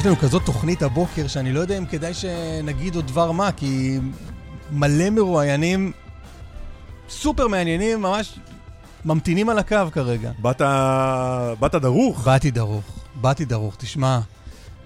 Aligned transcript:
יש 0.00 0.06
לנו 0.06 0.16
כזאת 0.16 0.42
תוכנית 0.44 0.82
הבוקר, 0.82 1.26
שאני 1.26 1.52
לא 1.52 1.60
יודע 1.60 1.78
אם 1.78 1.86
כדאי 1.86 2.14
שנגיד 2.14 2.94
עוד 2.94 3.06
דבר 3.06 3.32
מה, 3.32 3.52
כי 3.52 3.98
מלא 4.72 5.10
מרואיינים 5.10 5.92
סופר 7.08 7.48
מעניינים, 7.48 8.02
ממש 8.02 8.38
ממתינים 9.04 9.48
על 9.48 9.58
הקו 9.58 9.76
כרגע. 9.92 10.32
באת, 10.38 10.62
באת 11.60 11.74
דרוך? 11.74 12.24
באתי 12.24 12.50
דרוך, 12.50 12.84
באתי 13.14 13.44
דרוך. 13.44 13.76
תשמע, 13.78 14.20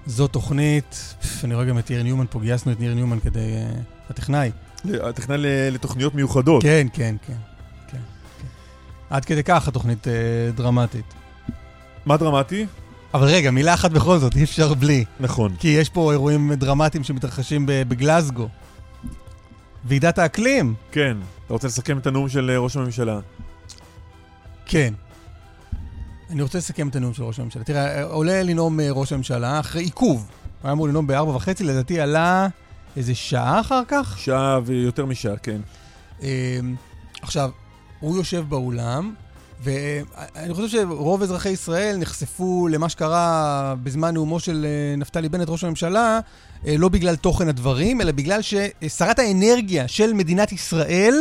זו 0.06 0.28
תוכנית, 0.28 1.14
אני 1.44 1.54
רואה 1.54 1.66
גם 1.66 1.78
את 1.78 1.90
ניר 1.90 2.02
ניומן 2.02 2.26
פה, 2.30 2.40
גייסנו 2.40 2.72
את 2.72 2.80
ניר 2.80 2.94
ניומן 2.94 3.20
כדי... 3.20 3.40
Uh, 3.40 4.10
הטכנאי. 4.10 4.50
הטכנאי 5.02 5.38
לתוכניות 5.70 6.14
מיוחדות. 6.14 6.62
כן, 6.62 6.86
כן, 6.92 7.16
כן, 7.26 7.32
כן, 7.32 7.38
כן. 7.90 7.98
עד 9.10 9.24
כדי 9.24 9.42
כך 9.42 9.68
התוכנית 9.68 10.06
uh, 10.06 10.56
דרמטית. 10.56 11.14
מה 12.06 12.16
דרמטי? 12.16 12.66
אבל 13.14 13.26
רגע, 13.26 13.50
מילה 13.50 13.74
אחת 13.74 13.90
בכל 13.90 14.18
זאת, 14.18 14.36
אי 14.36 14.44
אפשר 14.44 14.74
בלי. 14.74 15.04
נכון. 15.20 15.56
כי 15.58 15.68
יש 15.68 15.88
פה 15.88 16.12
אירועים 16.12 16.52
דרמטיים 16.52 17.04
שמתרחשים 17.04 17.64
בגלזגו. 17.66 18.48
ועידת 19.84 20.18
האקלים. 20.18 20.74
כן. 20.92 21.16
אתה 21.46 21.52
רוצה 21.52 21.66
לסכם 21.66 21.98
את 21.98 22.06
הנאום 22.06 22.28
של 22.28 22.50
אה, 22.50 22.58
ראש 22.58 22.76
הממשלה? 22.76 23.20
כן. 24.66 24.94
אני 26.30 26.42
רוצה 26.42 26.58
לסכם 26.58 26.88
את 26.88 26.96
הנאום 26.96 27.14
של 27.14 27.22
ראש 27.22 27.40
הממשלה. 27.40 27.64
תראה, 27.64 28.02
עולה 28.02 28.42
לנאום 28.42 28.80
אה, 28.80 28.90
ראש 28.90 29.12
הממשלה 29.12 29.60
אחרי 29.60 29.82
עיכוב. 29.82 30.16
הוא 30.18 30.26
היה 30.64 30.72
אמור 30.72 30.88
לנאום 30.88 31.06
בארבע 31.06 31.30
וחצי, 31.36 31.64
לדעתי 31.64 32.00
עלה 32.00 32.48
איזה 32.96 33.14
שעה 33.14 33.60
אחר 33.60 33.82
כך. 33.88 34.18
שעה 34.18 34.60
ויותר 34.64 35.06
משעה, 35.06 35.36
כן. 35.36 35.60
אמ, 36.22 36.26
עכשיו, 37.22 37.50
הוא 38.00 38.16
יושב 38.16 38.44
באולם, 38.48 39.14
ואני 39.62 40.54
חושב 40.54 40.68
שרוב 40.68 41.22
אזרחי 41.22 41.48
ישראל 41.48 41.96
נחשפו 41.96 42.68
למה 42.70 42.88
שקרה 42.88 43.74
בזמן 43.82 44.14
נאומו 44.14 44.40
של 44.40 44.66
אה, 44.68 44.96
נפתלי 44.96 45.28
בנט, 45.28 45.48
ראש 45.48 45.64
הממשלה, 45.64 46.20
אה, 46.66 46.76
לא 46.78 46.88
בגלל 46.88 47.16
תוכן 47.16 47.48
הדברים, 47.48 48.00
אלא 48.00 48.12
בגלל 48.12 48.40
ששרת 48.42 49.18
האנרגיה 49.18 49.88
של 49.88 50.12
מדינת 50.12 50.52
ישראל 50.52 51.14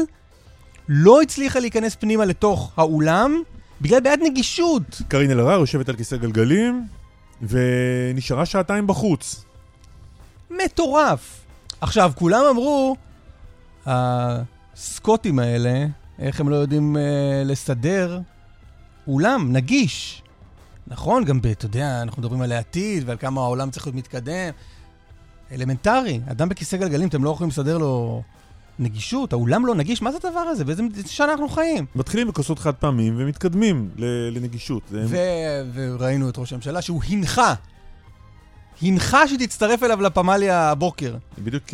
לא 0.89 1.22
הצליחה 1.22 1.59
להיכנס 1.59 1.95
פנימה 1.95 2.26
לתוך 2.26 2.72
האולם, 2.78 3.42
בגלל 3.82 3.99
בעיית 3.99 4.20
נגישות. 4.23 5.02
קארין 5.08 5.32
אלהרר 5.32 5.60
יושבת 5.60 5.89
על 5.89 5.95
כיסא 5.95 6.17
גלגלים, 6.17 6.88
ונשארה 7.42 8.45
שעתיים 8.45 8.88
בחוץ. 8.88 9.45
מטורף. 10.52 11.39
עכשיו, 11.82 12.11
כולם 12.15 12.45
אמרו, 12.50 12.95
הסקוטים 13.86 15.39
האלה, 15.39 15.86
איך 16.20 16.40
הם 16.40 16.50
לא 16.50 16.56
יודעים 16.56 16.96
uh, 16.96 17.00
לסדר 17.48 18.20
אולם 19.08 19.54
נגיש. 19.54 20.24
נכון, 20.88 21.24
גם, 21.24 21.42
ב, 21.42 21.46
אתה 21.46 21.66
יודע, 21.66 22.02
אנחנו 22.02 22.22
מדברים 22.22 22.42
על 22.42 22.52
העתיד 22.52 23.04
ועל 23.06 23.18
כמה 23.18 23.42
העולם 23.42 23.72
צריך 23.72 23.88
להיות 23.88 23.96
מתקדם. 23.96 24.52
אלמנטרי, 25.52 26.20
אדם 26.32 26.50
בכיסא 26.50 26.78
גלגלים, 26.78 27.08
אתם 27.08 27.24
לא 27.24 27.30
יכולים 27.30 27.50
לסדר 27.50 27.78
לו 27.78 28.24
נגישות, 28.80 29.34
האולם 29.34 29.66
לא 29.66 29.76
נגיש, 29.76 30.02
מה 30.02 30.12
זה 30.12 30.18
הדבר 30.24 30.40
הזה? 30.40 30.66
באיזה 30.66 30.84
שנה 31.08 31.32
אנחנו 31.32 31.50
חיים? 31.50 31.86
מתחילים 31.96 32.28
בכוסות 32.28 32.60
חד 32.60 32.74
פעמים 32.74 33.14
ומתקדמים 33.18 33.90
לנגישות. 34.32 34.84
ו... 34.92 35.18
וראינו 35.74 36.30
את 36.30 36.38
ראש 36.38 36.54
הממשלה 36.54 36.82
שהוא 36.82 37.02
הנחה 37.10 37.54
הנחה 38.82 39.28
שתצטרף 39.28 39.84
אליו 39.84 40.02
לפמליה 40.02 40.70
הבוקר. 40.70 41.16
אני 41.38 41.45
בדיוק 41.45 41.64
uh, 41.70 41.73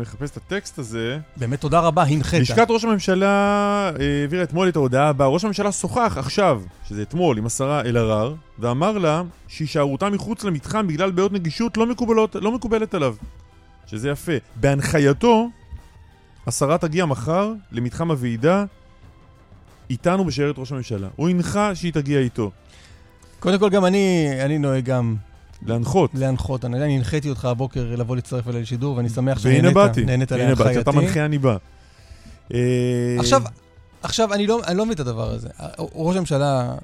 מחפש 0.00 0.30
את 0.30 0.36
הטקסט 0.36 0.78
הזה. 0.78 1.18
באמת 1.36 1.60
תודה 1.60 1.80
רבה, 1.80 2.02
הנחית. 2.02 2.40
לשכת 2.40 2.66
ראש 2.70 2.84
הממשלה 2.84 3.90
uh, 3.96 4.02
העבירה 4.22 4.42
אתמול 4.42 4.68
את 4.68 4.76
ההודעה 4.76 5.08
הבאה. 5.08 5.28
ראש 5.28 5.44
הממשלה 5.44 5.72
שוחח 5.72 6.16
עכשיו, 6.18 6.62
שזה 6.88 7.02
אתמול, 7.02 7.38
עם 7.38 7.46
השרה 7.46 7.80
אלהרר, 7.80 8.34
ואמר 8.58 8.98
לה 8.98 9.22
שהישארותה 9.48 10.10
מחוץ 10.10 10.44
למתחם 10.44 10.86
בגלל 10.86 11.10
בעיות 11.10 11.32
נגישות 11.32 11.76
לא, 11.76 11.86
מקובלות, 11.86 12.34
לא 12.34 12.52
מקובלת 12.52 12.94
עליו. 12.94 13.14
שזה 13.86 14.10
יפה. 14.10 14.32
בהנחייתו, 14.56 15.48
השרה 16.46 16.78
תגיע 16.78 17.06
מחר 17.06 17.52
למתחם 17.72 18.10
הוועידה 18.10 18.64
איתנו 19.90 20.24
בשיירת 20.24 20.54
ראש 20.58 20.72
הממשלה. 20.72 21.08
הוא 21.16 21.28
הנחה 21.28 21.74
שהיא 21.74 21.92
תגיע 21.92 22.20
איתו. 22.20 22.50
קודם 23.40 23.58
כל 23.58 23.70
גם 23.70 23.84
אני, 23.84 24.28
אני 24.44 24.58
נוהג 24.58 24.84
גם 24.84 25.16
להנחות. 25.64 26.10
להנחות. 26.14 26.64
אני, 26.64 26.96
הנחיתי 26.96 27.30
אותך 27.30 27.44
הבוקר 27.44 27.94
לבוא 27.96 28.16
להצטרף 28.16 28.48
אליי 28.48 28.62
לשידור, 28.62 28.96
ואני 28.96 29.08
שמח 29.08 29.38
שנהנית. 29.38 29.76
נהנית 30.06 30.32
להנחייתי. 30.32 30.34
והנה 30.34 30.54
באתי, 30.54 30.80
אתה 30.80 30.92
מנחה 30.92 31.24
אני 31.24 31.38
בא. 31.38 31.56
אה, 32.54 33.16
עכשיו, 33.18 33.42
עכשיו, 34.02 34.34
אני 34.34 34.46
לא, 34.46 34.60
אני 34.66 34.76
לא 34.76 34.84
מבין 34.84 34.94
את 34.94 35.00
הדבר 35.00 35.30
הזה. 35.30 35.48
ראש 35.78 36.16
הממשלה, 36.16 36.74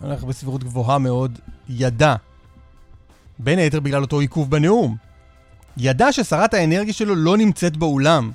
הולך 0.00 0.24
בסבירות 0.24 0.64
גבוהה 0.64 0.98
מאוד, 0.98 1.38
ידע, 1.68 2.14
בין 3.38 3.58
היתר 3.58 3.80
בגלל 3.80 4.02
אותו 4.02 4.20
עיכוב 4.20 4.50
בנאום, 4.50 4.96
ידע 5.76 6.12
ששרת 6.12 6.54
האנרגיה 6.54 6.92
שלו 6.92 7.14
לא 7.14 7.36
נמצאת 7.36 7.76
באולם. 7.76 8.30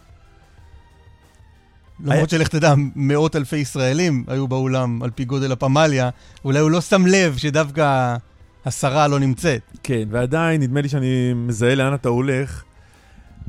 למרות 2.03 2.29
שלך 2.29 2.47
תדע, 2.47 2.73
מאות 2.95 3.35
אלפי 3.35 3.57
ישראלים 3.57 4.23
היו 4.27 4.47
באולם 4.47 5.03
על 5.03 5.09
פי 5.09 5.25
גודל 5.25 5.51
הפמליה, 5.51 6.09
אולי 6.45 6.59
הוא 6.59 6.71
לא 6.71 6.81
שם 6.81 7.05
לב 7.05 7.37
שדווקא 7.37 8.15
השרה 8.67 9.07
לא 9.07 9.19
נמצאת. 9.19 9.61
כן, 9.83 10.07
ועדיין, 10.11 10.61
נדמה 10.61 10.81
לי 10.81 10.89
שאני 10.89 11.33
מזהה 11.35 11.75
לאן 11.75 11.93
אתה 11.93 12.09
הולך. 12.09 12.63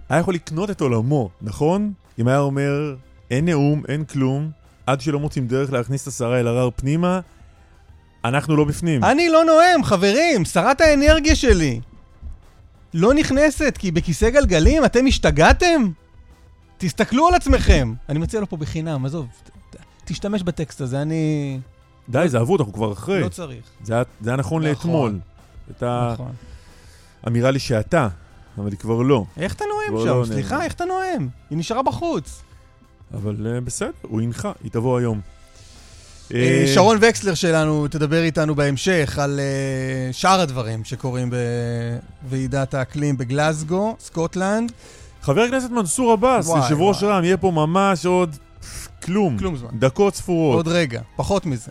היה 0.09 0.21
יכול 0.21 0.35
לקנות 0.35 0.71
את 0.71 0.81
עולמו, 0.81 1.31
נכון? 1.43 1.93
אם 2.19 2.29
היה 2.29 2.39
אומר, 2.39 2.95
אין 3.31 3.45
נאום, 3.45 3.83
אין 3.89 4.05
כלום, 4.05 4.51
עד 4.87 5.01
שלא 5.01 5.21
מוצאים 5.21 5.47
דרך 5.47 5.73
להכניס 5.73 6.03
את 6.03 6.09
השרה 6.09 6.41
אלהרר 6.41 6.71
פנימה, 6.77 7.21
אנחנו 8.25 8.57
לא 8.57 8.65
בפנים. 8.65 9.05
אני 9.05 9.29
לא 9.29 9.45
נואם, 9.45 9.85
חברים, 9.85 10.45
שרת 10.45 10.81
האנרגיה 10.81 11.37
שלי. 11.37 11.81
לא 12.95 13.15
נכנסת, 13.15 13.75
כי 13.79 13.91
בכיסא 13.91 14.31
גלגלים 14.31 14.85
אתם 14.85 15.07
השתגעתם? 15.07 15.91
תסתכלו 16.79 17.29
על 17.29 17.35
עצמכם. 17.35 17.95
אני 18.09 18.19
מציע 18.19 18.41
לו 18.41 18.49
פה 18.49 18.57
בחינם, 18.57 19.05
עזוב, 19.05 19.27
תשתמש 20.05 20.43
בטקסט 20.43 20.81
הזה, 20.81 21.03
אני... 21.03 21.59
די, 22.09 22.25
זה 22.29 22.41
אבוד, 22.41 22.61
אנחנו 22.61 22.73
כבר 22.73 22.93
אחרי. 22.93 23.21
לא 23.21 23.29
צריך. 23.29 23.65
זה 23.85 23.95
היה, 23.95 24.03
זה 24.21 24.31
היה 24.31 24.37
נכון, 24.37 24.63
נכון 24.63 24.71
לאתמול. 24.71 25.19
הייתה 25.69 26.11
נכון. 26.15 26.33
אמירה 27.27 27.51
לי 27.51 27.59
שאתה, 27.59 28.09
אבל 28.59 28.71
היא 28.71 28.79
כבר 28.79 29.03
לא. 29.03 29.25
איך 29.37 29.55
אתה 29.55 29.65
נואם 29.65 30.03
שם? 30.05 30.09
לא 30.09 30.25
סליחה, 30.25 30.55
נאמר. 30.55 30.65
איך 30.65 30.75
אתה 30.75 30.85
נואם? 30.85 31.29
היא 31.51 31.59
נשארה 31.59 31.83
בחוץ. 31.83 32.43
אבל 33.15 33.37
uh, 33.37 33.65
בסדר, 33.65 33.91
הוא 34.03 34.21
הנחה, 34.21 34.53
היא 34.63 34.71
תבוא 34.71 34.99
היום. 34.99 35.21
אה, 36.35 36.65
שרון 36.75 36.99
וקסלר 37.01 37.35
שלנו 37.35 37.89
תדבר 37.89 38.23
איתנו 38.23 38.55
בהמשך 38.55 39.19
על 39.19 39.41
שאר 40.13 40.41
הדברים 40.41 40.85
שקורים 40.85 41.31
בוועידת 42.23 42.75
האקלים 42.75 43.17
בגלסגו, 43.17 43.97
סקוטלנד. 44.01 44.73
חבר 45.23 45.41
הכנסת 45.41 45.71
מנסור 45.71 46.13
עבאס, 46.13 46.49
יושב 46.49 46.81
ראש 46.81 47.03
רם, 47.03 47.25
יהיה 47.25 47.37
פה 47.37 47.51
ממש 47.51 48.07
עוד 48.07 48.37
כלום. 49.03 49.39
כלום 49.39 49.57
זמן. 49.57 49.69
דקות 49.73 50.15
ספורות. 50.15 50.57
עוד 50.57 50.69
רגע, 50.69 51.01
פחות 51.17 51.47
מזה. 51.47 51.71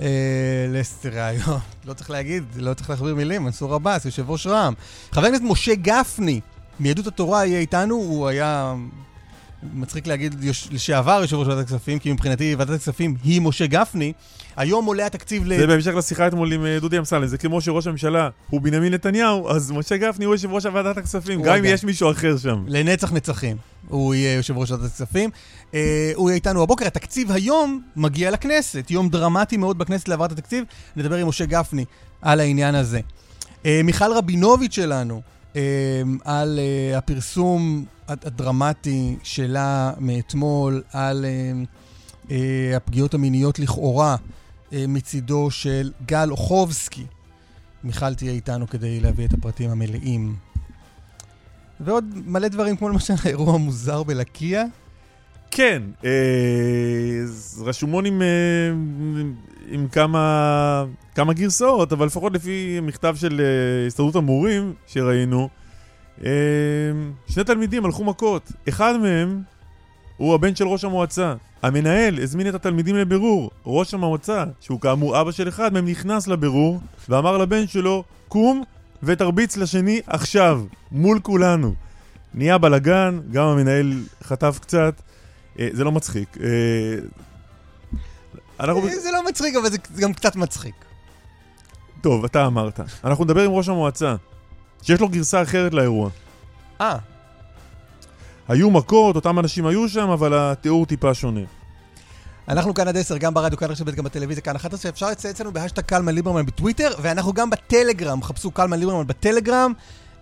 אה, 0.00 0.06
לראיון, 1.04 1.60
לא 1.86 1.92
צריך 1.92 2.10
להגיד, 2.10 2.44
לא 2.56 2.74
צריך 2.74 2.90
להכביר 2.90 3.14
מילים, 3.14 3.44
מנסור 3.44 3.74
עבאס, 3.74 4.04
יושב 4.04 4.30
ראש 4.30 4.46
רע"מ. 4.46 4.74
חבר 5.12 5.26
הכנסת 5.26 5.42
משה 5.42 5.74
גפני 5.74 6.40
מיהדות 6.80 7.06
התורה 7.06 7.46
יהיה 7.46 7.60
איתנו, 7.60 7.94
הוא 7.94 8.28
היה 8.28 8.74
מצחיק 9.74 10.06
להגיד. 10.06 10.44
לשעבר 10.70 11.18
יושב 11.22 11.36
ראש 11.36 11.48
ועדת 11.48 11.64
הכספים, 11.64 11.98
כי 11.98 12.12
מבחינתי 12.12 12.54
ועדת 12.54 12.74
הכספים 12.74 13.16
היא 13.24 13.40
משה 13.40 13.66
גפני. 13.66 14.12
היום 14.56 14.84
עולה 14.84 15.06
התקציב 15.06 15.42
ל... 15.46 15.56
זה 15.58 15.66
בהמשך 15.66 15.94
לשיחה 15.94 16.26
אתמול 16.26 16.52
עם 16.52 16.66
אה, 16.66 16.78
דודי 16.80 16.98
אמסלם, 16.98 17.26
זה 17.26 17.38
כמו 17.38 17.60
שראש 17.60 17.86
הממשלה 17.86 18.28
הוא 18.50 18.60
בנימין 18.60 18.94
נתניהו, 18.94 19.50
אז 19.50 19.70
משה 19.70 19.96
גפני 19.96 20.24
הוא 20.24 20.34
יושב 20.34 20.52
ראש 20.52 20.64
ועדת 20.66 20.96
הכספים, 20.96 21.42
גם 21.42 21.56
אם. 21.56 21.64
יש 21.64 21.84
מישהו 21.84 22.10
אחר 22.10 22.36
שם. 22.38 22.64
לנצח 22.68 23.12
נצחים. 23.12 23.56
הוא 23.88 24.14
יהיה 24.14 24.34
יושב 24.34 24.56
ראש 24.56 24.70
ועדת 24.70 24.84
הכספים. 24.84 25.30
אה, 25.74 26.12
הוא 26.14 26.30
יהיה 26.30 26.34
איתנו 26.34 26.62
הבוקר. 26.62 26.86
התקציב 26.86 27.32
היום 27.32 27.82
מגיע 27.96 28.30
לכנסת. 28.30 28.90
יום 28.90 29.08
דרמטי 29.08 29.56
מאוד 29.56 29.78
בכנסת 29.78 30.08
להעברת 30.08 30.32
התקציב. 30.32 30.64
נדבר 30.96 31.16
עם 31.16 31.28
משה 31.28 31.46
גפני 31.46 31.84
על 32.22 32.40
העניין 32.40 32.74
הזה. 32.74 33.00
אה, 33.66 33.80
מיכל 33.84 34.12
רבינוביץ' 34.12 34.74
שלנו, 34.74 35.22
על 36.24 36.60
הפרסום 36.96 37.84
הד- 38.08 38.26
הדרמטי 38.26 39.16
שלה 39.22 39.92
מאתמול, 39.98 40.82
על 40.92 41.24
הפגיעות 42.76 43.14
המיניות 43.14 43.58
לכאורה 43.58 44.16
מצידו 44.88 45.50
של 45.50 45.92
גל 46.06 46.30
אוחובסקי. 46.30 47.04
מיכל 47.84 48.14
תהיה 48.14 48.32
איתנו 48.32 48.68
כדי 48.68 49.00
להביא 49.00 49.26
את 49.26 49.32
הפרטים 49.32 49.70
המלאים. 49.70 50.36
ועוד 51.80 52.04
מלא 52.26 52.48
דברים, 52.48 52.76
כמו 52.76 52.88
למשל 52.88 53.14
האירוע 53.24 53.54
המוזר 53.54 54.02
בלקיה. 54.02 54.64
כן, 55.50 55.82
אה, 56.04 56.10
רשומון 57.64 58.06
עם, 58.06 58.22
אה, 58.22 58.26
עם 59.68 59.88
כמה, 59.88 60.84
כמה 61.14 61.32
גרסאות, 61.32 61.92
אבל 61.92 62.06
לפחות 62.06 62.32
לפי 62.32 62.80
מכתב 62.82 63.14
של 63.18 63.40
אה, 63.40 63.86
הסתדרות 63.86 64.16
המורים 64.16 64.74
שראינו, 64.86 65.48
אה, 66.24 66.30
שני 67.26 67.44
תלמידים 67.44 67.84
הלכו 67.84 68.04
מכות. 68.04 68.52
אחד 68.68 68.94
מהם 68.96 69.42
הוא 70.16 70.34
הבן 70.34 70.54
של 70.54 70.66
ראש 70.68 70.84
המועצה. 70.84 71.34
המנהל 71.62 72.22
הזמין 72.22 72.48
את 72.48 72.54
התלמידים 72.54 72.96
לבירור. 72.96 73.50
ראש 73.66 73.94
המועצה, 73.94 74.44
שהוא 74.60 74.80
כאמור 74.80 75.20
אבא 75.20 75.30
של 75.30 75.48
אחד 75.48 75.72
מהם, 75.72 75.88
נכנס 75.88 76.26
לבירור 76.26 76.80
ואמר 77.08 77.38
לבן 77.38 77.66
שלו, 77.66 78.04
קום 78.28 78.62
ותרביץ 79.02 79.56
לשני 79.56 80.00
עכשיו, 80.06 80.62
מול 80.92 81.20
כולנו. 81.20 81.74
נהיה 82.34 82.58
בלאגן, 82.58 83.20
גם 83.32 83.44
המנהל 83.44 83.92
חטף 84.22 84.58
קצת. 84.60 84.94
אה, 85.58 85.68
זה 85.72 85.84
לא 85.84 85.92
מצחיק. 85.92 86.38
אה, 86.40 86.48
אנחנו... 88.60 88.88
אה, 88.88 88.98
זה 88.98 89.10
לא 89.12 89.26
מצחיק, 89.28 89.56
אבל 89.56 89.70
זה 89.70 89.76
זה 89.94 90.02
גם 90.02 90.12
קצת 90.12 90.36
מצחיק. 90.36 90.74
טוב, 92.00 92.24
אתה 92.24 92.46
אמרת. 92.46 92.80
אנחנו 93.04 93.24
נדבר 93.24 93.44
עם 93.44 93.50
ראש 93.50 93.68
המועצה, 93.68 94.14
שיש 94.82 95.00
לו 95.00 95.08
גרסה 95.08 95.42
אחרת 95.42 95.74
לאירוע. 95.74 96.10
אה, 96.80 96.98
היו 98.48 98.70
מכות, 98.70 99.16
אותם 99.16 99.38
אנשים 99.38 99.66
היו 99.66 99.88
שם, 99.88 100.10
אבל 100.10 100.32
התיאור 100.34 100.86
טיפה 100.86 101.14
שונה. 101.14 101.40
אנחנו 102.48 102.74
כאן 102.74 102.88
עד 102.88 102.96
10, 102.96 103.18
גם 103.18 103.34
ברדיו, 103.34 103.58
כאן 103.58 103.70
רשת 103.70 103.84
ב', 103.84 103.90
גם 103.90 104.04
בטלוויזיה, 104.04 104.42
כאן 104.42 104.56
11. 104.56 104.90
אפשר 104.90 105.10
לצייץ 105.10 105.40
לנו 105.40 105.52
בהשטג 105.52 105.82
קלמן 105.82 106.14
ליברמן 106.14 106.46
בטוויטר, 106.46 106.90
ואנחנו 107.02 107.32
גם 107.32 107.50
בטלגרם, 107.50 108.22
חפשו 108.22 108.50
קלמן 108.50 108.78
ליברמן 108.78 109.06
בטלגרם. 109.06 109.72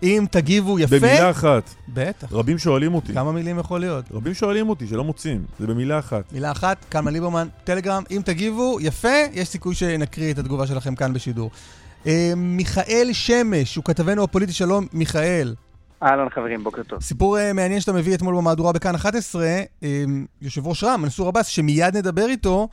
אם 0.03 0.25
תגיבו 0.31 0.79
יפה... 0.79 0.99
במילה 0.99 1.29
אחת. 1.29 1.69
בטח. 1.87 2.33
רבים 2.33 2.57
שואלים 2.57 2.93
אותי. 2.93 3.13
כמה 3.13 3.31
מילים 3.31 3.59
יכול 3.59 3.79
להיות? 3.79 4.05
רבים 4.11 4.33
שואלים 4.33 4.69
אותי 4.69 4.87
שלא 4.87 5.03
מוצאים. 5.03 5.45
זה 5.59 5.67
במילה 5.67 5.99
אחת. 5.99 6.23
מילה 6.31 6.51
אחת, 6.51 6.85
קלמן 6.89 7.13
ליברמן, 7.13 7.47
טלגרם. 7.63 8.03
אם 8.11 8.21
תגיבו 8.25 8.77
יפה, 8.81 9.17
יש 9.33 9.47
סיכוי 9.47 9.75
שנקריא 9.75 10.33
את 10.33 10.39
התגובה 10.39 10.67
שלכם 10.67 10.95
כאן 10.95 11.13
בשידור. 11.13 11.51
אה, 12.07 12.33
מיכאל 12.35 13.09
שמש, 13.13 13.75
הוא 13.75 13.83
כתבנו 13.83 14.23
הפוליטי, 14.23 14.53
שלום, 14.53 14.87
מיכאל. 14.93 15.53
אהלן 16.03 16.29
חברים, 16.29 16.63
בוקר 16.63 16.83
טוב. 16.83 16.99
סיפור 16.99 17.37
אה, 17.37 17.53
מעניין 17.53 17.79
שאתה 17.79 17.93
מביא 17.93 18.15
אתמול 18.15 18.35
במהדורה 18.35 18.73
בכאן 18.73 18.95
11, 18.95 19.41
אה, 19.43 20.03
יושב 20.41 20.67
ראש 20.67 20.83
רע"מ, 20.83 21.01
מנסור 21.01 21.27
עבאס, 21.27 21.47
שמיד 21.47 21.95
נדבר 21.97 22.25
איתו, 22.25 22.67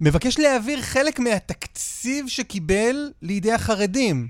מבקש 0.00 0.38
להעביר 0.38 0.78
חלק 0.78 1.18
מהתקציב 1.18 2.26
שקיבל 2.28 2.96
לידי 3.22 3.52
החרדים. 3.52 4.26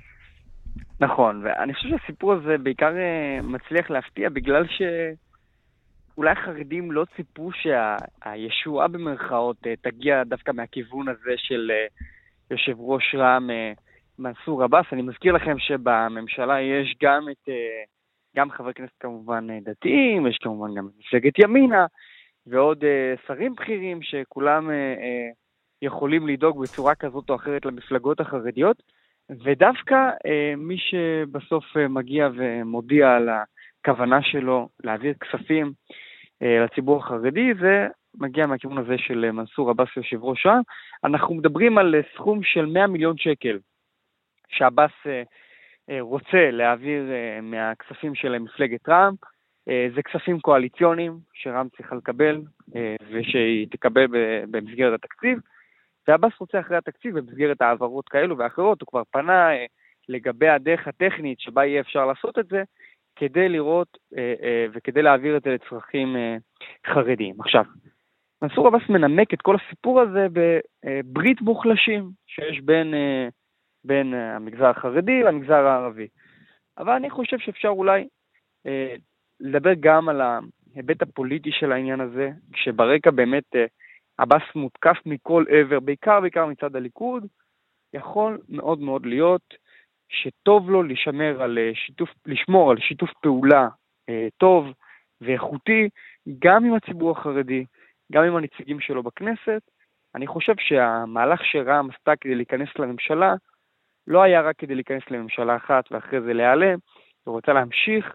נכון, 1.01 1.43
ואני 1.45 1.75
חושב 1.75 1.89
שהסיפור 1.89 2.33
הזה 2.33 2.59
בעיקר 2.63 2.97
אה, 2.97 3.43
מצליח 3.43 3.91
להפתיע 3.91 4.29
בגלל 4.29 4.65
שאולי 4.69 6.31
החרדים 6.31 6.93
לא 6.93 7.05
ציפו 7.17 7.51
שהישועה 7.53 8.89
במרכאות 8.89 9.57
אה, 9.67 9.75
תגיע 9.83 10.25
דווקא 10.25 10.53
מהכיוון 10.53 11.09
הזה 11.09 11.33
של 11.37 11.71
אה, 11.71 11.87
יושב 12.51 12.81
ראש 12.81 13.15
רע"מ 13.15 13.51
מנסור 14.19 14.65
עבאס. 14.65 14.87
אני 14.93 15.03
מזכיר 15.03 15.33
לכם 15.33 15.59
שבממשלה 15.59 16.61
יש 16.61 16.97
גם 17.03 17.27
את, 17.31 17.49
אה, 17.49 17.55
גם 18.39 18.51
חברי 18.51 18.75
כנסת 18.75 18.93
כמובן 19.01 19.51
אה, 19.51 19.59
דתיים, 19.61 20.27
יש 20.27 20.39
כמובן 20.43 20.75
גם 20.75 20.89
מפלגת 20.99 21.39
ימינה, 21.39 21.87
ועוד 22.47 22.85
אה, 22.85 23.15
שרים 23.27 23.55
בכירים 23.55 24.03
שכולם 24.03 24.71
אה, 24.71 24.75
אה, 24.75 25.29
יכולים 25.83 26.29
לדאוג 26.29 26.63
בצורה 26.63 26.95
כזאת 26.95 27.31
או 27.31 27.35
אחרת 27.35 27.65
למפלגות 27.65 28.21
החרדיות. 28.21 28.83
ודווקא 29.45 29.95
אה, 30.27 30.55
מי 30.57 30.77
שבסוף 30.79 31.77
אה, 31.77 31.89
מגיע 31.89 32.29
ומודיע 32.35 33.11
על 33.11 33.29
הכוונה 33.29 34.23
שלו 34.23 34.69
להעביר 34.85 35.15
כספים 35.15 35.73
אה, 36.43 36.65
לציבור 36.65 36.99
החרדי, 36.99 37.55
זה 37.61 37.87
מגיע 38.15 38.47
מהכיוון 38.47 38.79
הזה 38.79 38.99
של 38.99 39.25
אה, 39.25 39.33
מנסור 39.33 39.71
עבאס 39.71 39.89
יושב 39.97 40.25
ראש 40.25 40.47
רע"מ. 40.47 40.63
אנחנו 41.05 41.35
מדברים 41.35 41.79
על 41.79 41.95
אה, 41.95 42.01
סכום 42.15 42.43
של 42.43 42.67
100 42.67 42.87
מיליון 42.87 43.17
שקל 43.17 43.59
שעבאס 44.49 44.93
אה, 45.07 45.23
רוצה 46.01 46.51
להעביר 46.51 47.11
אה, 47.13 47.41
מהכספים 47.43 48.15
של 48.15 48.39
מפלגת 48.39 48.89
רע"מ. 48.89 49.15
אה, 49.69 49.89
זה 49.95 50.03
כספים 50.03 50.41
קואליציוניים 50.41 51.19
שרע"מ 51.33 51.69
צריכה 51.77 51.97
לקבל 51.97 52.41
אה, 52.77 52.97
ושהיא 53.11 53.67
תקבל 53.71 54.07
במסגרת 54.51 54.95
התקציב. 54.95 55.39
ועבאס 56.09 56.33
רוצה 56.41 56.61
אחרי 56.61 56.77
התקציב 56.77 57.19
במסגרת 57.19 57.61
העברות 57.61 58.09
כאלו 58.09 58.39
ואחרות, 58.39 58.81
הוא 58.81 58.87
כבר 58.87 59.03
פנה 59.11 59.53
אה, 59.53 59.67
לגבי 60.09 60.49
הדרך 60.49 60.89
הטכנית 60.89 61.41
שבה 61.41 61.65
יהיה 61.65 61.81
אפשר 61.81 62.07
לעשות 62.07 62.39
את 62.39 62.47
זה, 62.47 62.63
כדי 63.17 63.49
לראות 63.49 63.99
אה, 64.17 64.35
אה, 64.43 64.67
וכדי 64.73 65.03
להעביר 65.03 65.37
את 65.37 65.43
זה 65.43 65.51
לצרכים 65.51 66.17
אה, 66.17 66.37
חרדיים. 66.87 67.41
עכשיו, 67.41 67.65
מנסור 68.43 68.67
עבאס 68.67 68.83
מנמק 68.89 69.35
את 69.35 69.43
כל 69.43 69.57
הסיפור 69.57 70.01
הזה 70.01 70.27
בברית 70.33 71.41
מוחלשים 71.41 72.11
שיש 72.27 72.61
בין, 72.61 72.95
אה, 72.95 73.29
בין 73.89 74.15
אה, 74.15 74.37
המגזר 74.37 74.67
החרדי 74.67 75.23
למגזר 75.23 75.67
הערבי. 75.67 76.09
אבל 76.79 76.93
אני 76.93 77.11
חושב 77.11 77.39
שאפשר 77.39 77.69
אולי 77.69 78.09
אה, 78.67 78.95
לדבר 79.41 79.73
גם 79.81 80.09
על 80.09 80.21
ההיבט 80.21 81.03
הפוליטי 81.03 81.51
של 81.53 81.73
העניין 81.73 82.01
הזה, 82.01 82.31
כשברקע 82.53 83.11
באמת 83.11 83.57
אה, 83.57 83.67
עבאס 84.19 84.43
מותקף 84.55 84.97
מכל 85.07 85.45
עבר, 85.51 85.81
בעיקר 85.81 86.21
בעיקר 86.21 86.47
מצד 86.47 86.77
הליכוד, 86.77 87.27
יכול 87.95 88.39
מאוד 88.49 88.81
מאוד 88.81 89.07
להיות 89.07 89.55
שטוב 90.09 90.71
לו 90.71 90.83
לשמר 90.83 91.43
על 91.43 91.59
אה, 91.59 91.71
שיתוף, 91.75 92.11
לשמור 92.27 92.71
על 92.71 92.79
שיתוף 92.81 93.11
פעולה 93.23 93.69
אה, 94.09 94.29
טוב 94.37 94.67
ואיכותי, 95.21 95.89
גם 96.39 96.65
עם 96.65 96.75
הציבור 96.75 97.11
החרדי, 97.11 97.65
גם 98.13 98.25
עם 98.25 98.37
הנציגים 98.37 98.81
שלו 98.81 99.03
בכנסת. 99.03 99.63
אני 100.15 100.27
חושב 100.27 100.55
שהמהלך 100.59 101.45
שרע"מ 101.45 101.91
עשתה 101.91 102.17
כדי 102.17 102.35
להיכנס 102.35 102.69
לממשלה, 102.79 103.35
לא 104.09 104.23
היה 104.23 104.41
רק 104.41 104.55
כדי 104.59 104.75
להיכנס 104.75 105.03
לממשלה 105.11 105.57
אחת 105.57 105.85
ואחרי 105.91 106.21
זה 106.21 106.33
להיעלם, 106.33 106.79
היא 107.27 107.33
רוצה 107.33 107.53
להמשיך 107.53 108.07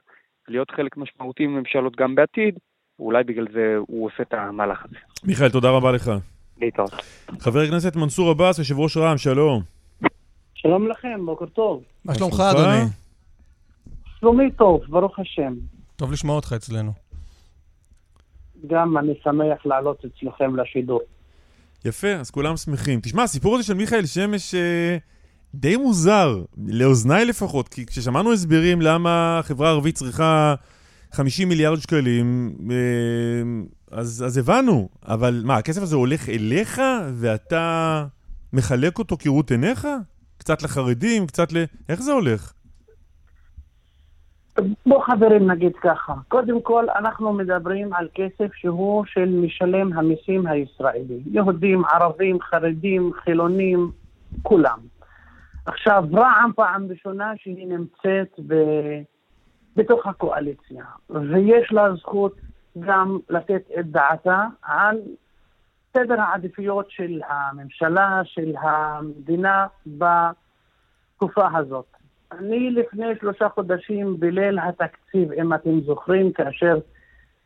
להיות 0.48 0.72
חלק 0.72 0.98
משמעותי 0.98 1.48
מממשלות 1.48 1.96
גם 1.96 2.16
בעתיד, 2.16 2.60
ואולי 3.00 3.24
בגלל 3.24 3.48
זה 3.54 3.76
הוא 3.88 4.06
עושה 4.06 4.24
את 4.24 4.34
המהלך 4.34 4.86
הזה. 4.86 4.96
מיכאל, 5.24 5.50
תודה 5.50 5.70
רבה 5.70 5.92
לך. 5.92 6.12
להתראות. 6.62 6.94
חבר 7.40 7.60
הכנסת 7.60 7.96
מנסור 7.96 8.30
עבאס, 8.30 8.60
יושב 8.60 8.80
ראש 8.80 8.98
רע"מ, 8.98 9.18
שלום. 9.18 9.62
שלום 10.54 10.88
לכם, 10.88 11.26
בוקר 11.26 11.46
טוב. 11.46 11.84
מה 12.06 12.16
שלומך, 12.16 12.36
שלומך? 12.36 12.56
אדוני? 12.56 12.90
שלומי 14.20 14.52
טוב, 14.52 14.82
ברוך 14.90 15.20
השם. 15.20 15.54
טוב 15.96 16.12
לשמוע 16.12 16.36
אותך 16.36 16.54
אצלנו. 16.54 16.92
גם 18.68 18.98
אני 18.98 19.14
שמח 19.24 19.66
לעלות 19.66 20.06
אצלכם 20.06 20.56
לשידור. 20.56 21.02
יפה, 21.86 22.08
אז 22.08 22.32
כולם 22.32 22.58
שמחים. 22.58 23.00
תשמע, 23.00 23.24
הסיפור 23.24 23.56
הזה 23.56 23.64
של 23.64 23.74
מיכאל 23.74 24.06
שמש 24.06 24.56
אה, 24.56 24.98
די 25.56 25.78
מוזר, 25.78 26.42
לאוזניי 26.68 27.26
לפחות, 27.26 27.68
כי 27.70 27.86
כששמענו 27.86 28.34
הסברים 28.34 28.82
למה 28.82 29.40
החברה 29.40 29.68
הערבית 29.68 29.96
צריכה 29.96 30.56
50 31.12 31.50
מיליארד 31.50 31.78
שקלים, 31.78 32.56
אה, 32.72 33.98
אז, 34.00 34.24
אז 34.28 34.38
הבנו. 34.38 34.90
אבל 35.08 35.42
מה, 35.46 35.56
הכסף 35.58 35.82
הזה 35.82 35.96
הולך 35.96 36.30
אליך 36.30 36.82
ואתה 37.14 38.06
מחלק 38.54 39.00
אותו 39.00 39.18
כראות 39.18 39.52
עיניך? 39.52 39.88
קצת 40.38 40.64
לחרדים, 40.64 41.28
קצת 41.28 41.54
ל... 41.54 41.64
איך 41.90 42.02
זה 42.02 42.12
הולך? 42.12 42.54
בוא 44.86 45.04
חברים 45.06 45.52
נגיד 45.52 45.72
ככה, 45.82 46.14
קודם 46.28 46.62
כל 46.62 46.86
אנחנו 47.00 47.34
מדברים 47.34 47.94
על 47.94 48.08
כסף 48.16 48.54
שהוא 48.54 49.06
של 49.06 49.30
משלם 49.30 49.94
המיסים 49.94 50.48
הישראלי. 50.48 51.20
יהודים, 51.32 51.86
ערבים, 51.86 52.38
חרדים, 52.42 53.12
חילונים, 53.24 53.92
כולם. 54.42 54.80
עכשיו, 55.66 56.04
רע"מ 56.14 56.52
פעם 56.56 56.88
ראשונה 56.90 57.34
שהיא 57.38 57.68
נמצאת 57.68 58.40
ב... 58.48 58.54
בתוך 59.76 60.08
הקואליציה, 60.08 60.86
ויש 61.10 61.72
לה 61.72 61.96
זכות 61.96 62.36
גם 62.80 63.20
לתת 63.30 63.62
את 63.80 63.86
דעתה 63.86 64.46
על 64.62 64.98
סדר 65.94 66.22
העדיפויות 66.22 66.92
של 66.92 67.22
הממשלה, 67.28 68.22
של 68.24 68.54
המדינה 68.62 69.68
בתקופה 69.88 71.48
הזאת. 71.58 71.86
אני 72.32 72.72
לפני 72.72 73.08
שלושה 73.20 73.50
חודשים, 73.50 74.20
בליל 74.20 74.60
התקציב, 74.60 75.32
אם 75.32 75.54
אתם 75.54 75.82
זוכרים, 75.82 76.32
כאשר 76.32 76.78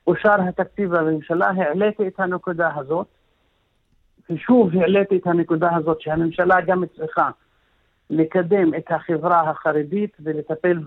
אושר 0.07 0.41
התקציב 0.49 0.95
בממשלה, 0.95 1.47
העליתי 1.47 2.07
את 2.07 2.19
הנקודה 2.19 2.69
הזאת, 2.75 3.07
ושוב 4.29 4.69
העליתי 4.75 5.17
את 5.17 5.27
הנקודה 5.27 5.75
הזאת 5.75 6.01
שהממשלה 6.01 6.61
גם 6.61 6.83
צריכה 6.95 7.29
לקדם 8.09 8.73
את 8.73 8.91
החברה 8.91 9.49
החרדית 9.49 10.17
ולטפל 10.19 10.79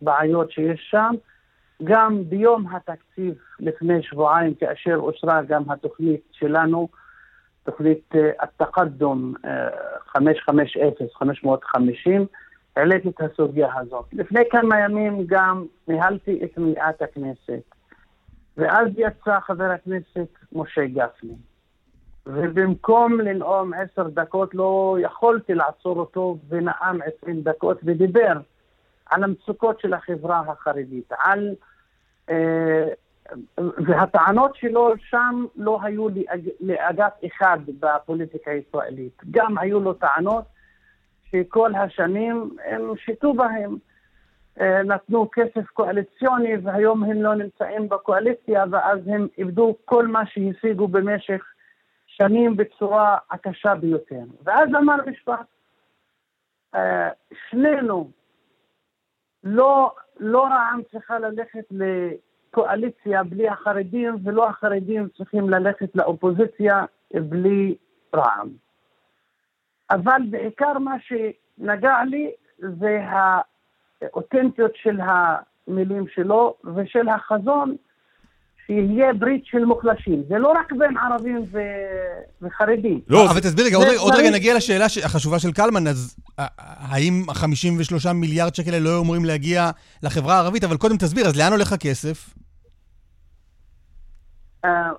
בבעיות 0.00 0.50
שיש 0.50 0.88
שם. 0.90 1.14
גם 1.84 2.22
ביום 2.28 2.66
התקציב 2.66 3.34
לפני 3.60 4.02
שבועיים, 4.02 4.54
כאשר 4.54 4.96
אושרה 4.96 5.42
גם 5.42 5.70
התוכנית 5.70 6.20
שלנו, 6.32 6.88
תוכנית 7.64 8.14
התקדום 8.40 9.34
550, 10.06 10.82
550, 11.14 12.26
העליתי 12.76 13.08
את 13.08 13.20
הסוגיה 13.20 13.68
הזאת. 13.76 14.04
לפני 14.12 14.40
כמה 14.50 14.80
ימים 14.80 15.24
גם 15.26 15.64
ניהלתי 15.88 16.40
את 16.44 16.58
מליאת 16.58 17.02
הכנסת, 17.02 17.62
ואז 18.56 18.88
יצא 18.96 19.40
חבר 19.40 19.70
הכנסת 19.70 20.28
משה 20.52 20.86
גפני. 20.86 21.34
ובמקום 22.26 23.20
לנאום 23.20 23.72
עשר 23.74 24.08
דקות 24.08 24.54
לא 24.54 24.96
יכולתי 25.00 25.54
לעצור 25.54 25.98
אותו 25.98 26.38
ונאם 26.48 26.98
עשרים 27.02 27.42
דקות 27.42 27.80
ודיבר 27.84 28.32
על 29.06 29.24
המצוקות 29.24 29.80
של 29.80 29.94
החברה 29.94 30.42
החרדית, 30.48 31.12
על... 31.18 31.54
אה, 32.30 32.88
והטענות 33.58 34.56
שלו 34.56 34.92
שם 34.98 35.44
לא 35.56 35.78
היו 35.82 36.08
לאג, 36.08 36.48
לאגף 36.60 37.12
אחד 37.26 37.58
בפוליטיקה 37.80 38.50
הישראלית. 38.50 39.22
גם 39.30 39.58
היו 39.58 39.80
לו 39.80 39.92
טענות 39.94 40.44
שכל 41.30 41.74
השנים 41.74 42.56
הם 42.64 42.96
שיתו 42.96 43.34
בהם. 43.34 43.76
אה, 44.60 44.82
נתנו 44.82 45.28
כסף 45.32 45.66
קואליציוני 45.72 46.56
והיום 46.62 47.04
הם 47.04 47.22
לא 47.22 47.34
נמצאים 47.34 47.88
בקואליציה 47.88 48.64
ואז 48.70 48.98
הם 49.06 49.26
איבדו 49.38 49.76
כל 49.84 50.06
מה 50.06 50.26
שהשיגו 50.26 50.88
במשך 50.88 51.42
שנים 52.16 52.56
בצורה 52.56 53.18
הקשה 53.30 53.74
ביותר. 53.74 54.22
ואז 54.44 54.68
אמר 54.68 54.96
משפט, 55.06 55.46
אה, 56.74 57.08
שנינו, 57.50 58.10
לא, 59.44 59.94
לא 60.20 60.44
רע"מ 60.44 60.80
צריכה 60.92 61.18
ללכת 61.18 61.64
לקואליציה 61.70 63.24
בלי 63.24 63.48
החרדים, 63.48 64.16
ולא 64.24 64.48
החרדים 64.48 65.08
צריכים 65.16 65.50
ללכת 65.50 65.96
לאופוזיציה 65.96 66.84
בלי 67.14 67.74
רע"מ. 68.14 68.48
אבל 69.90 70.22
בעיקר 70.30 70.78
מה 70.78 70.96
שנגע 71.00 71.96
לי 72.04 72.30
זה 72.58 73.04
האותנטיות 74.02 74.76
של 74.76 75.00
המילים 75.00 76.08
שלו 76.08 76.54
ושל 76.74 77.08
החזון 77.08 77.76
שיהיה 78.66 79.12
ברית 79.12 79.46
של 79.46 79.64
מוחלשים. 79.64 80.22
זה 80.28 80.38
לא 80.38 80.48
רק 80.48 80.72
בין 80.72 80.96
ערבים 80.96 81.44
ו... 81.52 81.58
וחרדים. 82.42 83.00
לא, 83.08 83.30
אבל 83.30 83.40
תסביר 83.40 83.66
רגע, 83.66 83.76
עוד, 83.76 83.86
עוד 83.98 84.14
רגע 84.14 84.30
נגיע 84.30 84.56
לשאלה 84.56 84.86
החשובה 85.04 85.38
של 85.38 85.52
קלמן, 85.52 85.86
אז 85.86 86.16
האם 86.38 87.24
ה-53 87.28 88.12
מיליארד 88.12 88.54
שקל 88.54 88.70
האלה 88.70 88.84
לא 88.84 89.00
אמורים 89.00 89.24
להגיע 89.24 89.70
לחברה 90.02 90.34
הערבית? 90.34 90.64
אבל 90.64 90.76
קודם 90.76 90.96
תסביר, 90.96 91.26
אז 91.26 91.38
לאן 91.38 91.52
הולך 91.52 91.72
הכסף? 91.72 92.34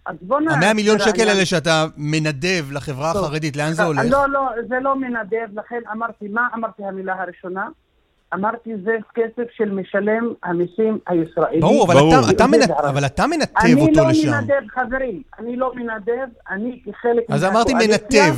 אז 0.05 0.15
בוא 0.21 0.39
נ... 0.39 0.49
המאה 0.49 0.73
מיליון 0.73 0.99
שקל 0.99 1.29
האלה 1.29 1.45
שאתה 1.45 1.85
מנדב 1.97 2.71
לחברה 2.71 3.11
החרדית, 3.11 3.57
לאן 3.57 3.73
זה 3.73 3.83
הולך? 3.83 4.01
לא, 4.09 4.29
לא, 4.29 4.49
זה 4.67 4.75
לא 4.81 4.95
מנדב, 4.95 5.47
לכן 5.53 5.79
אמרתי, 5.91 6.27
מה 6.27 6.47
אמרתי 6.55 6.83
המילה 6.83 7.21
הראשונה? 7.21 7.67
אמרתי, 8.33 8.69
זה 8.83 8.97
כסף 9.15 9.51
של 9.51 9.71
משלם 9.71 10.33
המיסים 10.43 10.99
הישראלי. 11.07 11.59
ברור, 11.59 11.85
אבל, 11.85 11.93
ברור. 11.93 12.13
אתה, 12.13 12.31
אתה, 12.31 12.47
מנ... 12.47 12.61
אבל 12.89 13.05
אתה 13.05 13.27
מנתב 13.27 13.77
אותו 13.77 14.03
לא 14.03 14.09
לשם. 14.09 14.27
אני 14.27 14.31
לא 14.31 14.41
מנדב, 14.41 14.67
חברים. 14.69 15.21
אני 15.39 15.55
לא 15.55 15.75
מנדב, 15.75 16.27
אני 16.49 16.81
כחלק 16.85 17.23
אז 17.29 17.43
אמרתי 17.43 17.73
מנתב, 17.73 18.35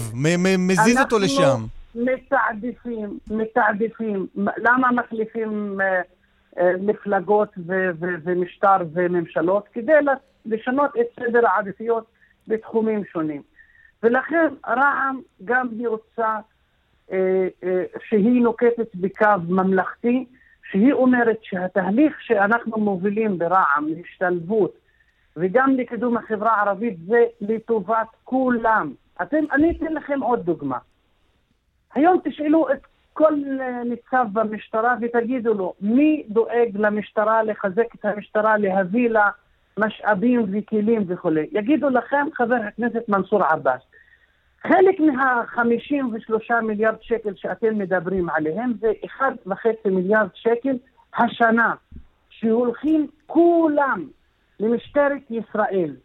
מזיז 0.58 1.00
אותו 1.00 1.20
לשם. 1.20 1.44
אנחנו 1.44 1.68
מתעדפים, 1.96 3.20
מתעדפים. 3.32 4.28
למה 4.58 4.92
מחליפים 4.92 5.82
אה, 5.82 6.02
אה, 6.60 6.72
מפלגות 6.82 7.50
ו- 7.68 7.90
ו- 8.00 8.16
ומשטר 8.24 8.78
וממשלות? 8.94 9.66
כדי 9.74 9.94
לשנות 10.46 10.92
את 11.02 11.20
סדר 11.20 11.48
העדיפויות 11.48 12.06
בתחומים 12.48 13.04
שונים. 13.12 13.42
ולכן 14.04 14.48
רע"מ 14.68 15.22
גם 15.46 15.68
היא 15.80 15.88
רוצה 15.88 16.38
שהיא 18.10 18.42
נוקטת 18.42 18.96
בקו 18.96 19.26
ממלכתי, 19.48 20.26
שהיא 20.72 20.94
אומרת 20.94 21.38
שהתהליך 21.42 22.22
שאנחנו 22.22 22.78
מובילים 22.78 23.38
ברע"מ 23.38 23.88
להשתלבות 23.88 24.74
וגם 25.38 25.76
לקידום 25.78 26.18
החברה 26.18 26.56
הערבית 26.56 26.98
זה 27.08 27.24
לטובת 27.42 28.08
כולם. 28.24 28.94
אתם, 29.22 29.44
אני 29.52 29.72
אתן 29.72 29.94
לכם 29.94 30.20
עוד 30.22 30.46
דוגמה. 30.46 30.78
היום 31.94 32.20
תשאלו 32.24 32.72
את 32.72 32.88
כל 33.14 33.34
ניצב 33.86 34.26
במשטרה 34.34 34.96
ותגידו 35.02 35.54
לו, 35.54 35.74
מי 35.82 36.24
דואג 36.30 36.70
למשטרה 36.74 37.44
לחזק 37.44 37.96
את 37.96 38.06
המשטרה, 38.06 38.58
להביא 38.58 39.10
לה 39.10 39.30
משאבים 39.80 40.46
וכלים 40.52 41.04
וכולי? 41.08 41.48
יגידו 41.52 41.90
לכם 41.90 42.28
חבר 42.34 42.56
הכנסת 42.56 43.10
מנסור 43.10 43.44
עבאס. 43.44 43.82
חלק 44.64 45.00
מה-53 45.00 46.54
מיליארד 46.64 46.96
שקל 47.02 47.34
שאתם 47.36 47.78
מדברים 47.78 48.30
עליהם 48.30 48.74
זה 48.80 48.92
1.5 49.20 49.54
מיליארד 49.86 50.28
שקל 50.34 50.78
השנה, 51.18 51.74
שהולכים 52.30 53.08
כולם 53.26 54.08
למשטרת 54.60 55.22
ישראל, 55.30 55.96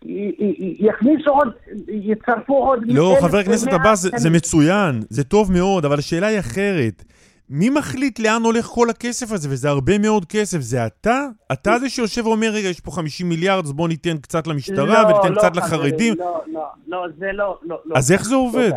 שיכניסו 0.00 1.30
עוד, 1.30 1.52
יצרפו 1.88 2.56
עוד... 2.56 2.80
לא, 2.86 3.16
חבר 3.20 3.38
הכנסת 3.38 3.72
עבאס, 3.72 4.00
זה, 4.00 4.10
זה 4.16 4.30
מצוין, 4.30 5.00
זה 5.08 5.24
טוב 5.24 5.52
מאוד, 5.52 5.84
אבל 5.84 5.98
השאלה 5.98 6.26
היא 6.26 6.38
אחרת. 6.38 7.04
מי 7.50 7.70
מחליט 7.70 8.18
לאן 8.18 8.42
הולך 8.44 8.64
כל 8.64 8.90
הכסף 8.90 9.32
הזה? 9.32 9.48
וזה 9.48 9.68
הרבה 9.68 9.98
מאוד 9.98 10.24
כסף. 10.24 10.58
זה 10.58 10.86
אתה? 10.86 11.26
אתה 11.52 11.78
זה 11.78 11.88
שיושב 11.88 12.26
ואומר, 12.26 12.46
רגע, 12.46 12.68
יש 12.68 12.80
פה 12.80 12.90
50 12.90 13.28
מיליארד, 13.28 13.64
אז 13.64 13.72
בוא 13.72 13.88
ניתן 13.88 14.16
קצת 14.18 14.46
למשטרה 14.46 15.02
לא, 15.02 15.08
וניתן 15.08 15.32
לא, 15.32 15.38
קצת 15.38 15.56
לחרדים. 15.56 16.14
לא, 16.18 16.42
לא, 16.46 16.66
לא, 16.86 17.06
זה 17.18 17.32
לא, 17.32 17.58
לא. 17.62 17.80
לא. 17.84 17.96
אז 17.96 18.12
איך 18.12 18.24
זה 18.24 18.34
עובד? 18.34 18.70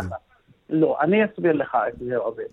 לא, 0.70 0.80
לא, 0.80 0.98
אני 1.02 1.26
אסביר 1.26 1.54
לך 1.54 1.78
איך 1.88 1.96
זה 2.00 2.18
עובד. 2.18 2.44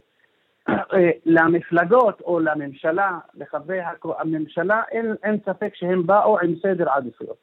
אה, 0.68 1.10
למפלגות 1.26 2.20
או 2.20 2.40
לממשלה, 2.40 3.18
לחברי 3.34 3.78
הממשלה, 4.18 4.82
אין, 4.92 5.14
אין 5.22 5.38
ספק 5.46 5.70
שהם 5.74 6.06
באו 6.06 6.38
עם 6.40 6.54
סדר 6.62 6.90
עדיפויות. 6.90 7.36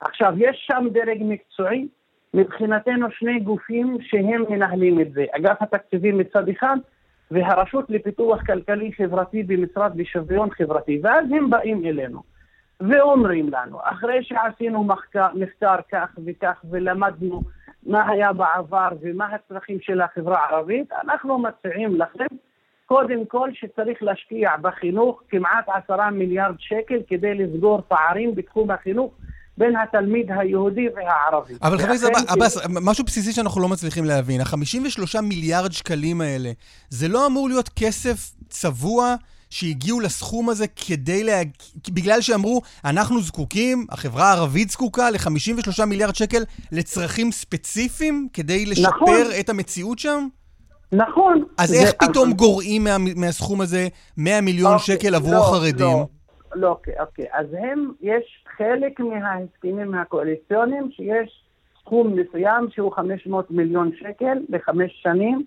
עכשיו, 0.00 0.32
יש 0.36 0.68
שם 0.70 0.86
דרג 0.92 1.18
מקצועי, 1.20 1.88
מבחינתנו 2.34 3.06
שני 3.10 3.40
גופים 3.40 3.98
שהם 4.00 4.44
מנהלים 4.48 5.00
את 5.00 5.12
זה. 5.12 5.24
אגף 5.36 5.62
התקציבים 5.62 6.18
מצד 6.18 6.48
אחד, 6.48 6.76
והרשות 7.32 7.90
לפיתוח 7.90 8.42
כלכלי 8.46 8.92
חברתי 8.92 9.42
במשרד 9.42 9.96
לשוויון 9.96 10.50
חברתי, 10.50 11.00
ואז 11.02 11.24
הם 11.30 11.50
באים 11.50 11.84
אלינו 11.84 12.22
ואומרים 12.80 13.48
לנו, 13.48 13.78
אחרי 13.82 14.22
שעשינו 14.22 14.84
מחקר, 14.84 15.28
מחקר 15.34 15.76
כך 15.92 16.08
וכך 16.26 16.64
ולמדנו 16.70 17.42
מה 17.86 18.08
היה 18.08 18.32
בעבר 18.32 18.88
ומה 19.00 19.26
הצרכים 19.26 19.80
של 19.80 20.00
החברה 20.00 20.38
הערבית, 20.38 20.92
אנחנו 20.92 21.38
מציעים 21.38 21.96
לכם 21.96 22.26
קודם 22.86 23.26
כל 23.26 23.50
שצריך 23.52 24.02
להשקיע 24.02 24.50
בחינוך 24.60 25.22
כמעט 25.28 25.68
עשרה 25.68 26.10
מיליארד 26.10 26.54
שקל 26.58 26.98
כדי 27.08 27.34
לסגור 27.34 27.82
פערים 27.88 28.34
בתחום 28.34 28.70
החינוך 28.70 29.14
בין 29.58 29.76
התלמיד 29.76 30.26
היהודי 30.38 30.86
והערבי. 30.96 31.54
אבל 31.62 31.78
חבר 31.78 31.86
הכנסת 31.86 32.08
עבאס, 32.28 32.58
משהו 32.68 33.04
בסיסי 33.04 33.32
שאנחנו 33.32 33.60
לא 33.60 33.68
מצליחים 33.68 34.04
להבין. 34.04 34.40
ה-53 34.40 35.20
מיליארד 35.20 35.72
שקלים 35.72 36.20
האלה, 36.20 36.50
זה 36.88 37.08
לא 37.08 37.26
אמור 37.26 37.48
להיות 37.48 37.68
כסף 37.68 38.30
צבוע 38.48 39.14
שהגיעו 39.50 40.00
לסכום 40.00 40.48
הזה 40.48 40.66
כדי 40.66 41.24
לה... 41.24 41.40
בגלל 41.88 42.20
שאמרו, 42.20 42.62
אנחנו 42.84 43.20
זקוקים, 43.20 43.86
החברה 43.90 44.30
הערבית 44.30 44.70
זקוקה 44.70 45.10
ל-53 45.10 45.84
מיליארד 45.84 46.14
שקל 46.14 46.42
לצרכים 46.72 47.32
ספציפיים 47.32 48.28
כדי 48.32 48.66
לשפר 48.66 48.88
נכון. 48.90 49.16
את 49.40 49.48
המציאות 49.48 49.98
שם? 49.98 50.26
נכון. 50.92 51.44
אז 51.58 51.74
איך 51.74 51.92
פתאום 51.92 52.28
אבל... 52.28 52.36
גורעים 52.36 52.84
מה, 52.84 52.96
מהסכום 53.16 53.60
הזה 53.60 53.88
100 54.16 54.40
מיליון 54.40 54.74
אוקיי, 54.74 54.94
שקל 54.96 55.14
עבור 55.14 55.32
לא, 55.32 55.48
החרדים? 55.48 55.86
לא, 55.86 56.06
לא, 56.54 56.68
אוקיי, 56.68 56.94
אוקיי. 57.00 57.26
אז 57.32 57.46
הם, 57.58 57.92
יש 58.00 58.44
חלק 58.56 59.00
מההסכמים 59.00 59.94
הקואליציוניים 59.94 60.90
שיש 60.90 61.44
סכום 61.80 62.14
מסוים 62.16 62.70
שהוא 62.70 62.92
500 62.92 63.50
מיליון 63.50 63.90
שקל 63.96 64.38
לחמש 64.48 65.00
שנים, 65.02 65.44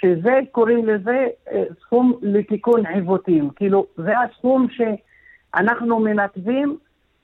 שזה, 0.00 0.40
קוראים 0.52 0.86
לזה 0.86 1.26
אה, 1.52 1.64
סכום 1.80 2.18
לתיקון 2.22 2.86
עיוותים. 2.86 3.50
כאילו, 3.56 3.86
זה 3.96 4.12
הסכום 4.20 4.66
שאנחנו 4.70 5.98
מנתבים 6.00 6.78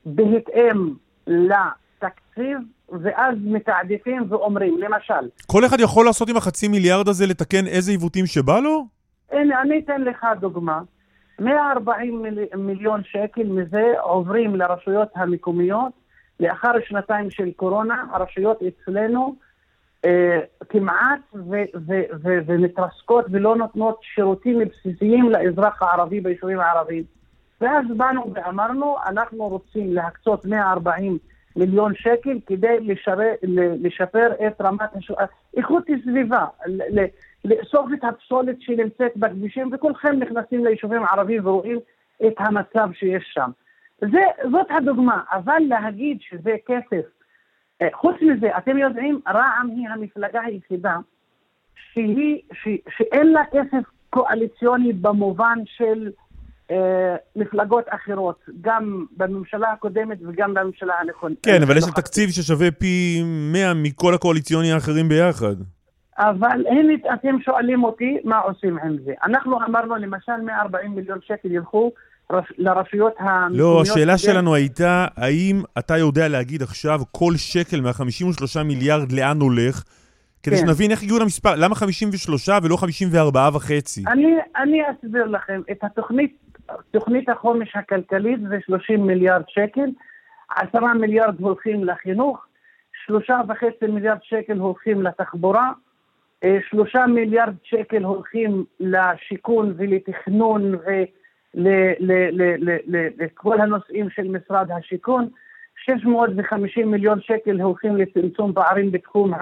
בהתאם 0.06 0.94
לתקציב, 1.26 2.58
ואז 2.88 3.34
מתעדפים 3.44 4.22
ואומרים, 4.28 4.78
למשל, 4.78 5.28
כל 5.46 5.66
אחד 5.66 5.80
יכול 5.80 6.06
לעשות 6.06 6.28
עם 6.28 6.36
החצי 6.36 6.68
מיליארד 6.68 7.08
הזה 7.08 7.26
לתקן 7.26 7.66
איזה 7.66 7.90
עיוותים 7.90 8.26
שבא 8.26 8.60
לו? 8.60 8.86
הנה, 9.32 9.62
אני 9.62 9.78
אתן 9.78 10.02
לך 10.02 10.26
דוגמה. 10.40 10.80
140 11.40 12.22
מיל, 12.22 12.38
מיליון 12.56 13.02
שקל 13.04 13.42
מזה 13.42 13.94
עוברים 14.00 14.56
לרשויות 14.56 15.08
המקומיות. 15.14 15.92
לאחר 16.40 16.72
שנתיים 16.84 17.30
של 17.30 17.50
קורונה, 17.56 18.04
הרשויות 18.12 18.60
אצלנו 18.62 19.34
אה, 20.04 20.40
כמעט 20.68 21.20
ומתרסקות 22.46 23.24
ולא 23.30 23.56
נותנות 23.56 24.00
שירותים 24.02 24.58
בסיסיים 24.58 25.30
לאזרח 25.30 25.82
הערבי 25.82 26.20
ביישובים 26.20 26.60
הערביים. 26.60 27.04
ואז 27.60 27.84
באנו 27.96 28.32
ואמרנו, 28.34 28.96
אנחנו 29.06 29.48
רוצים 29.48 29.92
להקצות 29.92 30.44
140 30.46 31.18
מיליון 31.56 31.92
שקל 31.94 32.38
כדי 32.46 32.76
לשפר, 32.80 33.32
לשפר 33.82 34.32
את 34.46 34.60
רמת 34.60 34.96
הש... 34.96 35.10
איכות 35.56 35.84
הסביבה, 35.88 36.46
לאסוף 37.44 37.86
את 37.94 38.04
הפסולת 38.04 38.56
שנמצאת 38.60 39.16
בכבישים, 39.16 39.70
וכולכם 39.72 40.18
נכנסים 40.18 40.64
ליישובים 40.64 41.02
ערביים 41.04 41.46
ורואים 41.46 41.78
את 42.26 42.34
המצב 42.38 42.88
שיש 42.92 43.30
שם. 43.34 43.50
זה, 44.00 44.48
זאת 44.52 44.66
הדוגמה, 44.70 45.20
אבל 45.32 45.62
להגיד 45.68 46.18
שזה 46.20 46.54
כסף, 46.66 47.04
אה, 47.82 47.88
חוץ 47.92 48.16
מזה, 48.22 48.58
אתם 48.58 48.78
יודעים, 48.78 49.20
רע"מ 49.28 49.70
היא 49.76 49.88
המפלגה 49.88 50.40
היחידה 50.40 50.96
שהיא, 51.92 52.40
ש, 52.52 52.68
שאין 52.96 53.32
לה 53.32 53.42
כסף 53.52 53.84
קואליציוני 54.10 54.92
במובן 54.92 55.58
של 55.64 56.10
אה, 56.70 57.16
מפלגות 57.36 57.84
אחרות, 57.88 58.44
גם 58.60 59.04
בממשלה 59.16 59.72
הקודמת 59.72 60.18
וגם 60.28 60.54
בממשלה 60.54 60.94
הנכונה. 61.00 61.34
כן, 61.42 61.62
אבל 61.62 61.76
יש 61.76 61.84
לה 61.84 61.92
תקציב 61.92 62.30
ששווה 62.30 62.70
פי 62.70 63.22
100 63.52 63.74
מכל 63.74 64.14
הקואליציוני 64.14 64.72
האחרים 64.72 65.08
ביחד. 65.08 65.54
אבל 66.18 66.64
הנה, 66.70 66.92
אתם 67.14 67.36
שואלים 67.44 67.84
אותי 67.84 68.18
מה 68.24 68.38
עושים 68.38 68.78
עם 68.78 68.96
זה. 69.04 69.12
אנחנו 69.24 69.58
אמרנו 69.66 69.96
למשל 69.96 70.36
140 70.44 70.94
מיליון 70.94 71.18
שקל 71.22 71.50
ילכו 71.50 71.92
לרשויות 72.58 73.14
המקומיות. 73.18 73.58
לא, 73.58 73.82
השאלה 73.82 74.18
שלנו 74.18 74.54
הייתה, 74.54 75.06
האם 75.16 75.62
אתה 75.78 75.96
יודע 75.96 76.28
להגיד 76.28 76.62
עכשיו 76.62 77.00
כל 77.12 77.32
שקל 77.36 77.80
מה-53 77.80 78.62
מיליארד 78.64 79.12
לאן 79.12 79.40
הולך? 79.40 79.84
כדי 80.42 80.56
כן. 80.56 80.66
שנבין 80.66 80.90
איך 80.90 81.02
הגיעו 81.02 81.18
למספר, 81.18 81.54
למה 81.56 81.74
53 81.74 82.48
ולא 82.62 82.76
54 82.76 83.48
וחצי? 83.54 84.02
אני, 84.06 84.34
אני 84.56 84.82
אסביר 84.90 85.24
לכם. 85.24 85.60
את 85.70 85.84
התוכנית, 85.84 86.36
תוכנית 86.90 87.28
החומש 87.28 87.76
הכלכלית 87.76 88.40
זה 88.48 88.56
30 88.66 89.06
מיליארד 89.06 89.42
שקל, 89.48 89.90
10 90.56 90.78
מיליארד 91.00 91.40
הולכים 91.40 91.84
לחינוך, 91.84 92.46
3.5 93.10 93.88
מיליארד 93.88 94.18
שקל 94.22 94.58
הולכים 94.58 95.02
לתחבורה, 95.02 95.72
שלושה 96.70 97.06
מיליארד 97.06 97.54
שקל 97.62 98.02
הולכים 98.02 98.64
לשיכון 98.80 99.74
ולתכנון 99.76 100.74
ולכל 101.54 103.60
הנושאים 103.60 104.10
של 104.10 104.28
משרד 104.28 104.70
השיכון, 104.70 105.28
650 105.84 106.90
מיליון 106.90 107.20
שקל 107.20 107.60
הולכים 107.60 107.96
לצמצום 107.96 108.52
פערים 108.52 108.92
בתחום 108.92 109.32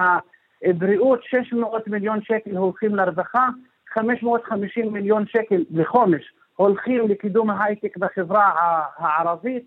הבריאות, 0.63 1.23
600 1.23 1.87
מיליון 1.87 2.21
שקל 2.21 2.57
הולכים 2.57 2.95
לרווחה, 2.95 3.47
550 3.93 4.93
מיליון 4.93 5.25
שקל 5.27 5.63
לחומש 5.71 6.23
הולכים 6.55 7.09
לקידום 7.09 7.49
ההייטק 7.49 7.97
בחברה 7.97 8.51
הערבית, 8.97 9.63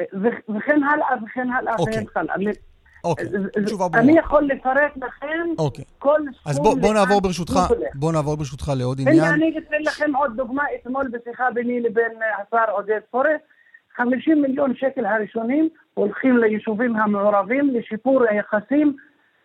אה, 0.00 0.04
וכן 0.48 0.82
הלאה 0.82 1.08
וכן 1.24 1.50
הלאה 1.50 1.74
וכן 1.82 2.04
הלאה. 2.16 2.36
אוקיי, 3.04 3.26
תשובה 3.66 3.88
ברורה. 3.88 4.00
אני 4.00 4.18
יכול 4.18 4.44
לפרט 4.44 4.96
לכם 4.96 5.48
אוקיי. 5.58 5.84
כל 5.98 6.20
סכום... 6.20 6.52
אז 6.52 6.58
בוא, 6.58 6.76
בוא 6.80 6.94
נעבור 6.94 7.20
ברשותך, 7.20 7.60
בוא 7.94 8.12
נעבור 8.12 8.36
ברשותך 8.36 8.72
לעוד 8.76 9.00
עניין. 9.00 9.18
הנה, 9.18 9.34
אני 9.34 9.54
אתן 9.58 9.82
לכם 9.82 10.14
עוד 10.14 10.36
דוגמה, 10.36 10.62
אתמול 10.80 11.10
בשיחה 11.12 11.44
ביני 11.54 11.80
לבין 11.80 12.12
אה, 12.22 12.42
השר 12.42 12.72
עודד 12.72 13.00
פורר, 13.10 13.36
50 13.96 14.42
מיליון 14.42 14.72
שקל 14.76 15.04
הראשונים 15.04 15.68
הולכים 15.94 16.38
ליישובים 16.38 16.96
המעורבים 16.96 17.74
לשיפור 17.74 18.22
היחסים 18.30 18.96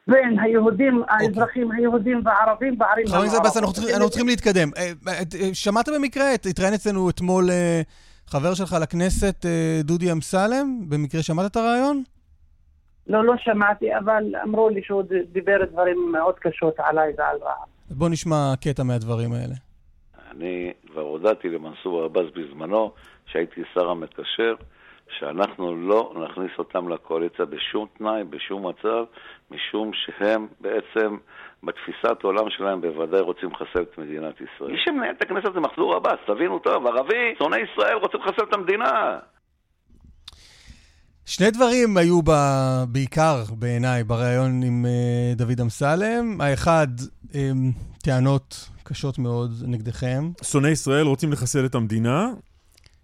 בין 0.08 0.40
היהודים, 0.40 1.02
אוקיי. 1.02 1.28
האזרחים 1.28 1.72
היהודים 1.72 2.22
והערבים 2.26 2.78
בערים 2.78 3.08
המעורבות. 3.08 3.32
חבר 3.32 3.40
הכנסת 3.40 3.58
אנחנו 3.58 3.90
אנחנו 3.94 4.10
צריכים 4.10 4.28
להתקדם. 4.28 4.70
אה, 4.78 4.92
אה, 5.08 5.54
שמעת 5.54 5.90
במקרה, 5.96 6.32
התראיין 6.32 6.74
אצלנו 6.74 7.10
אתמול 7.10 7.50
חבר 8.28 8.54
שלך 8.54 8.76
לכנסת, 8.82 9.46
דודי 9.84 10.12
אמסלם? 10.12 10.80
במקרה 10.90 11.24
שמעת 11.24 11.52
את 11.52 11.56
הרעיון? 11.56 12.04
לא, 13.08 13.26
לא 13.26 13.34
שמעתי, 13.38 13.98
אבל 13.98 14.24
אמרו 14.44 14.70
לי 14.70 14.82
שהוא 14.84 15.04
דיבר 15.32 15.66
דברים 15.72 16.12
מאוד 16.12 16.36
קשות 16.40 16.74
עליי 16.78 17.14
ועל 17.18 17.38
רע"מ. 17.42 17.98
בוא 17.98 18.10
נשמע 18.10 18.54
קטע 18.64 18.84
מהדברים 18.84 19.34
האלה. 19.34 19.56
אני 20.32 20.74
כבר 20.92 21.02
הודעתי 21.02 21.50
למנסור 21.50 22.04
עבאס 22.04 22.26
בזמנו, 22.36 22.92
שהייתי 23.26 23.62
שר 23.74 23.90
המקשר, 23.90 24.56
שאנחנו 25.20 25.76
לא 25.76 26.14
נכניס 26.30 26.52
אותם 26.58 26.90
לקואליציה 26.90 27.46
בשום 27.46 27.88
תנאי, 27.98 28.24
בשום 28.24 28.68
מצב, 28.68 29.04
משום 29.52 29.92
שהם 29.94 30.48
בעצם, 30.62 31.18
בתפיסת 31.64 32.24
העולם 32.24 32.50
שלהם, 32.50 32.82
בוודאי 32.82 33.22
רוצים 33.22 33.50
לחסל 33.50 33.82
את 33.82 33.98
מדינת 33.98 34.36
ישראל. 34.42 34.72
מי 34.72 34.78
שמנהל 34.86 35.16
את 35.18 35.22
הכנסת 35.22 35.54
זה 35.54 35.60
מחזור 35.60 35.96
עבאס, 35.96 36.20
תבינו 36.26 36.60
טוב, 36.60 36.88
ערבי, 36.88 37.36
שונא 37.38 37.56
ישראל, 37.56 37.96
רוצה 37.96 38.18
לחסל 38.18 38.44
את 38.50 38.54
המדינה. 38.54 39.20
שני 41.26 41.52
דברים 41.52 41.98
היו 41.98 42.22
ב... 42.26 42.32
בעיקר 42.90 43.44
בעיניי 43.60 44.04
בריאיון 44.04 44.64
עם 44.64 44.86
uh, 44.86 45.38
דוד 45.38 45.62
אמסלם. 45.62 46.42
האחד, 46.42 46.88
um, 47.32 47.36
טענות 48.04 48.70
קשות 48.84 49.20
מאוד 49.20 49.52
נגדכם. 49.68 50.32
שונאי 50.42 50.72
ישראל 50.72 51.06
רוצים 51.06 51.32
לחסל 51.32 51.66
את 51.66 51.76
המדינה. 51.76 52.34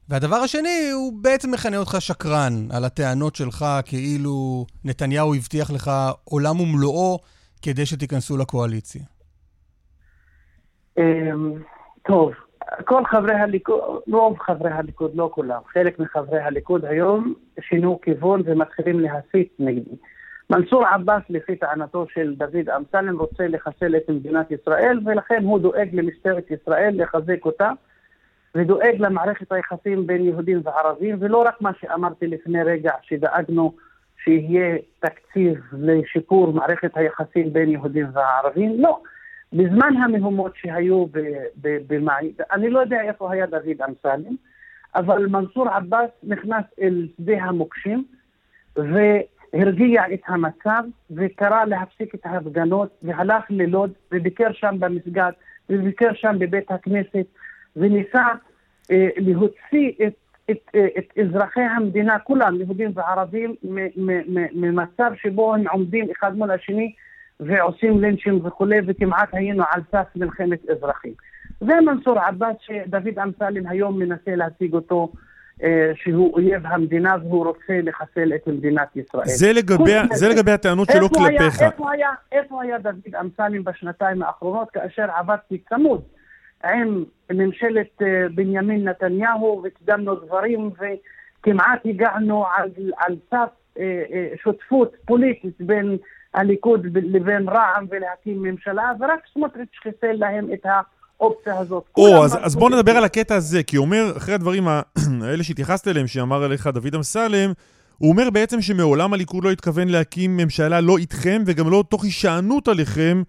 והדבר 0.10 0.36
השני, 0.36 0.90
הוא 0.94 1.14
בעצם 1.24 1.52
מכנה 1.52 1.78
אותך 1.78 1.96
שקרן 2.00 2.68
על 2.72 2.86
הטענות 2.86 3.36
שלך 3.36 3.66
כאילו 3.86 4.66
נתניהו 4.86 5.36
הבטיח 5.36 5.72
לך 5.72 5.92
עולם 6.24 6.60
ומלואו 6.60 7.20
כדי 7.62 7.86
שתיכנסו 7.86 8.38
לקואליציה. 8.38 9.04
אמ, 10.98 11.54
טוב, 12.08 12.32
כל 12.86 13.06
חברי 13.06 13.36
הליכוד, 13.36 14.02
רוב 14.12 14.40
חברי 14.40 14.72
הליכוד, 14.72 15.12
לא 15.16 15.30
כולם, 15.34 15.60
חלק 15.74 16.00
מחברי 16.00 16.40
הליכוד 16.40 16.86
היום 16.86 17.34
שינו 17.62 18.00
כיוון 18.02 18.42
ומתחילים 18.46 19.00
להסית 19.00 19.54
נגדי. 19.60 19.96
מנסור 20.50 20.86
עבאס, 20.86 21.22
לפי 21.30 21.56
טענתו 21.56 22.06
של 22.14 22.36
דוד 22.38 22.70
אמסלם, 22.78 23.20
רוצה 23.20 23.48
לחסל 23.48 23.96
את 23.96 24.10
מדינת 24.10 24.52
ישראל, 24.52 25.00
ולכן 25.06 25.44
הוא 25.44 25.60
דואג 25.60 25.90
למשטרת 25.94 26.52
ישראל 26.52 27.02
לחזק 27.02 27.46
אותה, 27.46 27.72
ודואג 28.56 28.96
למערכת 29.00 29.52
היחסים 29.52 30.08
בין 30.08 30.26
יהודים 30.26 30.62
וערבים, 30.64 31.18
ולא 31.20 31.44
רק 31.48 31.62
מה 31.62 31.72
שאמרתי 31.82 32.28
לפני 32.28 32.64
רגע, 32.64 32.92
שדאגנו 33.02 33.74
שיהיה 34.24 34.78
תקציב 35.00 35.58
לשיפור 35.74 36.54
מערכת 36.54 36.98
היחסים 36.98 37.54
בין 37.54 37.70
יהודים 37.70 38.08
וערבים, 38.14 38.82
לא. 38.82 39.00
בזמן 39.54 39.98
המהומות 39.98 40.52
שהיו 40.56 41.06
במאי, 41.62 42.32
אני 42.52 42.70
לא 42.70 42.80
יודע 42.80 43.02
איפה 43.02 43.32
היה 43.32 43.46
דוד 43.46 43.82
אמסלם, 43.90 44.36
אבל 44.96 45.28
מנסור 45.28 45.70
עבאס 45.70 46.10
נכנס 46.24 46.66
אל 46.82 47.08
שדה 47.18 47.44
המוקשים 47.44 48.04
והרגיע 48.76 50.04
את 50.14 50.22
המצב 50.28 50.84
וקרא 51.12 51.66
להפסיק 51.66 52.16
את 52.16 52.26
ההפגנות 52.26 52.90
והלך 53.04 53.44
ללוד 53.50 53.92
וביקר 54.12 54.52
שם 54.52 54.76
במסגד 54.80 55.32
וביקר 55.70 56.14
שם 56.14 56.36
בבית 56.40 56.72
הכנסת 56.72 57.26
וניסה 57.76 58.28
אה, 58.92 59.08
להוציא 59.18 59.92
את, 60.08 60.14
את, 60.52 60.58
אה, 60.76 60.88
את 60.98 61.18
אזרחי 61.18 61.62
המדינה, 61.62 62.20
כולם, 62.20 62.56
יהודים 62.56 62.92
וערבים, 62.94 63.56
ממצב 64.54 65.12
שבו 65.22 65.56
הם 65.56 65.68
עומדים 65.68 66.08
אחד 66.12 66.38
מול 66.38 66.52
השני 66.52 66.94
ועושים 67.42 68.02
לינצ'ים 68.02 68.46
וכולי, 68.46 68.78
וכמעט 68.88 69.30
היינו 69.34 69.64
על 69.72 69.82
סף 69.92 70.08
מלחמת 70.16 70.70
אזרחים. 70.70 71.14
זה 71.60 71.74
מנסור 71.86 72.20
עבאס 72.20 72.56
שדוד 72.60 73.20
אמסלם 73.24 73.68
היום 73.68 74.00
מנסה 74.00 74.36
להציג 74.36 74.74
אותו 74.74 75.12
אה, 75.64 75.92
שהוא 75.96 76.34
אויב 76.34 76.66
המדינה 76.66 77.16
והוא 77.22 77.46
רוצה 77.46 77.74
לחסל 77.84 78.34
את 78.36 78.48
מדינת 78.48 78.96
ישראל. 78.96 79.26
זה 79.26 79.54
לגבי, 79.54 79.92
זה 80.14 80.30
לגבי 80.30 80.52
הטענות 80.52 80.88
שלו 80.92 81.10
כלפיך. 81.10 81.62
איפה 81.62 81.92
היה, 81.92 82.10
איפה 82.32 82.64
היה 82.64 82.78
דוד 82.78 83.16
אמסלם 83.22 83.64
בשנתיים 83.64 84.24
האחרונות 84.24 84.72
כאשר 84.72 85.06
עבדתי 85.16 85.58
צמוד 85.70 86.02
עם 86.66 87.04
ממשלת 87.32 88.02
אה, 88.02 88.26
בנימין 88.36 88.88
נתניהו 88.88 89.64
וקידמנו 89.64 90.16
דברים 90.16 90.70
וכמעט 90.70 91.86
הגענו 91.86 92.46
על, 92.56 92.70
על 92.98 93.16
סף 93.32 93.50
אה, 93.80 94.04
שותפות 94.44 94.96
פוליטית 95.06 95.56
בין 95.60 95.98
הליכוד 96.34 96.82
לבין 96.94 97.50
רע"מ 97.50 97.86
ולהקים 97.92 98.44
ממשלה, 98.44 98.92
ורק 99.00 99.20
סמוטריץ' 99.34 99.76
חיסל 99.84 100.14
להם 100.14 100.50
את 100.54 100.66
האופציה 101.20 101.60
הזאת. 101.60 101.84
או, 101.98 102.26
אז, 102.26 102.38
אז 102.42 102.56
בואו 102.56 102.70
נדבר. 102.70 102.92
על 102.92 103.04
הקטע 103.04 103.36
הזה, 103.36 103.64
כי 103.64 103.76
הוא 103.76 103.86
אומר, 103.86 104.14
אחרי 104.18 104.34
הדברים 104.34 104.68
ה- 104.68 104.82
האלה 105.26 105.44
שהתייחסת 105.44 105.88
אליהם, 105.88 106.08
שאמר 106.08 106.44
עליך 106.44 106.68
דוד 106.68 106.96
אמסלם, 106.96 107.52
הוא 107.98 108.10
אומר 108.12 108.30
בעצם 108.30 108.62
שמעולם 108.62 109.14
הליכוד 109.14 109.44
לא 109.44 109.52
התכוון 109.52 109.88
להקים 109.88 110.38
ממשלה 110.38 110.82
לא 110.82 110.98
איתכם 110.98 111.44
וגם 111.46 111.70
לא 111.70 111.84
תוך 111.90 112.04
הישענות 112.04 112.68
עליכם, 112.68 113.24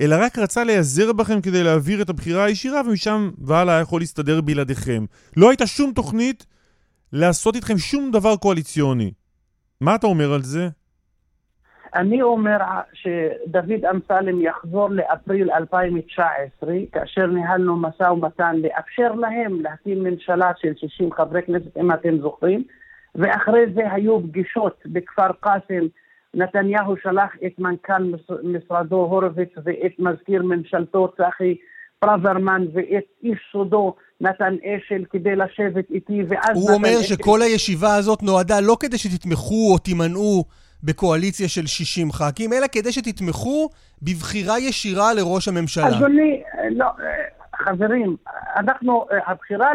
אלא 0.00 0.16
רק 0.20 0.38
רצה 0.38 0.64
להיעזר 0.64 1.12
בכם 1.12 1.40
כדי 1.40 1.62
להעביר 1.62 2.02
את 2.02 2.10
הבחירה 2.10 2.44
הישירה, 2.44 2.80
ומשם 2.86 3.30
והלאה 3.38 3.80
יכול 3.80 4.00
להסתדר 4.00 4.40
בלעדיכם. 4.40 5.04
לא 5.36 5.50
הייתה 5.50 5.66
שום 5.66 5.92
תוכנית 5.92 6.46
לעשות 7.12 7.56
איתכם 7.56 7.78
שום 7.78 8.10
דבר 8.10 8.36
קואליציוני. 8.36 9.10
מה 9.80 9.94
אתה 9.94 10.06
אומר 10.06 10.32
על 10.32 10.42
זה? 10.42 10.68
אני 11.94 12.22
אומר 12.22 12.56
שדוד 12.92 13.84
אמסלם 13.94 14.40
יחזור 14.40 14.90
לאפריל 14.90 15.50
2019, 15.50 16.74
כאשר 16.92 17.26
ניהלנו 17.26 17.76
משא 17.76 18.02
ומתן 18.02 18.56
לאפשר 18.56 19.12
להם 19.12 19.60
להקים 19.60 20.02
ממשלה 20.04 20.50
של 20.60 20.72
60 20.76 21.12
חברי 21.12 21.42
כנסת, 21.42 21.76
אם 21.76 21.92
אתם 21.92 22.18
זוכרים, 22.20 22.62
ואחרי 23.14 23.60
זה 23.74 23.92
היו 23.92 24.20
פגישות 24.22 24.82
בכפר 24.86 25.28
קאסם. 25.40 25.86
נתניהו 26.34 26.94
שלח 27.02 27.30
את 27.46 27.58
מנכ"ל 27.58 28.02
מש- 28.02 28.30
משרדו 28.44 28.96
הורוביץ 28.96 29.48
ואת 29.64 29.92
מזכיר 29.98 30.42
ממשלתו 30.42 31.08
צחי 31.16 31.54
ברוורמן 32.02 32.64
ואת 32.72 33.04
איש 33.22 33.38
סודו 33.52 33.94
נתן 34.20 34.54
אשל 34.64 35.04
כדי 35.10 35.36
לשבת 35.36 35.90
איתי, 35.90 36.22
ואז... 36.28 36.50
הוא 36.54 36.70
אומר 36.70 36.88
אשל- 37.00 37.14
שכל 37.14 37.42
הישיבה 37.42 37.94
הזאת 37.94 38.22
נועדה 38.22 38.60
לא 38.60 38.76
כדי 38.80 38.98
שתתמכו 38.98 39.72
או 39.72 39.78
תימנעו 39.78 40.44
בקואליציה 40.84 41.48
של 41.48 41.66
60 41.66 42.12
ח"כים, 42.12 42.52
אלא 42.52 42.66
כדי 42.72 42.92
שתתמכו 42.92 43.68
בבחירה 44.02 44.58
ישירה 44.58 45.14
לראש 45.14 45.48
הממשלה. 45.48 45.88
אדוני, 45.98 46.42
לא, 46.70 46.86
חברים, 47.56 48.16
אנחנו, 48.56 49.06
הבחירה 49.26 49.70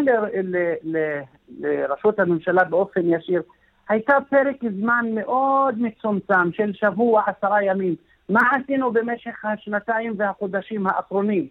לראשות 1.60 2.20
הממשלה 2.20 2.64
באופן 2.64 3.02
ישיר 3.10 3.42
הייתה 3.90 4.14
פרק 4.30 4.56
זמן 4.80 5.06
מאוד 5.14 5.82
מצומצם 5.82 6.52
של 6.52 6.74
שבוע, 6.74 7.24
עשרה 7.26 7.64
ימים. 7.64 7.96
מה 8.30 8.42
עשינו 8.52 8.92
במשך 8.92 9.46
השנתיים 9.46 10.14
והחודשים 10.18 10.88
האחרונים? 10.88 11.48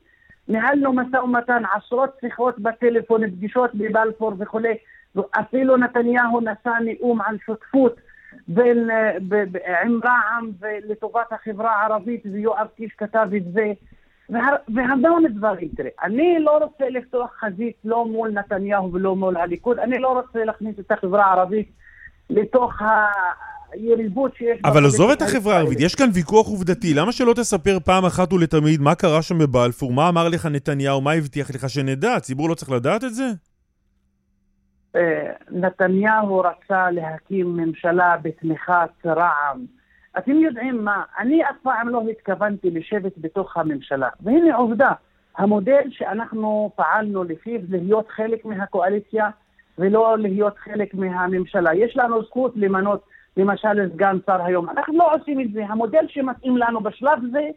ניהלנו 0.48 0.92
משא 0.92 1.16
ומתן, 1.16 1.62
עשרות 1.76 2.10
שיחות 2.20 2.58
בטלפון, 2.58 3.30
פגישות 3.30 3.74
בבלפור 3.74 4.32
וכולי, 4.38 4.74
אפילו 5.40 5.76
נתניהו 5.76 6.40
נשא 6.40 6.70
נאום 6.84 7.20
על 7.20 7.36
שותפות 7.46 7.96
בין, 8.48 8.90
אה, 8.90 9.12
ב- 9.28 9.44
ב- 9.52 9.58
עם 9.84 10.00
רע"מ 10.04 10.50
ולטובת 10.60 11.32
החברה 11.32 11.72
הערבית, 11.80 12.22
ויואב 12.32 12.66
קיש 12.76 12.92
כתב 12.98 13.26
את 13.36 13.42
זה, 13.52 13.72
והר- 14.30 14.62
והמון 14.74 15.24
דברים. 15.34 15.68
תראה, 15.76 15.90
אני 16.02 16.36
לא 16.40 16.58
רוצה 16.58 16.84
לפתוח 16.90 17.30
חזית 17.40 17.76
לא 17.84 18.06
מול 18.06 18.30
נתניהו 18.30 18.92
ולא 18.92 19.16
מול 19.16 19.36
הליכוד, 19.36 19.78
אני 19.78 19.98
לא 19.98 20.08
רוצה 20.08 20.44
להכניס 20.44 20.74
את 20.80 20.90
החברה 20.92 21.24
הערבית 21.24 21.70
לתוך 22.30 22.72
היריבות 23.72 24.34
שיש... 24.36 24.60
אבל 24.64 24.86
עזוב 24.86 25.10
את 25.10 25.22
החברה 25.22 25.56
הערבית. 25.56 25.80
יש 25.80 25.94
כאן 25.94 26.08
ויכוח 26.14 26.46
עובדתי. 26.46 26.94
למה 26.94 27.12
שלא 27.12 27.32
תספר 27.34 27.78
פעם 27.84 28.04
אחת 28.04 28.32
ולתמיד 28.32 28.80
מה 28.80 28.94
קרה 28.94 29.22
שם 29.22 29.38
בבלפור, 29.38 29.92
מה 29.92 30.08
אמר 30.08 30.28
לך 30.28 30.46
נתניהו, 30.46 31.00
מה 31.00 31.12
הבטיח 31.12 31.50
לך 31.50 31.70
שנדע? 31.70 32.14
הציבור 32.14 32.48
לא 32.48 32.54
צריך 32.54 32.70
לדעת 32.70 33.04
את 33.04 33.14
זה? 33.14 33.24
אה, 34.96 35.32
נתניהו 35.50 36.38
רצה 36.38 36.90
להקים 36.90 37.56
ממשלה 37.56 38.16
בתמיכת 38.22 39.06
רע"מ. 39.06 39.64
אתם 40.18 40.32
יודעים 40.32 40.84
מה, 40.84 41.02
אני 41.18 41.44
אף 41.44 41.56
פעם 41.62 41.88
לא 41.88 42.02
התכוונתי 42.10 42.70
לשבת 42.70 43.18
בתוך 43.18 43.56
הממשלה. 43.56 44.08
והנה 44.20 44.56
עובדה, 44.56 44.92
המודל 45.36 45.82
שאנחנו 45.90 46.70
פעלנו 46.76 47.24
לפיו 47.24 47.60
להיות 47.68 48.08
חלק 48.08 48.44
מהקואליציה 48.44 49.30
ולא 49.78 50.18
להיות 50.18 50.58
חלק 50.58 50.94
מהממשלה. 50.94 51.74
יש 51.74 51.96
לנו 51.96 52.22
זכות 52.22 52.52
למנות 52.56 53.04
למשל 53.36 53.90
סגן 53.92 54.16
שר 54.26 54.42
היום. 54.42 54.70
אנחנו 54.70 54.98
לא 54.98 55.14
עושים 55.14 55.40
את 55.40 55.52
זה. 55.52 55.64
המודל 55.66 56.04
שמתאים 56.08 56.56
לנו 56.56 56.80
בשלב 56.80 57.18
זה, 57.32 57.48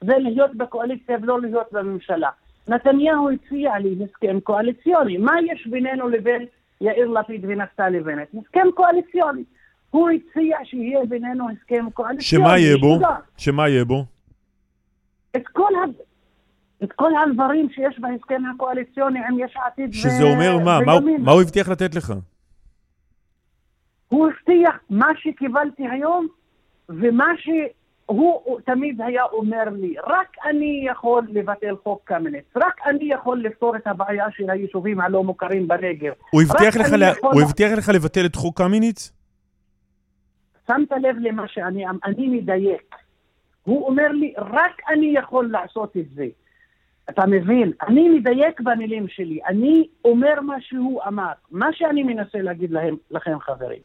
זה 0.00 0.18
להיות 0.18 0.54
בקואליציה 0.54 1.16
ולא 1.22 1.40
להיות 1.40 1.66
בממשלה. 1.72 2.30
נתניהו 2.68 3.30
הציע 3.30 3.78
לי 3.78 3.96
הסכם 4.04 4.40
קואליציוני. 4.40 5.16
מה 5.16 5.32
יש 5.46 5.66
בינינו 5.66 6.08
לבין 6.08 6.46
יאיר 6.80 7.08
לפיד 7.08 7.44
ונפתלי 7.48 8.00
בנט? 8.00 8.28
הסכם 8.34 8.66
קואליציוני. 8.74 9.44
הוא 9.90 10.10
הציע 10.10 10.58
שיהיה 10.64 11.04
בינינו 11.08 11.48
הסכם 11.50 11.90
קואליציוני. 11.90 12.44
שמה 12.46 12.58
יהיה 12.58 12.76
בו? 12.76 12.98
שמה 13.36 13.68
יהיה 13.68 13.84
בו? 13.84 14.04
את 15.36 15.48
כל, 15.48 15.74
ה... 15.74 15.84
את 16.84 16.92
כל 16.92 17.10
הדברים 17.16 17.68
שיש 17.70 17.98
בהסכם 17.98 18.42
הקואליציוני 18.54 19.18
עם 19.28 19.38
יש 19.38 19.56
עתיד 19.66 19.92
שזה 19.92 20.22
אומר 20.22 20.58
מה? 20.64 20.78
מה 20.86 20.92
הוא-. 20.92 21.18
מה 21.18 21.32
הוא 21.32 21.42
הבטיח 21.42 21.68
לתת 21.68 21.94
לך? 21.94 22.12
הוא 24.08 24.28
הבטיח 24.28 24.80
מה 24.90 25.08
שקיבלתי 25.16 25.88
היום 25.88 26.26
ומה 26.88 27.32
שהוא 28.10 28.60
תמיד 28.60 29.00
היה 29.00 29.22
אומר 29.24 29.64
לי, 29.72 29.94
רק 30.06 30.36
אני 30.50 30.86
יכול 30.90 31.22
לבטל 31.28 31.76
חוק 31.82 32.00
קמיניץ, 32.04 32.44
רק 32.56 32.74
אני 32.86 33.04
יכול 33.12 33.40
לפתור 33.42 33.76
את 33.76 33.86
הבעיה 33.86 34.26
של 34.36 34.50
היישובים 34.50 35.00
הלא 35.00 35.24
מוכרים 35.24 35.68
בנגב. 35.68 36.12
הוא 36.30 36.42
הבטיח 36.42 36.76
לך 36.76 36.92
לה- 36.98 37.06
יכול- 37.06 37.30
הוא 37.32 37.42
הבטיח 37.42 37.72
לך 37.78 37.88
לבטל 37.94 38.26
את 38.26 38.36
חוק 38.36 38.58
קמיניץ? 38.58 39.12
שמת 40.66 40.92
לב 41.02 41.16
למה 41.20 41.48
שאני 41.48 41.84
אני 42.04 42.28
מדייק. 42.28 42.94
הוא 43.62 43.86
אומר 43.86 44.08
לי, 44.08 44.34
רק 44.38 44.72
אני 44.92 45.14
יכול 45.18 45.50
לעשות 45.50 45.96
את 45.96 46.10
זה. 46.14 46.26
אתה 47.10 47.26
מבין? 47.26 47.72
אני 47.82 48.08
מדייק 48.08 48.60
במילים 48.60 49.08
שלי. 49.08 49.38
אני 49.46 49.88
אומר 50.04 50.40
מה 50.40 50.56
שהוא 50.60 51.00
אמר. 51.08 51.32
מה 51.50 51.66
שאני 51.72 52.02
מנסה 52.02 52.38
להגיד 52.38 52.70
להם, 52.70 52.96
לכם, 53.10 53.38
חברים. 53.40 53.78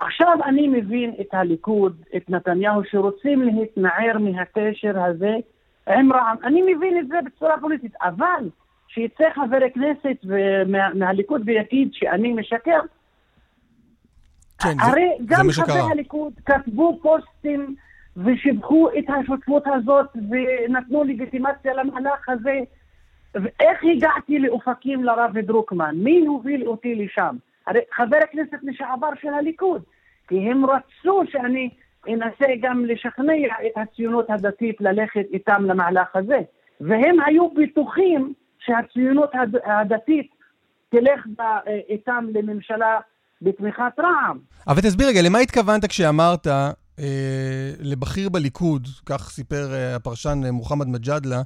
עכשיו 0.00 0.38
אני 0.44 0.68
מבין 0.68 1.14
את 1.20 1.34
הליכוד, 1.34 2.02
את 2.16 2.30
נתניהו, 2.30 2.82
שרוצים 2.90 3.42
להתנער 3.42 4.18
מהקשר 4.18 5.02
הזה 5.04 5.32
עם 5.88 6.12
רע"מ. 6.12 6.36
אני 6.44 6.74
מבין 6.74 6.98
את 6.98 7.08
זה 7.08 7.16
בצורה 7.26 7.60
פוליטית, 7.60 7.92
אבל 8.02 8.48
שיצא 8.88 9.24
חבר 9.34 9.58
כנסת 9.74 10.16
ומה- 10.24 10.94
מהליכוד 10.94 11.42
ויגיד 11.46 11.88
שאני 11.92 12.32
משקר, 12.32 12.80
כן, 14.62 14.74
זה, 14.76 14.82
הרי 14.82 15.08
זה 15.18 15.24
גם 15.26 15.46
מה 15.46 15.52
חברי. 15.52 15.92
הליכוד 15.92 16.32
כתבו 16.46 16.98
פוסטים 17.02 17.74
ושיבחו 18.16 18.88
את 18.98 19.04
השותפות 19.08 19.62
הזאת 19.66 20.06
ונתנו 20.30 21.04
לגיטימציה 21.04 21.74
למהלך 21.74 22.28
הזה. 22.28 22.58
ואיך 23.34 23.78
הגעתי 23.96 24.38
לאופקים 24.38 25.04
לרב 25.04 25.38
דרוקמן? 25.38 25.94
מי 25.94 26.26
הוביל 26.26 26.66
אותי 26.68 26.94
לשם? 26.94 27.36
הרי 27.66 27.80
חבר 27.96 28.16
הכנסת 28.24 28.58
לשעבר 28.62 29.08
של 29.22 29.28
הליכוד. 29.28 29.82
כי 30.28 30.38
הם 30.50 30.64
רצו 30.66 31.22
שאני 31.32 31.70
אנסה 32.08 32.46
גם 32.62 32.84
לשכנע 32.84 33.32
את 33.66 33.72
הציונות 33.76 34.26
הדתית 34.30 34.76
ללכת 34.80 35.24
איתם 35.32 35.64
למהלך 35.64 36.08
הזה. 36.14 36.38
והם 36.80 37.16
היו 37.26 37.48
בטוחים 37.50 38.32
שהציונות 38.58 39.30
הד- 39.34 39.62
הדתית 39.64 40.30
תלך 40.90 41.26
ב- 41.38 41.42
איתם 41.88 42.26
לממשלה 42.34 42.98
בתמיכת 43.42 43.92
רע"מ. 43.98 44.38
אבל 44.68 44.80
תסביר 44.80 45.08
רגע, 45.08 45.20
למה 45.22 45.38
התכוונת 45.38 45.84
כשאמרת 45.86 46.46
אה, 46.46 46.70
לבכיר 47.80 48.28
בליכוד, 48.28 48.86
כך 49.06 49.30
סיפר 49.30 49.72
אה, 49.74 49.96
הפרשן 49.96 50.40
אה, 50.44 50.52
מוחמד 50.52 50.86
מג'אדלה, 50.88 51.42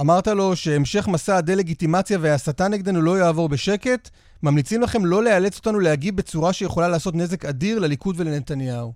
אמרת 0.00 0.26
לו 0.26 0.56
שהמשך 0.56 1.08
מסע 1.08 1.36
הדה-לגיטימציה 1.36 2.18
וההסתה 2.20 2.68
נגדנו 2.68 3.02
לא 3.02 3.18
יעבור 3.18 3.48
בשקט, 3.48 4.10
ממליצים 4.42 4.82
לכם 4.82 5.04
לא 5.04 5.22
לאלץ 5.24 5.58
אותנו 5.58 5.80
להגיב 5.80 6.16
בצורה 6.16 6.52
שיכולה 6.52 6.88
לעשות 6.88 7.14
נזק 7.14 7.44
אדיר 7.44 7.78
לליכוד 7.78 8.20
ולנתניהו. 8.20 8.92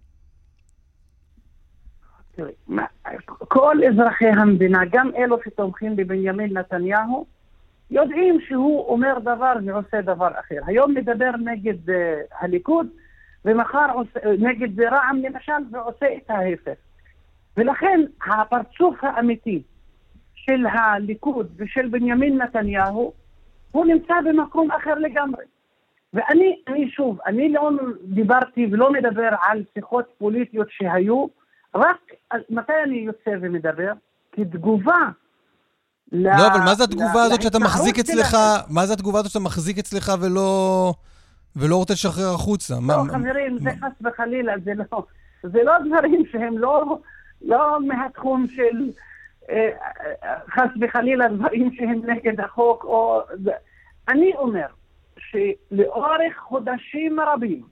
כל 3.39 3.77
אזרחי 3.91 4.29
המדינה, 4.29 4.81
גם 4.93 5.11
אלו 5.17 5.37
שתומכים 5.45 5.97
בבנימין 5.97 6.59
נתניהו, 6.59 7.27
יודעים 7.91 8.39
שהוא 8.49 8.89
אומר 8.89 9.19
דבר 9.19 9.53
ועושה 9.67 10.03
דבר 10.03 10.29
אחר. 10.41 10.61
היום 10.67 10.95
מדבר 10.95 11.31
נגד 11.45 11.89
uh, 11.89 11.93
הליכוד, 12.41 12.87
ומחר 13.45 13.87
עושה, 13.95 14.21
נגד 14.39 14.81
רע"מ 14.81 15.23
למשל, 15.23 15.53
ועושה 15.73 16.07
את 16.17 16.31
ההפך. 16.31 16.79
ולכן 17.57 18.01
הפרצוף 18.27 18.97
האמיתי 19.03 19.63
של 20.47 20.67
הליכוד 20.67 21.49
ושל 21.57 21.89
בנימין 21.89 22.43
נתניהו, 22.43 23.13
הוא 23.73 23.87
נמצא 23.87 24.15
במקום 24.25 24.71
אחר 24.71 24.95
לגמרי. 24.95 25.45
ואני, 26.15 26.57
אני 26.69 26.91
שוב, 26.91 27.19
אני 27.27 27.53
לא 27.53 27.71
דיברתי 28.05 28.67
ולא 28.73 28.93
מדבר 28.93 29.29
על 29.43 29.63
שיחות 29.75 30.05
פוליטיות 30.19 30.67
שהיו, 30.71 31.27
רק 31.75 31.97
מתי 32.51 32.73
אני 32.85 32.97
יוצא 32.97 33.31
ומדבר? 33.41 33.93
כתגובה 34.33 35.01
ל... 36.13 36.27
לא, 36.27 36.47
אבל 36.47 36.61
מה 36.65 36.75
זה 36.75 36.85
התגובה 36.85 37.23
הזאת 37.23 37.43
שאתה 37.43 37.59
מחזיק 37.59 37.99
אצלך? 37.99 38.37
מה 38.71 38.87
זה 38.87 38.93
התגובה 38.93 39.19
הזאת 39.19 39.31
שאתה 39.31 39.45
מחזיק 39.45 39.79
אצלך 39.79 40.13
ולא... 40.21 40.93
ולא 41.57 41.77
רוצה 41.77 41.93
לשחרר 41.93 42.35
החוצה? 42.35 42.75
לא, 42.75 42.81
מה- 42.81 42.95
חברים, 43.13 43.59
זה 43.59 43.71
חס 43.71 44.07
וחלילה, 44.07 44.53
זה 44.65 44.73
לא, 44.75 45.05
זה 45.43 45.59
לא 45.65 45.73
דברים 45.87 46.23
שהם 46.33 46.59
לא, 46.59 46.99
לא 47.43 47.79
מהתחום 47.87 48.47
של 48.49 48.91
חס 50.51 50.71
וחלילה 50.81 51.29
דברים 51.29 51.73
שהם 51.73 52.01
נגד 52.07 52.41
החוק, 52.41 52.85
או... 52.85 53.21
אני 54.09 54.33
אומר 54.35 54.67
שלאורך 55.19 56.37
חודשים 56.39 57.21
רבים, 57.21 57.63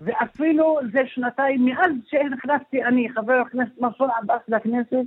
ואפילו 0.00 0.78
זה 0.92 1.00
שנתיים 1.06 1.64
מאז 1.64 1.92
שנכנסתי 2.06 2.84
אני, 2.84 3.08
חבר 3.14 3.32
הכנסת 3.32 3.80
מנסור 3.80 4.08
עבאס 4.22 4.42
לכנסת, 4.48 5.06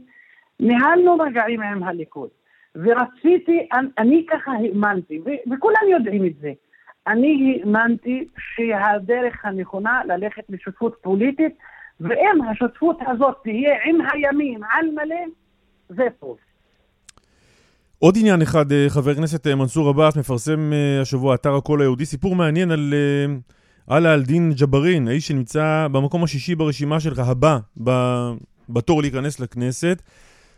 ניהלנו 0.60 1.18
מגעים 1.18 1.62
עם 1.62 1.84
הליכוד. 1.84 2.30
ורציתי, 2.76 3.68
אני, 3.98 4.26
ככה 4.30 4.52
האמנתי, 4.52 5.22
וכולם 5.52 5.90
יודעים 5.92 6.26
את 6.26 6.36
זה. 6.42 6.52
אני 7.08 7.62
האמנתי 7.64 8.28
שהדרך 8.38 9.46
הנכונה 9.46 10.02
ללכת 10.06 10.44
לשותפות 10.50 10.98
פוליטית, 11.02 11.58
ואם 12.00 12.42
השותפות 12.52 12.98
הזאת 13.08 13.38
תהיה 13.44 13.78
עם 13.86 13.98
הימין 14.12 14.62
על 14.74 14.86
מלא, 14.92 15.26
זה 15.90 16.04
טוב. 16.20 16.38
עוד 18.00 18.18
עניין 18.18 18.42
אחד, 18.42 18.72
אה, 18.72 18.86
חבר 18.90 19.12
הכנסת 19.12 19.48
אה, 19.48 19.56
מנסור 19.56 19.90
עבאס 19.90 20.16
מפרסם 20.18 20.74
אה, 20.74 21.02
השבוע 21.02 21.36
אתר 21.36 21.56
הקול 21.56 21.82
היהודי, 21.82 22.06
סיפור 22.06 22.36
מעניין 22.36 22.72
על 22.72 22.94
עלה 23.88 24.14
אל-דין 24.14 24.54
ג'בארין, 24.54 25.08
האיש 25.08 25.28
שנמצא 25.28 25.88
במקום 25.92 26.24
השישי 26.24 26.56
ברשימה 26.56 27.00
שלך, 27.00 27.20
הבא 27.20 27.60
בתור 28.70 29.02
להיכנס 29.02 29.40
לכנסת, 29.40 30.02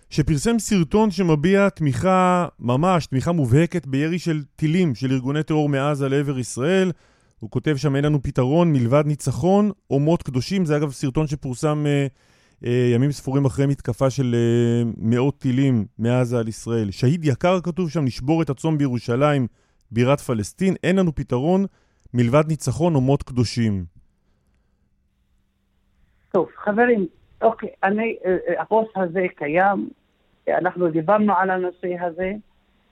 שפרסם 0.09 0.59
סרטון 0.59 1.11
שמביע 1.11 1.69
תמיכה, 1.69 2.47
ממש 2.59 3.05
תמיכה 3.05 3.31
מובהקת 3.31 3.85
בירי 3.87 4.19
של 4.19 4.43
טילים 4.55 4.95
של 4.95 5.11
ארגוני 5.11 5.43
טרור 5.43 5.69
מעזה 5.69 6.09
לעבר 6.09 6.39
ישראל. 6.39 6.91
הוא 7.39 7.49
כותב 7.49 7.75
שם 7.77 7.95
אין 7.95 8.05
לנו 8.05 8.21
פתרון 8.21 8.73
מלבד 8.73 9.03
ניצחון 9.05 9.71
או 9.89 9.99
מות 9.99 10.23
קדושים. 10.23 10.65
זה 10.65 10.77
אגב 10.77 10.91
סרטון 10.91 11.27
שפורסם 11.27 11.85
אה, 11.87 12.07
ימים 12.63 13.11
ספורים 13.11 13.45
אחרי 13.45 13.65
מתקפה 13.65 14.09
של 14.09 14.35
אה, 14.35 14.91
מאות 14.97 15.37
טילים 15.39 15.85
מעזה 15.99 16.39
על 16.39 16.47
ישראל. 16.47 16.91
שהיד 16.91 17.25
יקר 17.25 17.59
כתוב 17.63 17.89
שם, 17.89 18.05
נשבור 18.05 18.41
את 18.41 18.49
הצום 18.49 18.77
בירושלים, 18.77 19.47
בירת 19.91 20.19
פלסטין. 20.19 20.73
אין 20.83 20.95
לנו 20.95 21.15
פתרון 21.15 21.65
מלבד 22.13 22.43
ניצחון 22.47 22.95
או 22.95 23.01
מות 23.01 23.23
קדושים. 23.23 23.85
טוב, 26.31 26.49
חברים, 26.55 27.07
אוקיי, 27.41 27.69
אני, 27.83 28.17
אה, 28.25 28.37
אה, 28.47 28.61
הפוסט 28.61 28.91
הזה 28.95 29.25
קיים, 29.35 29.89
אנחנו 30.49 30.91
דיברנו 30.91 31.33
על 31.33 31.49
הנושא 31.49 31.99
הזה. 32.01 32.31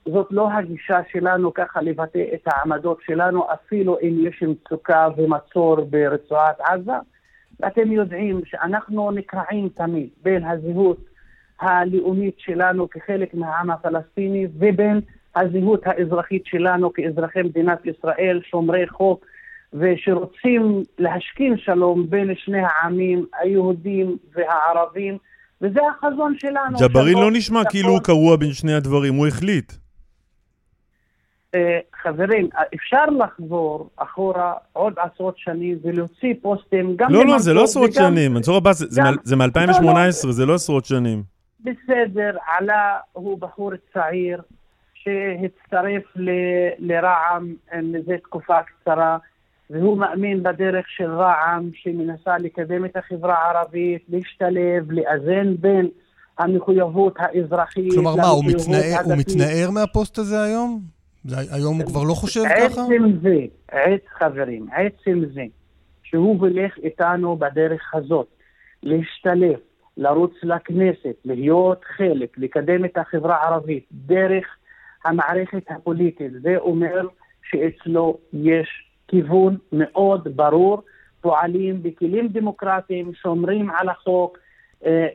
זאת 0.04 0.26
לא 0.30 0.52
הגישה 0.52 0.98
שלנו 1.12 1.54
ככה 1.54 1.82
לבטא 1.82 2.24
את 2.34 2.40
העמדות 2.46 2.98
שלנו, 3.06 3.46
אפילו 3.52 3.98
אם 4.02 4.26
יש 4.26 4.42
מצוקה 4.42 5.08
ומצור 5.16 5.84
ברצועת 5.84 6.60
עזה. 6.60 6.92
ואתם 7.60 7.92
יודעים 7.92 8.40
שאנחנו 8.44 9.10
נקרעים 9.10 9.68
תמיד 9.68 10.08
בין 10.22 10.44
הזהות 10.44 10.98
הלאומית 11.60 12.34
שלנו 12.38 12.90
כחלק 12.90 13.34
מהעם 13.34 13.70
הפלסטיני 13.70 14.46
ובין 14.58 15.00
הזהות 15.36 15.80
האזרחית 15.86 16.42
שלנו 16.46 16.92
כאזרחי 16.92 17.42
מדינת 17.42 17.86
ישראל, 17.86 18.40
שומרי 18.50 18.88
חוק, 18.88 19.26
ושרוצים 19.72 20.82
להשכין 20.98 21.58
שלום 21.58 22.10
בין 22.10 22.34
שני 22.34 22.60
העמים, 22.60 23.26
היהודים 23.40 24.16
והערבים, 24.34 25.18
וזה 25.60 25.80
החזון 25.90 26.34
שלנו. 26.38 26.78
ג'בארין 26.80 27.18
לא 27.18 27.30
נשמע 27.32 27.60
כאילו 27.70 27.88
הוא 27.88 28.00
קרוע 28.00 28.36
בין 28.36 28.52
שני 28.52 28.74
הדברים, 28.74 29.14
הוא 29.14 29.26
החליט. 29.26 29.72
אה, 31.56 31.78
חברים, 32.02 32.48
אפשר 32.74 33.04
לחזור 33.06 33.88
אחורה 33.96 34.52
עוד 34.72 34.94
עשרות 34.98 35.38
שנים 35.38 35.78
ולהוציא 35.82 36.34
פוסטים 36.42 36.96
גם... 36.96 37.12
לא, 37.12 37.26
לא, 37.26 37.38
זה 37.38 37.54
לא 37.54 37.64
עשרות 37.64 37.92
שנים. 37.92 38.34
מנסור 38.34 38.56
עבאס, 38.56 38.82
זה 39.22 39.36
מ-2018, 39.36 39.82
לא, 39.82 39.92
לא. 40.24 40.32
זה 40.32 40.46
לא 40.46 40.54
עשרות 40.54 40.84
שנים. 40.84 41.22
בסדר, 41.60 42.36
עלה 42.58 42.96
הוא 43.12 43.38
בחור 43.38 43.70
צעיר 43.94 44.42
שהצטרף 44.94 46.02
לרע"מ 46.78 47.54
מזה 47.82 48.14
תקופה 48.22 48.56
קצרה, 48.62 49.18
והוא 49.70 49.98
מאמין 49.98 50.42
בדרך 50.42 50.84
של 50.88 51.10
רע"מ 51.10 51.70
שמנסה 51.74 52.38
לקדם 52.38 52.84
את 52.84 52.96
החברה 52.96 53.34
הערבית, 53.34 54.02
להשתלב, 54.08 54.92
לאזן 54.92 55.56
בין 55.58 55.88
המחויבות 56.38 57.14
האזרחית... 57.18 57.92
כלומר, 57.92 58.16
מה, 58.16 58.26
הוא 58.26 58.44
מתנער, 58.44 59.00
הוא 59.04 59.14
מתנער 59.16 59.70
מהפוסט 59.70 60.18
הזה 60.18 60.42
היום? 60.42 60.95
זה, 61.26 61.54
היום 61.54 61.80
הוא 61.80 61.86
כבר 61.86 62.02
לא 62.02 62.14
חושב 62.14 62.40
ככה? 62.44 62.82
עצם 62.82 63.04
זה, 63.22 63.36
עץ 63.68 64.00
חברים, 64.18 64.66
עצם 64.72 65.20
זה 65.34 65.44
שהוא 66.02 66.40
הולך 66.40 66.78
איתנו 66.82 67.36
בדרך 67.36 67.94
הזאת, 67.94 68.26
להשתלב, 68.82 69.58
לרוץ 69.96 70.32
לכנסת, 70.42 71.16
להיות 71.24 71.84
חלק, 71.96 72.38
לקדם 72.38 72.84
את 72.84 72.98
החברה 72.98 73.36
הערבית 73.36 73.86
דרך 73.92 74.46
המערכת 75.04 75.70
הפוליטית, 75.70 76.32
זה 76.42 76.56
אומר 76.56 77.06
שאצלו 77.50 78.18
יש 78.32 78.68
כיוון 79.08 79.56
מאוד 79.72 80.28
ברור, 80.36 80.82
פועלים 81.20 81.82
בכלים 81.82 82.28
דמוקרטיים, 82.28 83.12
שומרים 83.14 83.70
על 83.70 83.88
החוק, 83.88 84.38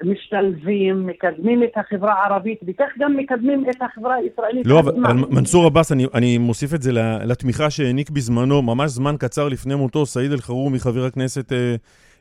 משתלבים, 0.03 1.07
מקדמים 1.07 1.63
את 1.63 1.69
החברה 1.75 2.13
הערבית, 2.13 2.59
וכך 2.67 2.89
גם 2.99 3.17
מקדמים 3.17 3.65
את 3.69 3.81
החברה 3.81 4.15
הישראלית. 4.15 4.67
לא, 4.67 4.79
אבל 4.79 4.93
מנסור 5.29 5.65
עבאס, 5.65 5.91
אני, 5.91 6.05
אני 6.13 6.37
מוסיף 6.37 6.73
את 6.73 6.81
זה 6.81 6.91
לתמיכה 7.25 7.69
שהעניק 7.69 8.09
בזמנו, 8.09 8.61
ממש 8.61 8.91
זמן 8.91 9.15
קצר 9.19 9.49
לפני 9.49 9.75
מותו, 9.75 10.05
סעיד 10.05 10.31
אלחרומי, 10.31 10.79
חבר 10.79 11.05
הכנסת 11.05 11.53
אה, 11.53 11.75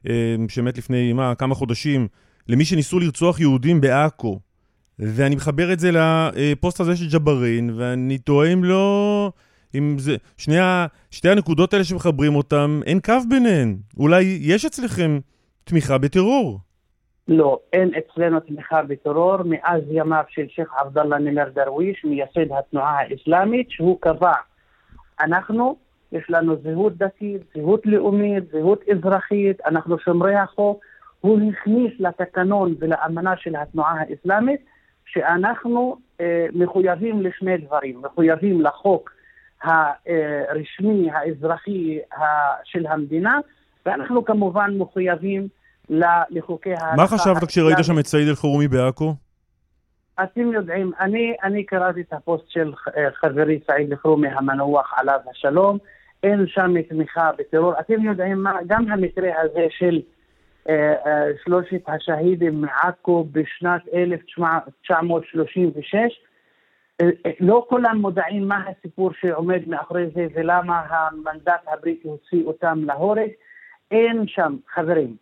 אה, 0.09 0.35
שמת 0.49 0.79
לפני, 0.79 1.13
מה, 1.13 1.35
כמה 1.35 1.55
חודשים, 1.55 2.09
למי 2.49 2.65
שניסו 2.65 3.01
לרצוח 3.01 3.41
יהודים 3.41 3.81
בעכו. 3.81 4.39
ואני 4.99 5.37
מחבר 5.37 5.73
את 5.73 5.81
זה 5.81 5.91
לפוסט 5.93 6.81
הזה 6.81 6.97
של 6.97 7.19
ג'בארין, 7.19 7.71
ואני 7.77 8.19
תוהה 8.19 8.53
אם 8.53 8.65
לא... 8.65 9.33
אם 9.75 9.97
זה... 9.99 10.17
שני 10.37 10.59
ה... 10.59 10.87
שתי 11.11 11.29
הנקודות 11.29 11.73
האלה 11.73 11.85
שמחברים 11.85 12.37
אותם, 12.37 12.81
אין 12.87 13.01
קו 13.01 13.15
ביניהן. 13.29 13.77
אולי 13.97 14.39
יש 14.41 14.65
אצלכם 14.65 15.19
תמיכה 15.65 15.99
בטרור. 15.99 16.61
לא, 17.31 17.59
אין 17.73 17.91
אצלנו 17.99 18.41
תמיכה 18.41 18.83
בטרור 18.83 19.37
מאז 19.45 19.83
ימיו 19.91 20.25
של 20.29 20.49
שייח' 20.49 20.75
עבדאללה 20.75 21.19
נימר 21.19 21.49
דרוויש, 21.49 22.05
מייסד 22.05 22.53
התנועה 22.59 23.01
האסלאמית, 23.01 23.71
שהוא 23.71 24.01
קבע, 24.01 24.33
אנחנו, 25.21 25.77
יש 26.13 26.25
לנו 26.29 26.57
זהות 26.63 26.97
דתית, 26.97 27.43
זהות 27.55 27.87
לאומית, 27.87 28.45
זהות 28.53 28.81
אזרחית, 28.89 29.61
אנחנו 29.67 29.99
שומרי 29.99 30.35
החוק, 30.35 30.85
הוא 31.21 31.41
הכניס 31.53 31.93
לתקנון 31.99 32.75
ולאמנה 32.79 33.37
של 33.37 33.57
התנועה 33.57 33.95
האסלאמית 34.01 34.61
שאנחנו 35.07 35.97
אה, 36.21 36.47
מחויבים 36.53 37.23
לשני 37.23 37.57
דברים, 37.57 38.03
מחויבים 38.03 38.61
לחוק 38.61 39.13
הרשמי, 39.63 41.11
האזרחי 41.11 41.99
של 42.65 42.87
המדינה, 42.87 43.39
ואנחנו 43.87 44.25
כמובן 44.25 44.71
מחויבים 44.79 45.49
לחוקי 46.31 46.71
ההלכה. 46.71 46.97
מה 46.97 47.07
חשבת 47.07 47.45
כשראית 47.45 47.79
שם 47.83 47.99
את 47.99 48.07
סעיד 48.07 48.29
אלחרומי 48.29 48.69
בעכו? 48.69 49.15
אתם 50.23 50.53
יודעים, 50.53 50.93
אני, 51.01 51.35
אני 51.43 51.65
קראתי 51.65 52.01
את 52.01 52.13
הפוסט 52.13 52.45
של 52.49 52.73
אה, 52.97 53.09
חברי 53.15 53.61
סעיד 53.67 53.91
אלחרומי 53.91 54.29
המנוח 54.29 54.93
עליו 54.97 55.19
השלום, 55.31 55.79
אין 56.23 56.47
שם 56.47 56.83
תמיכה 56.89 57.31
בטרור. 57.39 57.81
אתם 57.81 58.05
יודעים 58.05 58.43
מה, 58.43 58.53
גם 58.67 58.93
המקרה 58.93 59.31
הזה 59.43 59.67
של 59.71 60.01
אה, 60.69 60.95
אה, 61.07 61.27
שלושת 61.45 61.83
השהידים 61.87 62.61
מעכו 62.61 63.27
בשנת 63.33 63.83
1936, 63.95 65.95
אה, 67.01 67.07
אה, 67.27 67.31
לא 67.41 67.67
כולם 67.69 67.99
מודעים 67.99 68.49
מה 68.49 68.65
הסיפור 68.69 69.11
שעומד 69.21 69.69
מאחורי 69.69 70.07
זה 70.15 70.27
ולמה 70.35 70.83
המנדט 70.89 71.61
הבריטי 71.67 72.09
הוציא 72.09 72.45
אותם 72.45 72.85
להורג. 72.85 73.29
אין 73.91 74.25
שם, 74.27 74.57
חברים, 74.75 75.17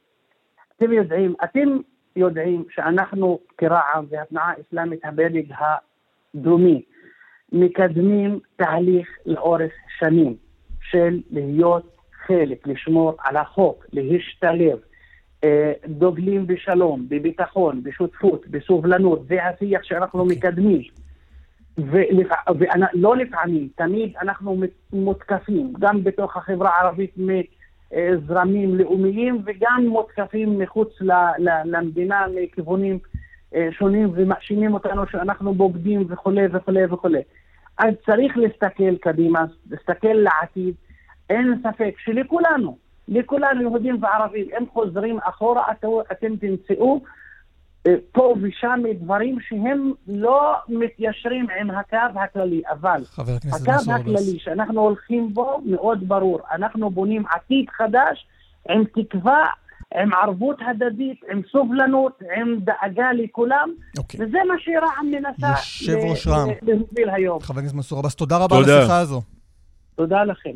אתם 0.79 0.93
יודעים, 0.93 1.35
אתם 1.45 1.79
יודעים 2.17 2.65
שאנחנו 2.71 3.39
כרע"מ 3.59 4.05
והתנועה 4.11 4.53
האסלאמית 4.59 5.05
הבדג 5.05 5.45
הדרומי 6.35 6.83
מקדמים 7.53 8.39
תהליך 8.57 9.09
לאורך 9.27 9.73
שנים 9.99 10.37
של 10.81 11.21
להיות 11.31 11.97
חלק, 12.27 12.67
לשמור 12.67 13.15
על 13.19 13.37
החוק, 13.37 13.87
להשתלב, 13.93 14.79
אה, 15.45 15.73
דוגלים 15.87 16.47
בשלום, 16.47 17.07
בביטחון, 17.09 17.83
בשותפות, 17.83 18.49
בסובלנות, 18.49 19.27
זה 19.29 19.45
השיח 19.45 19.83
שאנחנו 19.83 20.25
מקדמים. 20.25 20.83
ולא 21.79 23.17
לפעמים, 23.17 23.69
תמיד 23.77 24.13
אנחנו 24.21 24.63
מותקפים, 24.93 25.73
גם 25.79 26.05
בתוך 26.05 26.37
החברה 26.37 26.71
הערבית 26.71 27.13
זרמים 28.27 28.75
לאומיים 28.75 29.43
וגם 29.45 29.87
מותקפים 29.89 30.59
מחוץ 30.59 30.89
למדינה 31.65 32.27
מכיוונים 32.35 32.99
אה, 33.55 33.69
שונים 33.71 34.11
ומאשימים 34.15 34.75
אותנו 34.75 35.07
שאנחנו 35.07 35.55
בוגדים 35.55 36.05
וכולי 36.09 36.47
וכולי 36.53 36.85
וכולי. 36.85 37.23
אז 37.79 37.95
צריך 38.07 38.37
להסתכל 38.37 38.97
קדימה, 38.97 39.45
להסתכל 39.71 40.13
לעתיד. 40.13 40.75
אין 41.31 41.63
ספק 41.63 41.95
שלכולנו, 41.99 42.79
לכולנו, 43.09 43.61
יהודים 43.61 44.03
וערבים, 44.03 44.47
אם 44.59 44.65
חוזרים 44.73 45.19
אחורה, 45.23 45.73
אתם 46.13 46.37
תמצאו 46.37 47.01
אה, 47.05 47.11
פה 48.13 48.35
ושם 48.43 48.81
דברים 49.01 49.39
שהם 49.49 49.93
לא 50.09 50.55
מתיישרים 50.69 51.47
עם 51.61 51.71
הקו 51.71 52.21
הכללי, 52.21 52.63
אבל 52.71 53.03
הקו 53.53 53.93
הכללי. 53.93 54.39
שאנחנו 54.39 54.81
הולכים 54.81 55.35
בו 55.35 55.61
מאוד 55.67 56.09
ברור. 56.09 56.41
אנחנו 56.53 56.91
בונים 56.91 57.25
עתיד 57.35 57.67
חדש 57.77 58.27
עם 58.71 58.85
תקווה, 58.85 59.45
עם 59.95 60.13
ערבות 60.15 60.57
הדדית, 60.71 61.21
עם 61.33 61.41
סובלנות, 61.53 62.19
עם 62.37 62.59
דאגה 62.61 63.13
לכולם, 63.13 63.71
אוקיי. 63.99 64.21
וזה 64.21 64.39
מה 64.49 64.55
שרע"מ 64.59 65.07
מנסה 65.11 65.49
יושב 65.49 66.11
ראש 66.11 66.27
ל- 66.27 66.31
רע"מ. 66.31 66.49
ל- 66.51 66.71
להוביל 66.71 67.11
היום. 67.11 67.41
חבר 67.41 67.59
הכנסת 67.61 67.75
מנסור 67.75 67.99
עבאס, 67.99 68.15
תודה 68.15 68.37
רבה 68.37 68.57
על 68.57 68.63
תודה. 68.63 68.79
השיחה 68.79 68.99
הזו. 68.99 69.23
תודה 69.97 70.25
לכם. 70.25 70.51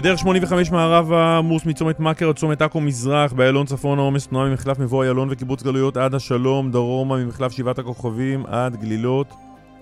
בדרך 0.00 0.18
85 0.18 0.70
מערב 0.70 1.12
עמוס 1.12 1.66
מצומת 1.66 2.00
מכר 2.00 2.28
עד 2.28 2.36
צומת 2.36 2.62
עכו 2.62 2.80
מזרח, 2.80 3.32
באיילון 3.32 3.66
צפון 3.66 3.98
העומס 3.98 4.26
תנועה 4.26 4.48
ממחלף 4.48 4.78
מבוא 4.78 5.04
איילון 5.04 5.28
וקיבוץ 5.30 5.62
גלויות 5.62 5.96
עד 5.96 6.14
השלום, 6.14 6.70
דרומה 6.70 7.16
ממחלף 7.16 7.52
שבעת 7.52 7.78
הכוכבים 7.78 8.46
עד 8.46 8.76
גלילות 8.76 9.26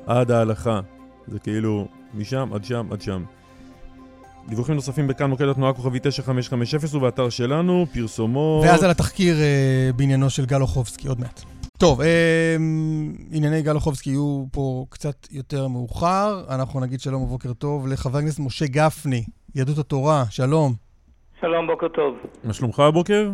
עד 0.06 0.30
ההלכה. 0.30 0.80
זה 1.28 1.38
כאילו 1.38 1.88
משם 2.14 2.50
עד 2.54 2.64
שם 2.64 2.86
עד 2.90 3.02
שם. 3.02 3.24
דיווחים 4.48 4.74
נוספים 4.74 5.06
בכאן 5.06 5.30
מוקד 5.30 5.48
התנועה 5.48 5.72
כוכבי 5.72 5.98
9550 6.02 6.98
ובאתר 6.98 7.28
שלנו, 7.28 7.86
פרסומות. 7.92 8.64
ואז 8.64 8.82
על 8.82 8.90
התחקיר 8.90 9.36
אה, 9.40 9.90
בעניינו 9.96 10.30
של 10.30 10.46
גל 10.46 10.62
אוחובסקי, 10.62 11.08
עוד 11.08 11.20
מעט. 11.20 11.42
טוב, 11.78 12.00
אה, 12.00 12.56
ענייני 13.30 13.62
גל 13.62 13.74
אוחובסקי 13.74 14.10
יהיו 14.10 14.44
פה 14.52 14.86
קצת 14.88 15.28
יותר 15.30 15.68
מאוחר. 15.68 16.44
אנחנו 16.48 16.80
נגיד 16.80 17.00
שלום 17.00 17.22
ובוקר 17.22 17.52
טוב 17.52 17.86
לחבר 17.86 18.18
הכנסת 18.18 18.38
משה 18.38 18.66
גפני, 18.66 19.24
יהדות 19.54 19.78
התורה, 19.78 20.24
שלום. 20.30 20.72
שלום, 21.40 21.66
בוקר 21.66 21.88
טוב. 21.88 22.16
מה 22.44 22.52
שלומך 22.52 22.80
הבוקר? 22.80 23.30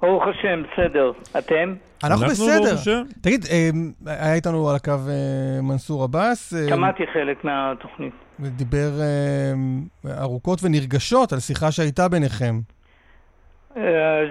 ברוך 0.00 0.24
השם, 0.26 0.62
בסדר. 0.62 1.12
אתם? 1.38 1.74
אנחנו 2.04 2.26
בסדר. 2.26 3.02
תגיד, 3.22 3.44
אה, 3.50 3.70
היה 4.06 4.34
איתנו 4.34 4.70
על 4.70 4.76
הקו 4.76 4.90
אה, 4.90 5.62
מנסור 5.62 6.04
עבאס, 6.04 6.54
אה, 6.54 6.68
שמעתי 6.68 7.02
חלק 7.12 7.44
מהתוכנית. 7.44 8.12
ודיבר 8.40 8.90
אה, 9.00 9.52
ארוכות 10.22 10.58
ונרגשות 10.62 11.32
על 11.32 11.38
שיחה 11.38 11.72
שהייתה 11.72 12.08
ביניכם. 12.08 12.54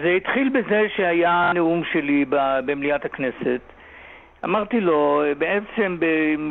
זה 0.04 0.10
התחיל 0.18 0.50
בזה 0.50 0.82
שהיה 0.96 1.52
נאום 1.56 1.84
שלי 1.94 2.26
ב- 2.30 2.60
במליאת 2.66 3.06
הכנסת. 3.06 3.62
אמרתי 4.46 4.80
לו, 4.80 5.24
בעצם, 5.38 5.98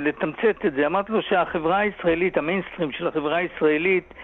לתמצת 0.03 0.67
את 0.67 0.73
זה, 0.73 0.87
אמרתי 0.87 1.13
לו 1.13 1.23
שהחברה 1.23 1.79
הישראלית, 1.79 2.37
המיינסטרים 2.37 2.93
של 2.93 3.07
החברה 3.07 3.37
הישראלית, 3.37 4.15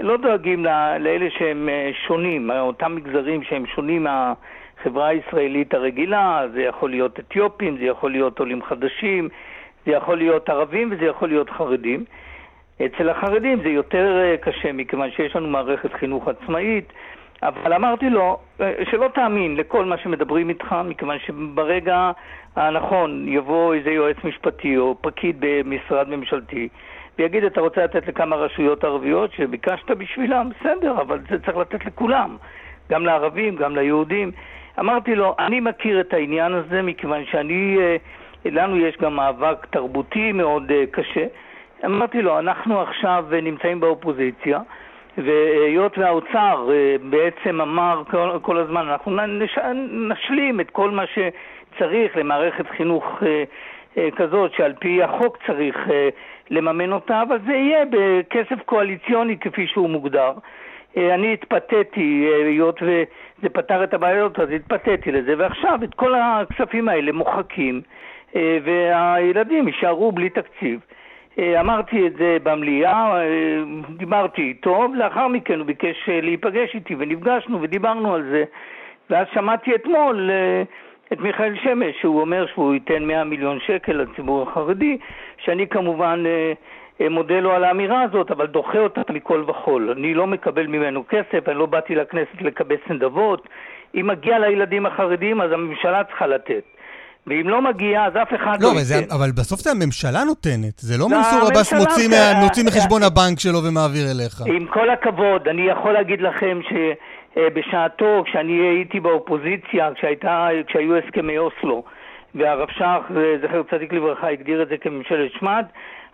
לא 0.00 0.16
דואגים 0.16 0.64
לאלה 1.00 1.30
שהם 1.38 1.68
אה, 1.68 1.90
שונים, 2.06 2.50
אותם 2.50 2.94
מגזרים 2.94 3.42
שהם 3.42 3.66
שונים 3.66 4.04
מהחברה 4.04 5.06
הישראלית 5.06 5.74
הרגילה, 5.74 6.42
זה 6.52 6.62
יכול 6.62 6.90
להיות 6.90 7.18
אתיופים, 7.20 7.78
זה 7.78 7.84
יכול 7.84 8.10
להיות 8.10 8.38
עולים 8.38 8.62
חדשים, 8.62 9.28
זה 9.86 9.92
יכול 9.92 10.18
להיות 10.18 10.48
ערבים 10.48 10.88
וזה 10.92 11.04
יכול 11.04 11.28
להיות 11.28 11.50
חרדים. 11.50 12.04
אצל 12.86 13.08
החרדים 13.08 13.62
זה 13.62 13.68
יותר 13.68 14.20
אה, 14.22 14.36
קשה 14.36 14.72
מכיוון 14.72 15.10
שיש 15.10 15.36
לנו 15.36 15.48
מערכת 15.48 15.92
חינוך 15.92 16.28
עצמאית, 16.28 16.92
אבל 17.42 17.72
אמרתי 17.72 18.10
לו 18.10 18.38
אה, 18.60 18.72
שלא 18.90 19.08
תאמין 19.14 19.56
לכל 19.56 19.84
מה 19.84 19.98
שמדברים 19.98 20.48
איתך, 20.48 20.74
מכיוון 20.84 21.18
שברגע 21.18 22.10
הנכון 22.56 23.24
יבוא 23.28 23.74
איזה 23.74 23.90
יועץ 23.90 24.16
משפטי 24.24 24.76
או 24.76 24.96
פקיד 25.00 25.36
במשרד 25.38 26.08
ממשלתי 26.08 26.68
ויגיד, 27.18 27.44
אתה 27.44 27.60
רוצה 27.60 27.84
לתת 27.84 28.08
לכמה 28.08 28.36
רשויות 28.36 28.84
ערביות 28.84 29.32
שביקשת 29.32 29.90
בשבילם? 29.90 30.48
בסדר, 30.50 31.00
אבל 31.00 31.20
זה 31.30 31.38
צריך 31.38 31.56
לתת 31.56 31.86
לכולם, 31.86 32.36
גם 32.90 33.06
לערבים, 33.06 33.56
גם 33.56 33.76
ליהודים. 33.76 34.30
אמרתי 34.78 35.14
לו, 35.14 35.34
אני 35.38 35.60
מכיר 35.60 36.00
את 36.00 36.14
העניין 36.14 36.52
הזה 36.52 36.82
מכיוון 36.82 37.24
שאני, 37.24 37.76
אה, 37.78 37.96
לנו 38.44 38.76
יש 38.76 38.96
גם 38.96 39.16
מאבק 39.16 39.66
תרבותי 39.70 40.32
מאוד 40.32 40.70
אה, 40.70 40.84
קשה. 40.90 41.26
אמרתי 41.84 42.22
לו, 42.22 42.38
אנחנו 42.38 42.80
עכשיו 42.80 43.24
אה, 43.32 43.40
נמצאים 43.40 43.80
באופוזיציה, 43.80 44.60
והיות 45.18 45.98
והאוצר 45.98 46.68
בעצם 47.10 47.60
אמר 47.60 48.02
כל, 48.10 48.38
כל 48.42 48.58
הזמן, 48.58 48.88
אנחנו 48.88 49.26
נש, 49.26 49.58
נשלים 49.90 50.60
את 50.60 50.70
כל 50.70 50.90
מה 50.90 51.04
שצריך 51.06 52.16
למערכת 52.16 52.66
חינוך 52.68 53.22
כזאת, 54.16 54.52
שעל 54.52 54.72
פי 54.78 55.02
החוק 55.02 55.38
צריך 55.46 55.76
אה, 55.90 56.08
לממן 56.50 56.92
אותה, 56.92 57.22
אבל 57.22 57.38
זה 57.46 57.52
יהיה 57.52 57.84
בכסף 57.90 58.62
קואליציוני 58.64 59.38
כפי 59.38 59.66
שהוא 59.66 59.90
מוגדר. 59.90 60.32
אה, 60.96 61.14
אני 61.14 61.32
התפתיתי, 61.32 62.28
אה, 62.28 62.46
היות 62.46 62.82
וזה 62.82 63.48
פתר 63.52 63.84
את 63.84 63.94
הבעיות, 63.94 64.40
אז 64.40 64.50
התפתיתי 64.50 65.12
לזה, 65.12 65.34
ועכשיו 65.38 65.78
את 65.84 65.94
כל 65.94 66.14
הכספים 66.14 66.88
האלה 66.88 67.12
מוחקים, 67.12 67.80
אה, 68.36 68.58
והילדים 68.64 69.68
יישארו 69.68 70.12
בלי 70.12 70.30
תקציב. 70.30 70.80
אה, 71.38 71.60
אמרתי 71.60 72.06
את 72.06 72.12
זה 72.16 72.36
במליאה, 72.42 73.20
אה, 73.20 73.62
דיברתי 73.96 74.42
איתו, 74.42 74.88
ולאחר 74.92 75.28
מכן 75.28 75.58
הוא 75.58 75.66
ביקש 75.66 76.08
אה, 76.08 76.20
להיפגש 76.20 76.74
איתי, 76.74 76.94
ונפגשנו 76.98 77.62
ודיברנו 77.62 78.14
על 78.14 78.22
זה. 78.22 78.44
ואז 79.10 79.26
שמעתי 79.34 79.74
אתמול 79.74 80.30
אה, 80.30 80.62
את 81.12 81.20
מיכאל 81.20 81.54
שמש, 81.64 81.96
שהוא 82.00 82.20
אומר 82.20 82.46
שהוא 82.54 82.74
ייתן 82.74 83.04
100 83.04 83.24
מיליון 83.24 83.58
שקל 83.66 83.92
לציבור 83.92 84.42
החרדי, 84.42 84.98
שאני 85.44 85.68
כמובן 85.68 86.22
אה, 86.26 86.52
אה, 87.00 87.08
מודה 87.08 87.40
לו 87.40 87.52
על 87.52 87.64
האמירה 87.64 88.02
הזאת, 88.02 88.30
אבל 88.30 88.46
דוחה 88.46 88.78
אותה 88.78 89.00
מכל 89.12 89.44
וכול. 89.48 89.94
אני 89.96 90.14
לא 90.14 90.26
מקבל 90.26 90.66
ממנו 90.66 91.04
כסף, 91.08 91.48
אני 91.48 91.58
לא 91.58 91.66
באתי 91.66 91.94
לכנסת 91.94 92.40
לקבץ 92.40 92.80
נדבות. 92.90 93.48
אם 93.94 94.06
מגיע 94.06 94.38
לילדים 94.38 94.86
החרדים, 94.86 95.40
אז 95.40 95.52
הממשלה 95.52 96.04
צריכה 96.04 96.26
לתת. 96.26 96.62
ואם 97.26 97.48
לא 97.48 97.62
מגיע, 97.62 98.04
אז 98.04 98.12
אף 98.22 98.34
אחד 98.34 98.62
לא, 98.62 98.68
לא 98.68 98.72
אבל, 98.72 98.80
זה, 98.80 98.94
ייתן. 98.94 99.14
אבל 99.14 99.30
בסוף 99.38 99.60
זה 99.60 99.70
הממשלה 99.70 100.24
נותנת. 100.24 100.78
זה 100.78 100.98
לא 100.98 101.08
מנסור 101.08 101.48
עבאס 101.50 101.72
מוציא, 101.72 102.08
מה, 102.08 102.40
מוציא 102.44 102.64
מחשבון 102.64 103.02
הבנק 103.02 103.38
שלו 103.38 103.58
ומעביר 103.64 104.04
אליך. 104.10 104.42
עם 104.46 104.66
כל 104.66 104.90
הכבוד, 104.90 105.48
אני 105.48 105.62
יכול 105.62 105.92
להגיד 105.92 106.20
לכם 106.20 106.60
שבשעתו, 107.34 108.22
כשאני 108.26 108.52
הייתי 108.52 109.00
באופוזיציה, 109.00 109.94
כשהייתה, 109.94 110.48
כשהיו 110.66 110.96
הסכמי 110.96 111.38
אוסלו, 111.38 111.84
והרב 112.34 112.68
שך, 112.70 113.00
זכר 113.42 113.62
צדיק 113.62 113.92
לברכה, 113.92 114.28
הגדיר 114.28 114.62
את 114.62 114.68
זה 114.68 114.76
כממשלת 114.76 115.32
שמד, 115.32 115.66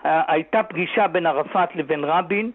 אה, 0.05 0.23
הייתה 0.29 0.63
פגישה 0.63 1.07
בין 1.09 1.27
ערפאת 1.27 1.77
לבין 1.77 2.05
רבין, 2.05 2.51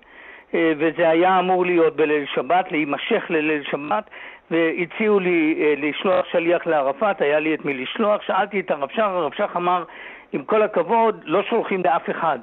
אה, 0.53 0.73
וזה 0.77 1.09
היה 1.09 1.39
אמור 1.39 1.65
להיות 1.65 1.95
בליל 1.95 2.25
שבת, 2.33 2.71
להימשך 2.71 3.25
לליל 3.29 3.63
שבת, 3.63 4.09
והציעו 4.51 5.19
לי 5.19 5.55
אה, 5.59 5.73
לשלוח 5.77 6.25
שליח 6.31 6.67
לערפאת, 6.67 7.21
היה 7.21 7.39
לי 7.39 7.53
את 7.53 7.65
מי 7.65 7.73
לשלוח, 7.73 8.21
שאלתי 8.21 8.59
את 8.59 8.71
הרב 8.71 8.89
שך, 8.89 8.99
הרב 8.99 9.33
שך 9.33 9.51
אמר, 9.55 9.83
עם 10.33 10.43
כל 10.43 10.61
הכבוד, 10.61 11.21
לא 11.25 11.43
שולחים 11.43 11.81
לאף 11.85 12.09
אחד. 12.09 12.39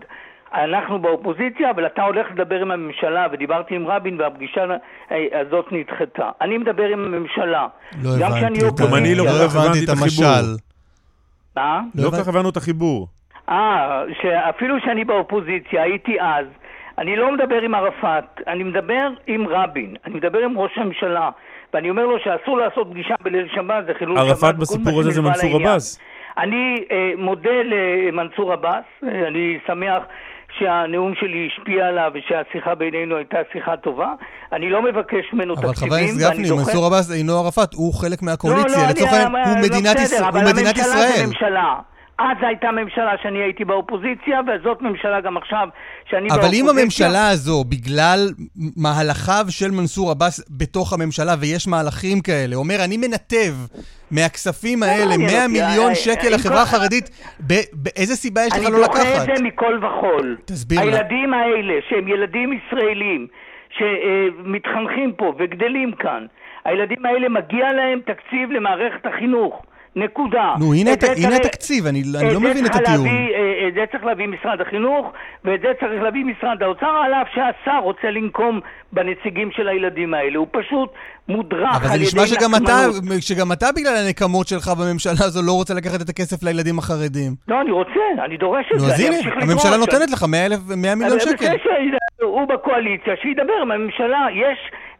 אנחנו 0.54 0.98
באופוזיציה, 0.98 1.70
אבל 1.70 1.86
אתה 1.86 2.02
הולך 2.02 2.26
לדבר 2.30 2.60
עם 2.60 2.70
הממשלה, 2.70 3.26
ודיברתי 3.32 3.74
עם 3.74 3.86
רבין 3.86 4.20
והפגישה 4.20 4.64
הזאת 5.10 5.66
נדחתה. 5.72 6.30
אני 6.40 6.58
מדבר 6.58 6.84
עם 6.84 7.04
הממשלה. 7.04 7.66
לא 8.02 8.10
הבנתי. 8.26 8.60
גם 8.82 8.94
אני 8.94 9.14
לא 9.14 9.22
כל 9.22 9.48
כך 9.48 9.56
הבנתי 9.56 9.84
את 9.84 9.88
החיבור. 9.88 10.26
המשל. 10.26 10.56
מה? 11.56 11.80
לא 11.94 12.04
לא 12.04 12.10
כל 12.10 12.16
כך 12.16 12.28
הבנו 12.28 12.48
את 12.48 12.56
החיבור. 12.56 13.08
אה, 13.48 14.02
שאפילו 14.22 14.76
שאני 14.84 15.04
באופוזיציה, 15.04 15.82
הייתי 15.82 16.20
אז, 16.20 16.46
אני 16.98 17.16
לא 17.16 17.32
מדבר 17.32 17.62
עם 17.62 17.74
ערפאת, 17.74 18.24
אני 18.46 18.64
מדבר 18.64 19.08
עם 19.26 19.48
רבין, 19.48 19.96
אני 20.06 20.14
מדבר 20.14 20.38
עם 20.38 20.58
ראש 20.58 20.70
הממשלה, 20.76 21.30
ואני 21.74 21.90
אומר 21.90 22.06
לו 22.06 22.16
שאסור 22.18 22.58
לעשות 22.58 22.86
פגישה 22.90 23.14
בליל 23.22 23.48
שבת, 23.54 23.86
זה 23.86 23.92
חילול 23.98 24.16
שבת. 24.16 24.26
ערפאת 24.26 24.56
בסיפור 24.56 25.00
הזה 25.00 25.10
זה 25.10 25.22
מנסור. 25.22 25.56
עבאס. 25.60 26.00
אני 26.38 26.84
אה, 26.90 27.12
מודה 27.18 27.62
למנסור 27.64 28.52
עבאס, 28.52 28.84
אני 29.02 29.58
שמח 29.66 30.02
שהנאום 30.58 31.12
שלי 31.20 31.48
השפיע 31.52 31.86
עליו 31.86 32.10
ושהשיחה 32.14 32.74
בינינו 32.74 33.16
הייתה 33.16 33.36
שיחה 33.52 33.76
טובה. 33.76 34.12
אני 34.52 34.70
לא 34.70 34.82
מבקש 34.82 35.24
ממנו 35.32 35.54
אבל 35.54 35.68
תקציבים, 35.68 35.88
חבר 35.92 35.96
הכנסת 36.26 36.32
גפני. 36.32 36.50
מנסור 36.56 36.86
עבאס 36.86 37.12
אינו 37.12 37.32
ערפאת, 37.38 37.74
הוא 37.74 37.94
חלק 37.94 38.22
לא, 38.22 38.26
מהקואליציה. 38.30 38.82
לא, 38.82 38.88
לצורך 38.90 39.12
אני- 39.12 39.18
העניין, 39.24 39.48
הוא 39.48 39.56
לא 39.56 39.68
מדינת 39.68 39.96
ישראל. 39.98 40.24
אבל 40.24 40.40
הממשלה. 40.40 41.12
זה 41.16 41.26
ממשלה. 41.26 41.74
אז 42.18 42.36
הייתה 42.40 42.70
ממשלה 42.70 43.12
שאני 43.22 43.38
הייתי 43.38 43.64
באופוזיציה, 43.64 44.40
וזאת 44.46 44.82
ממשלה 44.82 45.20
גם 45.20 45.36
עכשיו 45.36 45.68
שאני 46.10 46.28
אבל 46.28 46.36
באופוזיציה. 46.36 46.64
אם 46.64 46.68
הממשלה 46.68 47.28
הזו, 47.28 47.64
בגלל 47.64 48.28
מהלכיו 48.76 49.44
של 49.48 49.70
מנסור 49.70 50.10
עבאס 50.10 50.56
בתוך 50.58 50.92
הממשלה, 50.92 51.34
ויש 51.40 51.68
מהלכים 51.68 52.20
כאלה, 52.20 52.56
אומר, 52.56 52.74
אני 52.84 52.96
מנתב 52.96 53.54
מהכספים 54.10 54.82
האלה 54.82 55.08
מעניין 55.08 55.30
100 55.30 55.44
אותי, 55.44 55.52
מיליון 55.52 55.90
אה, 55.90 55.94
שקל 55.94 56.28
לחברה 56.34 56.62
החרדית, 56.62 57.10
באיזה 57.72 58.16
סיבה 58.16 58.40
יש 58.40 58.52
לך 58.52 58.58
אני 58.58 58.72
לא 58.72 58.86
דוחה 58.86 59.00
לקחת? 59.00 59.28
את 59.30 59.36
זה 59.36 59.42
מכל 59.42 59.78
וכול. 59.84 60.36
תסביר 60.44 60.80
לה. 60.80 60.86
הילדים 60.86 61.34
האלה, 61.34 61.74
שהם 61.88 62.08
ילדים 62.08 62.52
ישראלים, 62.52 63.26
שמתחנכים 63.78 65.12
פה 65.16 65.34
וגדלים 65.38 65.92
כאן, 65.92 66.26
הילדים 66.64 67.06
האלה 67.06 67.28
מגיע 67.28 67.72
להם 67.72 68.00
תקציב 68.00 68.50
למערכת 68.50 69.06
החינוך. 69.06 69.62
נקודה. 69.96 70.54
נו, 70.60 70.74
הנה 70.74 70.92
את 70.92 71.00
זה 71.00 71.12
הת- 71.12 71.18
הנה 71.18 71.36
התקציב, 71.36 71.86
אני 71.86 72.02
אני 72.02 72.12
לא 72.12 72.32
זה 72.32 72.38
מבין 72.38 72.66
את 72.66 72.74
הטיעון. 72.74 73.06
להביא, 73.06 73.34
אה, 73.34 73.38
אה, 73.38 73.64
ואת 73.66 73.74
זה 73.74 73.80
צריך 73.90 74.04
להביא 74.04 74.26
משרד 74.26 74.60
החינוך, 74.60 75.06
ואת 75.44 75.60
זה 75.60 75.68
צריך 75.80 76.02
להביא 76.02 76.24
משרד 76.24 76.62
האוצר, 76.62 76.86
על 77.04 77.14
אף 77.14 77.28
שהשר 77.34 77.78
רוצה 77.82 78.10
לנקום 78.10 78.60
בנציגים 78.92 79.50
של 79.56 79.68
הילדים 79.68 80.14
האלה. 80.14 80.38
הוא 80.38 80.46
פשוט 80.50 80.90
מודרך 81.28 81.68
אבל 81.76 81.84
על 81.84 81.90
זה 81.90 81.94
ידי 81.96 82.04
נשמע 82.04 82.26
שגם 82.26 82.54
אתה. 82.54 82.76
שגם 83.20 83.52
אתה 83.52 83.66
בגלל 83.76 83.94
הנקמות 84.06 84.48
שלך 84.48 84.68
בממשלה 84.68 85.12
הזו 85.26 85.40
לא 85.46 85.52
רוצה 85.52 85.74
לקחת 85.74 86.00
את 86.02 86.08
הכסף 86.08 86.42
לילדים 86.42 86.78
החרדים. 86.78 87.32
לא, 87.48 87.60
אני 87.60 87.70
רוצה, 87.70 88.00
אני 88.24 88.36
דורש 88.36 88.66
את 88.68 88.76
נו, 88.76 88.80
זה, 88.80 88.94
אז 88.94 89.00
הנה. 89.00 89.16
הממשלה 89.42 89.76
נותנת 89.76 90.10
לך 90.10 90.22
100 90.28 90.46
אלף- 90.46 90.58
100 90.76 90.94
מיליון 90.94 91.18
אבל 91.20 91.30
שקל. 91.30 91.46
הוא 92.22 92.44
בקואליציה, 92.48 93.14
שידבר 93.22 93.52
עם 93.62 93.70
הממשלה. 93.70 94.26
יש, 94.34 94.58
ת- 94.68 94.91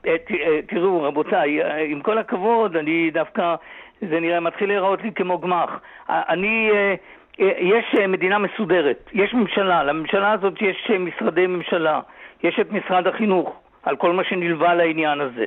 תראו, 0.67 1.03
רבותיי, 1.03 1.63
אה, 1.63 1.85
עם 1.85 2.01
כל 2.01 2.19
הכבוד, 2.19 2.77
אני 2.77 3.11
דווקא, 3.11 3.55
זה 4.01 4.21
נראה, 4.21 4.41
מתחיל 4.41 4.69
להיראות 4.69 5.03
לי 5.03 5.13
כמו 5.13 5.39
גמ"ח. 5.39 5.81
אה, 6.11 6.23
אני, 6.29 6.71
אה, 6.73 6.95
אה, 7.41 7.53
יש 7.59 7.85
אה, 7.99 8.07
מדינה 8.07 8.39
מסודרת, 8.39 9.11
יש 9.13 9.35
ממשלה, 9.35 9.83
לממשלה 9.85 10.33
הזאת 10.33 10.63
יש 10.63 10.91
אה, 10.91 10.99
משרדי 10.99 11.47
ממשלה, 11.47 12.01
יש 12.43 12.59
את 12.61 12.73
משרד 12.73 13.07
החינוך, 13.07 13.61
על 13.83 13.97
כל 13.97 14.13
מה 14.13 14.25
שנלווה 14.25 14.75
לעניין 14.75 15.21
הזה. 15.21 15.45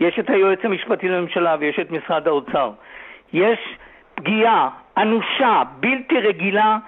יש 0.00 0.18
את 0.18 0.30
היועץ 0.30 0.58
המשפטי 0.64 1.08
לממשלה 1.08 1.56
ויש 1.60 1.78
את 1.78 1.90
משרד 1.90 2.28
האוצר. 2.28 2.70
יש 3.32 3.58
פגיעה 4.14 4.68
אנושה, 4.98 5.62
בלתי 5.80 6.18
רגילה, 6.18 6.78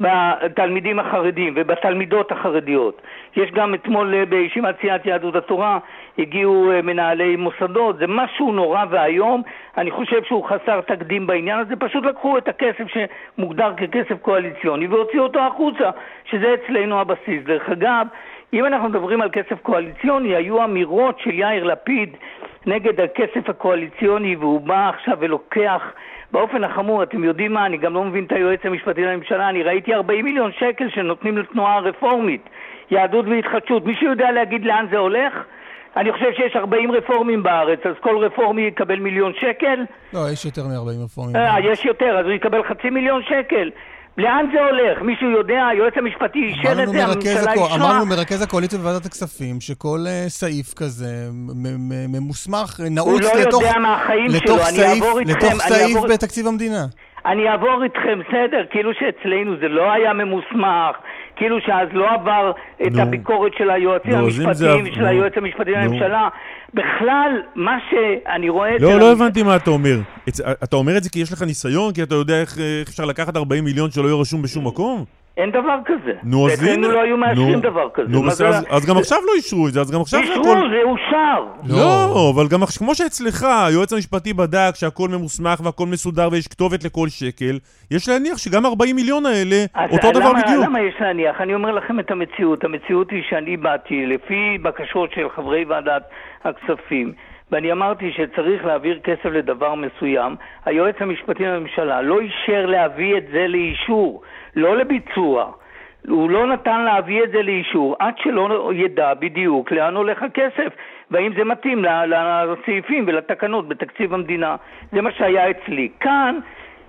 בתלמידים 0.00 0.98
החרדים 0.98 1.52
ובתלמידות 1.56 2.32
החרדיות. 2.32 3.02
יש 3.36 3.50
גם 3.50 3.74
אתמול 3.74 4.14
אה, 4.14 4.24
בישיבת 4.24 4.74
סיעת 4.80 5.06
יהדות 5.06 5.36
התורה 5.36 5.78
הגיעו 6.18 6.70
אה, 6.70 6.82
מנהלי 6.82 7.36
מוסדות, 7.36 7.96
זה 7.98 8.06
משהו 8.08 8.52
נורא 8.52 8.84
ואיום, 8.90 9.42
אני 9.76 9.90
חושב 9.90 10.24
שהוא 10.24 10.44
חסר 10.44 10.80
תקדים 10.80 11.26
בעניין 11.26 11.58
הזה, 11.58 11.76
פשוט 11.76 12.04
לקחו 12.04 12.38
את 12.38 12.48
הכסף 12.48 12.84
שמוגדר 12.88 13.72
ככסף 13.76 14.22
קואליציוני 14.22 14.86
והוציאו 14.86 15.22
אותו 15.22 15.40
החוצה, 15.40 15.90
שזה 16.24 16.54
אצלנו 16.54 17.00
הבסיס. 17.00 17.44
דרך 17.44 17.70
אגב, 17.70 18.06
אם 18.52 18.66
אנחנו 18.66 18.88
מדברים 18.88 19.20
על 19.20 19.28
כסף 19.32 19.60
קואליציוני, 19.62 20.34
היו 20.34 20.64
אמירות 20.64 21.18
של 21.18 21.34
יאיר 21.34 21.64
לפיד 21.64 22.16
נגד 22.66 23.00
הכסף 23.00 23.48
הקואליציוני 23.48 24.36
והוא 24.36 24.60
בא 24.60 24.88
עכשיו 24.88 25.16
ולוקח 25.20 25.92
באופן 26.34 26.64
החמור, 26.64 27.02
אתם 27.02 27.24
יודעים 27.24 27.52
מה, 27.52 27.66
אני 27.66 27.76
גם 27.76 27.94
לא 27.94 28.04
מבין 28.04 28.24
את 28.24 28.32
היועץ 28.32 28.60
המשפטי 28.64 29.02
לממשלה, 29.02 29.48
אני 29.48 29.62
ראיתי 29.62 29.94
40 29.94 30.24
מיליון 30.24 30.50
שקל 30.52 30.90
שנותנים 30.94 31.38
לתנועה 31.38 31.76
הרפורמית, 31.76 32.48
יהדות 32.90 33.26
והתחדשות. 33.26 33.86
מישהו 33.86 34.06
יודע 34.06 34.30
להגיד 34.30 34.64
לאן 34.64 34.86
זה 34.90 34.98
הולך? 34.98 35.32
אני 35.96 36.12
חושב 36.12 36.32
שיש 36.36 36.56
40 36.56 36.92
רפורמים 36.92 37.42
בארץ, 37.42 37.78
אז 37.86 37.94
כל 38.00 38.16
רפורמי 38.16 38.62
יקבל 38.62 38.98
מיליון 38.98 39.32
שקל. 39.40 39.84
לא, 40.12 40.20
יש 40.32 40.44
יותר 40.44 40.62
מ-40 40.62 41.04
רפורמים. 41.04 41.36
אה, 41.36 41.60
יש 41.60 41.84
יותר, 41.84 42.18
אז 42.18 42.24
הוא 42.24 42.32
יקבל 42.32 42.62
חצי 42.62 42.90
מיליון 42.90 43.22
שקל. 43.22 43.70
לאן 44.18 44.46
זה 44.52 44.60
הולך? 44.60 45.02
מישהו 45.02 45.30
יודע? 45.30 45.66
היועץ 45.70 45.92
המשפטי 45.96 46.38
אישר 46.38 46.82
את 46.82 46.88
זה, 46.88 47.06
מרכז 47.06 47.26
הממשלה 47.36 47.52
אישרה. 47.52 47.74
אמר 47.76 47.92
לנו 47.94 48.06
מרכז 48.06 48.42
הקואליציה 48.42 48.78
בוועדת 48.78 49.06
הכספים 49.06 49.60
שכל 49.60 49.98
אה, 50.08 50.24
סעיף 50.28 50.74
כזה 50.76 51.06
מ- 51.32 51.88
מ- 51.88 52.12
ממוסמך, 52.16 52.80
אה, 52.80 52.88
נעוץ 52.90 53.22
לא 53.22 53.40
לתוך 53.40 53.62
יודע 53.62 53.78
מהחיים 53.78 54.28
שלו, 54.30 54.38
לתוך 54.38 54.68
אני 54.68 54.76
סעיף- 54.76 55.02
אעבור 55.04 55.18
איתכם, 55.18 55.32
לתוך 55.36 55.54
סעיף 55.62 55.96
אעבור- 55.96 56.08
בתקציב 56.08 56.46
המדינה. 56.46 56.84
אני 57.26 57.48
אעבור 57.48 57.82
איתכם, 57.84 58.18
בסדר, 58.28 58.64
כאילו 58.70 58.90
שאצלנו 58.94 59.56
זה 59.60 59.68
לא 59.68 59.92
היה 59.92 60.12
ממוסמך, 60.12 60.96
כאילו 61.36 61.56
שאז 61.66 61.88
לא 61.92 62.10
עבר 62.14 62.52
את 62.86 62.92
נו. 62.92 63.02
הביקורת 63.02 63.52
של 63.58 63.70
היועצים 63.70 64.10
נו, 64.10 64.30
זה 64.30 64.44
המשפטיים 64.44 64.84
עב- 64.86 64.92
ושל 64.92 65.00
נו. 65.00 65.06
היועץ 65.08 65.32
המשפטי. 65.36 65.70
לממשלה. 65.70 66.28
בכלל, 66.74 67.42
מה 67.54 67.76
שאני 67.90 68.48
רואה... 68.48 68.78
לא, 68.78 69.00
לא 69.00 69.12
הבנתי 69.12 69.42
מה 69.42 69.56
אתה 69.56 69.70
אומר. 69.70 70.00
אתה 70.64 70.76
אומר 70.76 70.96
את 70.96 71.02
זה 71.02 71.10
כי 71.10 71.18
יש 71.18 71.32
לך 71.32 71.42
ניסיון? 71.42 71.92
כי 71.92 72.02
אתה 72.02 72.14
יודע 72.14 72.40
איך 72.40 72.58
איך 72.58 72.88
אפשר 72.88 73.04
לקחת 73.04 73.36
40 73.36 73.64
מיליון 73.64 73.90
שלא 73.90 74.08
יהיה 74.08 74.20
רשום 74.20 74.42
בשום 74.42 74.66
מקום? 74.66 75.04
אין 75.36 75.50
דבר 75.50 75.76
כזה. 75.84 76.12
נו, 76.22 76.46
אז 76.46 76.52
אצלנו 76.54 76.72
הנה. 76.86 76.88
לא 76.94 77.00
היו 77.02 77.16
מאשרים 77.16 77.60
דבר 77.60 77.88
כזה. 77.94 78.08
נו, 78.08 78.22
בסדר, 78.22 78.48
אז- 78.48 78.66
אז 78.70 78.86
גם 78.86 78.96
עכשיו 78.96 79.18
לא 79.26 79.32
אישרו 79.36 79.68
את 79.68 79.72
זה, 79.72 79.80
אז 79.80 79.90
גם 79.90 80.00
עכשיו 80.00 80.20
זה 80.26 80.30
אישרו, 80.32 80.52
הכל... 80.52 80.68
זה 80.70 80.82
אושר. 80.82 81.44
לא, 81.68 82.32
אבל 82.34 82.48
גם 82.48 82.60
כמו 82.78 82.94
שאצלך, 82.94 83.46
היועץ 83.68 83.92
המשפטי 83.92 84.32
בדק 84.32 84.70
שהכל 84.74 85.08
ממוסמך 85.08 85.60
והכל 85.64 85.86
מסודר 85.86 86.28
ויש 86.32 86.48
כתובת 86.48 86.84
לכל 86.84 87.08
שקל, 87.08 87.58
יש 87.90 88.08
להניח 88.08 88.38
שגם 88.38 88.66
40 88.66 88.96
מיליון 88.96 89.26
האלה, 89.26 89.56
אז 89.74 89.90
אותו 89.92 90.10
דבר 90.10 90.30
למה, 90.30 90.42
בדיוק. 90.42 90.64
למה 90.64 90.80
יש 90.80 90.94
להניח? 91.00 91.40
אני 91.40 91.54
אומר 91.54 91.72
לכם 91.72 92.00
את 92.00 92.10
המציאות. 92.10 92.64
המציאות 92.64 93.10
היא 93.10 93.22
שאני 93.30 93.56
באתי 93.56 94.06
לפי 94.06 94.58
בקשות 94.62 95.12
של 95.14 95.26
חברי 95.36 95.64
ועדת 95.64 96.02
הכספים, 96.44 97.12
ואני 97.52 97.72
אמרתי 97.72 98.10
שצריך 98.12 98.64
להעביר 98.64 98.98
כסף 99.04 99.24
לדבר 99.26 99.74
מסוים. 99.74 100.36
היועץ 100.64 100.94
המשפטי 101.00 101.42
לממשלה 101.44 102.02
לא 102.02 102.20
אישר 102.20 102.66
להביא 102.66 103.16
את 103.16 103.24
זה 103.32 103.46
לאישור, 103.48 104.22
לא 104.56 104.76
לביצוע. 104.76 105.50
הוא 106.08 106.30
לא 106.30 106.46
נתן 106.46 106.80
להביא 106.80 107.24
את 107.24 107.30
זה 107.30 107.42
לאישור 107.42 107.96
עד 107.98 108.14
שלא 108.18 108.72
ידע 108.74 109.14
בדיוק 109.14 109.72
לאן 109.72 109.96
הולך 109.96 110.22
הכסף 110.22 110.72
והאם 111.10 111.32
זה 111.36 111.44
מתאים 111.44 111.84
לסעיפים 111.84 113.04
ולתקנות 113.06 113.68
בתקציב 113.68 114.14
המדינה. 114.14 114.56
זה 114.92 115.00
מה 115.00 115.12
שהיה 115.12 115.50
אצלי. 115.50 115.88
כאן 116.00 116.38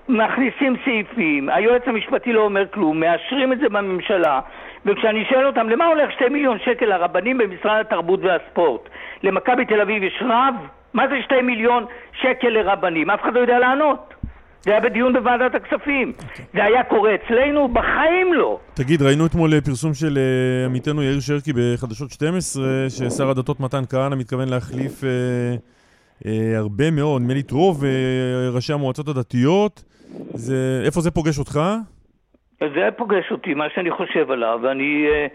מכניסים 0.09 0.75
סעיפים, 0.85 1.49
היועץ 1.49 1.81
המשפטי 1.85 2.33
לא 2.33 2.41
אומר 2.41 2.67
כלום, 2.67 2.99
מאשרים 2.99 3.53
את 3.53 3.59
זה 3.59 3.69
בממשלה, 3.69 4.39
וכשאני 4.85 5.25
שואל 5.25 5.47
אותם, 5.47 5.69
למה 5.69 5.85
הולך 5.85 6.11
שתי 6.11 6.29
מיליון 6.29 6.59
שקל 6.59 6.85
לרבנים 6.85 7.37
במשרד 7.37 7.79
התרבות 7.79 8.19
והספורט? 8.23 8.89
למכבי 9.23 9.65
תל 9.65 9.81
אביב 9.81 10.03
יש 10.03 10.23
רב? 10.25 10.55
מה 10.93 11.07
זה 11.07 11.21
שתי 11.21 11.41
מיליון 11.41 11.85
שקל 12.13 12.49
לרבנים? 12.49 13.09
אף 13.09 13.21
אחד 13.21 13.33
לא 13.33 13.39
יודע 13.39 13.59
לענות. 13.59 14.14
זה 14.65 14.71
היה 14.71 14.79
בדיון 14.81 15.13
בוועדת 15.13 15.55
הכספים. 15.55 16.13
זה 16.53 16.63
היה 16.63 16.83
קורה 16.83 17.15
אצלנו? 17.15 17.67
בחיים 17.67 18.33
לא. 18.33 18.59
תגיד, 18.73 19.01
ראינו 19.01 19.25
אתמול 19.25 19.53
אה, 19.53 19.61
פרסום 19.61 19.93
של 19.93 20.17
אה, 20.17 20.65
עמיתנו 20.65 21.03
יאיר 21.03 21.19
שרקי 21.19 21.51
בחדשות 21.53 22.11
12, 22.11 22.63
ששר 22.89 23.29
הדתות 23.29 23.59
מתן 23.59 23.83
כהנא 23.89 24.15
מתכוון 24.15 24.49
להחליף 24.49 25.03
אה, 25.03 25.09
אה, 26.25 26.57
הרבה 26.57 26.91
מאוד, 26.91 27.21
נדמה 27.21 27.33
לי 27.33 27.39
את 27.39 27.51
רוב 27.51 27.83
אה, 27.83 28.49
ראשי 28.55 28.73
המועצות 28.73 29.07
הדתיות. 29.07 29.83
זה, 30.33 30.81
איפה 30.85 31.01
זה 31.01 31.11
פוגש 31.11 31.39
אותך? 31.39 31.59
זה 32.59 32.89
פוגש 32.97 33.31
אותי, 33.31 33.53
מה 33.53 33.69
שאני 33.75 33.91
חושב 33.91 34.31
עליו, 34.31 34.59
ואני 34.63 35.07
אה, 35.07 35.27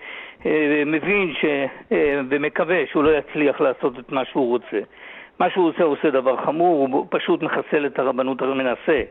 אה, 0.47 0.83
מבין 0.87 1.35
ש, 1.41 1.45
אה, 1.93 2.20
ומקווה 2.31 2.76
שהוא 2.91 3.05
לא 3.05 3.11
יצליח 3.18 3.61
לעשות 3.61 3.99
את 3.99 4.12
מה 4.12 4.24
שהוא 4.24 4.49
רוצה. 4.49 4.81
מה 5.39 5.51
שהוא 5.51 5.68
עושה, 5.68 5.83
הוא 5.83 5.93
עושה 5.93 6.11
דבר 6.11 6.37
חמור, 6.45 6.89
הוא 6.93 7.07
פשוט 7.11 7.43
מחסל 7.43 7.87
את 7.87 7.99
הרבנות, 7.99 8.43
מנסה. 8.43 9.03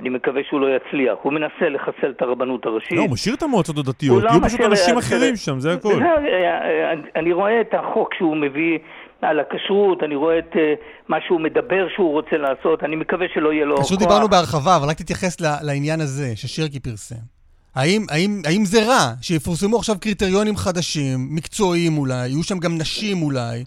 אני 0.00 0.08
מקווה 0.08 0.40
שהוא 0.48 0.60
לא 0.60 0.66
יצליח. 0.76 1.18
הוא 1.22 1.32
מנסה 1.32 1.68
לחסל 1.68 2.10
את 2.16 2.22
הרבנות 2.22 2.66
הראשית. 2.66 2.92
לא, 2.92 3.02
הוא 3.02 3.10
משאיר 3.10 3.34
את 3.34 3.42
המועצות 3.42 3.78
הדתיות, 3.78 4.22
לא 4.22 4.28
יהיו 4.28 4.40
פשוט 4.42 4.60
אנשים 4.60 4.94
אה, 4.94 4.98
אחרים. 4.98 5.36
שם, 5.36 5.60
זה 5.60 5.72
הכל. 5.72 5.94
זה, 5.94 6.04
אה, 6.04 6.90
אה, 6.90 6.92
אני 7.16 7.32
רואה 7.32 7.60
את 7.60 7.74
החוק 7.74 8.14
שהוא 8.14 8.36
מביא 8.36 8.78
על 9.22 9.40
הכשרות, 9.40 10.02
אני 10.02 10.14
רואה 10.14 10.38
את 10.38 10.56
אה, 10.56 10.74
מה 11.08 11.16
שהוא 11.26 11.40
מדבר 11.40 11.88
שהוא 11.94 12.12
רוצה 12.12 12.36
לעשות, 12.36 12.84
אני 12.84 12.96
מקווה 12.96 13.26
שלא 13.34 13.52
יהיה 13.52 13.64
לו 13.64 13.76
כוח. 13.76 13.84
פשוט 13.86 13.98
דיברנו 13.98 14.28
בהרחבה, 14.28 14.76
אבל 14.76 14.88
רק 14.88 14.96
תתייחס 14.96 15.40
לעניין 15.40 16.00
הזה 16.00 16.36
ששירקי 16.36 16.80
פרסם. 16.80 17.38
האם, 17.74 18.02
האם, 18.10 18.42
האם 18.44 18.64
זה 18.64 18.78
רע 18.86 19.12
שיפורסמו 19.22 19.76
עכשיו 19.76 19.96
קריטריונים 20.00 20.56
חדשים, 20.56 21.18
מקצועיים 21.30 21.98
אולי, 21.98 22.28
יהיו 22.28 22.42
שם 22.42 22.58
גם 22.58 22.78
נשים 22.78 23.22
אולי, 23.22 23.64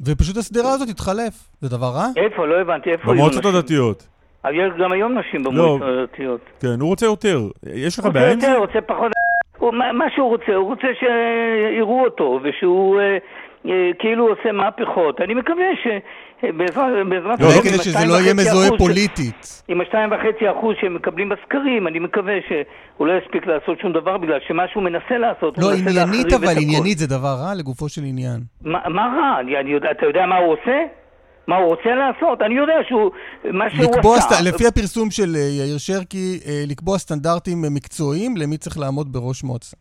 ופשוט 0.00 0.36
הסדרה 0.36 0.72
הזאת 0.72 0.88
תתחלף? 0.88 1.34
זה 1.60 1.68
דבר 1.68 1.86
רע? 1.86 2.06
איפה? 2.16 2.46
לא 2.46 2.60
הבנתי, 2.60 2.90
איפה 2.90 3.02
יהיו 3.02 3.14
במועצות 3.14 3.44
נשים? 3.44 3.56
הדתיות. 3.56 4.06
יש 4.50 4.72
גם 4.78 4.92
היום 4.92 5.18
נשים 5.18 5.42
במועצות 5.42 5.82
הדתיות. 5.82 6.40
כן, 6.60 6.80
הוא 6.80 6.88
רוצה 6.88 7.06
יותר. 7.06 7.40
יש 7.74 7.98
לך 7.98 8.04
רוצה 8.04 8.18
בעיה 8.18 8.32
עם 8.32 8.40
זה? 8.40 8.46
יותר, 8.46 8.58
רוצה 8.58 8.80
פחות... 8.80 9.12
הוא, 9.58 9.72
מה, 9.74 10.04
שהוא 10.14 10.28
רוצה, 10.28 10.54
הוא 10.54 10.68
רוצה 10.68 10.86
שיראו 11.00 12.04
אותו, 12.04 12.40
ושהוא 12.42 13.00
אה, 13.00 13.18
אה, 13.66 13.90
כאילו 13.98 14.28
עושה 14.28 14.52
מהפכות. 14.52 15.20
אני 15.20 15.34
מקווה 15.34 15.66
שבעזרת... 15.82 17.40
אולי 17.40 17.62
כדי 17.62 17.78
שזה 17.78 18.06
לא 18.08 18.14
יהיה 18.14 18.34
מזוהה 18.34 18.78
פוליטית. 18.78 19.62
עם 19.68 19.80
השתיים 19.80 20.10
וחצי 20.12 20.50
אחוז 20.50 20.76
שהם 20.80 20.94
מקבלים 20.94 21.28
בסקרים, 21.28 21.88
אני 21.88 21.98
מקווה 21.98 22.34
שהוא 22.48 23.06
לא 23.06 23.12
יספיק 23.18 23.46
לעשות 23.46 23.80
שום 23.80 23.92
דבר, 23.92 24.18
בגלל 24.18 24.38
שמה 24.48 24.68
שהוא 24.68 24.82
מנסה 24.82 25.18
לעשות, 25.18 25.58
לא, 25.58 25.64
הוא 25.64 25.72
מנסה 25.72 25.90
עניינית 25.90 26.32
להחריב 26.32 26.42
את 26.42 26.48
אבל. 26.48 26.62
עניינית 26.62 26.98
זה 26.98 27.06
דבר 27.06 27.34
רע 27.42 27.54
לגופו 27.54 27.88
של 27.88 28.02
עניין. 28.04 28.40
מה, 28.64 28.78
מה 28.88 29.02
רע? 29.16 29.40
אני, 29.40 29.56
אני 29.56 29.76
אתה 29.90 30.06
יודע 30.06 30.26
מה 30.26 30.36
הוא 30.36 30.52
עושה? 30.52 31.01
מה 31.46 31.56
הוא 31.56 31.66
רוצה 31.66 31.90
לעשות? 31.94 32.42
אני 32.42 32.54
יודע 32.54 32.74
שהוא... 32.88 33.10
מה 33.52 33.70
שהוא 33.70 34.14
עשה... 34.14 34.20
סט... 34.20 34.32
לפי 34.46 34.66
הפרסום 34.66 35.10
של 35.10 35.34
אה, 35.36 35.40
יאיר 35.40 35.78
שרקי, 35.78 36.40
אה, 36.46 36.64
לקבוע 36.68 36.98
סטנדרטים 36.98 37.64
אה, 37.64 37.70
מקצועיים 37.70 38.36
למי 38.36 38.56
צריך 38.58 38.78
לעמוד 38.78 39.12
בראש 39.12 39.44
מועצה. 39.44 39.76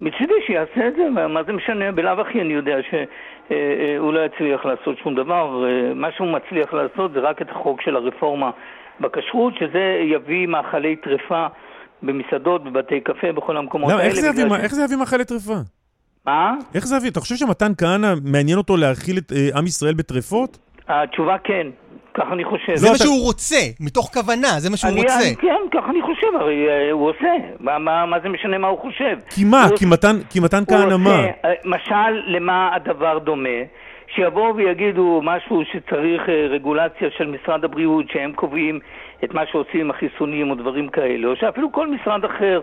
מצידי 0.00 0.34
שיעשה 0.46 0.88
את 0.88 0.92
זה, 0.96 1.02
מה- 1.28 1.42
זה 1.46 1.52
משנה? 1.52 1.92
בלאו 1.92 2.20
הכי 2.20 2.40
אני 2.40 2.52
יודע 2.54 2.76
שהוא 2.90 4.12
לא 4.12 4.20
יצליח 4.26 4.64
לעשות 4.64 4.98
שום 5.02 5.14
דבר. 5.14 5.64
מה 5.94 6.08
שהוא 6.16 6.28
מצליח 6.28 6.72
לעשות 6.74 7.12
זה 7.12 7.20
רק 7.20 7.42
את 7.42 7.46
החוק 7.50 7.80
של 7.80 7.96
הרפורמה 7.96 8.50
בכשרות, 9.00 9.52
שזה 9.60 9.84
יביא 10.14 10.46
מאכלי 10.46 10.96
טרפה 10.96 11.46
במסעדות, 12.02 12.64
בבתי 12.64 13.00
קפה, 13.00 13.32
בכל 13.32 13.56
המקומות 13.56 13.90
למה, 13.90 14.00
האלה. 14.00 14.10
איך 14.12 14.20
זה 14.20 14.28
יביא 14.28 14.44
ש- 14.56 14.60
איך 14.62 14.74
זה 14.74 14.84
יביא 14.84 14.96
מאכלי 14.96 15.24
טרפה? 15.24 15.54
מה? 16.26 16.54
איך 16.74 16.86
זה 16.86 16.96
יביא? 16.96 17.10
אתה 17.10 17.20
חושב 17.20 17.34
שמתן 17.36 17.72
כהנא 17.78 18.12
מעניין 18.24 18.58
אותו 18.58 18.76
להאכיל 18.76 19.18
את 19.18 19.32
אה, 19.32 19.58
עם 19.58 19.66
ישראל 19.66 19.94
בטרפות? 19.94 20.58
התשובה 20.88 21.36
כן. 21.44 21.66
כך 22.14 22.24
אני 22.32 22.44
חושב. 22.44 22.74
זה 22.76 22.90
מה 22.90 22.96
שהוא 22.98 23.22
רוצה, 23.22 23.56
מתוך 23.80 24.10
כוונה, 24.14 24.48
זה 24.58 24.70
מה 24.70 24.76
שהוא 24.76 24.90
אני- 24.92 25.00
רוצה. 25.00 25.14
אני- 25.20 25.36
כן, 25.36 25.62
כך 25.78 25.84
אני 25.90 26.02
חושב, 26.02 26.26
הרי 26.40 26.68
אה, 26.68 26.90
הוא 26.92 27.08
עושה. 27.10 27.32
מה- 27.60 27.78
מה 27.78 28.06
מה 28.06 28.20
זה 28.22 28.28
משנה 28.28 28.58
מה 28.58 28.68
הוא 28.68 28.78
חושב? 28.78 29.16
כי 29.34 29.44
מה? 29.44 29.66
כי 29.78 29.84
מתן- 29.86 30.20
כי 30.30 30.40
מתן 30.40 30.58
הוא 30.58 30.66
כהנא 30.66 30.96
מה? 30.96 31.20
משל 31.64 32.22
למה 32.26 32.70
הדבר 32.74 33.18
דומה? 33.18 33.58
שיבואו 34.14 34.56
ויגידו 34.56 35.20
משהו 35.24 35.62
שצריך 35.72 36.28
אה, 36.28 36.46
רגולציה 36.50 37.08
של 37.18 37.26
משרד 37.26 37.64
הבריאות, 37.64 38.04
שהם 38.12 38.32
קובעים 38.32 38.80
את 39.24 39.34
מה 39.34 39.42
שעושים 39.52 39.80
עם 39.80 39.90
החיסונים 39.90 40.50
או 40.50 40.54
דברים 40.54 40.88
כאלה, 40.88 41.28
או 41.28 41.36
שאפילו 41.36 41.72
כל 41.72 41.86
משרד 41.88 42.24
אחר 42.24 42.60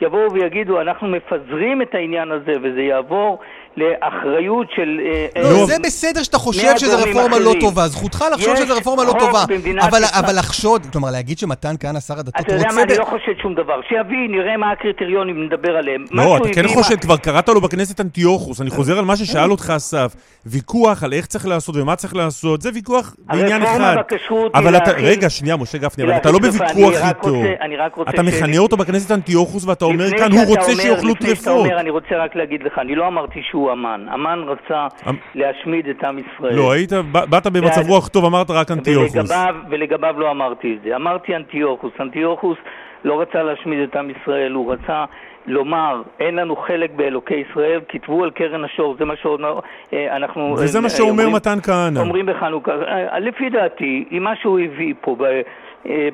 יבואו 0.00 0.32
ויגידו, 0.32 0.80
אנחנו 0.80 1.08
מפזרים 1.08 1.82
את 1.82 1.94
העניין 1.94 2.30
הזה 2.30 2.52
וזה 2.62 2.82
יעבור 2.82 3.38
לאחריות 3.76 4.66
של... 4.76 5.00
אה, 5.36 5.42
לא, 5.42 5.60
אה, 5.60 5.66
זה 5.66 5.76
בסדר 5.84 6.22
שאתה 6.22 6.38
חושב 6.38 6.78
שזו 6.78 6.96
רפורמה 6.98 7.38
לא. 7.38 7.52
טובה, 7.60 7.88
זכותך 7.88 8.24
לחשוב 8.32 8.56
שזו 8.56 8.74
רפורמה 8.76 9.04
לא 9.04 9.12
טובה. 9.18 9.44
אבל- 9.80 10.38
לחשוד, 10.38 10.86
כלומר 10.92 11.10
להגיד 11.10 11.38
שמתן 11.38 11.74
כהנא, 11.80 12.00
שר 12.00 12.18
הדתות, 12.18 12.34
אתה 12.40 12.52
יודע 12.54 12.64
רוצה... 12.64 12.76
מה, 12.76 12.82
אני 12.82 12.98
לא 12.98 13.04
חושד 13.04 13.32
שום 13.42 13.54
דבר. 13.54 13.80
שיביא, 13.88 14.28
נראה 14.28 14.56
מה 14.56 14.70
הקריטריונים, 14.70 15.44
נדבר 15.44 15.76
עליהם. 15.76 16.04
לא, 16.10 16.36
אתה 16.36 16.48
כן 16.54 16.68
חושד, 16.68 17.00
כבר 17.00 17.16
קראת 17.16 17.48
לו 17.48 17.60
בכנסת 17.60 18.00
אנטיוכוס, 18.00 18.60
אני 18.60 18.70
חוזר 18.70 18.98
על 18.98 19.04
מה 19.04 19.16
ששאל 19.16 19.50
אותך 19.50 19.72
אסף. 19.76 20.14
ויכוח 20.46 21.02
על 21.02 21.12
איך 21.12 21.26
צריך 21.26 21.46
לעשות 21.46 21.76
ומה 21.76 21.96
צריך 21.96 22.16
לעשות, 22.16 22.62
זה 22.62 22.70
ויכוח 22.74 23.14
בעניין 23.26 23.62
הרפורמה 23.62 23.92
אחד. 23.92 23.98
בכשרות 23.98 24.54
היא 24.54 24.62
אבל 24.62 24.76
אתה, 24.76 24.90
רגע, 24.90 25.30
שנייה, 25.30 25.56
משה 25.56 25.78
גפני, 25.78 26.04
אבל 26.04 26.16
אתה 26.16 26.30
לא 26.30 26.38
בוויכוח 26.38 26.94
איתו. 27.08 27.28
רוצה- 27.28 27.54
רוצה 27.96 28.10
אתה 28.10 28.22
מכנה 28.22 28.58
אותו 28.58 28.76
בכנסת 28.76 29.10
אנטיוכוס 29.12 29.64
ואתה 29.64 29.84
אומר 29.84 30.10
כאן, 30.18 30.32
הוא 30.32 30.44
רוצה 30.46 30.74
שיאכלו 30.74 31.10
לפני 31.10 31.28
שאתה 31.28 31.44
טרפות. 31.44 31.66
אומר, 31.66 31.80
אני 31.80 31.90
רוצה 31.90 32.16
רק 32.24 32.36
להגיד 32.36 32.62
לך, 32.62 32.78
אני 32.78 32.94
לא 32.94 33.06
אמרתי 33.06 33.40
שהוא 33.50 33.61
אמן. 33.70 34.06
אמן 34.14 34.44
רצה 34.46 34.86
אמ- 35.08 35.16
להשמיד 35.34 35.88
את 35.88 36.04
עם 36.04 36.18
ישראל. 36.18 36.54
לא, 36.54 36.72
היית, 36.72 36.92
באת 37.12 37.46
במצב 37.46 37.76
ואז- 37.76 37.88
רוח 37.90 38.08
טוב, 38.08 38.24
אמרת 38.24 38.50
רק 38.50 38.70
אנטיוכוס. 38.70 39.16
ולגביו, 39.16 39.54
ולגביו 39.70 40.14
לא 40.20 40.30
אמרתי 40.30 40.76
את 40.76 40.88
זה. 40.88 40.96
אמרתי 40.96 41.36
אנטיוכוס. 41.36 41.92
אנטיוכוס 42.00 42.56
לא 43.04 43.20
רצה 43.20 43.42
להשמיד 43.42 43.78
את 43.88 43.96
עם 43.96 44.10
ישראל, 44.10 44.52
הוא 44.52 44.72
רצה 44.72 45.04
לומר, 45.46 46.02
אין 46.20 46.34
לנו 46.36 46.56
חלק 46.56 46.90
באלוקי 46.96 47.34
ישראל, 47.50 47.80
כתבו 47.88 48.24
על 48.24 48.30
קרן 48.30 48.64
השור, 48.64 48.96
זה 48.98 49.04
מה 49.04 49.14
שאנחנו... 49.16 50.54
וזה 50.58 50.80
מה 50.80 50.84
אה, 50.84 50.90
שאומר 50.90 51.10
אומרים- 51.10 51.34
מתן 51.34 51.58
כהנא. 51.62 51.98
אומרים 52.00 52.26
בחנוכה, 52.26 52.72
אה, 52.72 53.18
לפי 53.18 53.50
דעתי, 53.50 54.04
עם 54.10 54.22
מה 54.22 54.36
שהוא 54.36 54.60
הביא 54.60 54.94
פה 55.00 55.16
אה, 55.26 55.40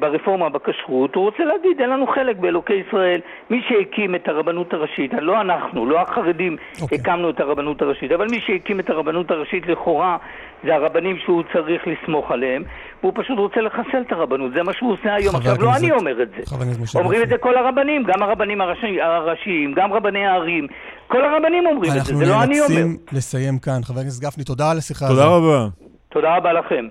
ברפורמה 0.01 0.49
בכשרות, 0.49 1.14
הוא 1.14 1.25
רוצה 1.25 1.45
להגיד, 1.45 1.81
אין 1.81 1.91
לנו 1.91 2.07
חלק 2.07 2.37
באלוקי 2.37 2.73
ישראל. 2.89 3.21
מי 3.51 3.61
שהקים 3.69 4.14
את 4.14 4.29
הרבנות 4.29 4.73
הראשית, 4.73 5.11
לא 5.21 5.41
אנחנו, 5.41 5.87
לא 5.87 6.01
החרדים 6.01 6.57
אוקיי. 6.83 6.99
הקמנו 6.99 7.31
את 7.31 7.41
הרבנות 7.41 7.83
הראשית, 7.83 8.12
אבל 8.12 8.27
מי 8.31 8.41
שהקים 8.47 8.81
את 8.81 8.91
הרבנות 8.91 9.31
הראשית 9.31 9.66
לכאורה 9.66 10.16
זה 10.64 10.75
הרבנים 10.75 11.16
שהוא 11.25 11.43
צריך 11.53 11.83
לסמוך 11.87 12.31
עליהם, 12.31 12.62
והוא 13.03 13.12
פשוט 13.16 13.39
רוצה 13.39 13.61
לחסל 13.61 14.01
את 14.07 14.12
הרבנות, 14.12 14.53
זה 14.55 14.62
מה 14.62 14.73
שהוא 14.73 14.93
עושה 14.93 15.14
היום. 15.14 15.37
עכשיו, 15.37 15.57
לא 15.61 15.71
הכנסת- 15.71 15.83
אני 15.85 15.93
אומר 15.93 16.23
את 16.23 16.29
זה. 16.31 16.43
אומרים 16.99 17.23
את. 17.23 17.29
זה 17.29 17.39
כל 17.39 17.57
הרבנים, 17.57 18.03
גם 18.07 18.23
הרבנים 18.23 18.61
הראשי- 18.61 19.01
הראשיים, 19.01 19.75
גם 19.77 19.93
רבני 19.93 20.27
הערים, 20.27 20.66
כל 21.09 21.25
הרבנים 21.25 21.66
אומרים 21.66 21.91
את 21.91 21.97
זה, 21.97 21.99
אנחנו 21.99 22.16
זה 22.16 22.25
לא 22.33 22.43
אני 22.43 22.61
אומר. 22.61 22.69
נאלצים 22.69 22.97
לסיים 23.12 23.59
כאן. 23.59 23.81
חבר 23.85 24.01
הכנסת 24.01 24.23
גפני, 24.25 24.45
תודה 24.45 24.71
על 24.71 24.79
השיחה 24.79 25.07
תודה 25.09 25.23
הזאת. 25.25 25.43
רבה. 25.43 25.66
תודה 26.09 26.37
רבה 26.37 26.53
לכם. 26.53 26.87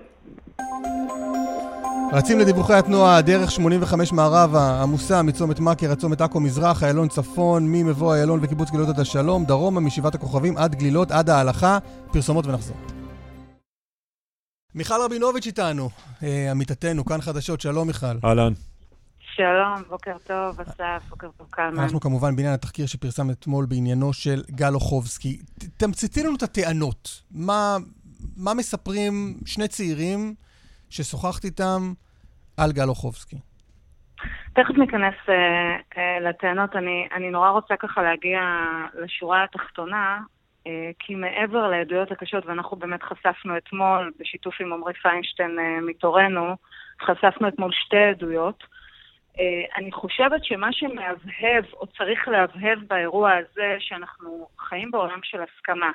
רצים 2.12 2.38
לדיווחי 2.38 2.74
התנועה, 2.74 3.22
דרך 3.22 3.50
85 3.50 4.12
מערבה, 4.12 4.82
עמוסה 4.82 5.22
מצומת 5.22 5.60
מכר 5.60 5.90
עד 5.90 5.98
צומת 5.98 6.20
עכו 6.20 6.40
מזרח, 6.40 6.84
איילון 6.84 7.08
צפון, 7.08 7.72
ממבוא 7.72 8.14
איילון 8.14 8.40
וקיבוץ 8.42 8.70
גלילות 8.70 8.88
עד 8.88 9.00
השלום, 9.00 9.44
דרומה 9.44 9.80
משבעת 9.80 10.14
הכוכבים 10.14 10.56
עד 10.56 10.74
גלילות, 10.74 11.10
עד 11.10 11.30
ההלכה, 11.30 11.78
פרסומות 12.12 12.46
ונחזור. 12.46 12.76
מיכל 14.74 14.94
רבינוביץ' 15.04 15.46
איתנו, 15.46 15.90
אה, 16.22 16.50
עמיתתנו, 16.50 17.04
כאן 17.04 17.20
חדשות, 17.20 17.60
שלום 17.60 17.86
מיכל. 17.86 18.06
אהלן. 18.24 18.52
שלום, 19.18 19.82
בוקר 19.88 20.16
טוב, 20.26 20.60
אסף, 20.60 21.08
בוקר 21.08 21.28
טוב, 21.38 21.46
קלמן. 21.50 21.78
אנחנו 21.78 22.00
כמובן 22.00 22.36
בעניין 22.36 22.54
התחקיר 22.54 22.86
שפרסם 22.86 23.30
אתמול 23.30 23.66
בעניינו 23.66 24.12
של 24.12 24.42
גל 24.50 24.74
אוחובסקי. 24.74 25.38
תמצתי 25.76 26.22
לנו 26.22 26.36
את 26.36 26.42
הטענות. 26.42 27.22
מה, 27.30 27.76
מה 28.36 28.54
מספרים 28.54 29.38
שני 29.46 29.68
צעירים 29.68 30.34
ששוחחת 30.90 31.44
איתם 31.44 31.80
על 32.56 32.72
גל 32.72 32.88
אוחובסקי? 32.88 33.36
תכף 34.52 34.78
ניכנס 34.78 35.14
אה, 35.28 35.34
אה, 35.96 36.20
לטענות. 36.20 36.76
אני, 36.76 37.08
אני 37.12 37.30
נורא 37.30 37.50
רוצה 37.50 37.76
ככה 37.76 38.02
להגיע 38.02 38.40
לשורה 38.94 39.44
התחתונה, 39.44 40.18
אה, 40.66 40.90
כי 40.98 41.14
מעבר 41.14 41.68
לעדויות 41.68 42.12
הקשות, 42.12 42.46
ואנחנו 42.46 42.76
באמת 42.76 43.02
חשפנו 43.02 43.56
אתמול, 43.56 44.12
בשיתוף 44.20 44.54
עם 44.60 44.72
עמרי 44.72 44.92
פיינשטיין 45.02 45.58
אה, 45.58 45.80
מתורנו, 45.80 46.56
חשפנו 47.02 47.48
אתמול 47.48 47.70
שתי 47.72 48.04
עדויות. 48.10 48.64
אה, 49.40 49.76
אני 49.76 49.92
חושבת 49.92 50.44
שמה 50.44 50.72
שמהבהב, 50.72 51.64
או 51.72 51.86
צריך 51.86 52.28
להבהב 52.28 52.78
באירוע 52.88 53.32
הזה, 53.32 53.76
שאנחנו 53.78 54.48
חיים 54.58 54.90
בעולם 54.90 55.20
של 55.22 55.38
הסכמה. 55.42 55.90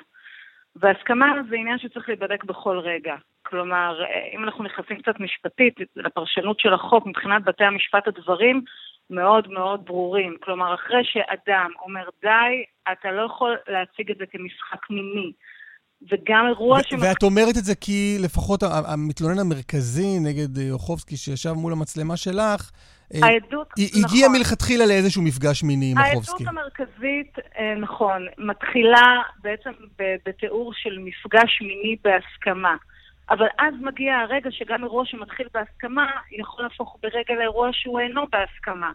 והסכמה 0.76 1.26
זה 1.50 1.56
עניין 1.56 1.78
שצריך 1.78 2.08
להיבדק 2.08 2.44
בכל 2.44 2.78
רגע. 2.78 3.14
כלומר, 3.42 4.02
אה, 4.02 4.36
אם 4.36 4.44
אנחנו 4.44 4.64
נכנסים 4.64 5.02
קצת 5.02 5.20
משפטית 5.20 5.74
לפרשנות 5.96 6.60
של 6.60 6.74
החוק, 6.74 7.06
מבחינת 7.06 7.44
בתי 7.44 7.64
המשפט 7.64 8.08
הדברים 8.08 8.64
מאוד 9.10 9.48
מאוד 9.48 9.84
ברורים. 9.84 10.36
כלומר, 10.42 10.74
אחרי 10.74 11.04
שאדם 11.04 11.70
אומר 11.84 12.08
די, 12.22 12.64
אתה 12.92 13.12
לא 13.12 13.22
יכול 13.22 13.56
להציג 13.68 14.10
את 14.10 14.16
זה 14.18 14.24
כמשחק 14.26 14.90
מיני. 14.90 15.32
וגם 16.10 16.46
אירוע 16.48 16.78
ו- 16.78 17.00
ואת 17.00 17.22
אומרת 17.22 17.56
את 17.58 17.64
זה 17.64 17.74
כי 17.74 18.16
לפחות 18.20 18.62
המתלונן 18.62 19.38
המרכזי 19.38 20.18
נגד 20.20 20.58
אה, 20.58 20.70
אוחובסקי 20.70 21.16
שישב 21.16 21.52
מול 21.52 21.72
המצלמה 21.72 22.16
שלך, 22.16 22.70
העדות, 23.22 23.68
היא 23.76 23.88
נכון. 23.88 24.02
הגיעה 24.04 24.28
מלכתחילה 24.28 24.86
לאיזשהו 24.86 25.22
מפגש 25.22 25.62
מיני 25.62 25.92
עם 25.92 25.98
אוחובסקי. 25.98 26.44
העדות 26.44 26.48
המרכזית, 26.48 27.38
אה, 27.58 27.74
נכון, 27.74 28.26
מתחילה 28.38 29.22
בעצם 29.42 29.70
בתיאור 29.98 30.72
של 30.74 30.98
מפגש 30.98 31.60
מיני 31.60 31.96
בהסכמה. 32.04 32.76
אבל 33.30 33.46
אז 33.58 33.74
מגיע 33.80 34.16
הרגע 34.16 34.50
שגם 34.52 34.82
אירוע 34.82 35.06
שמתחיל 35.06 35.46
בהסכמה 35.54 36.06
יכול 36.32 36.64
להפוך 36.64 36.96
ברגע 37.02 37.34
לאירוע 37.38 37.68
שהוא 37.72 38.00
אינו 38.00 38.22
בהסכמה. 38.32 38.92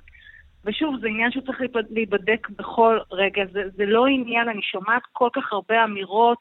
ושוב, 0.66 0.99
זה 1.01 1.07
עניין 1.07 1.32
שצריך 1.32 1.60
להיבד- 1.60 1.91
להיבדק 1.91 2.49
בכל 2.49 2.97
רגע. 3.12 3.45
זה, 3.51 3.64
זה 3.70 3.86
לא 3.86 4.07
עניין, 4.07 4.49
אני 4.49 4.62
שומעת 4.62 5.01
כל 5.14 5.30
כך 5.34 5.53
הרבה 5.53 5.84
אמירות, 5.84 6.38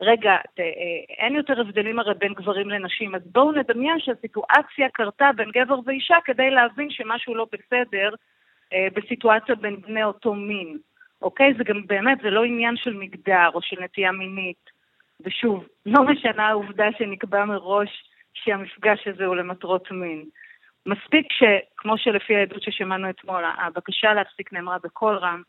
רגע, 0.00 0.36
ת, 0.54 0.60
אה, 0.60 0.64
אין 1.18 1.36
יותר 1.36 1.60
הבדלים 1.60 1.98
הרי 1.98 2.14
בין 2.14 2.34
גברים 2.34 2.70
לנשים, 2.70 3.14
אז 3.14 3.22
בואו 3.32 3.52
נדמיין 3.52 4.00
שהסיטואציה 4.00 4.88
קרתה 4.92 5.30
בין 5.36 5.50
גבר 5.50 5.78
ואישה 5.84 6.16
כדי 6.24 6.50
להבין 6.50 6.90
שמשהו 6.90 7.34
לא 7.34 7.46
בסדר 7.52 8.14
אה, 8.72 8.88
בסיטואציה 8.94 9.54
בין 9.54 9.80
בני 9.80 10.04
אותו 10.04 10.34
מין. 10.34 10.78
אוקיי? 11.22 11.54
זה 11.58 11.64
גם 11.64 11.86
באמת, 11.86 12.18
זה 12.22 12.30
לא 12.30 12.44
עניין 12.44 12.76
של 12.76 12.94
מגדר 12.94 13.48
או 13.54 13.62
של 13.62 13.76
נטייה 13.82 14.12
מינית. 14.12 14.70
ושוב, 15.20 15.66
לא 15.86 16.02
משנה 16.02 16.48
העובדה 16.48 16.86
שנקבע 16.98 17.44
מראש 17.44 18.04
שהמפגש 18.34 19.08
הזה 19.08 19.24
הוא 19.24 19.36
למטרות 19.36 19.90
מין. 19.90 20.24
מספיק 20.86 21.26
שכמו 21.32 21.98
שלפי 21.98 22.36
העדות 22.36 22.62
ששמענו 22.62 23.10
אתמול, 23.10 23.44
הבקשה 23.58 24.14
להפסיק 24.14 24.52
נאמרה 24.52 24.76
בקול 24.84 25.16
רם 25.16 25.42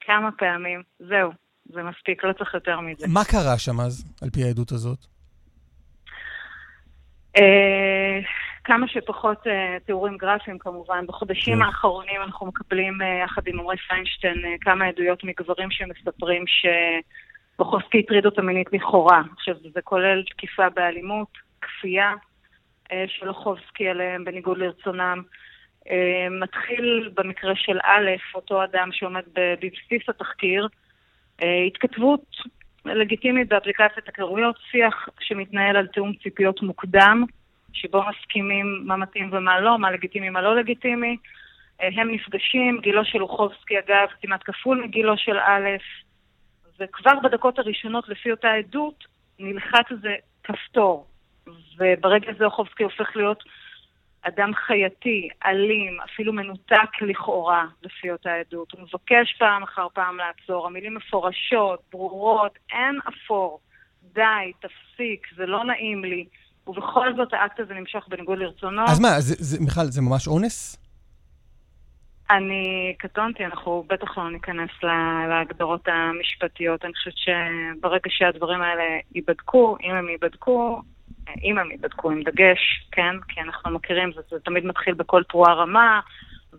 כמה 0.00 0.32
פעמים, 0.32 0.82
זהו, 0.98 1.30
זה 1.64 1.82
מספיק, 1.82 2.24
לא 2.24 2.32
צריך 2.32 2.54
יותר 2.54 2.80
מזה. 2.80 3.06
מה 3.08 3.24
קרה 3.24 3.58
שם 3.58 3.80
אז, 3.80 4.14
על 4.22 4.30
פי 4.30 4.44
העדות 4.44 4.72
הזאת? 4.72 4.98
אה, 7.36 8.18
כמה 8.64 8.88
שפחות 8.88 9.46
אה, 9.46 9.76
תיאורים 9.86 10.16
גרפיים 10.16 10.58
כמובן. 10.58 11.06
בחודשים 11.06 11.56
כן. 11.56 11.62
האחרונים 11.62 12.22
אנחנו 12.22 12.46
מקבלים 12.46 13.02
אה, 13.02 13.24
יחד 13.24 13.42
עם 13.46 13.60
עמרי 13.60 13.76
פיינשטיין 13.88 14.58
כמה 14.60 14.86
עדויות 14.86 15.24
מגברים 15.24 15.70
שמספרים 15.70 16.44
שבוחובסקי 16.46 17.98
הטריד 17.98 18.26
אותה 18.26 18.42
מינית 18.42 18.72
לכאורה. 18.72 19.22
עכשיו, 19.36 19.54
זה 19.74 19.80
כולל 19.84 20.22
תקיפה 20.22 20.68
באלימות, 20.68 21.28
כפייה 21.60 22.12
אה, 22.92 23.04
של 23.08 23.28
אוחובסקי 23.28 23.88
עליהם 23.88 24.24
בניגוד 24.24 24.58
לרצונם. 24.58 25.22
אה, 25.90 26.28
מתחיל 26.30 27.10
במקרה 27.14 27.56
של 27.56 27.78
א', 27.84 28.10
אותו 28.34 28.64
אדם 28.64 28.88
שעומד 28.92 29.22
בבסיס 29.32 30.08
התחקיר, 30.08 30.68
אה, 31.42 31.62
התכתבות 31.62 32.36
לגיטימית 32.84 33.48
באפליקציית 33.48 34.06
היכרויות, 34.06 34.56
שיח 34.70 35.08
שמתנהל 35.20 35.76
על 35.76 35.86
תיאום 35.86 36.12
ציפיות 36.22 36.62
מוקדם, 36.62 37.24
שבו 37.72 38.02
מסכימים 38.08 38.82
מה 38.84 38.96
מתאים 38.96 39.30
ומה 39.32 39.60
לא, 39.60 39.78
מה 39.78 39.90
לגיטימי, 39.90 40.30
מה 40.30 40.42
לא 40.42 40.56
לגיטימי. 40.56 41.16
הם 41.80 42.10
נפגשים, 42.10 42.80
גילו 42.80 43.04
של 43.04 43.22
אוחובסקי 43.22 43.78
אגב 43.78 44.08
כמעט 44.22 44.40
כפול 44.44 44.82
מגילו 44.84 45.16
של 45.16 45.38
א', 45.38 45.68
וכבר 46.80 47.20
בדקות 47.22 47.58
הראשונות 47.58 48.08
לפי 48.08 48.30
אותה 48.30 48.52
עדות 48.52 49.04
נלחץ 49.38 49.84
איזה 49.90 50.14
כפתור, 50.44 51.06
וברגע 51.78 52.32
זה 52.38 52.44
אוחובסקי 52.44 52.84
הופך 52.84 53.16
להיות 53.16 53.42
אדם 54.22 54.50
חייתי, 54.54 55.28
אלים, 55.46 56.00
אפילו 56.00 56.32
מנותק 56.32 57.02
לכאורה, 57.02 57.64
לפי 57.82 58.10
אותה 58.10 58.30
עדות. 58.34 58.72
הוא 58.72 58.80
מבקש 58.80 59.34
פעם 59.38 59.62
אחר 59.62 59.86
פעם 59.94 60.16
לעצור, 60.16 60.66
המילים 60.66 60.94
מפורשות, 60.94 61.80
ברורות, 61.92 62.58
אין 62.72 62.98
אפור. 63.08 63.60
די, 64.12 64.52
תפסיק, 64.60 65.26
זה 65.36 65.46
לא 65.46 65.64
נעים 65.64 66.04
לי. 66.04 66.26
ובכל 66.66 67.16
זאת 67.16 67.32
האקט 67.32 67.60
הזה 67.60 67.74
נמשך 67.74 68.04
בניגוד 68.08 68.38
לרצונו. 68.38 68.82
אז 68.88 69.00
מה, 69.00 69.08
זה, 69.20 69.34
זה, 69.38 69.64
מיכל, 69.64 69.84
זה 69.84 70.02
ממש 70.02 70.28
אונס? 70.28 70.76
אני 72.30 72.94
קטונתי, 72.98 73.44
אנחנו 73.44 73.84
בטח 73.88 74.18
לא 74.18 74.30
ניכנס 74.30 74.70
לה- 74.82 75.26
להגדרות 75.28 75.88
המשפטיות. 75.88 76.84
אני 76.84 76.92
חושבת 76.94 77.14
שברגע 77.16 78.08
שהדברים 78.08 78.62
האלה 78.62 78.82
ייבדקו, 79.14 79.76
אם 79.82 79.90
הם 79.94 80.08
ייבדקו, 80.08 80.82
אם 81.42 81.58
הם 81.58 81.70
ייבדקו 81.70 82.10
עם 82.10 82.22
דגש, 82.22 82.88
כן? 82.92 83.20
כי 83.28 83.40
אנחנו 83.40 83.70
מכירים, 83.70 84.12
זה, 84.12 84.20
זה 84.30 84.36
תמיד 84.44 84.64
מתחיל 84.64 84.94
בכל 84.94 85.22
תרועה 85.22 85.54
רמה, 85.54 86.00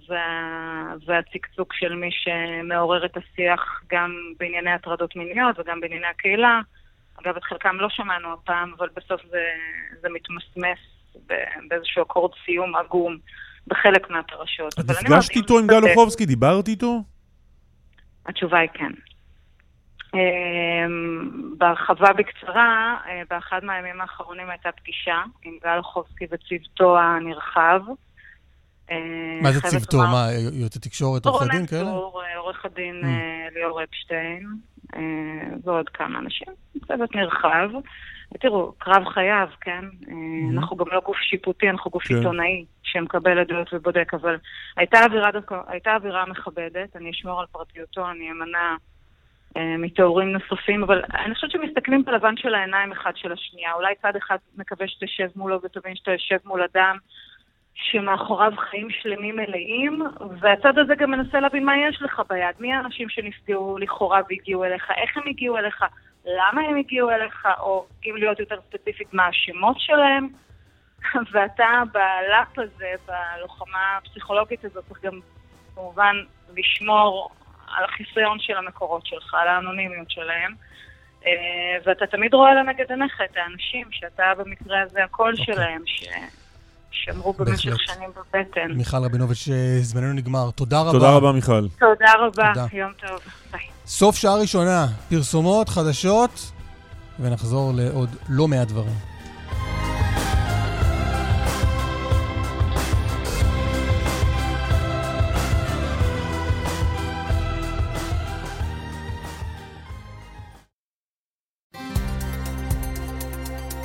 וה, 0.09 0.93
והצקצוק 1.05 1.74
של 1.74 1.95
מי 1.95 2.09
שמעורר 2.11 3.05
את 3.05 3.18
השיח 3.18 3.82
גם 3.91 4.11
בענייני 4.39 4.72
הטרדות 4.72 5.15
מיניות 5.15 5.59
וגם 5.59 5.82
בענייני 5.82 6.07
הקהילה. 6.07 6.61
אגב, 7.22 7.36
את 7.36 7.43
חלקם 7.43 7.76
לא 7.80 7.89
שמענו 7.89 8.34
הפעם, 8.34 8.74
אבל 8.78 8.89
בסוף 8.95 9.22
זה, 9.30 9.43
זה 10.01 10.07
מתמסמס 10.09 10.80
באיזשהו 11.68 12.03
אקורד 12.03 12.32
סיום 12.45 12.76
עגום 12.76 13.18
בחלק 13.68 14.09
מהפרשות. 14.09 14.74
את 14.80 14.89
נפגשת 14.89 15.36
איתו 15.36 15.59
עם 15.59 15.68
גל 15.68 15.89
אוחובסקי? 15.89 16.26
דיברת 16.26 16.68
איתו? 16.68 17.03
התשובה 18.26 18.57
היא 18.57 18.70
כן. 18.74 18.91
אמ, 20.14 21.58
בהרחבה 21.58 22.14
בקצרה, 22.14 22.97
אה, 23.08 23.22
באחד 23.30 23.64
מהימים 23.64 24.01
האחרונים 24.01 24.49
הייתה 24.49 24.70
פגישה 24.72 25.24
עם 25.43 25.53
גל 25.64 25.78
אוחובסקי 25.78 26.26
וצוותו 26.32 26.99
הנרחב. 26.99 27.82
אה, 28.91 29.39
מה 29.41 29.51
זה 29.51 29.62
צוותו? 29.62 29.97
מה, 29.97 30.28
יועצי 30.53 30.80
תקשורת, 30.80 31.26
עורכי 31.26 31.49
דין 31.51 31.66
כאלה? 31.66 31.89
אה, 31.89 32.38
עורך 32.38 32.66
הדין 32.66 33.01
Mm. 33.03 33.53
ליאור 33.53 33.84
אפשטיין, 33.84 34.47
ועוד 35.64 35.89
כמה 35.89 36.20
אנשים. 36.20 36.47
צוות 36.88 37.16
נרחב. 37.16 37.70
ותראו, 38.36 38.74
קרב 38.78 39.05
חייו, 39.05 39.47
כן? 39.62 39.86
אה, 40.10 40.14
אנחנו 40.53 40.78
גם 40.78 40.86
לא 40.91 41.01
גוף 41.05 41.18
שיפוטי, 41.18 41.70
אנחנו 41.70 41.91
גוף 41.91 42.03
כן. 42.03 42.16
עיתונאי 42.16 42.66
שמקבל 42.84 43.39
עדויות 43.39 43.74
ובודק, 43.74 44.14
אבל 44.14 44.38
הייתה 44.78 44.99
אווירה, 45.95 46.26
מכבדת, 46.26 46.95
אני 46.95 47.12
אשמור 47.12 47.39
על 47.39 47.45
פרטיותו, 47.51 48.10
אני 48.12 48.32
אמנע 48.32 48.76
מתיאורים 49.56 50.32
נוספים, 50.32 50.84
אבל 50.84 51.02
אני 51.16 51.36
חושבת 51.36 51.52
שמסתכלים 51.52 52.06
בלבן 52.06 52.38
של 52.38 52.56
העיניים 52.56 52.91
אחד 52.91 53.12
של 53.16 53.32
השנייה. 53.32 53.74
אולי 53.74 53.95
צד 54.02 54.16
אחד 54.16 54.38
מקווה 54.58 54.88
שתשב 54.88 55.28
מולו 55.36 55.60
ותבין 55.64 55.95
שאתה 55.95 56.12
יושב 56.12 56.38
מול 56.45 56.62
אדם 56.74 56.98
שמאחוריו 57.74 58.52
חיים 58.58 58.88
שלמים 58.89 59.36
מלאים, 59.36 60.02
והצד 60.39 60.78
הזה 60.78 60.95
גם 60.95 61.12
מנסה 61.12 61.39
להבין 61.39 61.66
מה 61.66 61.78
יש 61.78 62.02
לך 62.02 62.22
ביד, 62.30 62.56
מי 62.60 62.74
האנשים 62.74 63.10
שנפגעו 63.10 63.78
לכאורה 63.78 64.22
והגיעו 64.30 64.64
אליך, 64.64 64.91
איך 64.98 65.18
הם 65.18 65.24
הגיעו 65.28 65.58
אליך, 65.58 65.86
למה 66.26 66.62
הם 66.62 66.76
הגיעו 66.76 67.12
אליך, 67.12 67.48
או 67.60 67.86
אם 68.06 68.16
להיות 68.18 68.39
יותר 68.39 68.60
ספציפית, 68.70 69.14
מה 69.14 69.28
השמות 69.28 69.80
שלהם. 69.80 70.28
ואתה 71.32 71.84
בלאפ 71.91 72.60
הזה, 72.60 72.93
בלוחמה 73.08 73.98
הפסיכולוגית 73.98 74.66
הזאת, 74.66 74.86
צריך 74.88 75.06
גם 75.06 75.20
כמובן 75.76 76.16
לשמור 76.56 77.30
על 77.68 77.84
החיסיון 77.84 78.38
של 78.39 78.57
המקורות 78.57 79.05
שלך, 79.05 79.34
על 79.34 79.47
האנונימיות 79.47 80.11
שלהם. 80.11 80.53
אה, 81.26 81.32
ואתה 81.86 82.05
תמיד 82.07 82.34
רואה 82.34 82.53
לנגד 82.53 82.86
עיניך 82.89 83.22
את 83.32 83.38
האנשים 83.38 83.88
שאתה 83.91 84.24
במקרה 84.38 84.82
הזה 84.82 85.03
הקול 85.03 85.36
אוקיי. 85.39 85.55
שלהם, 85.55 85.84
ששמרו 86.91 87.34
במשך 87.34 87.70
בהחלט. 87.70 87.95
שנים 87.95 88.09
בבטן. 88.09 88.72
מיכל 88.72 88.97
רבינוביץ', 88.97 89.47
אה, 89.51 89.78
זמננו 89.82 90.13
נגמר. 90.13 90.51
תודה 90.51 90.82
רבה. 90.82 90.91
תודה 90.91 91.11
רבה, 91.11 91.32
מיכל. 91.32 91.68
תודה 91.80 92.13
רבה, 92.20 92.53
תודה. 92.53 92.65
יום 92.74 92.91
טוב. 92.93 93.20
ביי. 93.51 93.61
סוף 93.86 94.15
שעה 94.15 94.36
ראשונה, 94.36 94.86
פרסומות, 95.09 95.70
חדשות, 95.70 96.51
ונחזור 97.20 97.72
לעוד 97.76 98.09
לא 98.30 98.47
מעט 98.47 98.68
דברים. 98.68 99.16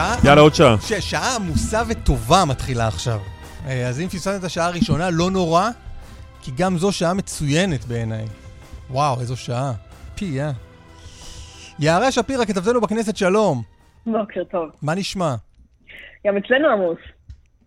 שעה... 0.00 0.16
יאללה, 0.24 0.40
עוד 0.40 0.54
שעה. 0.54 0.76
ש- 0.80 1.10
שעה 1.10 1.36
עמוסה 1.36 1.82
וטובה 1.88 2.44
מתחילה 2.48 2.88
עכשיו. 2.88 3.20
אה, 3.66 3.88
אז 3.88 4.00
אם 4.00 4.08
פספסת 4.08 4.38
את 4.38 4.44
השעה 4.44 4.66
הראשונה, 4.66 5.10
לא 5.10 5.30
נורא, 5.30 5.68
כי 6.42 6.50
גם 6.58 6.78
זו 6.78 6.92
שעה 6.92 7.14
מצוינת 7.14 7.84
בעיניי. 7.84 8.24
וואו, 8.90 9.20
איזו 9.20 9.36
שעה. 9.36 9.72
פי, 10.14 10.40
אה. 10.40 10.50
יערה 11.78 12.12
שפירא, 12.12 12.44
כתבתנו 12.44 12.80
בכנסת, 12.80 13.16
שלום. 13.16 13.62
בוקר 14.06 14.44
טוב. 14.44 14.68
מה 14.82 14.94
נשמע? 14.94 15.34
גם 16.26 16.36
אצלנו 16.36 16.68
עמוס. 16.68 16.98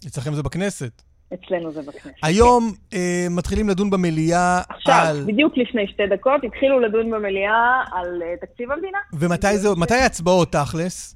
אצלכם 0.07 0.33
זה 0.33 0.43
בכנסת. 0.43 1.01
אצלנו 1.33 1.71
זה 1.71 1.81
בכנסת. 1.81 2.17
היום 2.23 2.73
אה, 2.93 3.27
מתחילים 3.29 3.69
לדון 3.69 3.89
במליאה 3.89 4.61
עכשיו, 4.69 5.05
על... 5.07 5.23
בדיוק 5.27 5.53
לפני 5.57 5.87
שתי 5.87 6.03
דקות, 6.07 6.41
התחילו 6.43 6.79
לדון 6.79 7.11
במליאה 7.11 7.81
על 7.93 8.21
uh, 8.21 8.45
תקציב 8.45 8.71
המדינה. 8.71 8.97
ומתי 9.13 9.57
זה... 9.57 9.69
מתי 9.77 9.95
ההצבעות, 9.95 10.51
תכלס? 10.51 11.15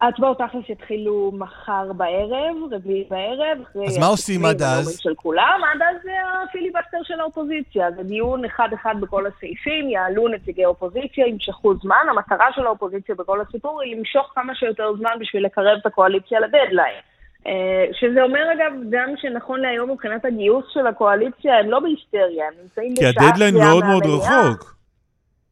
ההצבעות 0.00 0.38
תכלס 0.38 0.68
יתחילו 0.68 1.32
מחר 1.34 1.92
בערב, 1.92 2.56
רביעי 2.70 3.04
בערב. 3.10 3.58
אז 3.86 3.98
מה 3.98 4.06
עושים 4.06 4.44
עד 4.44 4.62
אז? 4.62 4.98
של 4.98 5.14
כולם, 5.14 5.60
עד 5.74 5.82
אז 5.82 6.02
זה 6.02 6.10
הפיליבסטר 6.48 6.98
של 7.02 7.20
האופוזיציה. 7.20 7.90
זה 7.96 8.02
דיון 8.02 8.44
אחד-אחד 8.44 8.94
בכל 9.00 9.26
הסעיפים, 9.26 9.90
יעלו 9.90 10.28
נציגי 10.28 10.64
אופוזיציה, 10.64 11.26
ימשכו 11.26 11.74
זמן. 11.82 12.06
המטרה 12.10 12.46
של 12.54 12.66
האופוזיציה 12.66 13.14
בכל 13.14 13.40
הסיפור 13.40 13.82
היא 13.82 13.96
למשוך 13.96 14.32
כמה 14.34 14.54
שיותר 14.54 14.96
זמן 14.98 15.10
בשביל 15.20 15.44
לקרב 15.44 15.78
את 15.80 15.86
הקואליציה 15.86 16.40
לדדליין. 16.40 17.00
אה, 17.46 17.86
שזה 17.92 18.22
אומר 18.22 18.52
אגב 18.52 18.72
גם 18.90 19.08
שנכון 19.16 19.60
להיום 19.60 19.90
מבחינת 19.90 20.24
הגיוס 20.24 20.64
של 20.68 20.86
הקואליציה 20.86 21.58
הם 21.58 21.70
לא 21.70 21.80
בהיסטריה, 21.80 22.46
הם 22.48 22.54
נמצאים 22.62 22.94
כי 22.94 23.04
בשעה 23.04 23.28
הדדליין 23.28 23.54
שנייה 23.54 23.68
מאוד 23.68 23.84
מאוד. 23.84 24.04
רחוק. 24.04 24.76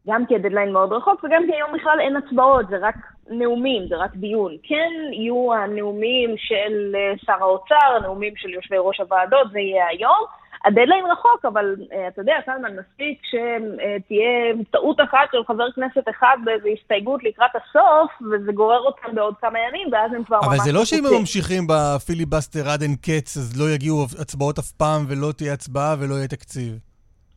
גם 0.08 0.26
כי 0.26 0.34
הדדליין 0.34 0.72
מאוד 0.72 0.92
רחוק, 0.92 1.24
וגם 1.24 1.42
כי 1.46 1.52
היום 1.54 1.70
בכלל 1.72 2.00
אין 2.00 2.16
הצבעות, 2.16 2.68
זה 2.68 2.76
רק 2.80 2.94
נאומים, 3.30 3.86
זה 3.88 3.96
רק 3.96 4.14
דיון. 4.14 4.56
כן 4.62 4.92
יהיו 5.12 5.54
הנאומים 5.54 6.34
של 6.36 6.94
אה, 6.94 7.12
שר 7.26 7.44
האוצר, 7.44 7.96
הנאומים 7.96 8.32
של 8.36 8.48
יושבי 8.48 8.76
ראש 8.78 9.00
הוועדות, 9.00 9.50
זה 9.52 9.58
יהיה 9.58 9.86
היום. 9.86 10.24
הדדליין 10.64 11.04
רחוק, 11.12 11.44
אבל 11.44 11.76
אה, 11.92 12.08
אתה 12.08 12.20
יודע, 12.20 12.32
קלמן, 12.46 12.76
מספיק 12.76 13.18
שתהיה 13.24 14.64
טעות 14.70 15.00
אחת 15.00 15.28
של 15.32 15.44
חבר 15.46 15.72
כנסת 15.72 16.08
אחד 16.10 16.36
באיזו 16.44 16.68
הסתייגות 16.68 17.24
לקראת 17.24 17.50
הסוף, 17.54 18.10
וזה 18.32 18.52
גורר 18.52 18.80
אותם 18.80 19.14
בעוד 19.14 19.34
כמה 19.40 19.58
ימים, 19.68 19.88
ואז 19.92 20.12
הם 20.12 20.24
כבר 20.24 20.36
ממש... 20.36 20.46
אבל 20.46 20.58
זה 20.58 20.72
לא 20.72 20.84
שאם 20.84 21.06
הם. 21.06 21.20
ממשיכים 21.20 21.66
בפיליבסטר 21.68 22.68
עד 22.68 22.82
אין 22.82 22.96
קץ, 22.96 23.36
אז 23.36 23.60
לא 23.60 23.70
יגיעו 23.70 24.06
הצבעות 24.20 24.58
אף 24.58 24.70
פעם, 24.70 25.04
ולא 25.08 25.32
תהיה 25.32 25.52
הצבעה 25.52 25.96
ולא 25.98 26.14
יהיה 26.14 26.28
תקציב. 26.28 26.93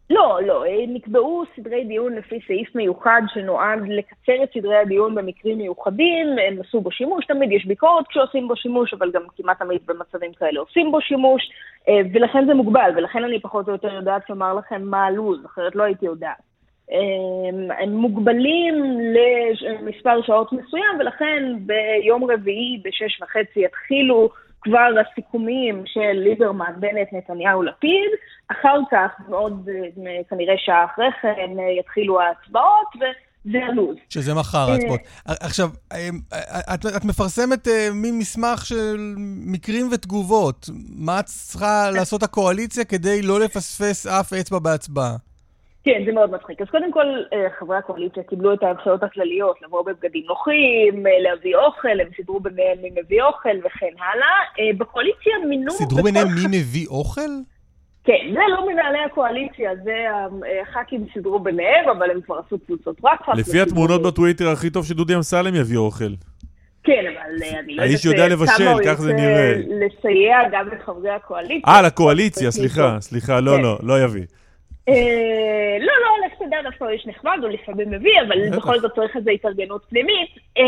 לא, 0.09 0.39
לא, 0.45 0.65
אה, 0.65 0.85
נקבעו 0.87 1.43
סדרי 1.55 1.83
דיון 1.83 2.13
לפי 2.13 2.39
סעיף 2.47 2.75
מיוחד 2.75 3.21
שנועד 3.33 3.79
לקצר 3.87 4.43
את 4.43 4.49
סדרי 4.53 4.77
הדיון 4.77 5.15
במקרים 5.15 5.57
מיוחדים, 5.57 6.27
הם 6.47 6.61
עשו 6.61 6.81
בו 6.81 6.91
שימוש, 6.91 7.25
תמיד 7.25 7.51
יש 7.51 7.65
ביקורת 7.65 8.07
כשעושים 8.07 8.47
בו 8.47 8.55
שימוש, 8.55 8.93
אבל 8.93 9.11
גם 9.11 9.21
כמעט 9.37 9.59
תמיד 9.59 9.81
במצבים 9.85 10.33
כאלה 10.33 10.59
עושים 10.59 10.91
בו 10.91 11.01
שימוש, 11.01 11.41
אה, 11.89 11.99
ולכן 12.13 12.45
זה 12.45 12.53
מוגבל, 12.53 12.91
ולכן 12.95 13.23
אני 13.23 13.39
פחות 13.39 13.67
או 13.67 13.73
יותר 13.73 13.93
יודעת 13.93 14.29
לומר 14.29 14.53
לכם 14.53 14.81
מה 14.81 15.05
הלו"ז, 15.05 15.45
אחרת 15.45 15.75
לא 15.75 15.83
הייתי 15.83 16.05
יודעת. 16.05 16.47
אה, 16.91 17.77
הם 17.83 17.89
מוגבלים 17.89 18.99
למספר 19.01 20.21
שעות 20.21 20.53
מסוים, 20.53 20.99
ולכן 20.99 21.53
ביום 21.59 22.31
רביעי 22.31 22.81
בשש 22.83 23.21
וחצי 23.21 23.59
יתחילו 23.59 24.29
כבר 24.67 24.87
הסיכומים 25.11 25.83
של 25.85 26.11
ליברמן, 26.13 26.73
בנט, 26.79 27.07
נתניהו, 27.13 27.63
לפיד. 27.63 28.11
אחר 28.51 28.79
כך, 28.91 29.11
מאוד 29.29 29.69
אה, 29.69 30.23
כנראה 30.29 30.53
שעה 30.57 30.85
אחרי 30.85 31.05
כן, 31.21 31.59
אה, 31.59 31.79
יתחילו 31.79 32.21
ההצבעות, 32.21 32.87
זה 33.51 33.57
הלו"ז. 33.69 33.95
שזה 34.09 34.33
מחר 34.33 34.71
ההצבעות. 34.71 34.99
עכשיו, 35.25 35.69
אה, 35.91 36.09
את, 36.73 36.85
את 36.97 37.05
מפרסמת 37.05 37.67
מין 37.93 38.19
מסמך 38.19 38.65
של 38.65 39.15
מקרים 39.45 39.89
ותגובות. 39.91 40.69
מה 40.89 41.21
צריכה 41.23 41.91
לעשות 41.91 42.23
הקואליציה 42.23 42.85
כדי 42.85 43.21
לא 43.21 43.39
לפספס 43.39 44.07
אף 44.07 44.33
אצבע 44.33 44.59
בהצבעה? 44.59 45.26
כן, 45.87 46.03
זה 46.05 46.11
מאוד 46.11 46.31
מצחיק. 46.31 46.61
אז 46.61 46.67
קודם 46.69 46.91
כל, 46.91 47.05
אה, 47.33 47.47
חברי 47.59 47.77
הקואליציה 47.77 48.23
קיבלו 48.23 48.53
את 48.53 48.63
ההנחיות 48.63 49.03
הכלליות, 49.03 49.55
לבוא 49.61 49.81
בבגדים 49.85 50.23
נוחים, 50.27 51.07
אה, 51.07 51.11
להביא 51.19 51.55
אוכל, 51.55 51.99
הם 52.01 52.07
סידרו 52.15 52.39
ביניהם 52.39 52.77
מי 52.81 52.89
מביא 52.89 53.21
אוכל 53.21 53.57
וכן 53.65 53.93
הלאה. 53.99 54.37
אה, 54.59 54.73
בקואליציה 54.77 55.33
מינו... 55.49 55.71
סידרו 55.71 55.97
בכל 55.97 56.05
ביניהם 56.05 56.27
מי 56.27 56.59
מביא 56.59 56.87
אוכל? 56.87 57.31
כן, 58.03 58.33
זה 58.33 58.39
לא 58.49 58.67
מנהלי 58.67 58.99
הקואליציה, 59.05 59.71
זה 59.83 59.95
הח"כים 60.61 61.05
סידרו 61.13 61.39
ביניהם, 61.39 61.89
אבל 61.97 62.11
הם 62.11 62.21
כבר 62.21 62.39
עשו 62.47 62.59
קבוצות 62.59 62.97
וואטסאפ. 63.01 63.35
לפי 63.35 63.61
התמונות 63.61 64.01
בטוויטר, 64.01 64.49
הכי 64.49 64.69
טוב 64.69 64.85
שדודי 64.85 65.15
אמסלם 65.15 65.55
יביא 65.55 65.77
אוכל. 65.77 66.13
כן, 66.83 67.03
אבל 67.03 67.45
אני 67.59 67.75
לא 67.75 67.81
יודעת 67.81 67.89
האיש 67.89 68.05
יודע 68.05 68.27
לבשל, 68.27 68.53
כמה 68.57 68.71
הוא 68.71 68.81
כך 68.85 68.99
זה 68.99 69.11
ירצה 69.11 69.23
נראה. 69.23 69.53
לסייע 69.57 70.37
גם 70.51 70.67
לחברי 70.67 71.09
הקואליציה. 71.09 71.73
אה, 71.73 71.81
לקואליציה, 71.81 72.51
סליחה. 72.51 72.97
סליחה, 72.99 73.39
לא, 73.39 73.51
כן. 73.51 73.61
לא, 73.61 73.77
לא 73.83 74.03
יביא. 74.03 74.23
אה, 74.89 75.77
לא, 75.79 75.93
לא, 76.03 76.27
לך 76.27 76.33
תדע, 76.39 76.57
דווקא 76.63 76.83
הוא 76.83 76.91
איש 76.91 77.07
נחמד, 77.07 77.37
הוא 77.41 77.49
לפעמים 77.49 77.91
מביא, 77.91 78.11
אבל. 78.27 78.57
בכל 78.57 78.79
זאת 78.79 78.91
צריך 78.95 79.15
איזו 79.15 79.29
התארגנות 79.29 79.85
פנימית. 79.89 80.29
אה, 80.57 80.63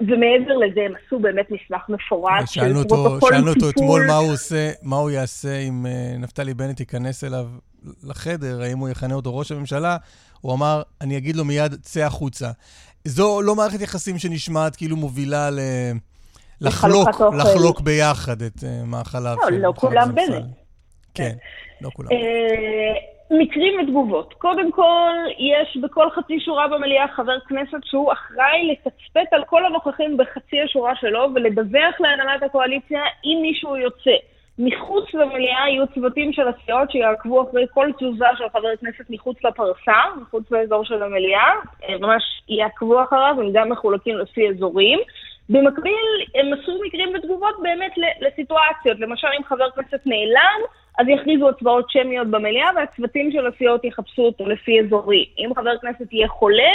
ומעבר 0.00 0.56
לזה, 0.56 0.80
הם 0.80 0.92
עשו 1.06 1.18
באמת 1.18 1.46
מסמך 1.50 1.88
מפורט 1.88 2.46
של 2.46 2.60
שאלנו 2.60 2.78
אותו, 2.78 2.94
פרוטוקול 2.94 3.32
שאלנו 3.32 3.48
אותו 3.48 3.72
טיפול. 3.72 3.72
אתמול 3.72 4.06
מה 4.06 4.16
הוא 4.16 4.32
עושה, 4.32 4.70
מה 4.82 4.96
הוא 4.96 5.10
יעשה 5.10 5.58
אם 5.58 5.86
אה, 5.86 6.16
נפתלי 6.18 6.54
בנט 6.54 6.80
ייכנס 6.80 7.24
אליו 7.24 7.46
לחדר, 8.04 8.62
האם 8.62 8.78
הוא 8.78 8.88
יכנה 8.88 9.14
אותו 9.14 9.36
ראש 9.36 9.52
הממשלה, 9.52 9.96
הוא 10.40 10.54
אמר, 10.54 10.82
אני 11.00 11.16
אגיד 11.16 11.36
לו 11.36 11.44
מיד, 11.44 11.74
צא 11.74 12.04
החוצה. 12.04 12.50
זו 13.04 13.42
לא 13.42 13.54
מערכת 13.54 13.80
יחסים 13.80 14.18
שנשמעת 14.18 14.76
כאילו 14.76 14.96
מובילה 14.96 15.50
ל... 15.50 15.58
לחלוק. 16.60 17.08
לחלוק 17.38 17.80
ביחד 17.80 18.42
את 18.42 18.64
אה, 18.64 18.84
מאכליו. 18.84 19.36
לא, 19.50 19.58
לא 19.58 19.72
כולם 19.76 20.14
בנט. 20.14 20.44
כן, 21.14 21.32
לא 21.80 21.90
כולם. 21.94 22.10
מקרים 23.30 23.80
ותגובות. 23.80 24.34
קודם 24.34 24.72
כל, 24.72 25.12
יש 25.38 25.76
בכל 25.76 26.10
חצי 26.10 26.40
שורה 26.40 26.68
במליאה 26.68 27.08
חבר 27.08 27.40
כנסת 27.40 27.78
שהוא 27.84 28.12
אחראי 28.12 28.72
לתצפת 28.72 29.32
על 29.32 29.44
כל 29.44 29.66
הנוכחים 29.66 30.16
בחצי 30.16 30.60
השורה 30.60 30.96
שלו 30.96 31.28
ולדווח 31.34 32.00
להנהלת 32.00 32.42
הקואליציה 32.42 33.02
אם 33.24 33.38
מישהו 33.42 33.76
יוצא. 33.76 34.16
מחוץ 34.58 35.14
למליאה 35.14 35.68
יהיו 35.68 35.86
צוותים 35.94 36.32
של 36.32 36.48
הסיעות 36.48 36.90
שיעקבו 36.90 37.42
אחרי 37.42 37.66
כל 37.74 37.90
תזוזה 37.98 38.26
של 38.38 38.44
חבר 38.52 38.76
כנסת 38.80 39.10
מחוץ 39.10 39.44
לפרסה, 39.44 40.00
מחוץ 40.20 40.50
לאזור 40.50 40.84
של 40.84 41.02
המליאה, 41.02 41.50
ממש 42.00 42.22
יעקבו 42.48 43.02
אחריו, 43.02 43.34
הם 43.38 43.52
גם 43.52 43.68
מחולקים 43.68 44.18
לפי 44.18 44.48
אזורים. 44.48 44.98
במקביל, 45.48 46.06
הם 46.34 46.52
עשו 46.52 46.78
מקרים 46.86 47.08
ותגובות 47.14 47.54
באמת 47.62 47.92
לסיטואציות. 48.20 48.98
למשל, 49.00 49.28
אם 49.38 49.44
חבר 49.44 49.70
כנסת 49.70 50.00
נעלם, 50.06 50.60
אז 50.98 51.06
יכריזו 51.08 51.48
הצבעות 51.48 51.86
שמיות 51.90 52.28
במליאה, 52.30 52.68
והצוותים 52.76 53.30
של 53.32 53.46
הסיעות 53.46 53.84
יחפשו 53.84 54.22
אותו 54.22 54.48
לפי 54.48 54.80
אזורי. 54.80 55.24
אם 55.38 55.50
חבר 55.56 55.70
כנסת 55.82 56.12
יהיה 56.12 56.28
חולה, 56.28 56.72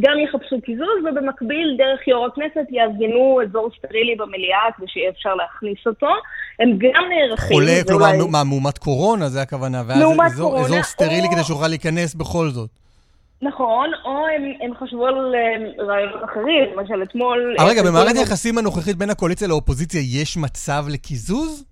גם 0.00 0.12
יחפשו 0.24 0.60
קיזוז, 0.60 0.98
ובמקביל, 1.04 1.68
דרך 1.78 2.08
יו"ר 2.08 2.26
הכנסת, 2.26 2.66
יארגנו 2.70 3.40
אזור 3.42 3.70
סטרילי 3.78 4.14
במליאה, 4.16 4.58
כדי 4.76 4.86
שיהיה 4.88 5.10
אפשר 5.10 5.34
להכניס 5.34 5.78
אותו. 5.86 6.06
הם 6.60 6.78
גם 6.78 7.02
נערכים. 7.08 7.48
חולה, 7.56 7.72
כלומר, 7.88 8.06
אולי- 8.10 8.30
מה, 8.30 8.44
מאומת 8.44 8.78
קורונה, 8.78 9.28
זה 9.28 9.42
הכוונה, 9.42 9.82
ואז 9.86 9.98
אזור, 10.26 10.50
קורונה, 10.50 10.64
אזור 10.66 10.82
סטרילי 10.82 11.26
או- 11.26 11.32
כדי 11.32 11.44
שיוכל 11.44 11.68
להיכנס 11.68 12.14
בכל 12.14 12.48
זאת. 12.48 12.70
נכון, 13.42 13.90
או 14.04 14.26
הם, 14.36 14.42
הם 14.60 14.70
חשבו 14.80 15.06
על 15.06 15.34
אה, 15.34 15.84
רעיונות 15.84 16.24
אחרים, 16.24 16.64
למשל 16.76 17.02
אתמול... 17.02 17.56
אבל 17.58 17.68
רגע, 17.68 17.80
אה, 17.80 17.86
במערכת 17.86 18.16
היחסים 18.16 18.58
הנוכחית 18.58 18.96
בין 18.96 19.10
הקואליציה 19.10 19.48
לאופוזיציה 19.48 20.00
יש 20.20 20.36
מצב 20.36 20.84
לקיזוז? 20.88 21.64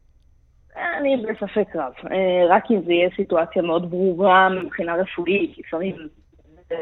אני 0.76 1.16
בספק 1.16 1.76
רב. 1.76 1.92
אה, 2.10 2.46
רק 2.48 2.70
אם 2.70 2.82
זה 2.82 2.92
יהיה 2.92 3.08
סיטואציה 3.16 3.62
מאוד 3.62 3.90
ברורה 3.90 4.48
מבחינה 4.48 4.94
רפואית, 4.94 5.58
לפעמים 5.58 5.96
אה, 6.72 6.76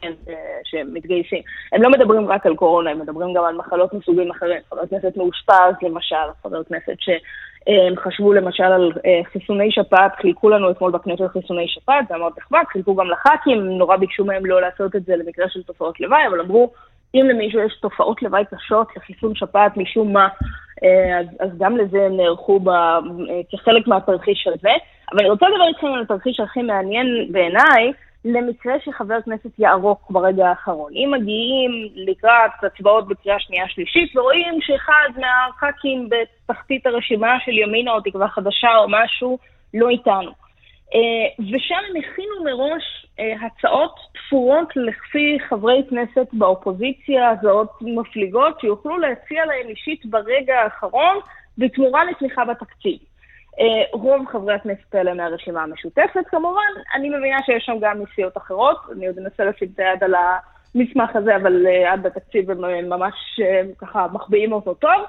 כן 0.00 0.12
אה, 0.28 0.34
שמתגייסים. 0.64 1.42
הם 1.72 1.82
לא 1.82 1.90
מדברים 1.90 2.28
רק 2.28 2.46
על 2.46 2.56
קורונה, 2.56 2.90
הם 2.90 2.98
מדברים 2.98 3.34
גם 3.34 3.44
על 3.44 3.56
מחלות 3.56 3.94
מסוגים 3.94 4.30
אחרים. 4.30 4.60
חבר 4.70 4.86
כנסת 4.86 5.16
מאושפז, 5.16 5.74
למשל, 5.82 6.16
חבר 6.42 6.64
כנסת 6.64 6.96
שהם 7.00 7.96
חשבו 7.96 8.32
למשל 8.32 8.62
על 8.62 8.92
אה, 9.06 9.20
חיסוני 9.32 9.70
שפעת, 9.70 10.12
חילקו 10.16 10.48
לנו 10.48 10.70
אתמול 10.70 10.90
בכנסת 10.90 11.26
חיסוני 11.32 11.68
שפעת, 11.68 12.08
זה 12.08 12.16
מאוד 12.16 12.32
נחמד, 12.38 12.62
חילקו 12.72 12.94
גם 12.94 13.10
לח"כים, 13.10 13.78
נורא 13.78 13.96
ביקשו 13.96 14.24
מהם 14.24 14.46
לא 14.46 14.60
לעשות 14.60 14.96
את 14.96 15.04
זה 15.04 15.16
למקרה 15.16 15.48
של 15.48 15.62
תופעות 15.62 16.00
לוואי, 16.00 16.26
אבל 16.26 16.40
אמרו, 16.40 16.72
אם 17.14 17.26
למישהו 17.28 17.60
יש 17.60 17.78
תופעות 17.80 18.22
לוואי 18.22 18.44
קשות 18.50 18.96
לחיסון 18.96 19.34
שפעת 19.34 19.76
משום 19.76 20.12
מה, 20.12 20.24
אה, 20.24 20.28
אז, 21.20 21.26
אז 21.40 21.58
גם 21.58 21.76
לזה 21.76 22.02
הם 22.02 22.16
נערכו 22.16 22.60
ב, 22.60 22.68
אה, 22.68 23.00
כחלק 23.50 23.86
מהתרחיש 23.86 24.46
הזה. 24.46 24.70
אבל 25.12 25.20
אני 25.20 25.30
רוצה 25.30 25.46
לדבר 25.48 25.68
איתכם 25.68 25.86
על 25.86 26.02
התרחיש 26.02 26.40
הכי 26.40 26.62
מעניין 26.62 27.06
בעיניי, 27.32 27.92
למקרה 28.24 28.74
שחבר 28.84 29.20
כנסת 29.24 29.58
יערוק 29.58 30.10
ברגע 30.10 30.48
האחרון. 30.48 30.92
אם 30.92 31.10
מגיעים 31.14 31.70
לקראת 31.94 32.50
הצבעות 32.62 33.08
בקריאה 33.08 33.40
שנייה 33.40 33.68
שלישית 33.68 34.16
ורואים 34.16 34.60
שאחד 34.60 35.08
מהח"כים 35.16 36.08
בתחתית 36.08 36.86
הרשימה 36.86 37.38
של 37.44 37.52
ימינה 37.52 37.92
או 37.92 38.00
תקווה 38.00 38.28
חדשה 38.28 38.76
או 38.76 38.86
משהו 38.88 39.38
לא 39.74 39.88
איתנו. 39.88 40.41
אה, 40.94 41.44
ושם 41.52 41.74
הם 41.90 41.96
הכינו 41.96 42.44
מראש 42.44 43.06
אה, 43.20 43.34
הצעות 43.46 43.94
תפורות 44.14 44.76
לפי 44.76 45.38
חברי 45.48 45.82
כנסת 45.90 46.26
באופוזיציה, 46.32 47.30
הצעות 47.30 47.70
מפליגות, 47.80 48.60
שיוכלו 48.60 48.98
להציע 48.98 49.46
להם 49.46 49.68
אישית 49.68 50.06
ברגע 50.06 50.54
האחרון 50.60 51.16
בתמורה 51.58 52.04
לתמיכה 52.04 52.44
בתקציב. 52.44 52.98
אה, 53.60 53.84
רוב 53.92 54.26
חברי 54.32 54.54
הכנסת 54.54 54.94
האלה 54.94 55.14
מהרשימה 55.14 55.62
המשותפת 55.62 56.26
כמובן, 56.26 56.72
אני 56.94 57.08
מבינה 57.08 57.36
שיש 57.46 57.64
שם 57.64 57.76
גם 57.80 58.02
מסיעות 58.02 58.36
אחרות, 58.36 58.76
אני 58.92 59.06
עוד 59.06 59.18
אנסה 59.18 59.44
לשים 59.44 59.68
את 59.74 59.78
היד 59.78 60.04
על 60.04 60.14
המסמך 60.14 61.16
הזה, 61.16 61.36
אבל 61.36 61.66
עד 61.86 62.06
התקציב 62.06 62.50
הם 62.50 62.88
ממש 62.88 63.14
ככה 63.78 64.06
מחביאים 64.12 64.52
אותו 64.52 64.74
טוב. 64.74 65.04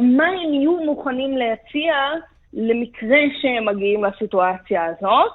מה 0.00 0.26
הם 0.26 0.54
יהיו 0.54 0.76
מוכנים 0.84 1.36
להציע 1.36 1.94
למקרה 2.52 3.18
שהם 3.40 3.66
מגיעים 3.68 4.04
לסיטואציה 4.04 4.84
הזאת. 4.84 5.32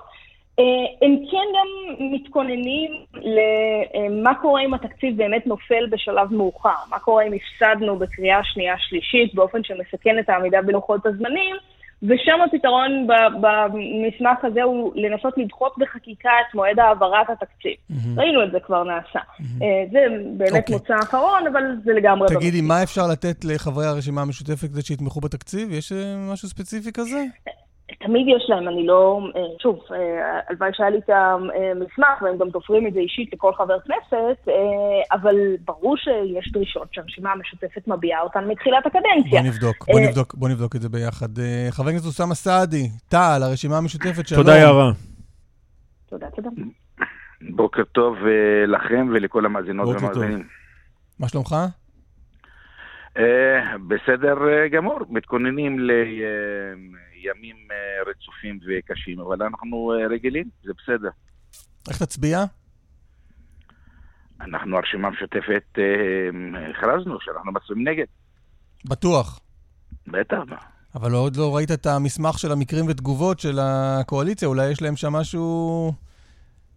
אה, 0.60 0.64
הם 1.02 1.18
כן 1.32 1.48
גם 1.60 1.68
מתכוננים 2.14 2.92
למה 3.14 4.36
קורה 4.36 4.62
אם 4.62 4.74
התקציב 4.74 5.18
באמת 5.18 5.48
נופל 5.48 5.86
בשלב 5.90 6.34
מאוחר, 6.34 6.70
מה 6.90 7.00
קורה 7.00 7.24
אם 7.24 7.32
הפסדנו 7.34 8.00
בקריאה 8.00 8.44
שנייה-שלישית 8.44 9.36
באופן 9.36 9.64
שמסכן 9.64 10.20
את 10.20 10.30
העמידה 10.30 10.62
בלוחות 10.62 11.06
הזמנים, 11.06 11.56
ושם 12.04 12.42
הפתרון 12.46 13.08
במסמך 13.42 14.44
הזה 14.44 14.64
הוא 14.64 14.92
לנסות 14.96 15.34
לדחות 15.38 15.74
בחקיקה 15.78 16.30
את 16.30 16.56
מועד 16.56 16.80
העברת 16.80 17.30
התקציב. 17.30 17.74
ראינו 18.18 18.44
את 18.44 18.52
זה 18.52 18.60
כבר 18.60 18.84
נעשה. 18.84 19.20
אה, 19.62 19.84
זה 19.92 20.00
באמת 20.38 20.52
אוקיי. 20.52 20.76
מוצא 20.76 20.94
אחרון, 21.04 21.48
אבל 21.52 21.64
זה 21.86 21.94
לגמרי... 21.94 22.28
תגידי, 22.28 22.62
מה 22.62 22.84
אפשר 22.84 23.08
לתת 23.12 23.46
לחברי 23.46 23.86
הרשימה 23.86 24.22
המשותפת 24.22 24.68
כדי 24.72 24.82
שיתמכו 24.82 25.22
בתקציב? 25.22 25.72
יש 25.72 25.92
אה, 25.92 26.16
משהו 26.32 26.48
ספציפי 26.48 26.92
כזה? 26.94 27.24
תמיד 28.00 28.28
יש 28.28 28.50
להם, 28.50 28.68
אני 28.68 28.86
לא... 28.88 29.20
אה, 29.36 29.42
שוב, 29.62 29.80
אה, 29.92 30.40
הלוואי 30.50 30.70
שהיה 30.74 30.90
לי 30.90 30.98
את 30.98 31.10
המסמך, 31.10 32.22
והם 32.22 32.38
גם 32.38 32.50
תופרים 32.50 32.88
את 32.88 32.94
זה 32.94 33.00
אישית 33.00 33.34
לכל 33.34 33.54
חבר 33.54 33.80
כנסת, 33.80 34.48
אה, 34.48 34.54
אבל 35.12 35.36
ברור 35.66 35.98
שיש 35.98 36.52
דרישות 36.52 36.88
שהרשימה 36.92 37.32
המשותפת 37.32 37.88
מביעה 37.88 38.22
אותן 38.22 38.48
מתחילת 38.48 38.86
הקדנציה. 38.86 39.42
בוא 39.42 39.50
נבדוק, 39.50 39.86
בוא 39.88 40.00
נבדוק, 40.00 40.34
בוא 40.34 40.50
נבדוק 40.50 40.76
את 40.76 40.82
זה 40.82 40.90
ביחד. 40.90 41.30
חבר 41.72 41.90
הכנסת 41.90 42.06
אוסאמה 42.06 42.36
סעדי, 42.36 42.90
תע"ל, 43.10 43.44
הרשימה 43.44 43.78
המשותפת, 43.78 44.28
שלום. 44.28 44.44
תודה, 44.44 44.58
יערה. 44.58 44.92
תודה, 46.10 46.28
תודה. 46.36 46.50
בוקר 47.50 47.84
טוב 47.84 48.16
לכם 48.68 49.08
ולכל 49.14 49.46
המאזינות. 49.46 49.88
והמאזינים. 49.88 50.44
מה 51.20 51.28
שלומך? 51.28 51.56
בסדר 53.88 54.36
גמור, 54.72 55.00
מתכוננים 55.10 55.80
לימים 55.80 57.13
אה, 57.72 58.12
רצופים 58.12 58.60
וקשים, 58.68 59.20
אבל 59.20 59.44
אנחנו 59.44 59.94
אה, 59.94 60.08
רגילים, 60.08 60.50
זה 60.64 60.72
בסדר. 60.78 61.10
איך 61.90 62.04
תצביע? 62.04 62.44
אנחנו 64.42 64.78
הרשימה 64.78 65.08
המשותפת 65.08 65.64
אה, 65.78 66.70
הכרזנו 66.70 67.18
שאנחנו 67.22 67.52
מצביעים 67.52 67.88
נגד, 67.88 68.06
בטוח. 68.86 69.40
בטח. 70.08 70.38
אבל 70.96 71.12
עוד 71.12 71.36
לא 71.36 71.56
ראית 71.56 71.72
את 71.72 71.86
המסמך 71.86 72.40
של 72.40 72.52
המקרים 72.52 72.86
ותגובות 72.88 73.40
של 73.40 73.60
הקואליציה, 73.62 74.48
אולי 74.48 74.72
יש 74.72 74.82
להם 74.82 74.96
שם 74.96 75.14
משהו 75.14 75.94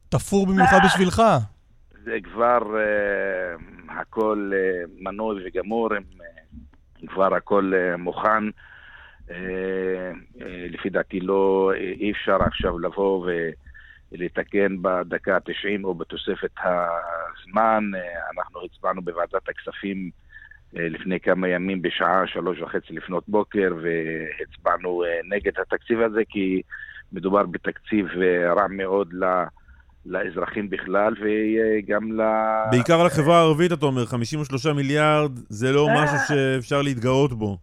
תפור 0.09 0.47
במיוחד 0.47 0.79
בשבילך. 0.85 1.23
זה 2.05 2.17
כבר 2.23 2.59
אה, 2.77 4.01
הכל 4.01 4.51
אה, 4.55 4.85
מנוי 5.01 5.43
וגמור, 5.47 5.95
הם, 5.95 6.03
אה, 6.21 7.09
כבר 7.09 7.35
הכל 7.35 7.73
אה, 7.75 7.97
מוכן. 7.97 8.45
אה, 9.31 9.37
אה, 10.41 10.67
לפי 10.71 10.91
דעתי 10.91 11.21
לא, 11.21 11.73
אה, 11.75 11.79
אי 11.81 12.11
אפשר 12.11 12.37
עכשיו 12.43 12.79
לבוא 12.79 13.31
לתקן 14.13 14.83
בדקה 14.83 15.37
ה-90 15.37 15.85
או 15.85 15.95
בתוספת 15.95 16.51
הזמן. 16.65 17.91
אנחנו 18.37 18.61
הצבענו 18.65 19.03
בוועדת 19.03 19.49
הכספים 19.49 20.11
לפני 20.73 21.21
כמה 21.21 21.49
ימים 21.49 21.83
בשעה 21.83 22.27
שלוש 22.27 22.61
וחצי 22.61 22.93
לפנות 22.93 23.25
בוקר 23.29 23.75
והצבענו 23.83 25.03
נגד 25.29 25.53
התקציב 25.61 26.01
הזה 26.01 26.21
כי 26.29 26.63
מדובר 27.13 27.47
בתקציב 27.47 28.07
רע 28.57 28.67
מאוד 28.69 29.13
ל... 29.13 29.25
לאזרחים 30.07 30.71
בכלל 30.71 31.15
וגם 31.21 32.21
ל... 32.21 32.23
בעיקר 32.71 33.05
לחברה 33.05 33.39
הערבית, 33.39 33.73
אתה 33.73 33.87
אומר, 33.87 34.07
53 34.07 34.67
מיליארד 34.67 35.33
זה 35.49 35.73
לא 35.73 35.89
משהו 35.95 36.17
שאפשר 36.29 36.83
להתגאות 36.83 37.33
בו. 37.33 37.59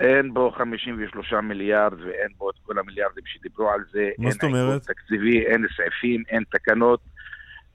אין 0.00 0.34
בו 0.34 0.50
53 0.50 1.32
מיליארד 1.32 2.00
ואין 2.00 2.28
בו 2.38 2.50
את 2.50 2.54
כל 2.62 2.78
המיליארדים 2.78 3.24
שדיברו 3.26 3.70
על 3.70 3.80
זה. 3.92 4.10
מה 4.18 4.30
זאת 4.30 4.44
אומרת? 4.44 4.70
אין 4.70 4.94
תקציבי, 4.94 5.46
אין 5.46 5.66
סעיפים, 5.76 6.22
אין 6.28 6.44
תקנות. 6.50 7.00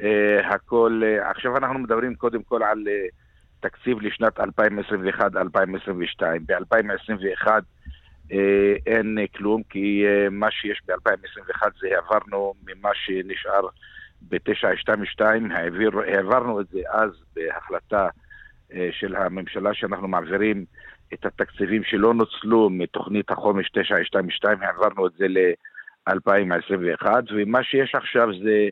Uh, 0.02 0.06
הכל... 0.46 1.02
Uh, 1.04 1.24
עכשיו 1.30 1.58
אנחנו 1.58 1.80
מדברים 1.80 2.16
קודם 2.16 2.44
כל 2.44 2.64
על 2.64 2.84
uh, 2.88 3.70
תקציב 3.70 4.02
לשנת 4.02 4.40
2021-2022. 4.40 4.44
ב-2021 6.46 7.48
uh, 7.48 8.34
אין 8.86 9.18
uh, 9.18 9.38
כלום, 9.38 9.64
כי 9.70 10.06
uh, 10.06 10.30
מה 10.30 10.52
שיש 10.52 10.82
ב-2021 10.88 11.62
זה 11.80 11.88
העברנו 11.96 12.54
ממה 12.68 12.90
שנשאר 12.94 13.68
ב-922, 14.22 15.22
העביר, 15.52 15.92
העברנו 16.08 16.62
את 16.62 16.68
זה 16.68 16.80
אז 16.90 17.10
בהחלטה 17.36 18.08
uh, 18.72 18.74
של 18.92 19.16
הממשלה 19.16 19.74
שאנחנו 19.74 20.08
מעבירים 20.08 20.66
את 21.14 21.26
התקציבים 21.26 21.84
שלא 21.84 22.14
נוצלו 22.14 22.70
מתוכנית 22.70 23.32
החומש 23.32 23.70
922, 23.70 24.58
העברנו 24.62 25.08
את 25.08 25.12
זה 25.18 25.26
ל-2021, 25.28 27.08
ומה 27.36 27.64
שיש 27.64 27.96
עכשיו 27.96 28.28
זה 28.44 28.68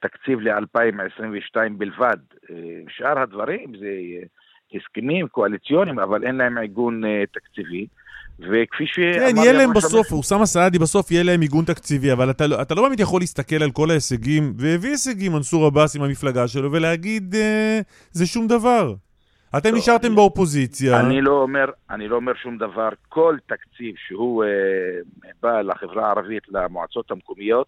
תקציב 0.00 0.40
ל-2022 0.40 1.56
בלבד. 1.78 2.16
אה, 2.50 2.56
שאר 2.88 3.18
הדברים 3.18 3.72
זה 3.80 3.88
הסכמים 4.74 5.28
קואליציוניים, 5.28 5.98
אבל 5.98 6.26
אין 6.26 6.34
להם 6.34 6.58
עיגון 6.58 7.04
אה, 7.04 7.22
תקציבי. 7.32 7.86
וכפי 8.38 8.84
שאמר... 8.86 9.30
כן, 9.30 9.36
יהיה 9.36 9.52
להם 9.52 9.72
בסוף, 9.74 10.12
אוסאמה 10.12 10.46
סעדי 10.46 10.78
בסוף 10.78 11.10
יהיה 11.10 11.22
להם 11.22 11.40
עיגון 11.40 11.64
תקציבי, 11.64 12.12
אבל 12.12 12.30
אתה, 12.30 12.46
לא- 12.46 12.62
אתה 12.62 12.74
לא 12.74 12.82
באמת 12.88 13.00
יכול 13.00 13.20
להסתכל 13.20 13.62
על 13.62 13.70
כל 13.70 13.90
ההישגים, 13.90 14.52
והביא 14.56 14.90
הישגים 14.90 15.32
מנסור 15.32 15.66
עבאס 15.66 15.96
עם 15.96 16.02
המפלגה 16.02 16.48
שלו, 16.48 16.72
ולהגיד, 16.72 17.34
אה, 17.34 17.80
זה 18.12 18.26
שום 18.26 18.46
דבר. 18.46 18.94
אתם 19.56 19.72
לא, 19.72 19.78
נשארתם 19.78 20.06
אני, 20.06 20.16
באופוזיציה. 20.16 21.00
אני 21.00 21.20
לא, 21.20 21.42
אומר, 21.42 21.70
אני 21.90 22.08
לא 22.08 22.16
אומר 22.16 22.32
שום 22.34 22.58
דבר. 22.58 22.88
כל 23.08 23.36
תקציב 23.46 23.94
שהוא 24.06 24.44
אה, 24.44 24.48
בא 25.42 25.60
לחברה 25.60 26.06
הערבית, 26.06 26.42
למועצות 26.48 27.10
המקומיות, 27.10 27.66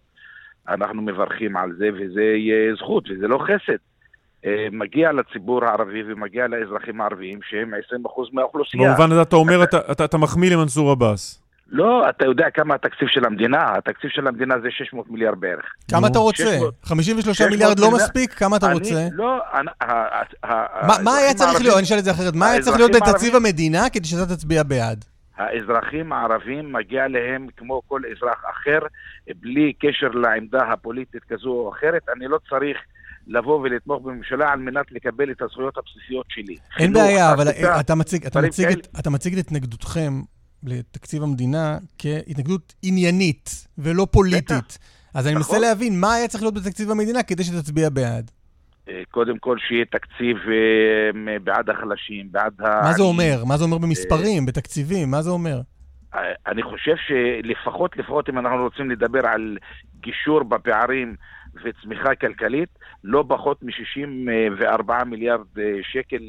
אנחנו 0.67 1.01
מברכים 1.01 1.57
על 1.57 1.73
זה, 1.77 1.89
וזה 1.93 2.21
יהיה 2.21 2.75
זכות, 2.75 3.03
וזה 3.09 3.27
לא 3.27 3.37
חסד. 3.37 3.77
אה, 4.45 4.67
מגיע 4.71 5.11
לציבור 5.11 5.65
הערבי 5.65 6.03
ומגיע 6.07 6.47
לאזרחים 6.47 7.01
הערביים 7.01 7.39
שהם 7.49 7.73
20% 7.73 7.77
מהאוכלוסייה. 8.33 8.89
במובן 8.89 9.11
הזה 9.11 9.21
אתה 9.21 9.35
אומר, 9.35 9.63
אתה, 9.63 9.77
אתה, 9.91 10.05
אתה 10.05 10.17
מחמיא 10.17 10.51
למנסור 10.51 10.91
עבאס. 10.91 11.46
לא, 11.69 12.09
אתה 12.09 12.25
יודע 12.25 12.45
כמה 12.53 12.75
התקציב 12.75 13.07
של 13.07 13.25
המדינה? 13.25 13.77
התקציב 13.77 14.09
של 14.09 14.27
המדינה 14.27 14.55
זה 14.61 14.67
600 14.71 15.11
מיליארד 15.11 15.39
בערך. 15.39 15.65
כמה 15.91 16.07
אתה 16.07 16.19
רוצה? 16.19 16.57
53 16.83 17.41
מיליארד 17.41 17.79
לא 17.79 17.91
מספיק? 17.91 18.33
כמה 18.33 18.57
אתה 18.57 18.71
רוצה? 18.71 19.07
לא, 19.13 19.39
מה 21.03 21.15
היה 21.15 21.33
צריך 21.33 21.61
להיות? 21.61 21.77
אני 21.77 21.83
אשאל 21.83 21.97
את 21.99 22.03
זה 22.03 22.11
אחרת. 22.11 22.35
מה 22.35 22.49
היה 22.49 22.61
צריך 22.61 22.77
להיות 22.77 22.91
בתקציב 22.91 23.35
המדינה 23.35 23.89
כדי 23.89 24.07
שאתה 24.07 24.35
תצביע 24.35 24.63
בעד? 24.63 25.05
האזרחים 25.37 26.13
הערבים 26.13 26.73
מגיע 26.73 27.07
להם 27.07 27.47
כמו 27.57 27.81
כל 27.87 28.01
אזרח 28.11 28.43
אחר, 28.51 28.79
בלי 29.41 29.73
קשר 29.73 30.07
לעמדה 30.07 30.59
הפוליטית 30.73 31.23
כזו 31.29 31.49
או 31.49 31.71
אחרת. 31.73 32.01
אני 32.17 32.27
לא 32.27 32.39
צריך 32.49 32.77
לבוא 33.27 33.59
ולתמוך 33.59 34.01
בממשלה 34.03 34.51
על 34.51 34.59
מנת 34.59 34.91
לקבל 34.91 35.31
את 35.31 35.41
הזכויות 35.41 35.77
הבסיסיות 35.77 36.25
שלי. 36.29 36.55
אין 36.79 36.93
בעיה, 36.93 37.33
אבל 37.33 37.47
אתה 38.99 39.09
מציג 39.09 39.37
את 39.37 39.45
התנגדותכם 39.45 40.21
לתקציב 40.67 41.23
המדינה 41.23 41.77
כהתנגדות 41.97 42.73
עניינית 42.83 43.67
ולא 43.77 44.07
פוליטית. 44.11 44.77
אז 45.13 45.27
אני 45.27 45.35
מנסה 45.35 45.51
נכון. 45.51 45.61
להבין 45.61 45.99
מה 45.99 46.13
היה 46.13 46.27
צריך 46.27 46.43
להיות 46.43 46.53
בתקציב 46.53 46.91
המדינה 46.91 47.23
כדי 47.23 47.43
שתצביע 47.43 47.89
בעד. 47.89 48.31
אה, 48.89 49.01
קודם 49.11 49.37
כל 49.37 49.57
שיהיה 49.67 49.85
תקציב 49.85 50.37
אה, 50.37 51.39
בעד 51.39 51.69
החלשים, 51.69 52.31
בעד 52.31 52.61
ה... 52.61 52.81
מה 52.83 52.93
זה 52.93 53.03
אומר? 53.03 53.43
מה 53.45 53.57
זה 53.57 53.63
אומר 53.63 53.77
במספרים, 53.77 54.45
בתקציבים? 54.45 55.11
מה 55.11 55.21
זה 55.21 55.29
אומר? 55.29 55.59
אה, 56.15 56.19
אני 56.47 56.63
חושב 56.63 56.95
שלפחות, 57.07 57.97
לפחות 57.97 58.29
אם 58.29 58.39
אנחנו 58.39 58.63
רוצים 58.63 58.91
לדבר 58.91 59.27
על 59.27 59.57
גישור 59.99 60.43
בפערים 60.43 61.15
וצמיחה 61.63 62.15
כלכלית, 62.15 62.69
לא 63.03 63.25
פחות 63.27 63.63
מ-64 63.63 65.03
מיליארד 65.05 65.45
שקל 65.81 66.21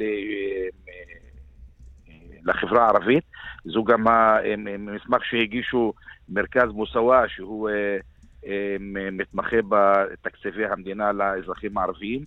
לחברה 2.45 2.85
הערבית. 2.85 3.25
זו 3.69 3.85
גם 3.85 4.07
המסמך 4.09 5.25
שהגישו 5.25 5.93
מרכז 6.29 6.73
מוסאווה, 6.73 7.29
שהוא 7.29 7.71
אה, 7.71 7.99
אה, 8.47 8.77
מתמחה 9.13 9.57
בתקציבי 9.69 10.67
המדינה 10.67 11.13
לאזרחים 11.13 11.79
הערביים. 11.79 12.25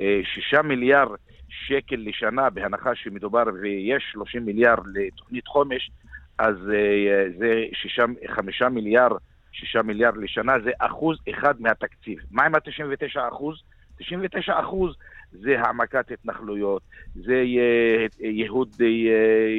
אה, 0.00 0.20
שישה 0.24 0.62
מיליארד 0.62 1.16
שקל 1.48 1.96
לשנה, 1.98 2.50
בהנחה 2.50 2.94
שמדובר 2.94 3.44
ויש 3.62 4.04
30 4.12 4.44
מיליארד 4.44 4.84
לתוכנית 4.94 5.46
חומש, 5.46 5.90
אז 6.38 6.56
זה 7.38 7.64
שישה, 7.74 8.04
חמישה 8.28 8.68
מיליארד, 8.68 9.16
שישה 9.52 9.82
מיליארד 9.82 10.16
לשנה, 10.16 10.52
זה 10.64 10.70
אחוז 10.78 11.18
אחד 11.30 11.60
מהתקציב. 11.60 12.18
מה 12.30 12.44
עם 12.44 12.54
ה-99 12.54 13.28
אחוז? 13.28 13.62
99 13.98 14.60
אחוז 14.60 14.96
זה 15.32 15.60
העמקת 15.60 16.10
התנחלויות, 16.10 16.82
זה 17.14 17.42
ייהוד 18.20 18.76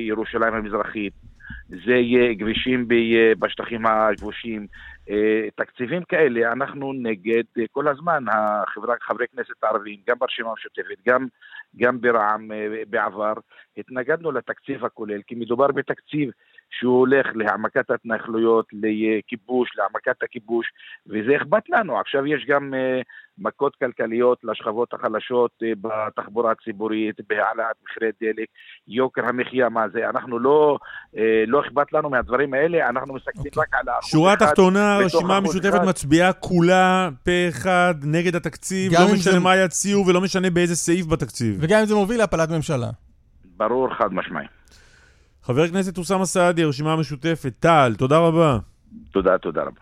ירושלים 0.08 0.54
המזרחית, 0.54 1.14
זה 1.70 1.94
יהיה 1.94 2.36
כבישים 2.36 2.88
בשטחים 3.40 3.86
הכבושים, 3.86 4.68
אה, 5.10 5.48
תקציבים 5.56 6.04
כאלה, 6.04 6.52
אנחנו 6.52 6.94
נגד 6.94 7.44
אה, 7.58 7.64
כל 7.72 7.88
הזמן, 7.88 8.24
החברה, 8.28 8.96
חברי 9.02 9.26
כנסת 9.36 9.64
הערבים, 9.64 10.00
גם 10.08 10.16
ברשימה 10.20 10.50
המשותפת, 10.50 11.08
גם, 11.08 11.28
גם 11.78 12.02
ברע"מ 12.02 12.52
אה, 12.52 12.84
בעבר, 12.90 13.34
התנגדנו 13.78 14.32
לתקציב 14.32 14.86
הכולל, 14.86 15.22
כי 15.28 15.36
מדובר 15.36 15.68
בתקציב 15.68 16.30
שהוא 16.72 17.00
הולך 17.00 17.28
להעמקת 17.36 17.90
ההתנחלויות, 17.90 18.66
לכיבוש, 18.74 19.70
להעמקת 19.78 20.24
הכיבוש, 20.24 20.66
וזה 21.08 21.36
אכפת 21.38 21.70
לנו. 21.70 22.00
עכשיו 22.00 22.28
יש 22.28 22.46
גם 22.48 22.74
uh, 22.74 23.04
מכות 23.38 23.76
כלכליות 23.76 24.38
לשכבות 24.44 24.94
החלשות 24.94 25.52
uh, 25.64 25.66
בתחבורה 25.82 26.52
הציבורית, 26.52 27.16
בהעלאת 27.30 27.76
מחירי 27.84 28.12
דלק, 28.22 28.48
יוקר 28.88 29.22
המחיה, 29.26 29.70
מה 29.70 29.90
זה? 29.90 30.10
אנחנו 30.10 30.40
לא, 30.40 30.78
uh, 31.16 31.18
לא 31.48 31.62
אכפת 31.62 31.94
לנו 31.94 32.10
מהדברים 32.10 32.54
האלה, 32.54 32.90
אנחנו 32.90 33.14
מסתכלים 33.14 33.46
okay. 33.46 33.48
אוקיי. 33.48 33.64
רק 33.64 33.74
על 33.74 33.90
האחוז 33.90 34.12
שורה 34.12 34.36
תחתונה, 34.36 34.96
הרשימה 34.96 35.38
המשותפת 35.38 35.82
מצביעה 35.88 36.34
כולה 36.34 37.10
פה 37.26 37.50
אחד 37.50 37.94
נגד 38.04 38.36
התקציב, 38.36 38.92
לא 38.94 39.06
משנה 39.14 39.34
זה... 39.34 39.40
מה 39.40 39.58
יציעו 39.58 40.08
ולא 40.08 40.22
משנה 40.22 40.50
באיזה 40.50 40.76
סעיף 40.76 41.06
בתקציב. 41.06 41.58
וגם 41.60 41.80
אם 41.80 41.86
זה 41.86 41.96
מוביל 41.96 42.18
להפלת 42.18 42.50
ממשלה. 42.50 42.88
ברור, 43.58 43.94
חד 43.94 44.14
משמעי. 44.14 44.61
חבר 45.44 45.62
הכנסת 45.62 45.98
אוסאמה 45.98 46.26
סעדי, 46.26 46.64
הרשימה 46.64 46.94
המשותפת, 46.94 47.54
טל, 47.60 47.94
תודה 47.98 48.20
רבה. 48.20 48.58
תודה, 49.12 49.38
תודה 49.38 49.62
רבה. 49.62 49.82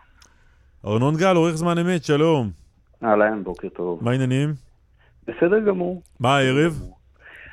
ארנון 0.85 1.15
גל, 1.15 1.35
עורך 1.35 1.55
זמן 1.55 1.77
אמת, 1.77 2.03
שלום. 2.03 2.49
אהלן, 3.03 3.43
בוקר 3.43 3.69
טוב. 3.69 4.03
מה 4.03 4.11
העניינים? 4.11 4.49
בסדר 5.27 5.59
גמור. 5.59 6.01
מה 6.19 6.37
הערב? 6.37 6.73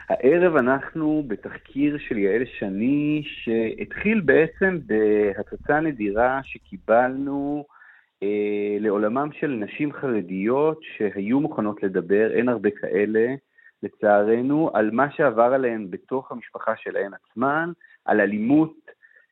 הערב 0.09 0.57
אנחנו 0.57 1.25
בתחקיר 1.27 1.99
של 2.09 2.19
יעל 2.19 2.43
שני, 2.59 3.23
שהתחיל 3.27 4.21
בעצם 4.21 4.79
בהצצה 4.87 5.81
נדירה 5.81 6.41
שקיבלנו 6.45 7.65
אה, 8.23 8.77
לעולמם 8.81 9.29
של 9.41 9.51
נשים 9.65 9.93
חרדיות 9.93 10.81
שהיו 10.97 11.41
מוכנות 11.41 11.83
לדבר, 11.83 12.31
אין 12.33 12.49
הרבה 12.49 12.71
כאלה, 12.71 13.35
לצערנו, 13.83 14.71
על 14.75 14.91
מה 14.91 15.11
שעבר 15.11 15.43
עליהן 15.55 15.87
בתוך 15.91 16.33
המשפחה 16.33 16.73
שלהן 16.77 17.13
עצמן, 17.15 17.71
על 18.07 18.21
אלימות 18.21 18.87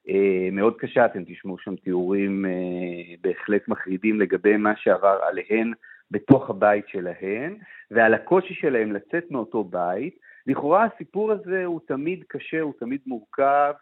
אה, 0.08 0.48
מאוד 0.52 0.76
קשה, 0.78 1.06
אתם 1.06 1.24
תשמעו 1.24 1.58
שם 1.58 1.76
תיאורים 1.76 2.46
אה, 2.46 3.14
בהחלט 3.20 3.68
מחרידים 3.68 4.20
לגבי 4.20 4.56
מה 4.56 4.76
שעבר 4.76 5.18
עליהן 5.28 5.72
בתוך 6.10 6.50
הבית 6.50 6.88
שלהן, 6.88 7.56
ועל 7.90 8.14
הקושי 8.14 8.54
שלהן 8.54 8.92
לצאת 8.92 9.30
מאותו 9.30 9.64
בית. 9.64 10.18
לכאורה 10.46 10.84
הסיפור 10.84 11.32
הזה 11.32 11.64
הוא 11.64 11.80
תמיד 11.86 12.24
קשה, 12.28 12.60
הוא 12.60 12.72
תמיד 12.78 13.00
מורכב, 13.06 13.72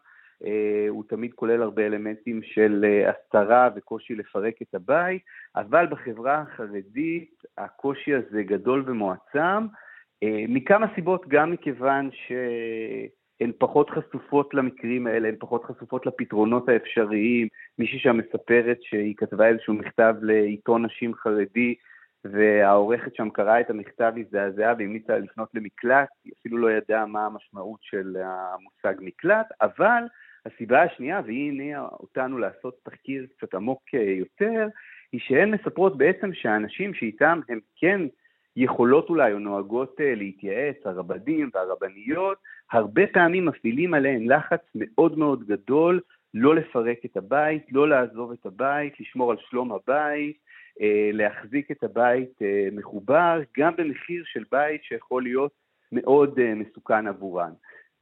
אה, 0.44 0.86
הוא 0.88 1.04
תמיד 1.08 1.32
כולל 1.34 1.62
הרבה 1.62 1.86
אלמנטים 1.86 2.40
של 2.42 2.84
הסתרה 3.06 3.68
וקושי 3.76 4.14
לפרק 4.14 4.54
את 4.62 4.74
הבית, 4.74 5.22
אבל 5.56 5.86
בחברה 5.86 6.40
החרדית 6.40 7.42
הקושי 7.58 8.14
הזה 8.14 8.42
גדול 8.42 8.84
ומועצם, 8.86 9.66
מכמה 10.48 10.86
סיבות, 10.94 11.28
גם 11.28 11.50
מכיוון 11.50 12.10
ש... 12.12 12.32
הן 13.42 13.52
פחות 13.58 13.90
חשופות 13.90 14.54
למקרים 14.54 15.06
האלה, 15.06 15.28
הן 15.28 15.34
פחות 15.38 15.64
חשופות 15.64 16.06
לפתרונות 16.06 16.68
האפשריים. 16.68 17.48
מישהי 17.78 17.98
שם 17.98 18.16
מספרת 18.16 18.78
שהיא 18.82 19.14
כתבה 19.16 19.48
איזשהו 19.48 19.74
מכתב 19.74 20.14
לעיתון 20.22 20.84
נשים 20.84 21.14
חרדי, 21.14 21.74
והעורכת 22.24 23.14
שם 23.14 23.30
קראה 23.30 23.60
את 23.60 23.70
המכתב, 23.70 24.12
הזדעזעה 24.16 24.74
והמליצה 24.78 25.18
לפנות 25.18 25.48
למקלט, 25.54 26.08
היא 26.24 26.32
אפילו 26.40 26.58
לא 26.58 26.70
ידעה 26.70 27.06
מה 27.06 27.26
המשמעות 27.26 27.78
של 27.82 28.16
המושג 28.24 29.00
מקלט, 29.00 29.46
אבל 29.62 30.02
הסיבה 30.46 30.82
השנייה, 30.82 31.20
והיא 31.24 31.50
הניעה 31.50 31.88
אותנו 32.00 32.38
לעשות 32.38 32.74
תחקיר 32.82 33.26
קצת 33.36 33.54
עמוק 33.54 33.82
יותר, 33.94 34.68
היא 35.12 35.20
שהן 35.20 35.50
מספרות 35.50 35.98
בעצם 35.98 36.30
שהאנשים 36.34 36.94
שאיתם 36.94 37.40
הם 37.48 37.60
כן 37.76 38.00
יכולות 38.56 39.08
אולי 39.08 39.32
או 39.32 39.38
נוהגות 39.38 40.00
אה, 40.00 40.14
להתייעץ, 40.14 40.76
הרבנים 40.84 41.50
והרבניות, 41.54 42.38
הרבה 42.72 43.06
פעמים 43.06 43.46
מפעילים 43.46 43.94
עליהן 43.94 44.32
לחץ 44.32 44.60
מאוד 44.74 45.18
מאוד 45.18 45.44
גדול 45.46 46.00
לא 46.34 46.54
לפרק 46.54 46.98
את 47.04 47.16
הבית, 47.16 47.62
לא 47.72 47.88
לעזוב 47.88 48.32
את 48.32 48.46
הבית, 48.46 49.00
לשמור 49.00 49.30
על 49.30 49.36
שלום 49.50 49.72
הבית, 49.72 50.36
אה, 50.80 51.10
להחזיק 51.12 51.70
את 51.70 51.84
הבית 51.84 52.42
אה, 52.42 52.68
מחובר, 52.72 53.40
גם 53.58 53.76
במחיר 53.76 54.22
של 54.26 54.44
בית 54.52 54.84
שיכול 54.84 55.22
להיות 55.22 55.52
מאוד 55.92 56.54
מסוכן 56.54 57.06
עבורן. 57.06 57.52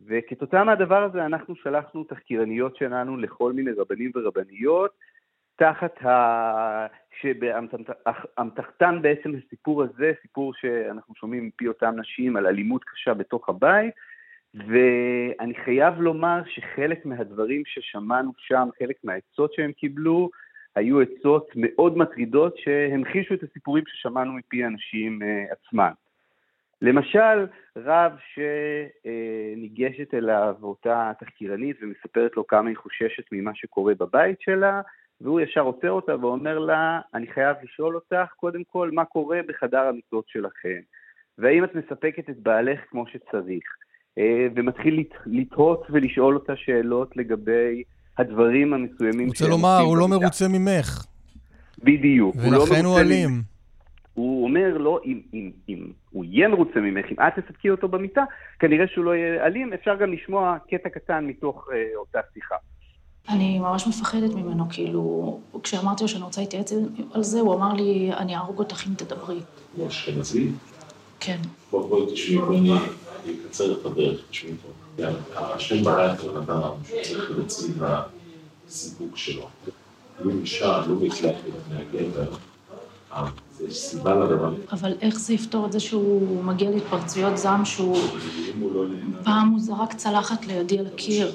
וכתוצאה 0.06 0.64
מהדבר 0.64 1.02
הזה 1.02 1.26
אנחנו 1.26 1.56
שלחנו 1.56 2.04
תחקירניות 2.04 2.76
שלנו 2.76 3.16
לכל 3.16 3.52
מיני 3.52 3.70
רבנים 3.70 4.10
ורבניות, 4.14 4.90
תחת 5.60 6.04
ה... 6.06 6.86
שבאמתחתן 7.20 8.98
בעצם 9.02 9.32
הסיפור 9.34 9.82
הזה, 9.82 10.12
סיפור 10.22 10.54
שאנחנו 10.54 11.14
שומעים 11.14 11.46
מפי 11.46 11.68
אותן 11.68 12.00
נשים 12.00 12.36
על 12.36 12.46
אלימות 12.46 12.84
קשה 12.84 13.14
בתוך 13.14 13.48
הבית, 13.48 13.94
ואני 14.54 15.54
חייב 15.64 16.00
לומר 16.00 16.42
שחלק 16.46 17.06
מהדברים 17.06 17.62
ששמענו 17.66 18.32
שם, 18.38 18.68
חלק 18.78 18.96
מהעצות 19.04 19.52
שהם 19.52 19.72
קיבלו, 19.72 20.30
היו 20.76 21.00
עצות 21.00 21.48
מאוד 21.56 21.98
מטרידות 21.98 22.56
שהמחישו 22.56 23.34
את 23.34 23.42
הסיפורים 23.42 23.84
ששמענו 23.86 24.32
מפי 24.32 24.64
הנשים 24.64 25.18
uh, 25.22 25.52
עצמן. 25.52 25.92
למשל, 26.82 27.46
רב 27.76 28.12
שניגשת 28.34 30.14
אליו 30.14 30.54
אותה 30.62 31.12
תחקירנית 31.20 31.76
ומספרת 31.82 32.36
לו 32.36 32.46
כמה 32.46 32.68
היא 32.68 32.76
חוששת 32.76 33.24
ממה 33.32 33.50
שקורה 33.54 33.94
בבית 33.94 34.40
שלה, 34.40 34.80
והוא 35.20 35.40
ישר 35.40 35.60
עוצר 35.60 35.90
אותה 35.90 36.12
ואומר 36.20 36.58
לה, 36.58 37.00
אני 37.14 37.26
חייב 37.26 37.56
לשאול 37.62 37.94
אותך, 37.94 38.32
קודם 38.36 38.64
כל, 38.64 38.90
מה 38.92 39.04
קורה 39.04 39.40
בחדר 39.48 39.78
המיטות 39.78 40.24
שלכם? 40.28 40.80
והאם 41.38 41.64
את 41.64 41.74
מספקת 41.74 42.30
את 42.30 42.38
בעלך 42.38 42.80
כמו 42.90 43.04
שצריך? 43.06 43.64
אה, 44.18 44.46
ומתחיל 44.54 45.04
לתהות 45.26 45.86
ולשאול 45.90 46.34
אותה 46.34 46.56
שאלות 46.56 47.16
לגבי 47.16 47.82
הדברים 48.18 48.74
המסוימים 48.74 49.28
רוצה 49.28 49.48
לומר, 49.48 49.78
הוא 49.78 49.96
לא 49.96 50.08
מרוצה 50.08 50.48
ממך. 50.48 51.04
בדיוק. 51.78 52.36
ולכן 52.36 52.84
הוא, 52.84 52.84
לא 52.84 52.88
הוא 52.88 53.00
אלים. 53.00 53.30
הוא 54.14 54.44
אומר 54.44 54.78
לו, 54.78 54.98
אם, 55.04 55.20
אם, 55.34 55.50
אם 55.68 55.92
הוא 56.10 56.24
יהיה 56.24 56.48
מרוצה 56.48 56.80
ממך, 56.80 57.06
אם 57.10 57.16
את 57.26 57.38
תספקי 57.38 57.70
אותו 57.70 57.88
במיטה, 57.88 58.24
כנראה 58.58 58.86
שהוא 58.88 59.04
לא 59.04 59.14
יהיה 59.14 59.46
אלים, 59.46 59.72
אפשר 59.72 59.96
גם 59.96 60.12
לשמוע 60.12 60.56
קטע 60.70 60.88
קטן 60.88 61.26
מתוך 61.26 61.68
אה, 61.72 61.96
אותה 61.96 62.20
שיחה. 62.34 62.56
אני 63.28 63.58
ממש 63.58 63.86
מפחדת 63.86 64.34
ממנו, 64.34 64.64
כאילו, 64.70 65.38
כשאמרתי 65.62 66.02
לו 66.04 66.08
שאני 66.08 66.22
רוצה 66.22 66.40
להתייעץ 66.40 66.72
על 67.12 67.22
זה, 67.22 67.40
הוא 67.40 67.54
אמר 67.54 67.72
לי, 67.72 68.12
אני 68.12 68.36
אהרוג 68.36 68.58
אותך 68.58 68.86
אם 68.86 68.94
תדברי. 68.94 69.40
הוא 69.76 69.88
אשכנזי? 69.88 70.50
כן. 71.20 71.38
בואי 71.70 71.88
בואי 71.88 72.12
תשמעי, 72.12 72.60
בואי 72.60 72.78
אקצר 73.46 73.72
את 73.72 73.86
הדרך, 73.86 74.20
תשמעי 74.30 74.54
פה. 74.62 75.04
השם 75.34 75.84
ברא 75.84 76.14
את 76.14 76.20
הבן 76.20 76.36
אדם 76.36 76.70
שצריך 76.88 77.30
להוציא 77.30 77.74
לסיפוק 78.68 79.16
שלו. 79.16 79.46
אם 80.24 80.40
אישה 80.40 80.82
לא 80.86 80.94
נקלטת 81.00 81.38
לפני 81.48 82.00
הגבר, 82.00 82.30
יש 83.68 83.78
סיבה 83.78 84.14
לדבר. 84.14 84.54
אבל 84.72 84.92
איך 85.00 85.18
זה 85.18 85.34
יפתור 85.34 85.66
את 85.66 85.72
זה 85.72 85.80
שהוא 85.80 86.44
מגיע 86.44 86.70
להתפרצויות 86.70 87.38
זעם 87.38 87.64
שהוא... 87.64 87.98
פעם 89.24 89.48
הוא 89.48 89.60
זרק 89.60 89.94
צלחת 89.94 90.46
לידי 90.46 90.78
על 90.78 90.86
הקיר. 90.86 91.32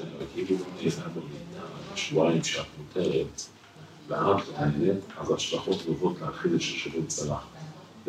שבועיים 1.96 2.44
שאת 2.44 2.66
מותרת, 2.78 3.40
ואת 4.08 4.42
נהנית, 4.60 5.04
אז 5.20 5.30
ההשלכות 5.30 5.82
טובות 5.86 6.20
להכיל 6.20 6.54
את 6.54 6.60
ששובר 6.60 7.06
צלחת. 7.06 7.46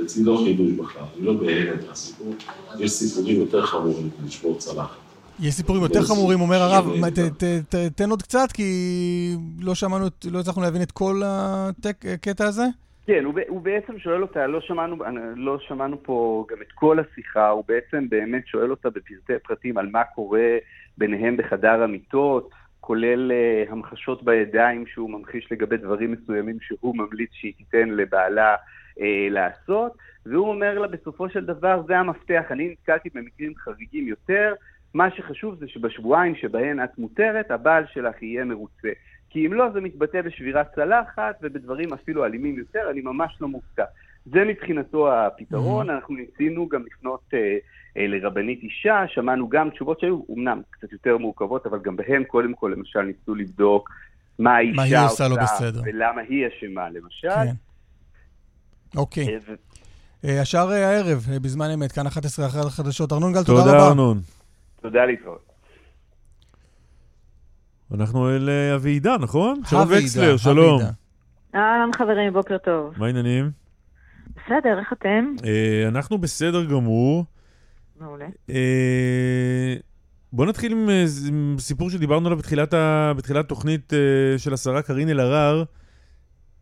אצלי 0.04 0.24
לא 0.24 0.42
חידוש 0.46 0.72
בכלל, 0.72 1.04
אני 1.18 1.26
לא 1.26 1.34
בהלם 1.34 1.78
מהסיפור, 1.88 2.34
יש 2.80 2.92
סיפורים 2.92 3.36
יותר 3.36 3.66
חמורים 3.66 4.10
לשבור 4.26 4.58
צלחת. 4.58 4.98
יש 5.40 5.54
סיפורים 5.54 5.84
יותר 5.84 6.02
חמורים, 6.02 6.42
אומר 6.42 6.56
הרב, 6.56 6.86
תן 7.96 8.10
עוד 8.10 8.22
קצת, 8.22 8.52
כי 8.54 8.64
לא 9.60 9.76
שמענו, 9.76 10.06
לא 10.32 10.40
הצלחנו 10.40 10.62
להבין 10.62 10.82
את 10.82 10.92
כל 10.92 11.22
הקטע 11.26 12.46
הזה. 12.46 12.64
כן, 13.08 13.24
הוא, 13.26 13.34
הוא 13.48 13.62
בעצם 13.62 14.00
שואל 14.00 14.22
אותה, 14.22 14.48
לא 14.48 14.62
שמענו, 14.62 14.96
לא 15.36 15.58
שמענו 15.68 16.04
פה 16.04 16.46
גם 16.50 16.58
את 16.62 16.72
כל 16.76 16.98
השיחה, 17.00 17.50
הוא 17.50 17.64
בעצם 17.68 18.10
באמת 18.10 18.48
שואל 18.48 18.72
אותה 18.72 18.90
בפרטי 18.90 19.34
פרטים 19.44 19.78
על 19.78 19.90
מה 19.92 20.04
קורה 20.16 20.58
ביניהם 20.98 21.38
בחדר 21.38 21.84
המיטות, 21.84 22.50
כולל 22.88 23.32
uh, 23.32 23.72
המחשות 23.72 24.24
בידיים 24.24 24.88
שהוא 24.88 25.10
ממחיש 25.10 25.52
לגבי 25.52 25.78
דברים 25.78 26.12
מסוימים 26.12 26.58
שהוא 26.62 26.98
ממליץ 26.98 27.30
שהיא 27.34 27.54
תיתן 27.58 27.90
לבעלה 27.90 28.56
uh, 28.56 29.02
לעשות, 29.30 29.98
והוא 30.26 30.50
אומר 30.50 30.80
לה 30.80 30.88
בסופו 30.88 31.30
של 31.30 31.46
דבר 31.46 31.82
זה 31.88 31.98
המפתח, 31.98 32.44
אני 32.52 32.70
נתקלתי 32.70 33.10
במקרים 33.14 33.54
חריגים 33.58 34.08
יותר, 34.08 34.54
מה 34.94 35.12
שחשוב 35.12 35.56
זה 35.60 35.68
שבשבועיים 35.68 36.36
שבהן 36.36 36.84
את 36.84 36.98
מותרת, 36.98 37.52
הבעל 37.52 37.84
שלך 37.94 38.24
יהיה 38.24 38.46
מרוצה. 38.46 38.90
כי 39.30 39.48
אם 39.48 39.54
לא, 39.54 39.70
זה 39.74 39.82
מתבטא 39.82 40.22
בשבירת 40.22 40.76
צלחת 40.76 41.36
ובדברים 41.42 41.94
אפילו 41.94 42.26
אלימים 42.26 42.58
יותר, 42.58 42.90
אני 42.92 43.02
ממש 43.02 43.38
לא 43.42 43.48
מופתע. 43.48 43.86
זה 44.32 44.44
מבחינתו 44.46 45.14
הפתרון, 45.14 45.90
mm-hmm. 45.90 45.94
אנחנו 45.94 46.16
ניסינו 46.16 46.68
גם 46.68 46.84
לפנות 46.86 47.22
אה, 47.34 47.58
אה, 47.98 48.08
לרבנית 48.08 48.64
אישה, 48.64 49.04
שמענו 49.08 49.50
גם 49.50 49.70
תשובות 49.70 50.00
שהיו 50.00 50.22
אמנם 50.36 50.62
קצת 50.70 50.92
יותר 50.92 51.18
מורכבות, 51.18 51.66
אבל 51.66 51.80
גם 51.84 51.96
בהן 51.96 52.24
קודם 52.24 52.54
כל 52.54 52.74
למשל 52.78 53.02
ניסו 53.02 53.36
לבדוק 53.36 53.90
מה 54.40 54.56
האישה 54.56 54.98
מה 54.98 55.04
עושה, 55.04 55.28
לא 55.28 55.36
בסדר. 55.36 55.82
ולמה 55.86 56.22
היא 56.22 56.48
אשמה 56.48 56.90
למשל. 56.90 57.30
כן. 57.30 57.54
אוקיי. 58.98 59.28
אה, 59.28 59.38
ו... 59.48 59.54
אה, 60.26 60.42
השאר 60.42 60.72
אה, 60.72 60.90
הערב, 60.90 61.26
אה, 61.32 61.40
בזמן 61.40 61.70
אמת, 61.70 61.92
כאן 61.92 62.08
11 62.08 62.46
אחרי 62.46 62.62
החדשות. 62.62 63.14
ארנון 63.14 63.34
גל, 63.34 63.44
תודה, 63.44 63.60
תודה 63.60 63.72
רבה. 63.72 63.80
תודה, 63.80 63.90
ארנון. 63.90 64.20
תודה 64.82 65.06
להתראות. 65.06 65.48
אנחנו 67.94 68.30
אל 68.30 68.50
אביעידה, 68.76 69.18
נכון? 69.20 69.62
שלום 69.70 69.88
וקסלר, 69.90 70.38
שלום. 70.38 70.82
אהלן 71.56 71.90
חברים, 71.94 72.34
בוקר 72.34 72.58
טוב. 72.58 72.94
מה 72.98 73.06
העניינים? 73.06 73.67
בסדר, 74.48 74.80
איך 74.80 74.94
אתם? 74.94 75.36
אה, 75.46 75.88
אנחנו 75.88 76.18
בסדר 76.18 76.66
גמור. 76.66 77.26
מעולה. 78.00 78.26
אה, 78.50 79.76
בוא 80.34 80.46
נתחיל 80.46 80.72
עם, 80.72 80.90
אה, 80.90 81.06
עם 81.28 81.56
סיפור 81.60 81.90
שדיברנו 81.90 82.26
עליו 82.26 82.38
בתחילת, 82.38 82.74
ה, 82.74 83.14
בתחילת 83.18 83.48
תוכנית 83.50 83.94
של 84.38 84.54
השרה 84.54 84.82
קארין 84.82 85.10
אלהרר. 85.10 85.64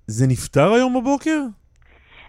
זה 0.07 0.27
נפתר 0.27 0.73
היום 0.73 1.01
בבוקר? 1.01 1.41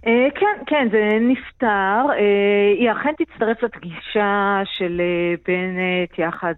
אה, 0.06 0.28
כן, 0.34 0.62
כן, 0.66 0.88
זה 0.90 1.18
נפתר. 1.20 2.06
אה, 2.10 2.72
היא 2.78 2.92
אכן 2.92 3.12
תצטרף 3.18 3.62
לפגישה 3.62 4.60
של 4.64 5.00
אה, 5.00 5.34
בנט 5.48 6.18
יחד, 6.18 6.54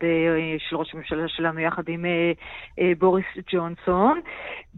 של 0.58 0.76
ראש 0.76 0.94
הממשלה 0.94 1.28
שלנו 1.28 1.60
יחד 1.60 1.82
עם 1.88 2.04
בוריס 2.98 3.26
ג'ונסון, 3.52 4.20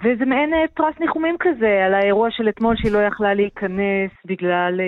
וזה 0.04 0.24
מעין 0.24 0.50
פרס 0.74 0.94
ניחומים 1.00 1.36
כזה 1.40 1.84
על 1.86 1.94
האירוע 1.94 2.30
של 2.30 2.48
אתמול 2.48 2.76
שהיא 2.76 2.92
לא 2.92 2.98
יכלה 2.98 3.34
להיכנס 3.34 4.10
בגלל 4.24 4.80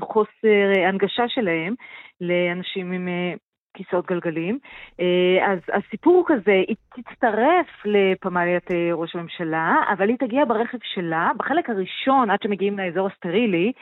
חוסר 0.00 0.80
הנגשה 0.88 1.28
שלהם 1.28 1.74
לאנשים 2.20 2.92
עם 2.92 3.08
כיסאות 3.76 4.06
גלגלים. 4.06 4.58
אה, 5.00 5.52
אז 5.52 5.58
הסיפור 5.72 6.24
כזה, 6.26 6.62
היא 6.68 6.76
תצטרף 6.96 7.66
לפמליית 7.84 8.70
אה, 8.70 8.90
ראש 8.92 9.16
הממשלה, 9.16 9.74
אבל 9.92 10.08
היא 10.08 10.16
תגיע 10.18 10.44
ברכב 10.44 10.78
שלה, 10.94 11.30
בחלק 11.36 11.70
הראשון, 11.70 12.30
עד 12.30 12.42
שמגיעים 12.42 12.78
לאזור 12.78 13.06
הסטרילי, 13.06 13.72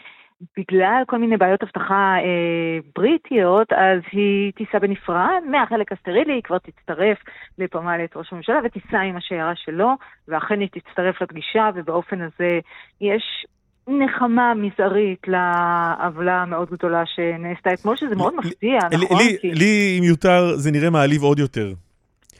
בגלל 0.56 1.02
כל 1.06 1.18
מיני 1.18 1.36
בעיות 1.36 1.62
אבטחה 1.62 2.16
אה, 2.18 2.78
בריטיות, 2.96 3.72
אז 3.72 4.00
היא 4.12 4.52
תיסע 4.52 4.78
בנפרד, 4.78 5.42
מהחלק 5.50 5.92
הסטרילי 5.92 6.32
היא 6.32 6.42
כבר 6.42 6.58
תצטרף 6.58 7.18
לפמליית 7.58 8.16
ראש 8.16 8.32
הממשלה 8.32 8.60
ותיסע 8.64 9.00
עם 9.00 9.16
השיירה 9.16 9.54
שלו, 9.54 9.90
ואכן 10.28 10.60
היא 10.60 10.68
תצטרף 10.72 11.22
לפגישה, 11.22 11.70
ובאופן 11.74 12.20
הזה 12.20 12.58
יש 13.00 13.46
נחמה 13.88 14.52
מזערית 14.54 15.20
לעוולה 15.26 16.42
המאוד 16.42 16.68
גדולה 16.70 17.02
שנעשתה 17.06 17.72
אתמול, 17.72 17.96
שזה 17.96 18.16
מאוד 18.16 18.34
מפתיע, 18.36 18.78
נכון? 18.92 19.22
לי, 19.42 19.96
אם 19.98 20.04
יותר, 20.04 20.56
זה 20.56 20.70
נראה 20.70 20.90
מעליב 20.90 21.22
עוד 21.22 21.38
יותר. 21.38 21.72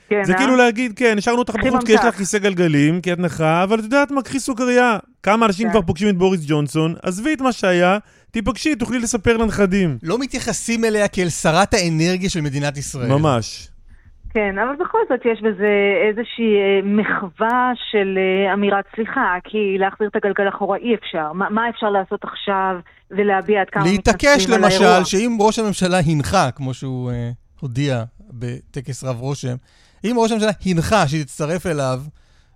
כן, 0.09 0.25
זה 0.25 0.33
אה? 0.33 0.39
כאילו 0.39 0.57
להגיד, 0.57 0.93
כן, 0.97 1.15
השארנו 1.19 1.39
אותך 1.39 1.55
בחוץ 1.55 1.85
כי 1.85 1.93
יש 1.93 2.01
לך 2.05 2.15
כיסא 2.15 2.39
גלגלים, 2.39 3.01
כי 3.01 3.13
את 3.13 3.19
נכה, 3.19 3.63
אבל 3.63 3.79
את 3.79 3.85
יודעת 3.85 4.11
מה, 4.11 4.23
קחי 4.23 4.41
סוכריה. 4.41 4.99
כמה 5.23 5.47
אנשים 5.47 5.67
כן. 5.67 5.73
כבר 5.73 5.83
פוגשים 5.83 6.09
את 6.09 6.17
בוריס 6.17 6.41
ג'ונסון, 6.47 6.95
עזבי 7.03 7.35
את 7.35 7.41
מה 7.41 7.53
שהיה, 7.53 7.99
תיפגשי, 8.31 8.75
תוכלי 8.75 8.99
לספר 8.99 9.37
לנכדים. 9.37 9.99
לא 10.03 10.19
מתייחסים 10.19 10.85
אליה 10.85 11.09
כאל 11.09 11.29
שרת 11.29 11.75
האנרגיה 11.75 12.31
של 12.31 12.41
מדינת 12.41 12.77
ישראל. 12.77 13.09
ממש. 13.09 13.69
כן, 14.35 14.59
אבל 14.59 14.75
בכל 14.85 14.99
זאת 15.09 15.21
יש 15.33 15.43
בזה 15.43 15.75
איזושהי 16.09 16.53
אה, 16.57 16.81
מחווה 16.85 17.73
של 17.91 18.19
אה, 18.19 18.55
אמירת 18.55 18.85
סליחה, 18.95 19.37
כי 19.45 19.79
להחזיר 19.79 20.09
את 20.09 20.17
הגלגל 20.17 20.49
אחורה 20.49 20.79
אי 20.79 20.95
אפשר. 20.95 21.33
מה, 21.33 21.51
מה 21.51 21.69
אפשר 21.69 21.91
לעשות 21.91 22.25
עכשיו 22.25 22.77
ולהביע 23.11 23.61
עד 23.61 23.71
כמה 23.71 23.85
להתעקש 23.85 24.25
מתנצלים 24.25 24.65
על 24.65 24.71
האירוע? 24.71 24.99
למשל, 24.99 25.05
שאם 25.05 25.37
ראש 25.41 25.59
הממשלה 25.59 25.99
הנחה, 25.99 26.51
כמו 26.51 26.75
שהוא 26.75 27.11
אה, 27.11 27.31
הודיע 27.61 28.05
בטקס 28.31 29.05
רב 29.05 29.21
רושם, 29.21 29.55
אם 30.05 30.15
ראש 30.19 30.31
הממשלה 30.31 30.51
הנחה 30.67 31.09
שתצטרף 31.09 31.67
אליו 31.67 32.01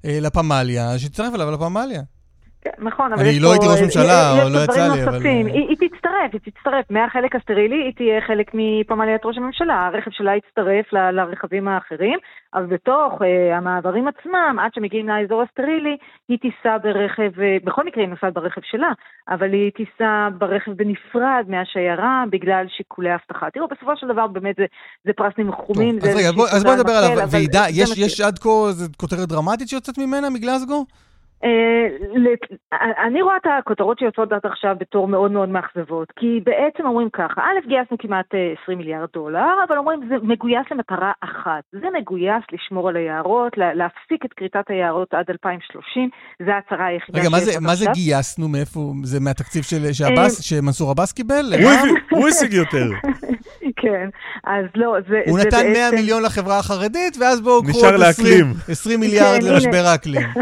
אה, 0.05 0.19
לפמליה, 0.21 0.99
שתצטרף 0.99 1.35
אליו 1.35 1.51
לפמליה. 1.51 2.03
נכון, 2.79 3.13
אבל 3.13 3.23
אני 3.23 3.31
יש 3.31 3.39
לא 3.43 3.47
פה- 3.49 3.53
הייתי 3.53 3.67
ראש 3.73 3.81
ממשלה, 3.83 4.35
יש 4.39 4.45
או 4.45 4.49
לא 4.49 4.59
יצא 4.65 4.95
לי, 4.95 5.03
אבל. 5.05 5.27
אה, 5.27 5.31
היא, 5.69 5.77
תצטרף, 5.77 6.31
היא 6.33 6.41
תצטרף. 6.53 6.85
מהחלק 6.91 7.37
הסטרילי 7.37 7.77
היא 7.85 7.93
תהיה 7.97 8.21
חלק 8.27 8.51
מפמליית 8.55 9.21
ראש 9.25 9.37
הממשלה. 9.37 9.87
הרכב 9.87 10.11
שלה 10.11 10.33
יצטרף 10.37 10.87
לרכבים 10.93 11.69
האחרים, 11.69 12.19
אבל 12.55 12.67
בתוך 12.67 13.13
אה, 13.23 13.57
המעברים 13.57 14.09
עצמם, 14.09 14.57
עד 14.63 14.71
שמגיעים 14.75 15.09
לאזור 15.09 15.43
הסטרילי, 15.43 15.97
היא 16.29 16.39
תיסע 16.39 16.79
ברכב, 16.83 17.41
אה, 17.41 17.57
בכל 17.65 17.85
מקרה 17.87 18.03
היא 18.03 18.11
נוסעת 18.11 18.33
ברכב 18.35 18.61
שלה, 18.71 18.93
אבל 19.29 19.53
היא 19.53 19.71
תיסע 19.77 20.11
ברכב 20.39 20.71
בנפרד 20.73 21.45
מהשיירה 21.49 22.25
בגלל 22.31 22.65
שיקולי 22.77 23.11
אבטחה. 23.15 23.47
תראו, 23.51 23.67
בסופו 23.69 23.93
של 23.97 24.07
דבר 24.13 24.27
באמת 24.27 24.57
זה, 25.07 25.13
פרס 25.17 25.33
ניחומים. 25.39 25.99
אז 26.03 26.17
רגע, 26.17 26.29
אז 26.29 26.65
בוא 26.65 26.77
תודה 26.77 26.77
נדבר 26.77 27.13
על 27.13 27.21
הוועידה. 27.21 27.65
יש- 27.71 28.21
עד 28.21 28.39
כה 28.39 28.49
כותרת 28.97 29.29
דרמטית 29.29 29.69
שיוצאת 29.69 29.99
ממנה, 29.99 30.31
מגלזגו? 30.31 30.85
אה, 31.45 31.87
לת- 32.15 32.59
אני 33.07 33.23
רואה 33.23 33.37
את 33.37 33.47
הכותרות 33.59 33.99
שיוצאות 33.99 34.33
עד 34.33 34.41
עכשיו 34.45 34.77
בתור 34.81 35.09
מאוד 35.09 35.31
מאוד 35.33 35.49
מאכזבות, 35.49 36.13
כי 36.17 36.41
בעצם 36.45 36.87
אומרים 36.87 37.09
ככה, 37.13 37.41
א', 37.41 37.69
גייסנו 37.69 37.97
כמעט 37.99 38.35
אה, 38.35 38.53
20 38.63 38.79
מיליארד 38.79 39.09
דולר, 39.15 39.55
אבל 39.69 39.79
אומרים 39.79 40.01
זה 40.09 40.15
מגויס 40.23 40.67
למטרה 40.71 41.13
אחת, 41.21 41.63
זה 41.73 41.87
מגויס 42.01 42.45
לשמור 42.53 42.89
על 42.89 42.97
היערות, 42.97 43.59
לה- 43.59 43.75
להפסיק 43.75 44.25
את 44.25 44.33
כריתת 44.33 44.65
היערות 44.71 45.15
עד 45.15 45.25
2030, 45.31 46.09
זה 46.47 46.55
ההצהרה 46.55 46.87
היחידה 46.87 47.19
רגע, 47.21 47.29
מה 47.31 47.39
זה- 47.41 47.45
שיש 47.47 47.57
עד 47.57 47.63
מה 47.63 47.75
זה 47.75 47.91
עכשיו. 47.91 48.05
גייסנו? 48.05 48.49
מאיפה? 48.49 48.81
זה 49.03 49.21
מהתקציב 49.21 49.63
אה, 50.19 50.31
שמנסור 50.43 50.91
עבאס 50.91 51.13
קיבל? 51.13 51.45
הוא 52.11 52.29
השיג 52.29 52.53
יותר. 52.53 52.87
כן, 53.81 54.09
אז 54.45 54.65
לא, 54.75 54.97
זה, 55.09 55.21
הוא 55.27 55.39
זה 55.41 55.47
נתן 55.47 55.57
100 55.57 55.73
בעצם... 55.73 55.97
מיליון 55.97 56.23
לחברה 56.23 56.59
החרדית, 56.59 57.17
ואז 57.21 57.41
בואו 57.41 57.63
קחו 57.63 57.79
עוד 57.79 57.95
20 57.95 58.01
לאקלים. 58.01 58.55
20 58.69 59.01
מיליארד 59.01 59.41
כן, 59.41 59.47
למשבר 59.55 59.79
הנה. 59.79 59.91
האקלים. 59.93 60.27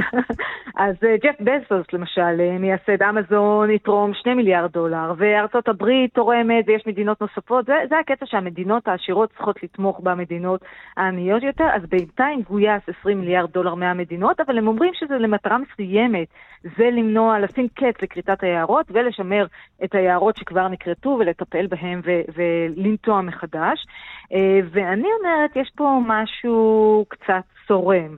אז 0.76 0.94
אה, 1.04 1.16
ג'ף 1.16 1.40
בזוס, 1.40 1.86
למשל, 1.92 2.40
אה, 2.40 2.58
מייסד 2.58 3.02
אמזון, 3.02 3.70
יתרום 3.70 4.14
2 4.14 4.36
מיליארד 4.36 4.72
דולר, 4.72 5.12
וארצות 5.16 5.68
הברית 5.68 6.14
תורמת, 6.14 6.64
ויש 6.66 6.82
מדינות 6.86 7.20
נוספות. 7.20 7.66
זה, 7.66 7.72
זה 7.88 7.98
הקטע 7.98 8.26
שהמדינות 8.26 8.88
העשירות 8.88 9.30
צריכות 9.30 9.62
לתמוך 9.62 10.00
במדינות 10.00 10.64
העניות 10.96 11.42
יותר, 11.42 11.64
אז 11.74 11.82
בינתיים 11.88 12.42
גויס 12.48 12.82
20 13.00 13.20
מיליארד 13.20 13.50
דולר 13.50 13.74
מהמדינות, 13.74 14.40
אבל 14.40 14.58
הם 14.58 14.68
אומרים 14.68 14.92
שזה 14.94 15.14
למטרה 15.14 15.58
מסוימת. 15.58 16.28
זה 16.62 16.84
למנוע, 16.92 17.38
לשים 17.38 17.68
קץ 17.74 18.02
לכריתת 18.02 18.42
היערות 18.42 18.86
ולשמר 18.90 19.46
את 19.84 19.94
היערות 19.94 20.36
שכבר 20.36 20.68
נכרתו 20.68 21.16
ולטפל 21.20 21.66
בהם 21.66 22.00
ולנטוע 22.34 23.20
מחדש. 23.26 23.86
אה, 24.32 24.60
ואני 24.70 25.08
אומרת, 25.18 25.56
יש 25.56 25.70
פה 25.76 26.00
משהו 26.06 27.04
קצת 27.08 27.44
צורם. 27.68 28.16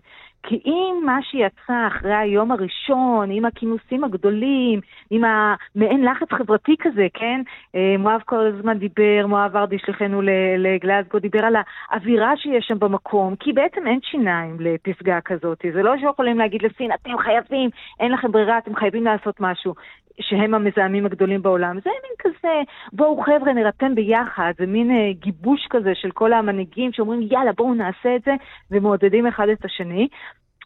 כי 0.49 0.61
אם 0.67 0.95
מה 1.05 1.19
שיצא 1.23 1.87
אחרי 1.87 2.15
היום 2.15 2.53
הראשון, 2.53 3.31
עם 3.31 3.45
הכינוסים 3.45 4.05
הגדולים, 4.05 4.81
עם 5.11 5.23
המעין 5.25 6.05
לחץ 6.05 6.33
חברתי 6.33 6.77
כזה, 6.81 7.07
כן? 7.15 7.41
אה, 7.75 7.95
מואב 7.99 8.21
כל 8.27 8.47
הזמן 8.47 8.79
דיבר, 8.79 9.27
מואב 9.27 9.51
ורדי 9.55 9.79
שליחנו 9.79 10.23
לגלזגו, 10.59 11.19
דיבר 11.19 11.45
על 11.45 11.57
האווירה 11.91 12.37
שיש 12.37 12.65
שם 12.69 12.79
במקום, 12.79 13.37
כי 13.37 13.53
בעצם 13.53 13.87
אין 13.87 13.99
שיניים 14.03 14.57
לפסגה 14.61 15.21
כזאת. 15.21 15.65
זה 15.75 15.83
לא 15.83 15.99
שיכולים 15.99 16.39
להגיד 16.39 16.63
לסין, 16.63 16.91
אתם 16.93 17.19
חייבים, 17.19 17.71
אין 18.01 18.13
לכם 18.13 18.33
ברירה, 18.33 18.59
אתם 18.59 18.77
חייבים 18.77 19.05
לעשות 19.05 19.37
משהו. 19.41 19.75
שהם 20.21 20.55
המזהמים 20.55 21.07
הגדולים 21.07 21.43
בעולם. 21.43 21.81
זה 21.85 21.91
מין 21.91 22.13
כזה, 22.19 22.63
בואו 22.93 23.23
חבר'ה 23.23 23.53
נירתם 23.53 23.95
ביחד, 23.95 24.53
זה 24.59 24.67
מין 24.67 24.91
אה, 24.91 25.13
גיבוש 25.13 25.67
כזה 25.71 25.95
של 25.95 26.11
כל 26.11 26.33
המנהיגים 26.33 26.93
שאומרים 26.93 27.29
יאללה 27.31 27.53
בואו 27.53 27.75
נעשה 27.75 28.17
את 28.17 28.23
זה, 28.25 28.35
ומעודדים 28.71 29.27
אחד 29.27 29.49
את 29.49 29.65
השני. 29.65 30.09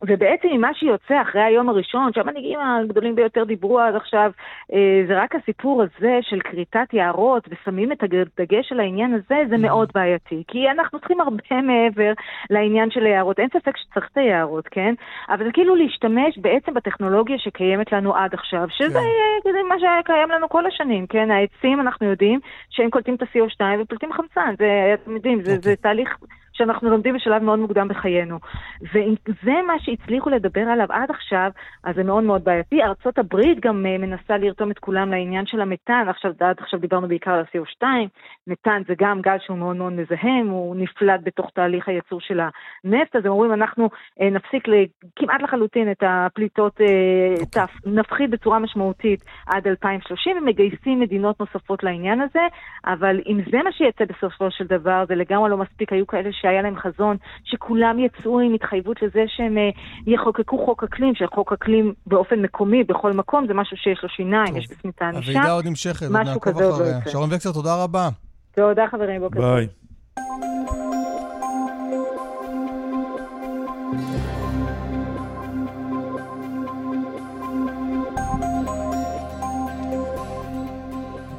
ובעצם 0.07 0.49
ממה 0.53 0.75
שיוצא 0.75 1.23
אחרי 1.23 1.43
היום 1.43 1.69
הראשון, 1.69 2.13
שהמנהיגים 2.13 2.59
הגדולים 2.61 3.15
ביותר 3.15 3.45
דיברו 3.45 3.81
עד 3.81 3.95
עכשיו, 3.95 4.31
אה, 4.73 5.03
זה 5.09 5.23
רק 5.23 5.35
הסיפור 5.35 5.83
הזה 5.83 6.19
של 6.23 6.41
כריתת 6.41 6.93
יערות 6.93 7.49
ושמים 7.49 7.93
את 7.93 8.03
הדגש 8.03 8.73
על 8.73 8.81
העניין 8.81 9.15
הזה, 9.15 9.37
זה 9.49 9.57
מאוד 9.59 9.89
בעייתי. 9.95 10.43
כי 10.49 10.71
אנחנו 10.71 10.99
צריכים 10.99 11.21
הרבה 11.21 11.63
מעבר 11.63 12.13
לעניין 12.51 12.91
של 12.91 13.07
היערות. 13.07 13.39
אין 13.39 13.49
ספק 13.49 13.77
שצריך 13.77 14.09
את 14.13 14.19
היערות, 14.19 14.69
כן? 14.69 14.95
אבל 15.29 15.45
זה 15.45 15.51
כאילו 15.53 15.75
להשתמש 15.75 16.39
בעצם 16.39 16.75
בטכנולוגיה 16.75 17.39
שקיימת 17.39 17.93
לנו 17.93 18.17
עד 18.17 18.35
עכשיו, 18.35 18.67
שזה 18.71 18.99
אה, 18.99 19.53
זה 19.53 19.59
מה 19.69 19.75
שהיה 19.79 20.03
קיים 20.05 20.31
לנו 20.31 20.49
כל 20.49 20.67
השנים, 20.67 21.07
כן? 21.07 21.31
העצים, 21.31 21.81
אנחנו 21.81 22.07
יודעים 22.07 22.41
שהם 22.71 22.91
קולטים 22.91 23.15
את 23.15 23.23
ה-CO2 23.23 23.65
ופולטים 23.81 24.13
חמצן. 24.13 24.55
זה, 24.59 24.95
אתם 24.95 25.17
יודעים, 25.17 25.43
זה, 25.43 25.59
זה 25.59 25.77
תהליך... 25.77 26.17
שאנחנו 26.63 26.91
לומדים 26.91 27.15
בשלב 27.15 27.43
מאוד 27.43 27.59
מוקדם 27.59 27.89
בחיינו. 27.89 28.39
ואם 28.93 29.15
זה 29.45 29.53
מה 29.67 29.73
שהצליחו 29.79 30.31
לדבר 30.31 30.61
עליו 30.61 30.87
עד 30.91 31.11
עכשיו, 31.11 31.51
אז 31.85 31.95
זה 31.95 32.05
מאוד 32.05 32.25
מאוד 32.25 32.45
בעייתי. 32.45 32.83
ארצות 32.83 33.19
הברית 33.19 33.61
גם 33.61 33.87
uh, 33.87 34.03
מנסה 34.03 34.37
לרתום 34.37 34.71
את 34.71 34.79
כולם 34.79 35.11
לעניין 35.11 35.47
של 35.47 35.61
המתאן, 35.61 36.05
עכשיו, 36.09 36.33
עד 36.41 36.57
עכשיו 36.59 36.81
דיברנו 36.81 37.09
בעיקר 37.09 37.31
על 37.31 37.41
ה-CO2, 37.41 37.87
מתאן 38.47 38.83
זה 38.89 38.95
גם 38.99 39.21
גז 39.21 39.41
שהוא 39.47 39.59
מאוד 39.59 39.77
מאוד 39.77 39.93
מזהם, 39.93 40.47
הוא 40.49 40.77
נפלט 40.77 41.21
בתוך 41.25 41.51
תהליך 41.55 41.89
הייצור 41.89 42.21
של 42.21 42.41
הנפט, 42.41 43.17
אז 43.17 43.25
הם 43.25 43.33
אומרים 43.33 43.53
אנחנו 43.53 43.87
uh, 43.87 44.25
נפסיק 44.25 44.69
כמעט 45.17 45.43
לחלוטין 45.43 45.91
את 45.91 46.03
הפליטות, 46.07 46.81
uh, 46.81 47.45
תף, 47.51 47.71
נפחית 47.87 48.31
בצורה 48.31 48.59
משמעותית 48.59 49.25
עד 49.47 49.67
2030, 49.67 50.37
ומגייסים 50.37 51.01
מדינות 51.01 51.41
נוספות 51.41 51.83
לעניין 51.83 52.21
הזה, 52.21 52.47
אבל 52.87 53.21
אם 53.27 53.41
זה 53.51 53.59
מה 53.65 53.73
שיצא 53.73 54.05
בסופו 54.05 54.51
של 54.51 54.67
דבר, 54.67 55.05
זה 55.09 55.15
לגמרי 55.15 55.51
לא 55.51 55.57
מספיק, 55.57 55.93
היו 55.93 56.07
כאלה 56.07 56.33
שהיה 56.53 56.63
להם 56.63 56.77
חזון, 56.77 57.17
שכולם 57.45 57.99
יצאו 57.99 58.41
עם 58.41 58.55
התחייבות 58.55 59.03
לזה 59.03 59.25
שהם 59.27 59.57
uh, 59.57 60.11
יחוקקו 60.11 60.67
חוק 60.67 60.85
אקלים, 60.85 61.15
שחוק 61.15 61.53
אקלים 61.53 61.95
באופן 62.07 62.39
מקומי 62.39 62.85
בכל 62.85 63.13
מקום, 63.13 63.47
זה 63.47 63.55
משהו 63.55 63.77
שיש 63.77 64.01
לו 64.03 64.09
שיניים, 64.09 64.57
יש 64.57 64.69
בפנים 64.71 64.93
את 64.97 65.03
הענישה. 65.03 65.31
הוועידה 65.31 65.53
עוד 65.53 65.67
נמשכת, 65.67 66.03
עוד 66.03 66.17
נעקוב 66.17 66.61
לא 66.61 66.71
אחריה. 66.71 67.01
שרון 67.09 67.29
וקסר, 67.33 67.53
תודה 67.53 67.83
רבה. 67.85 68.09
תודה 68.55 68.85
חברים, 68.91 69.21
בוקר 69.21 69.41
טוב. 69.41 69.55
ביי. 69.55 69.67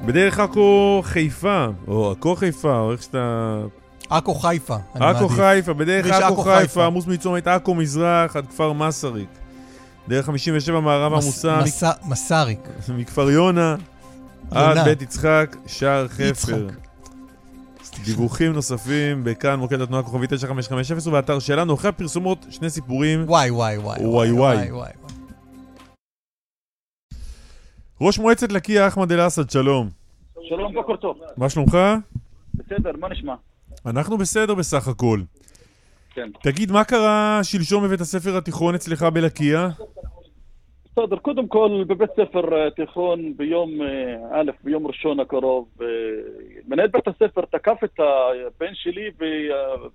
בדרך 0.06 0.40
עכו 0.40 1.02
חיפה, 1.04 1.66
או 1.88 2.12
עכו 2.12 2.36
חיפה, 2.36 2.80
או 2.80 2.92
איך 2.92 3.02
שאתה... 3.02 3.58
עכו 4.18 4.36
חיפה. 4.36 4.76
אני 4.96 5.06
עכו. 5.06 5.30
חיפה, 5.30 5.74
בדרך 5.74 6.06
עכו 6.06 6.42
חיפה. 6.42 6.86
עמוס 6.86 7.08
מצומת 7.08 7.48
עכו 7.48 7.76
מזרח 7.76 8.36
עד 8.36 8.48
כפר 8.48 8.74
מסריק. 8.74 9.30
דרך 10.08 10.26
57 10.26 10.80
מערב 10.80 11.14
עמוסה 11.14 11.60
מס- 11.64 11.84
מסריק. 12.06 12.60
מכפר 12.98 13.30
יונה 13.30 13.76
עד. 14.52 14.86
בית 14.86 15.02
יצחק, 15.02 15.56
שער 15.68 16.08
חפר. 16.08 16.24
יצחק. 16.24 16.54
דיווחים 18.06 18.54
נוספים 18.54 19.24
בכאן 19.24 19.60
מוקד 19.60 19.82
התנועה 19.82 20.04
כוכבית 20.04 20.30
9550 20.34 20.98
ובאתר 21.12 21.40
שלנו. 21.40 21.74
אחרי 21.74 21.90
הפרסומות, 21.90 22.46
שני 22.50 22.70
סיפורים. 22.70 23.24
וואי 23.28 23.50
וואי 23.52 23.78
וואי. 23.78 24.00
וואי 24.06 24.32
וואי. 24.32 24.72
וואי. 24.72 24.92
ראש 28.02 28.20
מועצת 28.20 28.52
לקיה 28.52 28.88
אחמד 28.88 29.12
אל-אסד, 29.12 29.50
שלום. 29.50 29.90
שלום, 30.50 30.74
בוקר 30.74 30.96
טוב. 30.96 31.18
מה 31.38 31.50
שלומך? 31.50 31.78
בסדר, 32.54 32.92
מה 33.00 33.10
נשמע? 33.10 33.34
אנחנו 33.86 34.18
בסדר 34.18 34.56
בסך 34.56 34.88
הכל. 34.88 35.20
כן. 36.14 36.30
תגיד, 36.44 36.72
מה 36.72 36.84
קרה 36.84 37.40
שלשום 37.44 37.84
בבית 37.84 38.02
הספר 38.02 38.38
התיכון 38.38 38.76
אצלך 38.76 39.04
בלקיה? 39.04 39.70
בסדר, 40.92 41.18
קודם 41.18 41.48
כל 41.48 41.84
בבית 41.88 42.10
ספר 42.12 42.58
אה, 42.58 42.72
תיכון 42.72 43.38
ביום 43.38 43.82
אה, 43.82 44.16
א', 44.32 44.52
ביום 44.64 44.88
ראשון 44.88 45.20
הקרוב, 45.20 45.68
אה, 45.82 45.88
מנהל 46.68 46.88
בית 46.88 47.08
הספר 47.08 47.42
תקף 47.42 47.78
את 47.84 48.00
הבן 48.00 48.74
שלי 48.74 49.10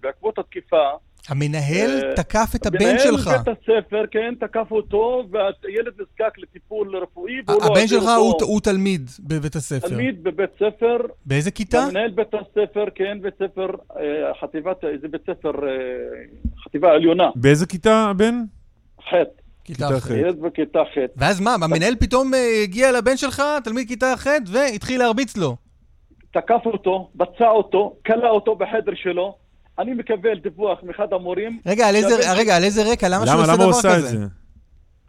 בעקבות 0.00 0.38
התקיפה. 0.38 0.88
המנהל 1.28 1.90
אה, 2.04 2.14
תקף 2.16 2.52
את 2.54 2.66
הבן 2.66 2.78
מנהל 2.78 2.98
שלך. 2.98 3.28
בית 3.28 3.56
הספר, 3.58 4.04
כן, 4.10 4.34
תקף 4.40 4.66
אותו, 4.70 5.24
והילד 5.30 5.92
נזקק 6.00 6.38
לטיפול 6.38 6.96
רפואי. 6.96 7.32
והוא 7.46 7.62
לא 7.62 7.66
הבן 7.66 7.86
שלך. 7.86 8.04
הוא 8.42 8.60
תלמיד 8.60 9.10
בבית 9.20 9.54
הספר. 9.54 9.88
תלמיד 9.88 10.22
בבית 10.22 10.50
ספר. 10.54 10.96
באיזה 11.26 11.50
כיתה? 11.50 11.86
מנהל 11.90 12.10
בית 12.10 12.34
הספר, 12.34 12.84
כן, 12.94 13.18
בית 13.22 13.34
ספר, 13.34 13.66
אה, 13.96 14.02
חטיבת, 14.40 14.84
זה 15.00 15.08
בית 15.08 15.22
ספר, 15.22 15.50
אה, 15.50 15.72
חטיבה 16.64 16.92
עליונה, 16.92 17.30
באיזה 17.34 17.66
כיתה 17.66 18.06
הבן? 18.10 18.34
ח'. 19.08 19.14
כיתה 19.64 19.88
ח'. 20.00 20.10
ילד 20.10 20.40
בכיתה 20.40 20.78
ח'. 20.94 20.98
ואז 21.16 21.40
מה, 21.40 21.54
המנהל 21.54 21.94
פתאום 22.00 22.34
אה, 22.34 22.62
הגיע 22.62 22.92
לבן 22.92 23.16
שלך, 23.16 23.42
תלמיד 23.64 23.88
כיתה 23.88 24.14
ח', 24.16 24.26
והתחיל 24.52 24.98
להרביץ 24.98 25.36
לו. 25.36 25.56
תקף 26.32 26.66
אותו, 26.66 27.10
פצע 27.18 27.48
אותו, 27.48 27.96
כלא 28.06 28.30
אותו 28.30 28.54
בחדר 28.54 28.92
שלו, 28.94 29.36
אני 29.78 29.94
מקבל 29.94 30.38
דיווח 30.38 30.78
מאחד 30.82 31.12
המורים. 31.12 31.58
רגע, 31.66 31.88
על 31.88 31.94
איזה, 31.96 32.22
שהבן 32.22 32.38
רגע, 32.40 32.56
על 32.56 32.64
איזה 32.64 32.82
רקע? 32.92 33.08
למה 33.08 33.26
שהוא 33.26 33.34
למה, 33.34 33.42
עושה 33.42 33.52
למה 33.54 33.64
הוא 33.64 33.70
דבר 33.72 33.78
עשה 33.78 33.88
את 33.88 33.94
כזה? 34.04 34.18
זה? 34.18 34.24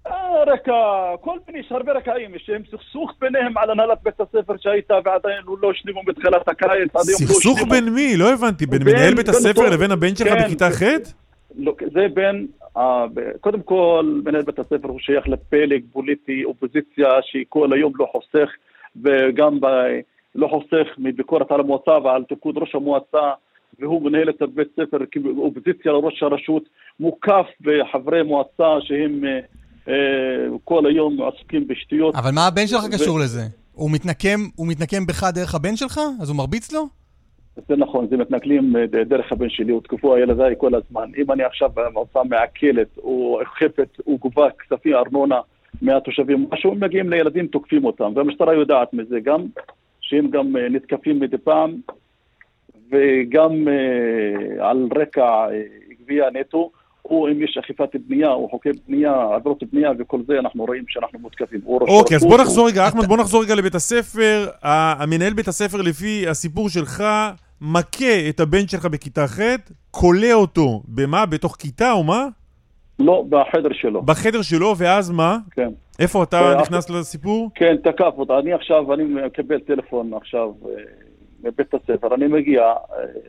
אה, 0.08 0.44
רקע, 0.54 0.74
כל 1.22 1.38
מיני, 1.48 1.60
יש 1.60 1.72
הרבה 1.72 1.92
רקעים, 1.94 2.36
יש 2.36 2.50
להם 2.50 2.62
סכסוך 2.72 3.12
ביניהם 3.22 3.58
על 3.58 3.70
הנהלת 3.70 3.98
בית 4.04 4.20
הספר 4.22 4.54
שהייתה 4.58 4.94
ועדיין 5.06 5.42
הוא 5.46 5.58
לא 5.62 5.72
השלימו 5.72 6.02
בתחילת 6.08 6.48
הקיץ, 6.48 6.96
לא 6.96 7.00
סכסוך. 7.04 7.60
בין 7.70 7.90
מי? 7.90 8.18
לא 8.18 8.34
הבנתי. 8.34 8.66
בין 8.66 8.84
בין- 8.84 8.96
מנהל 8.96 9.14
בית 9.16 9.30
הספר 9.30 9.62
אותו- 9.62 9.74
לבין 9.74 9.92
הבן 9.92 10.16
שלך 10.16 10.28
כן, 10.28 10.44
בכיתה 10.46 10.70
זה- 10.72 10.86
ח'? 10.86 11.10
לא, 11.56 11.74
זה 11.94 12.08
בין, 12.14 12.48
אה, 12.78 13.06
קודם 13.42 13.62
כל, 13.62 14.20
מנהל 14.26 14.42
בית 14.42 14.60
הספר 14.60 14.88
הוא 14.88 15.00
שייך 15.00 15.28
לפלג 15.28 15.84
פוליטי, 15.94 16.44
אופוזיציה 16.44 17.10
שכל 17.22 17.74
היום 17.74 17.94
לא 17.96 18.08
חוסך, 18.12 18.50
וגם 19.04 19.60
ב, 19.60 19.66
לא 20.36 20.48
חוסך 20.48 20.88
מביקורת 20.98 21.52
על 21.52 21.60
המועצה 21.60 21.92
ועל 22.04 22.24
תפקוד 22.30 22.58
ראש 22.58 22.76
המועצה, 22.76 23.32
והוא 23.80 24.02
מנהל 24.02 24.30
את 24.30 24.42
הבית 24.42 24.68
ספר 24.76 24.98
כאופוזיציה 25.12 25.92
לראש 25.92 26.24
הרשות, 26.24 26.64
מוקף 27.00 27.46
בחברי 27.62 28.24
מועצה 28.24 28.78
שהם 28.82 29.26
אה, 29.26 29.40
אה, 29.88 30.58
כל 30.64 30.86
היום 30.86 31.18
עסוקים 31.22 31.68
בשטויות. 31.68 32.16
אבל 32.16 32.32
מה 32.32 32.48
הבן 32.48 32.68
שלך 32.68 32.84
ו- 32.84 32.92
קשור 32.92 33.20
לזה? 33.20 33.42
הוא 33.74 33.92
מתנקם, 33.92 34.40
הוא 34.56 34.68
מתנקם 34.68 35.06
בך 35.06 35.24
דרך 35.34 35.56
הבן 35.56 35.76
שלך? 35.76 36.00
אז 36.22 36.30
הוא 36.30 36.38
מרביץ 36.38 36.72
לו? 36.72 36.88
זה 37.68 37.76
נכון, 37.76 38.08
זה 38.10 38.18
מתנכלים 38.18 38.76
אה, 38.76 39.04
דרך 39.04 39.32
הבן 39.32 39.50
שלי, 39.50 39.72
הותקפו 39.72 40.18
ילדיי 40.18 40.56
כל 40.58 40.76
הזמן. 40.76 41.12
אם 41.18 41.32
אני 41.32 41.44
עכשיו 41.44 41.70
במועצה 41.74 42.20
מעקלת 42.24 42.98
או 42.98 43.40
אוכפת 43.42 43.98
או 44.08 44.18
גובה 44.18 44.48
כספים 44.60 44.96
ארנונה 44.96 45.40
מהתושבים, 45.82 46.48
משהו, 46.52 46.72
הם 46.72 46.84
מגיעים 46.84 47.10
לילדים, 47.10 47.48
תוקפים 47.48 47.86
אותם. 47.86 48.12
והמשטרה 48.16 48.54
יודעת 48.54 48.94
מזה 48.94 49.20
גם, 49.20 49.46
שהם 50.02 50.30
גם 50.30 50.58
אה, 50.58 50.70
נתקפים 50.70 51.20
מדי 51.20 51.38
פעם, 51.38 51.82
וגם 52.92 53.68
אה, 53.68 54.70
על 54.70 54.88
רקע 55.02 55.22
אה, 55.22 55.62
גבייה 56.04 56.26
נטו, 56.34 56.72
או 57.06 57.28
אם 57.28 57.44
יש 57.44 57.58
אכיפת 57.58 57.90
בנייה 58.08 58.30
או 58.30 58.50
חוקי 58.50 58.70
בנייה, 58.88 59.14
עבירות 59.36 59.64
בנייה 59.74 59.92
וכל 60.00 60.22
זה, 60.28 60.40
אנחנו 60.40 60.66
רואים 60.66 60.84
שאנחנו 60.88 61.20
מותקפים. 61.20 61.60
אוקיי, 61.66 61.92
אז 61.92 62.24
הרשות, 62.24 62.30
בוא 62.30 62.38
נחזור 62.38 62.68
רגע, 62.68 62.88
אחמד, 62.88 63.06
בוא 63.06 63.18
נחזור 63.18 63.44
רגע 63.44 63.56
לבית 63.56 63.76
הספר. 63.76 64.48
המנהל 64.64 65.34
בית 65.34 65.48
הספר, 65.48 65.82
לפי 65.82 66.28
הסיפור 66.28 66.70
שלך, 66.70 67.04
מכה 67.62 68.30
את 68.30 68.40
הבן 68.40 68.68
שלך 68.68 68.86
בכיתה 68.86 69.28
ח', 69.28 69.40
כולא 69.92 70.34
אותו 70.34 70.82
במה? 70.88 71.26
בתוך 71.26 71.56
כיתה 71.56 71.92
או 71.92 72.04
מה? 72.04 72.28
לא, 73.00 73.26
בחדר 73.30 73.74
שלו. 73.74 74.02
בחדר 74.02 74.42
שלו, 74.42 74.74
ואז 74.78 75.12
מה? 75.12 75.38
כן. 75.52 75.70
איפה 76.00 76.24
אתה 76.24 76.56
נכנס 76.62 76.90
לסיפור? 76.90 77.50
כן, 77.56 77.76
תקף 77.84 78.14
אותה. 78.18 78.40
אני 78.40 78.54
עכשיו, 78.54 78.94
אני 78.94 79.04
מקבל 79.04 79.60
טלפון 79.60 80.14
עכשיו 80.14 80.52
אה, 80.66 80.72
מבית 81.44 81.74
הספר, 81.74 82.16
אני 82.16 82.28
מגיע 82.28 82.62
אה, 82.62 82.76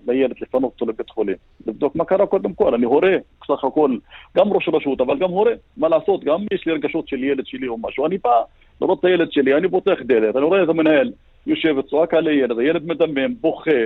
לילד 0.07 0.35
לפנות 0.41 0.73
אותו 0.73 0.87
לבית 0.87 1.11
חולים. 1.11 1.37
לבדוק 1.67 1.97
מה 1.97 2.05
קרה 2.05 2.27
קודם 2.27 2.53
כל, 2.53 2.75
אני 2.75 2.85
הורה, 2.85 3.17
בסך 3.43 3.65
הכל, 3.65 3.97
גם 4.37 4.53
ראש 4.53 4.69
רשות, 4.73 5.01
אבל 5.01 5.19
גם 5.19 5.31
הורה. 5.31 5.53
מה 5.77 5.89
לעשות, 5.89 6.25
גם 6.25 6.41
יש 6.53 6.67
לי 6.67 6.73
רגשות 6.73 7.09
של 7.09 7.25
ילד 7.25 7.47
שלי 7.47 7.69
או 7.69 7.79
משהו. 7.79 8.07
אני 8.07 8.19
בא 8.19 8.43
לראות 8.81 9.01
את 9.01 9.05
הילד 9.05 9.33
שלי, 9.33 9.55
אני 9.55 9.69
פותח 9.69 9.99
דלת, 10.05 10.37
אני 10.37 10.45
רואה 10.45 10.63
את 10.63 10.69
המנהל 10.69 11.13
יושב, 11.47 11.81
צועק 11.81 12.15
על 12.15 12.27
הילד, 12.27 12.59
הילד 12.59 12.87
מדמם, 12.87 13.35
בוכה. 13.41 13.81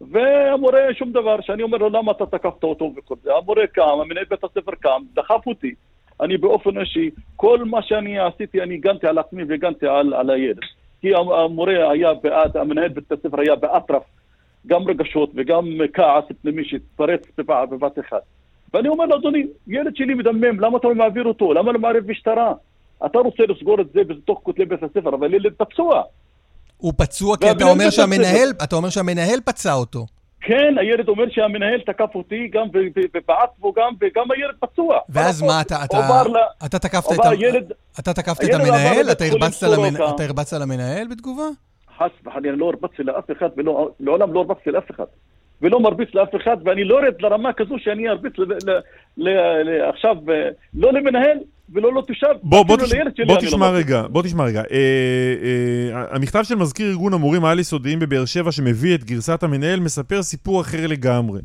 והמורה 0.00 0.80
שום 0.94 1.12
דבר, 1.12 1.40
שאני 1.40 1.62
אומר 1.62 1.78
לו 1.78 1.88
למה 1.88 2.12
אתה 2.12 2.26
תקפת 2.26 2.64
אותו 2.64 2.92
וכל 2.96 3.14
זה. 3.22 3.34
המורה 3.34 3.66
קם, 3.66 3.98
המנהל 4.02 4.24
בית 4.30 4.44
הספר 4.44 4.72
קם, 4.80 5.02
דחף 5.14 5.46
אותי. 5.46 5.74
אני 6.20 6.36
באופן 6.36 6.78
אישי, 6.78 7.10
כל 7.36 7.64
מה 7.64 7.82
שאני 7.82 8.18
עשיתי, 8.18 8.62
אני 8.62 8.74
הגנתי 8.74 9.06
על 9.06 9.18
עצמי 9.18 9.44
והגנתי 9.44 9.86
על, 9.86 10.14
על 10.14 10.30
הילד. 10.30 10.58
כי 11.02 11.14
המורה 11.14 11.90
היה 11.90 12.14
בעד, 12.14 12.56
המנהל 12.56 12.88
בית 12.88 13.12
הספר 13.12 13.40
היה 13.40 13.56
באטרף, 13.56 14.02
גם 14.66 14.88
רגשות 14.88 15.30
וגם 15.34 15.66
כעס 15.92 16.24
פנימי 16.42 16.64
שהתפרץ 16.64 17.20
בבת 17.38 17.98
אחת. 17.98 18.22
ואני 18.74 18.88
אומר 18.88 19.04
לו, 19.04 19.16
אדוני, 19.16 19.46
ילד 19.66 19.96
שלי 19.96 20.14
מדמם, 20.14 20.60
למה 20.60 20.78
אתה 20.78 20.88
לא 20.88 20.94
מעביר 20.94 21.24
אותו? 21.24 21.52
למה 21.52 21.72
לא 21.72 21.78
מערב 21.78 22.06
משטרה? 22.06 22.52
אתה 23.06 23.18
רוצה 23.18 23.42
לסגור 23.48 23.80
את 23.80 23.86
זה 23.94 24.04
בתוך 24.04 24.40
כותלי 24.42 24.64
בית 24.64 24.82
הספר, 24.82 25.14
אבל 25.14 25.34
ילד 25.34 25.52
פצוע. 25.56 26.02
הוא 26.76 26.92
פצוע 26.96 27.36
כי 27.36 27.50
אתה 27.50 27.64
אומר 27.64 27.90
שהמנהל, 27.90 28.50
אתה 28.64 28.76
אומר 28.76 28.88
שהמנהל 28.88 29.40
פצע 29.44 29.72
אותו. 29.72 30.06
כן, 30.44 30.74
הילד 30.80 31.08
אומר 31.08 31.24
שהמנהל 31.30 31.80
תקף 31.80 32.14
אותי 32.14 32.48
גם 32.52 32.66
ובעט 33.14 33.50
בו 33.58 33.72
גם, 33.72 33.92
וגם 34.00 34.30
הילד 34.30 34.54
פצוע. 34.60 34.98
ואז 35.08 35.42
מה, 35.42 35.60
אתה, 35.60 35.84
אתה, 35.84 35.96
עבר 35.98 36.28
ל- 36.28 36.36
אתה 36.66 36.78
תקפת 36.78 37.12
את, 37.12 37.18
עבר 37.18 37.28
ה- 37.28 37.34
ילד- 37.34 37.72
אתה 38.00 38.12
תקפת 38.14 38.38
את 38.44 38.48
הילד 38.48 38.54
המנהל? 38.60 39.10
אתה 39.12 39.24
הרבצת 39.24 39.66
למנ-. 39.66 40.14
אתה 40.14 40.22
הרבצת 40.24 40.56
למנהל 40.60 41.06
בתגובה? 41.10 41.42
חס 41.98 42.10
וחלילה, 42.26 42.56
לא 42.56 42.66
הרבצתי 42.66 43.02
לאף 43.02 43.24
אחד, 43.38 43.48
ולא- 43.56 43.90
לעולם 44.00 44.32
לא 44.32 44.40
הרבצתי 44.40 44.70
לאף 44.70 44.90
אחד. 44.90 45.04
ולא 45.62 45.80
מרביץ 45.80 46.08
לאף 46.14 46.28
אחד, 46.42 46.56
ואני 46.64 46.84
לא 46.84 47.00
ארד 47.00 47.14
לרמה 47.20 47.52
כזו 47.52 47.74
שאני 47.78 48.08
ארביץ 48.08 48.32
ל- 48.38 48.42
ל- 48.42 48.80
ל- 49.16 49.62
ל- 49.62 49.88
עכשיו, 49.88 50.16
אה, 50.30 50.48
לא 50.74 50.92
למנהל 50.92 51.38
ולא 51.72 51.94
לתושב, 51.94 52.26
בוא, 52.42 52.62
בוא, 52.62 52.76
תש... 52.76 52.92
בוא 53.26 53.34
לא 53.34 53.40
תשמע 53.40 53.58
מרביץ. 53.58 53.86
רגע, 53.86 54.02
בוא 54.08 54.22
תשמע 54.22 54.44
רגע. 54.44 54.62
אה, 54.70 54.76
אה, 55.92 56.04
המכתב 56.10 56.42
של 56.42 56.54
מזכיר 56.54 56.90
ארגון 56.90 57.14
המורים 57.14 57.44
העל-יסודיים 57.44 57.98
בבאר 57.98 58.24
שבע 58.24 58.52
שמביא 58.52 58.94
את 58.94 59.04
גרסת 59.04 59.42
המנהל 59.42 59.80
מספר 59.80 60.22
סיפור 60.22 60.60
אחר 60.60 60.86
לגמרי. 60.86 61.40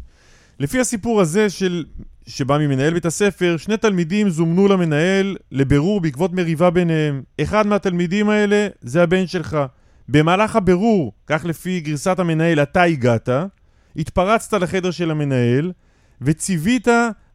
לפי 0.60 0.80
הסיפור 0.80 1.22
הזה 1.22 1.49
של... 1.49 1.84
שבא 2.27 2.57
ממנהל 2.57 2.94
בית 2.94 3.06
הספר, 3.06 3.56
שני 3.57 3.77
תלמידים 3.77 4.30
זומנו 4.30 4.68
למנהל 4.68 5.35
לבירור 5.52 6.02
בעקבות 6.02 6.34
מריבה 6.34 6.69
ביניהם. 6.69 7.22
אחד 7.41 7.68
מהתלמידים 7.68 8.30
האלה 8.30 8.68
זה 8.81 9.03
הבן 9.03 9.27
שלך. 9.27 9.57
במהלך 10.10 10.56
הבירור, 10.56 11.11
כך 11.27 11.45
לפי 11.45 11.80
גרסת 11.80 12.19
המנהל, 12.19 12.60
אתה 12.60 12.84
הגעת, 12.84 13.30
התפרצת 13.95 14.53
לחדר 14.53 14.91
של 14.91 15.11
המנהל, 15.11 15.72
וציווית 16.22 16.88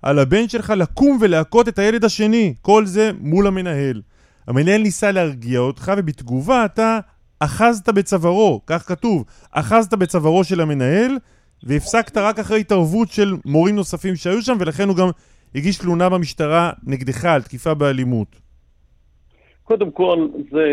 על 0.02 0.18
הבן 0.18 0.48
שלך 0.48 0.70
לקום 0.76 1.18
ולהכות 1.20 1.68
את 1.68 1.78
הילד 1.78 2.04
השני. 2.04 2.54
כל 2.62 2.86
זה 2.86 3.10
מול 3.20 3.46
המנהל. 3.46 4.02
המנהל 4.48 4.82
ניסה 4.82 5.10
להרגיע 5.10 5.60
אותך, 5.60 5.92
ובתגובה 5.96 6.64
אתה 6.64 6.98
אחזת 7.40 7.88
בצווארו, 7.88 8.60
כך 8.66 8.88
כתוב, 8.88 9.24
אחזת 9.50 9.94
בצווארו 9.94 10.44
של 10.44 10.60
המנהל, 10.60 11.18
והפסקת 11.62 12.16
רק 12.16 12.38
אחרי 12.38 12.60
התערבות 12.60 13.12
של 13.12 13.36
מורים 13.44 13.76
נוספים 13.76 14.16
שהיו 14.16 14.42
שם, 14.42 14.56
ולכן 14.60 14.88
הוא 14.88 14.96
גם 14.96 15.08
הגיש 15.54 15.76
תלונה 15.76 16.08
במשטרה 16.08 16.70
נגדך 16.82 17.24
על 17.24 17.42
תקיפה 17.42 17.74
באלימות. 17.74 18.41
קודם 19.72 19.90
כל, 19.90 20.28
זה 20.50 20.66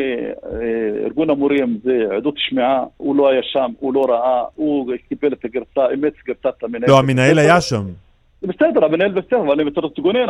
אה, 0.45 1.05
ארגון 1.05 1.29
המורים, 1.29 1.79
זה 1.83 2.07
עדות 2.17 2.33
שמיעה, 2.37 2.83
הוא 2.97 3.15
לא 3.15 3.29
היה 3.29 3.43
שם, 3.43 3.71
הוא 3.79 3.93
לא 3.93 4.05
ראה, 4.09 4.43
הוא 4.55 4.93
קיבל 5.09 5.33
את 5.33 5.45
הגרסה, 5.45 5.89
אימץ 5.91 6.13
גרסת 6.27 6.63
המנהל. 6.63 6.89
לא, 6.89 6.99
המנהל 6.99 7.39
היה 7.39 7.61
שם. 7.61 7.83
בסדר, 8.43 8.85
המנהל 8.85 9.11
בסדר, 9.11 9.39
אבל 9.39 9.61
אני 9.61 9.71
צריך 9.71 9.85
להתגונן, 9.85 10.29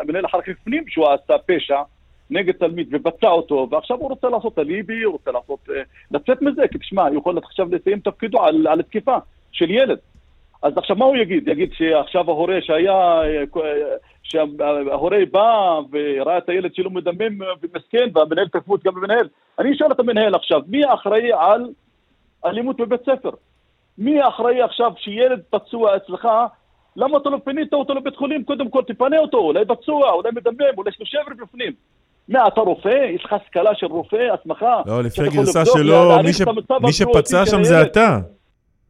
המנהל 0.00 0.26
אחר 0.26 0.40
כך 0.40 0.48
הפנים 0.48 0.84
שהוא 0.88 1.06
עשה 1.08 1.34
פשע 1.46 1.82
נגד 2.30 2.52
תלמיד 2.52 2.88
ופצע 2.92 3.28
אותו, 3.28 3.68
ועכשיו 3.70 3.96
הוא 3.96 4.08
רוצה 4.08 4.28
לעשות 4.28 4.58
אליבי, 4.58 5.02
הוא 5.02 5.12
רוצה 5.12 5.30
לעשות, 5.30 5.58
אה, 5.70 5.82
לצאת 6.10 6.42
מזה, 6.42 6.62
כי 6.72 6.78
תשמע, 6.78 7.08
הוא 7.08 7.16
יכול 7.16 7.38
עכשיו 7.38 7.68
לסיים 7.70 8.00
תפקידו 8.00 8.42
על, 8.42 8.66
על 8.66 8.82
תקיפה 8.82 9.16
של 9.52 9.70
ילד. 9.70 9.98
אז 10.62 10.78
עכשיו 10.78 10.96
מה 10.96 11.04
הוא 11.04 11.16
יגיד? 11.16 11.48
יגיד 11.48 11.70
שעכשיו 11.72 12.30
ההורה 12.30 12.58
שהיה, 12.60 13.22
אה, 13.22 13.42
שההורה 14.28 15.18
בא 15.30 15.80
וראה 15.92 16.38
את 16.38 16.48
הילד 16.48 16.74
שלו 16.74 16.90
מדמם 16.90 17.38
ומסכן, 17.62 18.08
והמנהל 18.14 18.48
תקפות 18.48 18.84
גם 18.84 18.94
במנהל. 18.94 19.28
אני 19.58 19.76
שואל 19.76 19.92
את 19.92 20.00
המנהל 20.00 20.34
עכשיו, 20.34 20.60
מי 20.66 20.94
אחראי 20.94 21.32
על 21.32 21.70
אלימות 22.44 22.80
בבית 22.80 23.00
ספר? 23.00 23.30
מי 23.98 24.28
אחראי 24.28 24.62
עכשיו 24.62 24.92
שילד 24.96 25.40
פצוע 25.50 25.96
אצלך, 25.96 26.28
למה 26.96 27.18
אתה 27.18 27.30
לא 27.30 27.38
פינית 27.44 27.72
אותו 27.72 27.94
לבית 27.94 28.16
חולים? 28.16 28.44
קודם 28.44 28.70
כל 28.70 28.82
תפנה 28.86 29.18
אותו, 29.18 29.38
אולי 29.38 29.64
פצוע, 29.64 30.10
אולי 30.10 30.30
מדמם, 30.30 30.74
אולי 30.76 30.90
יש 30.90 31.00
לו 31.00 31.06
שבר 31.06 31.44
בפנים. 31.44 31.72
מה, 32.28 32.46
אתה 32.46 32.60
רופא? 32.60 33.06
יש 33.14 33.24
לך 33.24 33.32
השכלה 33.32 33.70
של 33.74 33.86
רופא, 33.86 34.28
הסמכה? 34.34 34.82
לא, 34.86 35.02
לפי 35.02 35.22
הגרסה 35.22 35.64
שלו, 35.64 36.22
מי, 36.24 36.32
ש... 36.32 36.42
מי 36.82 36.92
שפצע 36.92 37.46
שם 37.46 37.64
זה. 37.64 37.82
אתה. 37.82 38.18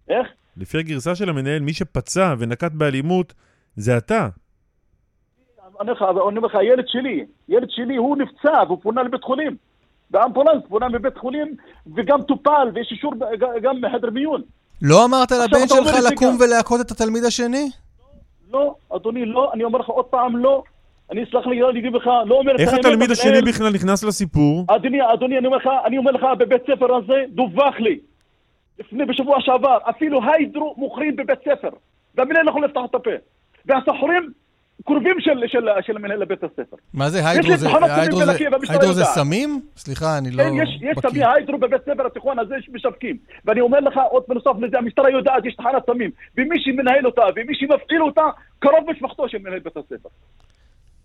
איך? 0.09 0.28
לפי 0.56 0.78
הגרסה 0.78 1.15
של 1.15 1.28
המנהל, 1.28 1.60
מי 1.60 1.73
שפצע 1.73 2.35
ונקט 2.39 2.73
באלימות 2.73 3.35
זה 3.77 3.97
אתה. 3.97 4.28
אני 5.80 5.90
אומר 6.18 6.46
לך, 6.46 6.55
הילד 6.55 6.88
שלי, 6.88 7.24
ילד 7.48 7.70
שלי, 7.70 7.96
הוא 7.96 8.16
נפצע 8.16 8.62
והוא 8.66 8.78
פונה 8.82 9.02
לבית 9.02 9.24
חולים. 9.24 9.56
באמבולנס, 10.10 10.62
פונה 10.68 10.88
מבית 10.88 11.16
חולים, 11.18 11.55
וגם 11.96 12.22
טופל, 12.22 12.68
ויש 12.74 12.88
אישור 12.92 13.14
גם 13.62 13.80
מחדר 13.80 14.10
מיון. 14.10 14.42
לא 14.82 15.05
אמרת 15.05 15.30
לבן 15.32 15.68
שלך 15.68 15.96
לקום 16.12 16.28
גם- 16.28 16.36
ולהכות 16.40 16.80
את 16.80 16.90
התלמיד 16.90 17.24
השני? 17.24 17.70
לא, 18.52 18.74
אדוני, 18.96 19.26
לא, 19.26 19.50
אני 19.55 19.64
אומר 19.64 19.78
לך 19.78 19.88
עוד 19.88 20.05
פעם, 20.05 20.36
לא. 20.36 20.62
אני 21.12 21.24
אסלח 21.24 21.46
לי, 21.46 21.62
אני 21.70 21.80
אגיד 21.80 21.92
לך, 21.92 22.06
לא 22.26 22.34
אומר 22.34 22.52
איך 22.59 22.74
התלמיד 22.74 23.10
השני 23.10 23.42
בכלל 23.42 23.70
נכנס 23.74 24.05
לסיפור? 24.05 24.64
אדוני, 24.68 24.98
אדוני, 25.12 25.38
אני 25.38 25.46
אומר 25.46 25.56
לך, 25.56 25.68
אני 25.84 25.98
אומר 25.98 26.10
לך, 26.12 26.26
בבית 26.38 26.62
ספר 26.62 26.94
הזה 26.96 27.24
דווח 27.28 27.74
לי, 27.80 27.98
לפני, 28.78 29.05
בשבוע 29.05 29.36
שעבר, 29.40 29.78
אפילו 29.90 30.20
היידרו 30.24 30.74
מוכרים 30.76 31.16
בבית 31.16 31.38
ספר, 31.40 31.68
והמנהל 32.14 32.44
לא 32.44 32.50
יכול 32.50 32.64
לפתח 32.64 32.80
את 32.90 32.94
הפה. 32.94 33.10
והסוחרים, 33.66 34.30
קרובים 34.84 35.16
של, 35.20 35.30
של, 35.46 35.59
של 35.86 35.98
מנהל 35.98 36.24
בית 36.24 36.44
הספר. 36.44 36.76
מה 36.94 37.10
זה 37.10 37.28
היידרו? 37.28 37.56
זה- 37.56 37.68
סמים 37.68 37.84
היידרו 37.84 38.18
זה- 38.24 38.32
היידרו 38.70 38.92
זה. 38.92 39.05
סמים? 39.05 39.60
סליחה, 39.76 40.18
אני 40.18 40.30
לא 40.30 40.42
כן, 40.42 40.50
יש, 40.62 40.68
יש 40.82 40.96
בקיא. 40.96 41.10
סמי 41.10 41.24
היידרו 41.24 41.59
בבית 41.59 41.80
ספר 41.82 42.06
התיכון 42.06 42.38
הזה 42.38 42.55
שמשווקים. 42.60 43.16
ואני 43.44 43.60
אומר 43.60 43.80
לך, 43.80 43.94
עוד 44.10 44.22
בנוסף 44.28 44.50
לזה, 44.60 44.78
המשטרה 44.78 45.10
יודעת, 45.10 45.44
יש 45.44 45.55
תחנת 45.56 45.82
סמים. 45.86 46.10
ומי 46.38 46.56
שמנהל 46.60 47.06
אותה 47.06 47.22
ומי 47.36 47.55
שמפעיל 47.55 48.02
אותה, 48.02 48.22
קרוב 48.59 48.90
משפחתו 48.90 49.28
של 49.28 49.38
מנהל 49.38 49.59
בית 49.59 49.76
הספר. 49.76 50.09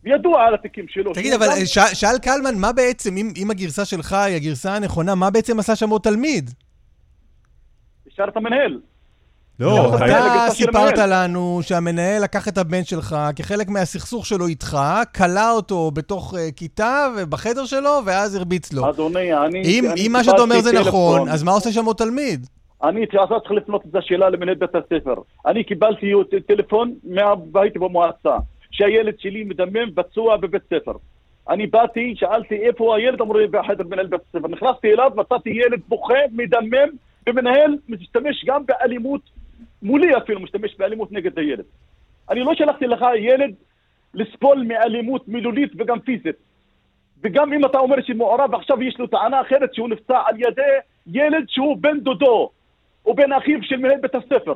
וידוע 0.03 0.43
על 0.43 0.53
התיקים 0.53 0.85
שלו. 0.87 1.13
תגיד, 1.13 1.33
אבל 1.33 1.45
גם- 1.45 1.51
אה, 1.51 1.65
שאל- 1.65 1.93
שאל 1.93 2.17
קלמן, 2.21 2.55
מה 2.57 2.71
בעצם, 2.73 3.17
אם- 3.17 3.33
אם 3.37 3.51
הגרסה 3.51 3.85
שלך 3.85 4.13
היא 4.13 4.35
הגרסה 4.35 4.75
הנכונה, 4.75 5.15
מה 5.15 5.29
בעצם 5.29 5.59
עשה 5.59 5.75
שם 5.75 5.89
עוד 5.89 6.01
תלמיד? 6.01 6.49
ישר 8.07 8.25
את 8.27 8.37
המנהל. 8.37 8.79
לא, 9.59 9.95
אתה 9.95 10.05
לגרסה 10.05 10.55
של 10.55 10.65
סיפרת. 10.65 10.97
לנו 10.97 11.59
שהמנהל 11.61 12.23
לקח 12.23 12.47
את 12.47 12.57
הבן 12.57 12.83
שלך 12.83 13.15
כחלק 13.35 13.69
מהסכסוך 13.69 14.25
שלו 14.25 14.47
איתך, 14.47 14.77
כלא 15.15 15.51
אותו 15.55 15.91
בתוך 15.91 16.33
אה, 16.37 16.51
כיתה 16.55 17.07
ובחדר 17.17 17.65
שלו, 17.65 17.99
ואז 18.05 18.35
הרביץ 18.35 18.73
לו. 18.73 18.89
אדוני, 18.89 19.33
אני... 19.33 19.61
אם 19.65 19.91
אני 19.91 20.07
אם 20.07 20.11
מה 20.13 20.23
שאתה 20.23 20.41
אומר 20.41 20.59
זה 20.59 20.79
נכון. 20.79 21.29
אז 21.29 21.43
מה 21.43 21.51
עושה 21.51 21.71
שם 21.71 21.85
עוד 21.85 21.95
תלמיד? 21.95 22.47
אני 22.83 23.03
אתה 23.03 23.17
צריך 23.27 23.51
לפנות 23.51 23.81
את 23.89 23.95
השאלה 23.95 24.29
למנהל 24.29 24.55
בית 24.55 24.75
הספר. 24.75 25.13
אני 25.45 25.63
קיבלתי 25.63 26.11
טלפון 26.47 26.93
מהבית 27.03 27.77
במועצה, 27.77 28.37
שהילד 28.71 29.13
שלי 29.19 29.43
מדמם 29.43 29.91
פצוע 29.95 30.37
בבית 30.37 30.61
ספר. 30.73 30.93
אני 31.49 31.67
באתי, 31.67 32.13
שאלתי 32.17 32.55
איפה 32.55 32.95
הילד, 32.95 33.21
אמרו 33.21 33.37
לי 33.37 33.47
בחדר 33.47 33.83
מנהל 33.89 34.07
בית 34.07 34.21
הספר. 34.29 34.47
נכנסתי 34.47 34.93
אליו, 34.93 35.11
מצאתי 35.15 35.49
ילד 35.49 35.79
בוכה, 35.87 36.13
מדמם, 36.31 36.89
ומנהל 37.29 37.77
משתמש 37.89 38.45
גם 38.45 38.63
באלימות, 38.65 39.21
מולי 39.83 40.17
אפילו 40.17 40.39
משתמש 40.39 40.75
באלימות 40.75 41.11
נגד 41.11 41.39
הילד. 41.39 41.65
אני 42.29 42.39
לא 42.39 42.55
שלחתי 42.55 42.87
לך 42.87 43.05
ילד 43.17 43.55
לסבול 44.13 44.63
מאלימות 44.67 45.27
מילולית 45.27 45.71
וגם 45.77 45.99
פיזית. 45.99 46.35
וגם 47.23 47.53
אם 47.53 47.65
אתה 47.65 47.77
אומר 47.77 48.01
שמעורב, 48.01 48.55
עכשיו 48.55 48.83
יש 48.83 48.99
לו 48.99 49.07
טענה 49.07 49.41
אחרת 49.41 49.73
שהוא 49.73 49.89
נפצע 49.89 50.21
על 50.25 50.35
ידי 50.37 50.61
ילד 51.07 51.45
שהוא 51.47 51.77
בן 51.77 51.99
דודו, 51.99 52.49
או 53.05 53.15
בן 53.15 53.31
אחיו 53.33 53.63
של 53.63 53.77
מנהל 53.77 53.99
בית 54.01 54.15
הספר. 54.15 54.53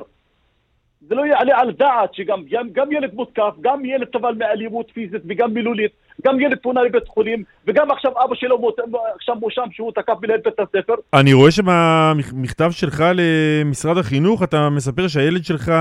זה 1.00 1.14
לא 1.14 1.26
יעלה 1.26 1.58
על 1.60 1.72
דעת 1.72 2.14
שגם 2.14 2.42
גם, 2.50 2.68
גם 2.72 2.92
ילד 2.92 3.14
מותקף, 3.14 3.54
גם 3.60 3.84
ילד 3.84 4.08
סבל 4.16 4.34
מאלימות 4.38 4.90
פיזית 4.94 5.22
וגם 5.28 5.54
מילולית, 5.54 5.92
גם 6.24 6.40
ילד 6.40 6.58
פונה 6.62 6.82
לבית 6.82 7.08
חולים, 7.08 7.44
וגם 7.66 7.90
עכשיו 7.90 8.12
אבא 8.24 8.34
שלו 8.34 8.58
מות, 8.58 8.76
עכשיו 9.16 9.34
מואשם 9.34 9.62
שהוא 9.72 9.92
תקף 9.92 10.14
מנהל 10.22 10.40
בית 10.44 10.58
הספר. 10.60 10.94
אני 11.14 11.32
רואה 11.32 11.50
שבמכתב 11.50 12.70
שלך 12.70 13.04
למשרד 13.14 13.98
החינוך 13.98 14.42
אתה 14.42 14.68
מספר 14.70 15.08
שהילד 15.08 15.44
שלך 15.44 15.72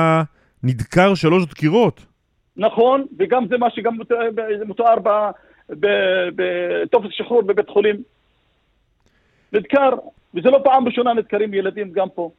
נדקר 0.63 1.15
שלוש 1.15 1.45
דקירות. 1.45 2.05
נכון, 2.57 3.05
וגם 3.19 3.47
זה 3.47 3.57
מה 3.57 3.67
שגם 3.69 3.97
מת- 3.97 4.11
מתואר 4.67 4.95
בטופס 5.69 7.09
שחרור 7.11 7.41
בבית 7.41 7.69
חולים. 7.69 7.95
נדקר, 9.53 9.89
וזה 10.35 10.49
לא 10.49 10.59
פעם 10.63 10.87
ראשונה 10.87 11.13
נדקרים 11.13 11.53
ילדים 11.53 11.91
גם 11.91 12.07
פה. 12.15 12.31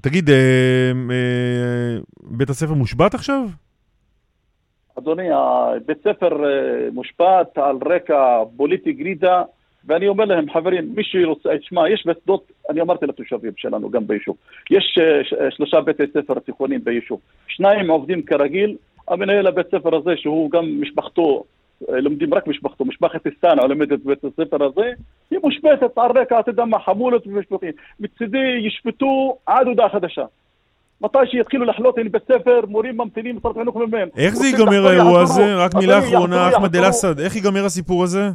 תגיד, 0.00 0.30
אה, 0.30 0.92
אה, 1.10 1.96
בית 2.22 2.50
הספר 2.50 2.74
מושבת 2.74 3.14
עכשיו? 3.14 3.46
אדוני, 4.98 5.28
בית 5.86 5.98
ספר 5.98 6.44
אה, 6.44 6.88
מושפט 6.92 7.58
על 7.58 7.76
רקע 7.94 8.42
פוליטי 8.56 8.92
גרידא, 8.92 9.42
ואני 9.86 10.08
אומר 10.08 10.24
להם, 10.24 10.50
חברים, 10.52 10.92
מי 10.96 11.02
שרוצה, 11.04 11.58
תשמע, 11.58 11.88
יש 11.90 12.06
בשדות, 12.06 12.52
אני 12.70 12.80
אמרתי 12.80 13.06
לתושבים 13.06 13.52
שלנו 13.56 13.90
גם 13.90 14.06
ביישוב, 14.06 14.36
יש 14.70 14.84
ש- 14.94 15.32
אה, 15.32 15.50
שלושה 15.50 15.80
בתי 15.80 16.02
ספר 16.12 16.38
תיכונים 16.38 16.84
ביישוב, 16.84 17.20
שניים 17.48 17.90
עובדים 17.90 18.22
כרגיל, 18.22 18.76
המנהל 19.08 19.46
הבית 19.46 19.66
ספר 19.66 19.96
הזה, 19.96 20.10
שהוא 20.16 20.50
גם 20.50 20.80
משפחתו, 20.80 21.44
לומדים 21.88 22.34
רק 22.34 22.46
משפחתו, 22.46 22.84
משפחת 22.84 23.20
סטאנה 23.38 23.66
לומדת 23.66 23.98
בבית 24.04 24.24
הספר 24.24 24.64
הזה, 24.64 24.90
היא 25.30 25.38
מושפטת 25.42 25.98
על 25.98 26.10
רקע, 26.18 26.40
אתה 26.40 26.50
יודע 26.50 26.64
מה, 26.64 26.78
חמולות 26.78 27.26
ומשפטים. 27.26 27.72
מצידי 28.00 28.60
ישפטו 28.66 29.36
עד 29.46 29.66
הודעה 29.66 29.88
חדשה. 29.88 30.24
מתי 31.00 31.18
שיתחילו 31.30 31.64
לחלות 31.64 31.98
עם 31.98 32.12
בית 32.12 32.22
ספר, 32.22 32.60
מורים 32.68 32.96
ממתינים, 32.96 33.36
משרד 33.36 33.56
החינוך 33.56 33.76
ממהם. 33.76 34.08
איך 34.16 34.34
זה 34.34 34.46
ייגמר 34.46 34.86
האירוע. 34.86 35.22
הזה? 35.22 35.54
רק 35.56 35.74
מילה 35.74 35.98
אחרונה, 35.98 36.48
אחמד. 36.48 36.76
אל-אסד, 36.76 37.20
איך 37.20 37.36
ייגמר 37.36 37.64
הסיפור 37.64 38.04
הזה? 38.04 38.28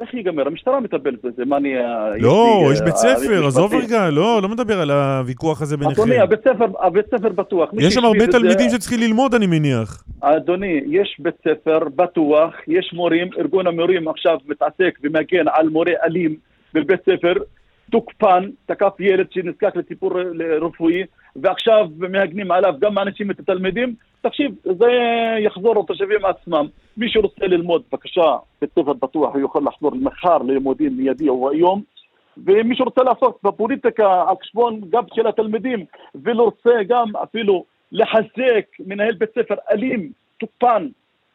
איך 0.00 0.14
ייגמר? 0.14 0.46
המשטרה 0.46 0.80
מטפלת 0.80 1.24
בזה, 1.24 1.44
מה 1.44 1.56
אני... 1.56 1.74
לא, 2.18 2.60
יש 2.72 2.80
אה, 2.80 2.84
בית 2.84 2.94
הליך 3.04 3.18
ספר, 3.18 3.46
עזוב. 3.46 3.74
רגע, 3.74 4.10
לא, 4.10 4.42
לא 4.42 4.48
מדבר 4.48 4.80
על 4.80 4.90
הוויכוח 4.90 5.62
הזה 5.62 5.76
ביניכם. 5.76 6.02
אדוני, 6.02 6.18
הבית 6.18 6.40
ספר, 6.40 6.64
הבית 6.80 7.06
ספר 7.06 7.28
בטוח. 7.28 7.70
יש 7.78 7.94
שם 7.94 8.04
הרבה 8.04 8.24
את 8.24 8.32
זה- 8.32 8.38
תלמידים 8.38 8.70
שצריכים 8.70 9.00
ללמוד, 9.00 9.34
אני 9.34 9.46
מניח. 9.46 10.04
אדוני, 10.20 10.80
יש 10.86 11.16
בית 11.18 11.34
ספר 11.48 11.78
בטוח, 11.96 12.54
יש 12.68 12.90
מורים, 12.94 13.28
ארגון 13.38 13.66
המורים 13.66 14.08
עכשיו 14.08 14.38
מתעסק 14.48 14.98
ומגן 15.02 15.44
על 15.54 15.68
מורה 15.68 15.92
אלים 16.04 16.36
בבית 16.74 17.00
ספר, 17.00 17.32
תוקפן, 17.90 18.50
תקף 18.66 19.00
ילד 19.00 19.26
שנזקק 19.30 19.76
לטיפול 19.76 20.42
רפואי, 20.62 21.02
ועכשיו 21.36 21.86
מהגנים 21.98 22.50
עליו 22.50 22.74
גם 22.80 22.94
מענישים 22.94 23.30
את 23.30 23.40
התלמידים. 23.40 23.94
תקשיב, 24.24 24.52
זה 24.62 24.90
יחזור 25.38 25.76
לתושבים 25.76 26.24
עצמם. 26.24 26.66
מי 26.96 27.08
שרוצה 27.08 27.46
ללמוד, 27.46 27.82
בבקשה, 27.92 28.36
ספר 28.64 28.92
בטוח, 28.92 29.34
הוא 29.34 29.42
יכול 29.44 29.62
לחזור 29.66 29.94
מחר 29.94 30.38
ללימודים 30.38 30.96
מיידי 30.96 31.28
או 31.28 31.50
היום. 31.50 31.82
ומי 32.46 32.76
שרוצה 32.76 33.02
לעסוק 33.02 33.42
בפוליטיקה 33.42 34.24
על 34.28 34.34
חשבון 34.42 34.80
גב 34.90 35.04
של 35.14 35.26
התלמידים, 35.26 35.84
ורוצה 36.24 36.70
גם 36.88 37.16
אפילו 37.22 37.64
לחזק 37.92 38.66
מנהל 38.80 39.14
בית 39.14 39.30
ספר 39.38 39.54
אלים, 39.70 40.12
תוקפן, 40.38 40.88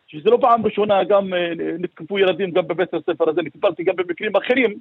שזה 0.07 0.29
לא 0.29 0.37
פעם 0.41 0.65
ראשונה 0.65 1.03
גם 1.03 1.33
אה, 1.33 1.51
נתקפו 1.79 2.19
ילדים 2.19 2.51
גם 2.51 2.67
בבית 2.67 2.93
הספר 2.93 3.29
הזה, 3.29 3.41
נטפלתי 3.41 3.83
גם 3.83 3.95
במקרים 3.95 4.31
אחרים, 4.35 4.79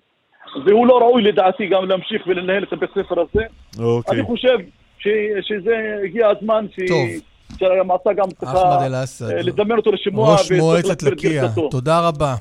והוא 0.67 0.87
לא 0.87 0.99
ראוי 0.99 1.23
לדעתי 1.23 1.67
גם 1.67 1.85
להמשיך 1.85 2.27
ולנהל 2.27 2.63
את 2.63 2.73
הבית 2.73 2.91
ספר 2.91 3.21
הזה. 3.21 3.43
אוקיי. 3.79 4.15
אני 4.15 4.27
חושב 4.27 4.59
ש, 4.99 5.09
שזה 5.41 6.01
הגיע 6.05 6.29
הזמן 6.29 6.67
ש... 6.71 6.89
טוב. 6.89 7.09
שהמועצה 7.57 8.11
גם 8.17 8.27
צריכה. 8.41 8.79
אה, 9.23 9.43
לזמן 9.43 9.77
אותו 9.77 9.93
לשימוע. 9.93 10.33
ראש 10.33 10.53
מועצת 10.53 11.03
לקיה. 11.03 11.49
תודה 11.71 12.01
רבה. 12.01 12.35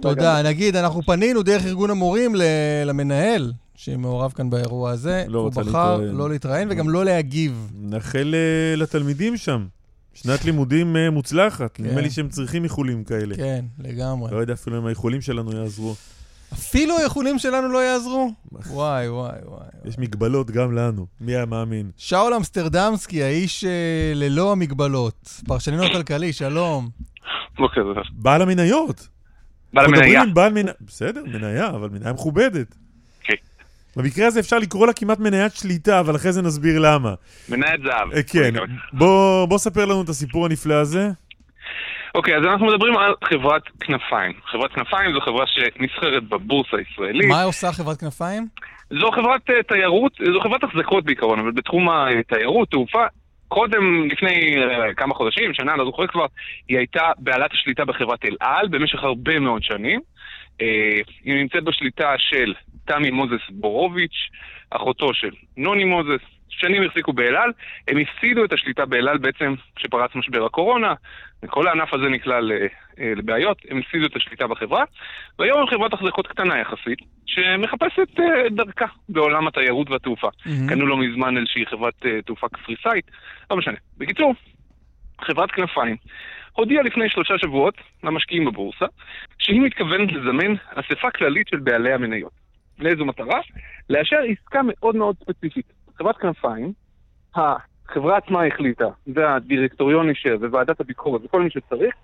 תודה. 0.00 0.42
נגיד, 0.42 0.76
אנחנו 0.76 1.02
פנינו 1.02 1.42
דרך 1.42 1.66
ארגון 1.66 1.90
המורים 1.90 2.34
ל- 2.34 2.42
למנהל 2.84 3.52
שמעורב 3.74 4.32
כאן 4.32 4.50
באירוע 4.50 4.90
הזה. 4.90 5.24
לא 5.28 5.38
הוא 5.38 5.50
בחר 5.50 5.62
להתראיין. 5.96 6.14
לא 6.16 6.30
להתראיין 6.30 6.68
וגם 6.70 6.88
לא 6.90 7.04
להגיב. 7.04 7.70
נאחל 7.80 8.34
אה, 8.34 8.76
לתלמידים 8.76 9.36
שם. 9.36 9.66
שנת 10.14 10.44
לימודים 10.44 10.96
אה, 10.96 11.10
מוצלחת. 11.10 11.70
כן. 11.74 11.84
נדמה 11.84 12.00
לי 12.00 12.10
שהם 12.10 12.28
צריכים 12.28 12.64
איחולים 12.64 13.04
כאלה. 13.04 13.36
כן, 13.36 13.64
לגמרי. 13.78 14.30
לא 14.32 14.36
יודע 14.36 14.52
אפילו 14.52 14.78
אם 14.78 14.86
האיחולים 14.86 15.20
שלנו 15.20 15.56
יעזרו. 15.56 15.94
אפילו 16.52 16.98
האיחולים 16.98 17.38
שלנו 17.38 17.68
לא 17.68 17.78
יעזרו? 17.78 18.32
וואי, 18.52 19.08
וואי, 19.08 19.38
וואי. 19.44 19.68
יש 19.84 19.98
מגבלות 19.98 20.50
גם 20.50 20.72
לנו. 20.72 21.06
מי 21.20 21.36
היה 21.36 21.46
מאמין? 21.46 21.90
שאול 21.96 22.34
אמסטרדמסקי, 22.34 23.22
האיש 23.22 23.64
אה, 23.64 24.12
ללא 24.14 24.52
המגבלות. 24.52 25.40
פרשנינו 25.46 25.84
הכלכלי, 25.84 26.32
שלום. 26.32 26.88
בוקר 27.58 27.82
טוב. 27.94 28.02
בעל 28.12 28.42
המניות. 28.42 29.08
בעל 29.72 29.86
מדברים 29.86 30.04
המניה. 30.04 30.22
עם 30.22 30.34
בעל 30.34 30.52
מניה. 30.52 30.72
בסדר, 30.80 31.24
מניה, 31.24 31.68
אבל 31.68 31.88
מניה 31.88 32.12
מכובדת. 32.12 32.74
כן. 33.20 33.34
במקרה 33.96 34.26
הזה 34.26 34.40
אפשר 34.40 34.58
לקרוא 34.58 34.86
לה 34.86 34.92
כמעט 34.92 35.18
מניית 35.18 35.54
שליטה, 35.54 36.00
אבל 36.00 36.16
אחרי 36.16 36.32
זה 36.32 36.42
נסביר 36.42 36.78
למה. 36.78 37.14
מניית 37.48 37.80
זהב. 37.84 38.12
אה, 38.12 38.22
כן. 38.22 38.54
בוא 38.92 39.46
בוא 39.46 39.58
ספר 39.58 39.84
לנו 39.84 40.02
את 40.02 40.08
הסיפור 40.08 40.46
הנפלא 40.46 40.74
הזה. 40.74 41.10
אוקיי, 42.14 42.36
אז 42.36 42.44
אנחנו 42.44 42.66
מדברים 42.66 42.96
על 42.96 43.14
חברת 43.24 43.62
כנפיים. 43.80 44.32
חברת 44.44 44.72
כנפיים 44.72 45.12
זו 45.12 45.20
חברה 45.20 45.44
שנסחרת 45.46 46.22
בבורסה 46.28 46.76
הישראלית. 46.76 47.28
מה 47.28 47.42
עושה 47.42 47.72
חברת 47.72 48.00
כנפיים? 48.00 48.46
זו 48.90 49.10
חברת 49.10 49.50
אה, 49.50 49.62
תיירות, 49.62 50.12
זו 50.32 50.40
חברת 50.40 50.64
החזקות 50.64 51.04
בעיקרון, 51.04 51.38
אבל 51.38 51.50
בתחום 51.50 51.88
התיירות, 51.90 52.70
תעופה, 52.70 53.04
קודם, 53.48 54.08
לפני 54.08 54.56
אה, 54.56 54.94
כמה 54.94 55.14
חודשים, 55.14 55.54
שנה, 55.54 55.76
לא 55.76 55.84
זוכר 55.84 56.06
כבר, 56.06 56.26
היא 56.68 56.78
הייתה 56.78 57.12
בעלת 57.18 57.52
השליטה 57.52 57.84
בחברת 57.84 58.24
אל 58.24 58.36
על 58.40 58.68
במשך 58.68 59.02
הרבה 59.02 59.38
מאוד 59.38 59.62
שנים. 59.62 60.00
אה, 60.60 61.00
היא 61.24 61.34
נמצאת 61.34 61.64
בשליטה 61.64 62.14
של 62.18 62.54
תמי 62.84 63.10
מוזס 63.10 63.50
בורוביץ', 63.50 64.28
אחותו 64.70 65.14
של 65.14 65.30
נוני 65.56 65.84
מוזס, 65.84 66.24
שנים 66.50 66.82
החזיקו 66.82 67.12
באל 67.12 67.36
על, 67.36 67.52
הם 67.88 67.98
הפסידו 67.98 68.44
את 68.44 68.52
השליטה 68.52 68.86
באל 68.86 69.08
על 69.08 69.18
בעצם 69.18 69.54
כשפרץ 69.76 70.14
משבר 70.14 70.44
הקורונה, 70.44 70.94
וכל 71.42 71.68
הענף 71.68 71.94
הזה 71.94 72.08
נקלע 72.08 72.40
ל- 72.40 72.52
אה, 73.00 73.12
לבעיות, 73.16 73.58
הם 73.70 73.78
הפסידו 73.78 74.06
את 74.06 74.16
השליטה 74.16 74.46
בחברה, 74.46 74.84
והיום 75.38 75.60
הם 75.60 75.66
חברת 75.66 75.92
החזקות 75.92 76.26
קטנה 76.26 76.58
יחסית, 76.58 76.98
שמחפשת 77.26 78.20
אה, 78.20 78.46
את 78.46 78.52
דרכה 78.52 78.86
בעולם 79.08 79.46
התיירות 79.46 79.90
והתעופה. 79.90 80.28
מהמם. 80.46 80.68
קנו 80.68 80.86
לא 80.86 80.96
מזמן 80.96 81.36
איזושהי 81.36 81.66
חברת 81.66 82.06
אה, 82.06 82.22
תעופה 82.22 82.48
קפריסאית, 82.48 83.10
לא 83.50 83.56
משנה. 83.56 83.76
בקיצור, 83.98 84.34
חברת 85.20 85.50
כנפיים 85.50 85.96
הודיעה 86.52 86.82
לפני 86.82 87.08
שלושה 87.08 87.38
שבועות 87.38 87.74
למשקיעים 88.04 88.44
בבורסה 88.44 88.86
שהיא 89.38 89.60
מתכוונת 89.60 90.12
לזמן 90.12 90.54
אספה 90.74 91.10
כללית 91.10 91.48
של 91.48 91.56
בעלי 91.56 91.92
המניות. 91.92 92.32
לאיזו 92.78 93.04
מטרה? 93.04 93.40
לאשר 93.90 94.16
עסקה 94.28 94.60
מאוד 94.64 94.96
מאוד 94.96 95.16
ספציפית. 95.22 95.79
חברת 96.00 96.16
כנפיים, 96.16 96.72
החברה 97.34 98.16
עצמה 98.16 98.44
החליטה, 98.46 98.84
והדירקטוריון 99.14 100.08
אישר, 100.08 100.36
וועדת 100.50 100.80
הביקורת, 100.80 101.24
וכל 101.24 101.42
מי 101.42 101.50
שצריך, 101.50 101.94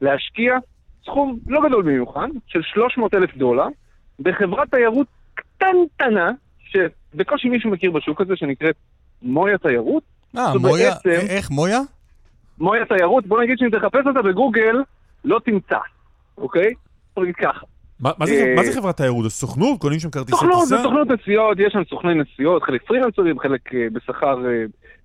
להשקיע 0.00 0.56
סכום 1.04 1.38
לא 1.46 1.60
גדול 1.68 1.82
במיוחד, 1.82 2.28
של 2.46 2.60
300 2.62 3.14
אלף 3.14 3.36
דולר, 3.36 3.66
בחברת 4.20 4.70
תיירות 4.70 5.06
קטנטנה, 5.34 6.30
שבקושי 6.58 7.48
מישהו 7.48 7.70
מכיר 7.70 7.90
בשוק 7.90 8.20
הזה, 8.20 8.36
שנקראת 8.36 8.74
מויה 9.22 9.58
תיירות. 9.58 10.02
אה, 10.36 10.58
מויה, 10.60 10.90
בעצם- 10.94 11.26
איך, 11.28 11.50
מויה? 11.50 11.78
מויה 12.58 12.84
תיירות, 12.86 13.26
בוא 13.26 13.42
נגיד 13.42 13.58
שאם 13.58 13.70
תחפש 13.70 14.06
אותה 14.06 14.22
בגוגל, 14.22 14.76
לא 15.24 15.40
תמצא, 15.44 15.78
אוקיי? 16.38 16.74
בוא 17.16 17.22
נגיד 17.22 17.34
ככה. 17.36 17.66
מה 18.02 18.10
מה 18.18 18.26
זה 18.26 18.32
אה, 18.32 18.54
מה 18.56 18.62
זה 18.64 18.72
חברת 18.72 18.96
תיירות? 18.96 19.24
זה 19.24 19.30
סוכנות? 19.30 19.80
קונים 19.80 19.98
שם 19.98 20.10
כרטיסי 20.10 20.36
סוכנות, 20.36 20.66
זה 20.66 20.76
טיסה? 20.76 20.88
סוכנות 20.88 21.08
נסיעות, 21.08 21.58
יש 21.60 21.72
שם 21.72 21.82
סוכני 21.90 22.14
נסיעות, 22.14 22.62
חלק 22.62 22.82
פרילנסרים, 22.82 23.38
חלק 23.38 23.74
אה, 23.74 23.86
בשכר 23.92 24.44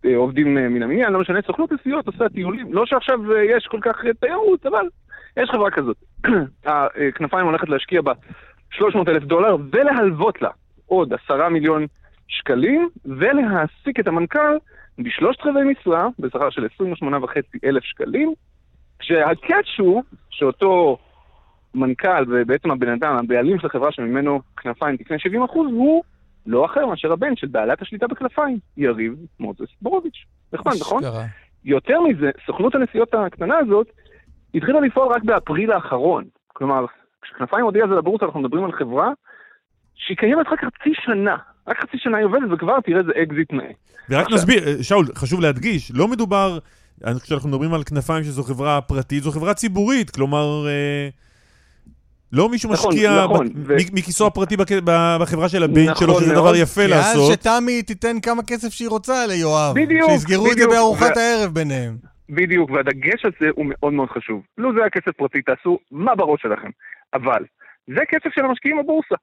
אה, 0.06 0.16
עובדים 0.16 0.54
מן 0.54 0.84
המניין, 0.84 1.14
לא 1.14 1.20
משנה, 1.20 1.40
סוכנות 1.48 1.72
נסיעות 1.72 2.08
עושה 2.08 2.30
טיולים. 2.30 2.74
לא 2.74 2.86
שעכשיו 2.86 3.20
יש 3.58 3.68
כל 3.72 3.80
כך 3.82 3.96
תיירות, 4.20 4.66
אבל 4.66 4.88
יש 5.38 5.50
חברה 5.50 5.72
כזאת. 5.72 5.98
הכנפיים 6.66 7.46
הולכת 7.46 7.70
להשקיע 7.70 8.02
בה 8.02 8.14
300 8.72 9.10
אלף 9.10 9.24
דולר 9.24 9.58
ולהלוות 9.72 10.42
לה 10.42 10.50
עוד 10.86 11.14
10 11.14 11.50
מיליון 11.50 11.86
שקלים, 12.28 12.90
ולהעסיק 13.06 14.00
את 14.00 14.08
המנכ"ל 14.08 14.58
בשלושת 15.00 15.40
רבעי 15.46 15.64
משרה, 15.64 16.08
בשכר 16.20 16.50
של 16.50 16.68
28.5 16.82 17.06
אלף 17.64 17.84
שקלים, 17.84 18.34
כשהקאץ' 19.00 19.80
הוא 19.80 20.04
שאותו 20.30 20.98
מנכ"ל 21.78 22.24
ובעצם 22.28 22.72
הבן 22.72 22.90
אדם, 22.90 23.18
הבעלים 23.18 23.60
של 23.60 23.68
החברה 23.68 23.92
שממנו 23.92 24.42
כנפיים 24.58 24.98
תקנה 24.98 25.20
70 25.20 25.44
אחוז, 25.44 25.72
הוא 25.72 26.04
לא 26.46 26.66
אחר 26.66 26.86
מאשר 26.86 27.12
הבן 27.12 27.36
של 27.36 27.48
בעלת 27.48 27.82
השליטה 27.82 28.08
בכנפיים, 28.08 28.58
יריב 28.78 29.14
מוזס 29.40 29.70
בורוביץ'. 29.82 30.24
נחמד, 30.54 30.74
נכון? 30.82 31.04
יותר 31.66 32.02
מזה, 32.02 32.30
סוכנות 32.46 32.76
הנסיעות 32.76 33.14
הקטנה 33.14 33.58
הזאת 33.58 33.88
התחילה 34.56 34.80
לפעול 34.80 35.14
רק 35.14 35.24
באפריל 35.24 35.72
האחרון. 35.72 36.24
כלומר, 36.48 36.86
כשכנפיים 37.22 37.66
הודיע 37.66 37.84
על 37.84 37.90
זה 37.90 37.96
לבורסה, 37.96 38.26
אנחנו 38.26 38.40
מדברים 38.40 38.64
על 38.64 38.72
חברה 38.72 39.12
שהיא 39.96 40.18
קיימת 40.18 40.46
רק 40.52 40.60
חצי 40.60 40.90
שנה. 41.06 41.36
רק 41.68 41.80
חצי 41.82 41.98
שנה 41.98 42.18
היא 42.18 42.26
עובדת, 42.26 42.52
וכבר 42.52 42.80
תראה 42.82 43.00
איזה 43.00 43.12
אקזיט 43.24 43.54
נאה. 43.54 43.72
ורק 44.10 44.22
עכשיו- 44.22 44.38
נסביר, 44.38 44.68
אה, 44.68 44.84
שאול, 44.84 45.06
חשוב 45.16 45.42
להדגיש, 45.42 45.92
לא 45.96 46.08
מדובר, 46.08 46.58
אני 47.06 47.14
חושב 47.14 47.28
שאנחנו 47.28 47.50
מדברים 47.50 47.74
על 47.74 47.84
כנפיים 47.84 48.24
שזו 48.24 48.44
חברה 48.44 48.82
פרטית, 48.82 49.24
זו 49.24 49.32
חברה 49.32 49.54
ציבורית, 49.54 50.10
כלומר, 50.10 50.68
אה, 50.68 51.10
לא 52.32 52.50
מישהו 52.50 52.74
נכון, 52.74 52.94
משקיע 52.94 53.24
נכון, 53.24 53.48
ב- 53.50 53.52
ו- 53.68 53.76
מכיסו 53.94 54.28
הפרטי 54.28 54.56
בחברה 55.20 55.50
של 55.50 55.64
הבן 55.64 55.84
נכון 55.84 56.08
שלו, 56.08 56.20
שזה 56.20 56.34
מאוד. 56.34 56.44
דבר 56.44 56.56
יפה 56.56 56.82
ואז 56.82 56.90
לעשות. 56.90 57.34
שתמי 57.34 57.84
תיתן 57.84 58.20
כמה 58.20 58.44
כסף 58.44 58.70
שהיא 58.70 58.90
רוצה 58.90 59.26
ליואב. 59.28 59.76
בדיוק, 59.76 60.10
שיסגרו 60.12 60.46
את 60.46 60.52
זה 60.52 60.56
בדיוק. 60.56 60.72
בארוחת 60.72 61.18
ו- 61.18 61.20
הערב 61.20 61.54
ביניהם. 61.54 61.98
בדיוק, 62.30 62.70
והדגש 62.72 63.26
הזה 63.26 63.50
הוא 63.56 63.66
מאוד 63.70 63.94
מאוד 63.94 64.10
חשוב. 64.10 64.42
לו 64.58 64.74
זה 64.74 64.80
היה 64.80 64.90
כסף 64.90 65.12
פרטי, 65.18 65.42
תעשו 65.42 65.80
מה 65.92 66.16
בראש 66.16 66.42
שלכם. 66.42 66.70
אבל, 67.14 67.44
זה 67.88 68.02
כסף 68.10 68.30
של 68.36 68.46
המשקיעים 68.46 68.78
בבורסה. 68.78 69.16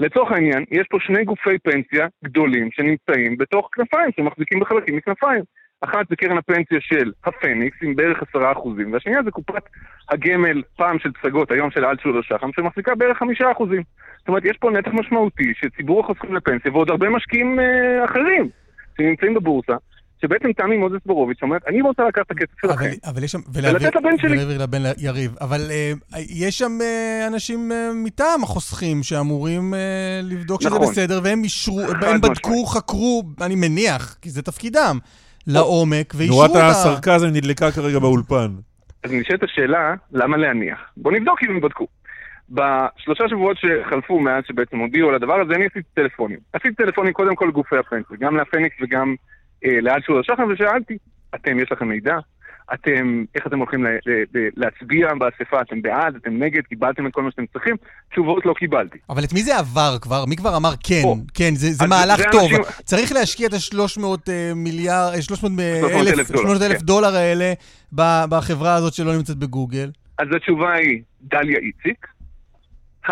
לצורך 0.00 0.32
העניין, 0.32 0.64
יש 0.70 0.86
פה 0.90 0.98
שני 1.00 1.24
גופי 1.24 1.58
פנסיה 1.58 2.06
גדולים 2.24 2.68
שנמצאים 2.72 3.36
בתוך 3.38 3.68
כנפיים, 3.72 4.10
שמחזיקים 4.16 4.60
בחלקים 4.60 4.96
מכנפיים. 4.96 5.42
אחת 5.80 6.08
זה 6.08 6.16
קרן 6.16 6.38
הפנסיה 6.38 6.78
של 6.80 7.12
הפניקס, 7.24 7.76
עם 7.82 7.96
בערך 7.96 8.22
עשרה 8.28 8.52
אחוזים, 8.52 8.92
והשנייה 8.92 9.22
זה 9.24 9.30
קופת 9.30 9.62
הגמל, 10.08 10.62
פעם 10.76 10.98
של 10.98 11.12
פסגות, 11.12 11.50
היום 11.50 11.70
של 11.70 11.84
אלטשולר 11.84 12.22
שחם, 12.22 12.50
שמחזיקה 12.56 12.94
בערך 12.94 13.18
חמישה 13.18 13.52
אחוזים. 13.52 13.82
זאת 14.18 14.28
אומרת, 14.28 14.44
יש 14.44 14.56
פה 14.60 14.70
נתח 14.70 14.90
משמעותי 14.92 15.52
של 15.56 15.68
ציבור 15.76 16.00
החוסכים 16.00 16.34
לפנסיה, 16.34 16.72
ועוד 16.72 16.90
הרבה 16.90 17.08
משקיעים 17.08 17.60
אה, 17.60 18.04
אחרים 18.04 18.48
שנמצאים 18.96 19.34
בבורסה, 19.34 19.76
שבעצם 20.22 20.52
תמי 20.52 20.76
מוזס 20.76 21.00
בורוביץ' 21.06 21.42
אומרת, 21.42 21.62
אני 21.68 21.80
רוצה 21.80 22.02
לקחת 22.08 22.26
את 22.26 22.30
הכסף 22.30 22.60
שלכם. 22.60 22.84
אבל, 22.84 22.90
אבל 23.04 23.24
יש 23.24 23.32
שם... 23.32 23.38
ולתת 23.52 23.96
לבן 23.96 24.18
שלי. 24.18 24.32
ולהעביר 24.32 24.62
לבן 24.62 24.82
יריב. 24.98 25.34
אבל 25.40 25.60
אה, 25.70 25.92
יש 26.28 26.58
שם 26.58 26.78
אה, 26.82 27.26
אנשים 27.26 27.72
אה, 27.72 27.90
מטעם 27.94 28.42
החוסכים 28.42 29.02
שאמורים 29.02 29.74
אה, 29.74 30.20
לבדוק 30.22 30.62
שזה 30.62 30.70
נכון. 30.70 30.90
בסדר, 30.90 31.20
והם 31.24 31.44
אישרו, 31.44 31.80
הם 31.80 32.20
בדקו, 32.20 32.50
משמעית. 32.50 32.68
חקרו, 32.68 33.22
אני 33.40 33.54
מניח, 33.54 34.16
כי 34.22 34.30
זה 34.30 34.42
תפקידם, 34.42 34.98
לעומק, 35.52 36.12
ואישרו 36.16 36.36
נורת 36.36 36.50
אותה. 36.50 36.66
הסרקזם 36.68 37.26
נדלקה 37.26 37.70
כרגע 37.70 37.98
באולפן. 37.98 38.50
אז 39.04 39.12
נשאלת 39.12 39.42
השאלה, 39.42 39.94
למה 40.12 40.36
להניח? 40.36 40.78
בוא 40.96 41.12
נבדוק 41.12 41.42
אם 41.42 41.50
הם 41.50 41.60
בדקו. 41.60 41.86
בשלושה 42.50 43.28
שבועות 43.28 43.56
שחלפו 43.56 44.20
מאז 44.20 44.44
שבעצם 44.48 44.78
הודיעו 44.78 45.08
על 45.08 45.14
הדבר 45.14 45.40
הזה, 45.40 45.54
אני 45.54 45.66
עשיתי 45.66 45.88
טלפונים. 45.94 46.38
עשיתי 46.52 46.74
טלפונים 46.74 47.12
קודם 47.12 47.34
כל 47.34 47.44
לגופי 47.44 47.76
הפנסיה, 47.76 48.16
גם 48.20 48.36
לפניקס 48.36 48.76
וגם 48.80 49.14
אה, 49.64 49.80
לאלשור 49.80 50.18
השחר, 50.18 50.42
ושאלתי, 50.52 50.98
אתם, 51.34 51.58
יש 51.58 51.72
לכם 51.72 51.88
מידע? 51.88 52.16
אתם, 52.74 53.24
איך 53.34 53.46
אתם 53.46 53.58
הולכים 53.58 53.84
ל- 53.84 53.88
ל- 53.88 54.38
ל- 54.38 54.48
להצביע 54.56 55.08
באספה? 55.14 55.60
אתם 55.60 55.82
בעד? 55.82 56.14
אתם 56.16 56.42
נגד? 56.42 56.62
קיבלתם 56.62 57.06
את 57.06 57.12
כל 57.12 57.22
מה 57.22 57.30
שאתם 57.30 57.46
צריכים? 57.52 57.76
תשובות 58.12 58.46
לא 58.46 58.54
קיבלתי. 58.58 58.98
אבל 59.10 59.24
את 59.24 59.32
מי 59.32 59.42
זה 59.42 59.58
עבר 59.58 59.96
כבר? 60.00 60.24
מי 60.24 60.36
כבר 60.36 60.56
אמר 60.56 60.72
כן, 60.84 61.02
כן, 61.34 61.54
זה, 61.54 61.72
זה 61.72 61.86
מהלך 61.86 62.16
זה 62.18 62.24
טוב. 62.32 62.42
אנשים- 62.42 62.62
צריך 62.84 63.12
להשקיע 63.12 63.48
את 63.48 63.52
ה-300 63.52 64.04
מיליארד, 64.56 65.12
אה, 65.14 65.22
300 65.22 65.52
300 65.80 66.06
אלף, 66.06 66.18
אלף 66.18 66.30
דולר, 66.30 66.42
300 66.42 66.62
אלף 66.62 66.78
כן. 66.78 66.84
דולר 66.86 67.16
האלה 67.16 67.52
ב- 67.94 68.24
בחברה 68.30 68.74
הזאת 68.74 68.92
שלא 68.94 69.16
נמצאת 69.16 69.36
בגוגל. 69.36 69.90
אז 70.18 70.26
התשובה 70.36 70.72
היא 70.72 71.00
דליה 71.22 71.58
איציק. 71.58 72.06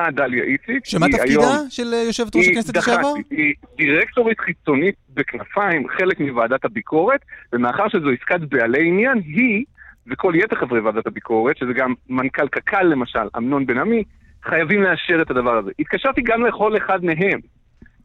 הדליה 0.07 0.45
איציק. 0.45 0.85
שמה 0.85 1.07
תפקידה 1.07 1.41
היום- 1.41 1.67
של 1.71 1.95
אה, 1.95 1.99
יושבת 2.03 2.37
ראש 2.37 2.49
הכנסת 2.49 2.75
דח"צית, 2.75 2.95
לשעבר? 2.95 3.15
היא 3.31 3.55
דירקטורית 3.77 4.41
חיצונית 4.41 4.95
בכנפיים, 5.15 5.89
חלק 5.99 6.21
מוועדת 6.21 6.65
הביקורת, 6.65 7.21
ומאחר 7.53 7.89
שזו 7.89 8.09
עסקת 8.11 8.41
בעלי 8.49 8.89
עניין, 8.89 9.19
היא 9.19 9.65
וכל 10.11 10.33
יתר 10.37 10.57
חברי 10.57 10.81
ועדת 10.81 11.07
הביקורת, 11.07 11.57
שזה 11.57 11.73
גם 11.73 11.95
מנכ"ל 12.09 12.49
קק"ל 12.49 12.83
למשל, 12.83 13.29
אמנון 13.37 13.67
בן 13.67 13.79
עמי, 13.79 14.03
חייבים 14.45 14.83
לאשר 14.83 15.23
את 15.23 15.31
הדבר 15.31 15.59
הזה. 15.59 15.71
התקשרתי 15.79 16.21
גם 16.25 16.47
לכל 16.47 16.77
אחד 16.77 17.05
מהם, 17.05 17.41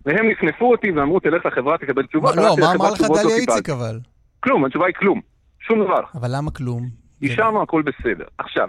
והם 0.06 0.30
נפנפו 0.30 0.72
אותי 0.72 0.92
ואמרו, 0.92 1.20
תלך 1.20 1.46
לחברה, 1.46 1.78
תקבל 1.78 2.06
תשובות. 2.06 2.36
לא, 2.36 2.56
מה 2.60 2.72
אמר 2.76 2.92
לך 2.92 3.02
לא 3.02 3.08
דליה. 3.24 3.36
איציק 3.36 3.70
אבל? 3.70 4.00
כלום, 4.40 4.66
התשובה 4.66 4.86
היא 4.86 4.94
כלום. 4.96 5.22
שום 5.68 5.84
דבר. 5.84 6.02
אבל 6.16 6.30
למה 6.38 6.52
כלום? 6.52 6.90
אישרנו 7.22 7.62
הכל 7.62 7.82
בסדר. 7.82 8.26
עכשיו, 8.38 8.68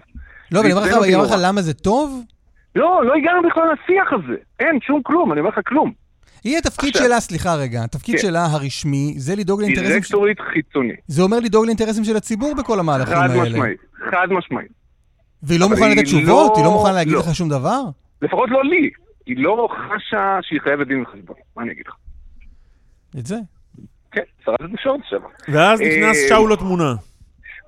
לא, 0.53 0.61
אבל 0.61 1.03
אני 1.05 1.15
אומר 1.15 1.25
לך. 1.27 1.35
למה 1.43 1.63
זה 1.63 1.75
טוב? 1.75 2.25
לא, 2.75 3.03
לא 3.05 3.15
הגענו 3.15 3.43
בכלל 3.49 3.63
לשיח 3.73 4.13
הזה. 4.13 4.37
אין 4.61 4.79
שום 4.81 5.03
כלום, 5.03 5.33
אני 5.33 5.41
אומר 5.41 5.51
לך 5.51 5.59
כלום. 5.69 5.93
היא 6.45 6.59
התפקיד 6.59 6.89
עכשיו. 6.95 7.07
שלה, 7.09 7.21
סליחה 7.21 7.55
רגע, 7.55 7.85
התפקיד 7.85 8.15
כן. 8.17 8.23
שלה 8.23 8.45
הרשמי 8.45 9.15
זה 9.17 9.37
לדאוג 9.37 9.61
לאינטרסים... 9.61 9.87
של- 9.87 9.93
דירקטורית 9.99 10.41
חיצונית. 10.41 11.01
זה 11.07 11.23
אומר 11.23 11.41
לדאוג 11.41 11.65
לאינטרסים 11.65 12.05
של 12.05 12.17
הציבור 12.17 12.55
בכל 12.55 12.79
המהלכים 12.81 13.15
חד 13.17 13.31
האלה. 13.31 13.43
משמעית, 13.43 13.79
חד 14.11 14.27
משמעית. 14.31 14.73
והיא 15.43 15.61
לא 15.61 15.69
מוכנה 15.69 15.89
לתת 15.89 16.03
תשובות? 16.05 16.27
לא- 16.27 16.53
היא 16.57 16.65
לא 16.65 16.71
מוכנה 16.71 16.93
להגיד 16.93 17.13
לא. 17.13 17.19
לך 17.21 17.35
שום 17.35 17.49
דבר? 17.49 17.81
לפחות 18.23 18.51
לא 18.51 18.65
לי. 18.65 18.91
היא 19.27 19.37
לא 19.39 19.69
חשה 19.71 20.39
שהיא 20.43 20.61
חייבת 20.61 20.87
דין 20.87 21.03
וחשבון. 21.03 21.37
מה 21.57 21.63
אני 21.63 21.73
אגיד 21.73 21.85
לך? 21.89 21.95
את 23.19 23.27
זה. 23.27 23.37
כן, 24.13 24.23
שרת 24.45 24.61
התקשורת 24.61 25.01
לשעבר. 25.07 25.29
ואז 25.49 25.81
נכנס 25.81 26.17
אה, 26.23 26.29
שאול 26.29 26.53
לתמונה. 26.53 26.95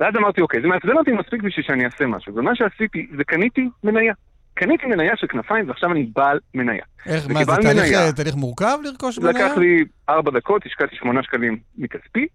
ואז 0.00 0.14
אמרתי, 0.16 0.40
אוקיי, 0.40 0.60
זה 0.62 0.68
מעצבן 0.68 0.96
אותי 0.96 1.10
מספיק 1.12 1.42
בשביל 1.42 1.64
שאני 1.66 1.84
אעשה 1.84 2.06
משהו. 2.06 2.34
ומה 2.36 2.50
שעשיתי, 2.54 3.06
זה 3.16 3.24
קניתי 3.24 3.68
מניה. 3.84 4.14
קניתי 4.56 4.86
מניה 4.86 5.16
של 5.16 5.26
כנפיים, 5.26 5.68
ועכשיו 5.68 5.92
אני 5.92 6.02
בעל 6.14 6.38
מניה. 6.54 6.84
איך, 7.06 7.28
מה, 7.30 7.44
זה 7.44 7.52
תהליך, 7.62 7.84
מניה- 7.84 8.06
אה, 8.06 8.12
תהליך 8.12 8.34
מורכב 8.34 8.78
לרכוש 8.84 9.18
מניה? 9.18 9.30
לקח 9.30 9.58
לי 9.58 9.84
ארבע 10.08 10.30
דקות, 10.30 10.66
השקעתי 10.66 10.96
שמונה 10.96 11.22
שקלים 11.22 11.58
מכספי. 11.78 12.26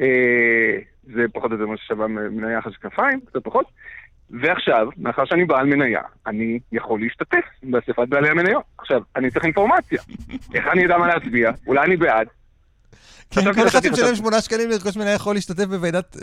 אה, 0.00 0.06
זה 1.02 1.22
פחות 1.32 1.50
או 1.50 1.56
יותר 1.56 1.66
מה 1.66 1.76
ששווה 1.76 2.06
מניה 2.06 2.58
אחת 2.58 2.72
של 2.72 2.78
כנפיים, 2.82 3.20
קצת 3.20 3.44
פחות. 3.44 3.66
ועכשיו, 4.30 4.88
מאחר 4.96 5.24
שאני 5.24 5.44
בעל 5.44 5.66
מניה, 5.66 6.00
אני 6.26 6.58
יכול 6.72 7.00
להשתתף 7.00 7.44
באספת 7.62 8.08
בעלי 8.08 8.28
המניות. 8.28 8.62
עכשיו, 8.78 9.02
אני 9.16 9.30
צריך 9.30 9.44
אינפורמציה. 9.44 9.98
איך 10.54 10.66
אני 10.72 10.86
אדע 10.86 10.98
מה 10.98 11.06
להצביע? 11.06 11.50
אולי 11.66 11.86
אני 11.86 11.96
בעד. 11.96 12.26
כן, 13.30 13.40
כל 13.40 13.50
אחד 13.50 13.60
לעשות 13.64 13.82
שמשלם 13.84 14.10
את- 14.12 14.16
שמונה 14.16 14.40
שקלים 14.40 14.70
לרכוש 14.70 14.96
מניה 14.96 15.14
יכול 15.14 15.34
להשתתף 15.34 15.64
בוועידת? 15.64 16.16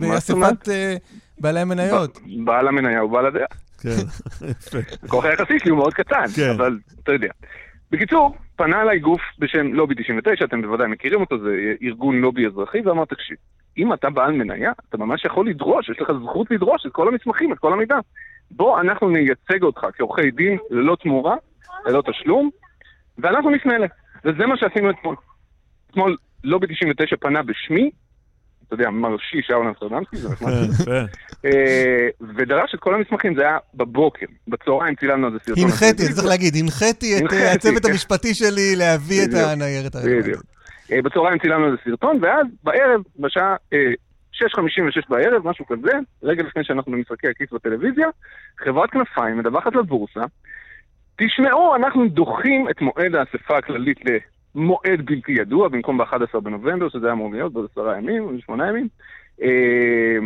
באספת 0.00 0.68
אה, 0.68 0.96
בעלי 1.38 1.60
המניות. 1.60 2.18
בעל 2.44 2.68
המניה 2.68 3.00
הוא 3.00 3.10
בעל 3.10 3.26
הדעה. 3.26 3.46
כן, 3.82 3.88
יפה. 4.50 4.78
הכוח 5.02 5.24
היחסי 5.24 5.58
שלי 5.58 5.70
הוא 5.70 5.78
מאוד 5.78 5.94
קטן, 5.94 6.24
כן. 6.36 6.50
אבל 6.56 6.78
אתה 7.02 7.12
יודע. 7.12 7.28
בקיצור, 7.90 8.36
פנה 8.56 8.82
אליי 8.82 8.98
גוף 8.98 9.20
בשם 9.38 9.66
לובי 9.74 9.94
99, 9.94 10.44
אתם 10.44 10.62
בוודאי 10.62 10.86
מכירים 10.88 11.20
אותו, 11.20 11.38
זה 11.38 11.50
ארגון 11.82 12.20
לובי 12.20 12.46
אזרחי, 12.46 12.78
ואמר, 12.84 13.04
תקשיב, 13.04 13.36
אם 13.78 13.92
אתה 13.92 14.10
בעל 14.10 14.32
מניה, 14.32 14.72
אתה 14.88 14.96
ממש 14.98 15.24
יכול 15.24 15.48
לדרוש, 15.48 15.88
יש 15.88 15.96
לך 16.00 16.08
זכות 16.24 16.50
לדרוש 16.50 16.86
את 16.86 16.92
כל 16.92 17.08
המסמכים, 17.08 17.52
את 17.52 17.58
כל 17.58 17.72
המידע. 17.72 17.96
בוא, 18.50 18.80
אנחנו 18.80 19.08
נייצג 19.10 19.62
אותך 19.62 19.80
כעורכי 19.96 20.30
דין 20.30 20.58
ללא 20.70 20.96
תמורה, 21.02 21.36
ללא 21.86 22.02
תשלום, 22.10 22.50
ואנחנו 23.18 23.50
נפנה 23.50 23.74
אליהם. 23.76 23.90
וזה 24.24 24.46
מה 24.46 24.56
שעשינו 24.56 24.90
אתמול. 24.90 25.16
אתמול 25.90 26.16
לובי 26.44 26.66
99 26.66 27.16
פנה 27.16 27.42
בשמי, 27.42 27.90
אתה 28.66 28.74
יודע, 28.74 28.90
מרשי 28.90 29.42
שאול 29.42 29.66
אמסטרדמסקי, 29.66 30.16
זה 30.16 30.28
נחמד. 30.28 30.50
כן. 30.84 31.04
אה, 31.44 32.08
ודרש 32.36 32.74
את 32.74 32.80
כל 32.80 32.94
המסמכים, 32.94 33.34
זה 33.34 33.42
היה 33.42 33.58
בבוקר, 33.74 34.26
בצהריים 34.48 34.94
צילמנו 34.94 35.26
על 35.26 35.32
זה 35.32 35.38
סרטון. 35.44 35.64
הנחיתי, 35.64 36.12
צריך 36.12 36.26
להגיד, 36.26 36.54
הנחיתי 36.56 37.18
את 37.18 37.32
אה, 37.32 37.52
הצוות 37.52 37.82
כן. 37.82 37.90
המשפטי 37.90 38.34
שלי 38.34 38.76
להביא 38.76 39.24
את 39.24 39.34
הניירת 39.34 39.94
הרלוונטית. 39.94 40.34
אה, 40.92 41.02
בצהריים 41.02 41.38
צילמנו 41.38 41.66
איזה 41.66 41.76
סרטון, 41.84 42.18
ואז 42.22 42.46
בערב, 42.64 43.00
בשעה 43.18 43.56
אה, 43.72 43.92
6.56 44.34 45.08
בערב, 45.08 45.48
משהו 45.48 45.66
כזה, 45.66 45.92
רגע 46.22 46.42
לפני 46.42 46.64
שאנחנו 46.64 46.92
במשחקי 46.92 47.28
הכיס 47.28 47.52
בטלוויזיה, 47.52 48.06
חברת 48.58 48.90
כנפיים 48.90 49.38
מדווחת 49.38 49.74
לבורסה, 49.74 50.24
תשמעו, 51.16 51.76
אנחנו 51.76 52.08
דוחים 52.08 52.68
את 52.70 52.80
מועד 52.80 53.14
האספה 53.14 53.58
הכללית 53.58 53.98
למועד 54.54 55.00
בלתי 55.04 55.32
ידוע, 55.32 55.68
במקום 55.68 55.98
ב-11 55.98 56.40
בנובמבר, 56.40 56.88
שזה 56.88 57.06
היה 57.06 57.12
אמור 57.12 57.32
להיות 57.32 57.52
בעוד 57.52 57.68
עשרה 57.72 57.98
ימים, 57.98 58.22
או 58.22 58.30
שמונה 58.40 58.68
ימים. 58.68 58.88
אה, 59.42 60.18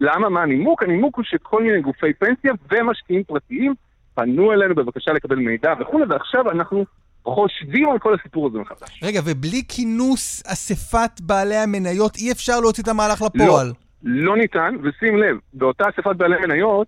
למה? 0.00 0.28
מה 0.28 0.42
הנימוק? 0.42 0.82
הנימוק 0.82 1.16
הוא 1.16 1.24
שכל 1.24 1.62
מיני 1.62 1.80
גופי 1.80 2.12
פנסיה 2.12 2.52
ומשקיעים 2.70 3.24
פרטיים 3.24 3.74
פנו 4.14 4.52
אלינו 4.52 4.74
בבקשה 4.74 5.12
לקבל 5.12 5.36
מידע 5.36 5.74
וכולי, 5.80 6.04
ועכשיו 6.08 6.50
אנחנו 6.50 6.84
חושבים 7.24 7.90
על 7.90 7.98
כל 7.98 8.14
הסיפור 8.14 8.46
הזה 8.46 8.58
מחדש. 8.58 9.02
רגע, 9.02 9.20
ובלי 9.24 9.62
כינוס 9.68 10.42
אספת 10.46 11.20
בעלי 11.20 11.56
המניות 11.56 12.16
אי 12.16 12.32
אפשר 12.32 12.60
להוציא 12.60 12.82
את 12.82 12.88
המהלך 12.88 13.22
לפועל. 13.22 13.66
לא, 13.66 13.72
לא 14.02 14.36
ניתן, 14.36 14.74
ושים 14.82 15.16
לב, 15.16 15.36
באותה 15.52 15.84
אספת 15.88 16.16
בעלי 16.16 16.36
מניות, 16.46 16.86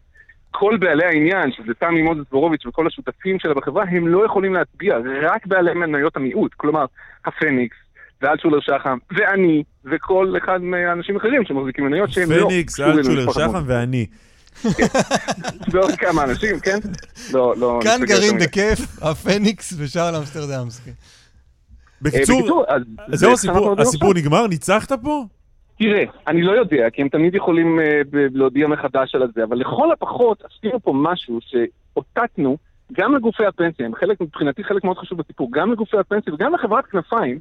כל 0.51 0.77
בעלי 0.81 1.05
העניין, 1.05 1.53
שזה 1.53 1.75
תמי 1.79 2.03
מוזס 2.03 2.31
בורוביץ' 2.31 2.67
וכל 2.67 2.87
השותפים 2.87 3.39
שלה 3.39 3.55
בחברה, 3.55 3.85
הם 3.91 4.09
לא 4.09 4.25
יכולים 4.25 4.55
להצביע, 4.55 4.97
רק 5.23 5.47
בעלי 5.47 5.75
מניות 5.75 6.17
המיעוט. 6.17 6.55
כלומר, 6.57 6.85
הפניקס, 7.27 7.77
ואלטשולר 8.23 8.61
שחם, 8.61 8.99
ואני, 9.11 9.63
וכל 9.85 10.35
אחד 10.45 10.63
מהאנשים 10.63 11.15
האחרים 11.17 11.45
שמחזיקים 11.45 11.85
מניות 11.85 12.11
שהם 12.11 12.33
לא... 12.33 12.49
פניקס, 12.49 12.81
אלטשולר 12.81 13.33
שחם 13.33 13.63
ואני. 13.67 14.07
ועוד 15.71 15.93
כמה 15.99 16.25
אנשים, 16.25 16.61
כן? 16.61 16.79
לא, 17.33 17.55
לא... 17.57 17.81
כאן 17.83 18.01
גרים 18.05 18.37
מדי. 18.37 18.47
בכיף, 18.47 19.03
הפניקס 19.03 19.75
ושאול 19.79 20.17
אמסטרדמסקי. 20.17 20.91
בקיצור, 22.03 22.41
בקיצור, 22.41 22.65
אז 22.69 23.21
זהו 23.21 23.33
הסיפור, 23.33 23.81
הסיפור. 23.81 24.15
נגמר? 24.15 24.47
ניצחת 24.47 24.93
פה? 24.93 25.25
תראה, 25.79 26.05
אני 26.27 26.43
לא 26.43 26.53
יודע, 26.53 26.91
כי 26.91 27.03
הם 27.03 27.09
תמיד 27.09 27.35
יכולים 27.35 27.81
אה, 27.81 28.01
להודיע 28.13 28.67
מחדש 28.67 29.15
על 29.15 29.31
זה, 29.35 29.45
אבל 29.45 29.57
לכל 29.59 29.93
הפחות 29.93 30.43
עשינו 30.45 30.81
פה 30.81 30.93
משהו 30.97 31.39
שאותתנו 31.41 32.57
גם 32.93 33.15
לגופי 33.15 33.47
הפנסיה, 33.47 33.87
הם 33.87 33.95
חלק, 33.95 34.21
מבחינתי 34.21 34.65
חלק 34.65 34.85
מאוד 34.85 34.99
חשוב 34.99 35.19
בסיפור, 35.19 35.49
גם 35.53 35.73
לגופי 35.73 35.99
הפנסיה 35.99 36.35
וגם 36.35 36.55
לחברת 36.55 36.87
כנפיים, 36.87 37.39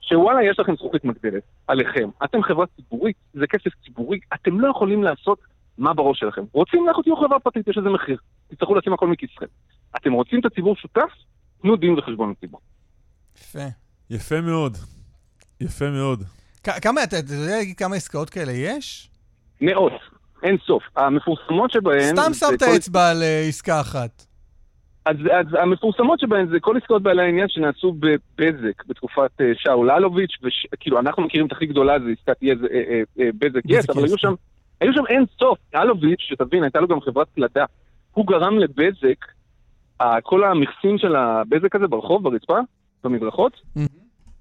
שוואלה, 0.00 0.44
יש 0.44 0.60
לכם 0.60 0.74
זכות 0.76 0.94
מתמקדת 0.94 1.42
עליכם. 1.68 2.08
אתם 2.24 2.42
חברה 2.42 2.66
ציבורית, 2.66 3.16
זה 3.34 3.46
כסף 3.46 3.70
ציבורי, 3.84 4.18
אתם 4.34 4.60
לא 4.60 4.68
יכולים 4.68 5.02
לעשות 5.02 5.38
מה 5.78 5.94
בראש 5.94 6.18
שלכם. 6.18 6.42
רוצים, 6.52 6.88
לכו 6.88 7.02
תהיו 7.02 7.16
חברה 7.16 7.38
פרטית, 7.38 7.68
יש 7.68 7.78
לזה 7.78 7.88
מחיר. 7.88 8.18
תצטרכו 8.48 8.74
לשים 8.74 8.92
הכל 8.92 9.08
מכיסכם. 9.08 9.46
אתם 9.96 10.12
רוצים 10.12 10.40
את 10.40 10.44
הציבור 10.44 10.76
שותף? 10.76 11.10
תנו 11.62 11.76
דין 11.76 11.98
וחשבון 11.98 12.30
לציבור. 12.30 12.60
יפה. 13.36 13.68
יפה 14.10 14.40
מאוד. 14.40 14.76
יפה 15.60 15.90
מאוד. 15.90 16.22
כמה, 16.62 17.04
אתה 17.04 17.16
יודע 17.16 17.56
להגיד 17.58 17.76
כמה 17.76 17.96
עסקאות 17.96 18.30
כאלה 18.30 18.52
יש? 18.52 19.10
מאות, 19.60 19.92
אין 20.42 20.56
סוף. 20.66 20.82
המפורסמות 20.96 21.70
שבהן... 21.70 22.16
סתם 22.16 22.34
שמת 22.34 22.62
אצבע 22.62 23.10
על 23.10 23.22
אה, 23.22 23.44
עסקה 23.48 23.80
אחת. 23.80 24.26
אז, 25.04 25.16
אז 25.16 25.46
המפורסמות 25.62 26.20
שבהן 26.20 26.48
זה 26.48 26.60
כל 26.60 26.76
עסקאות 26.76 27.02
בעלי 27.02 27.22
העניין 27.22 27.48
שנעשו 27.48 27.92
בבזק 27.92 28.84
בתקופת 28.86 29.30
אה, 29.40 29.52
שאול 29.54 29.90
אלוביץ', 29.90 30.32
וכאילו 30.72 30.98
אנחנו 30.98 31.22
מכירים 31.22 31.46
את 31.46 31.52
הכי 31.52 31.66
גדולה 31.66 31.98
זה 31.98 32.06
עסקת 32.20 32.42
יז, 32.42 32.58
אה, 32.64 32.68
אה, 32.72 33.02
אה, 33.20 33.30
בזק 33.38 33.60
יס, 33.64 33.90
אבל 33.90 34.04
היו 34.04 34.18
שם, 34.18 34.34
היו 34.80 34.92
שם 34.92 35.06
אין 35.08 35.24
סוף. 35.38 35.58
אלוביץ', 35.74 36.20
שתבין, 36.20 36.62
הייתה 36.62 36.80
לו 36.80 36.88
גם 36.88 37.00
חברת 37.00 37.28
פלדה. 37.28 37.64
הוא 38.12 38.26
גרם 38.26 38.58
לבזק, 38.58 39.26
כל 40.22 40.44
המכסים 40.44 40.98
של 40.98 41.16
הבזק 41.16 41.76
הזה 41.76 41.86
ברחוב, 41.86 42.22
ברצפה, 42.22 42.58
במדרכות, 43.04 43.60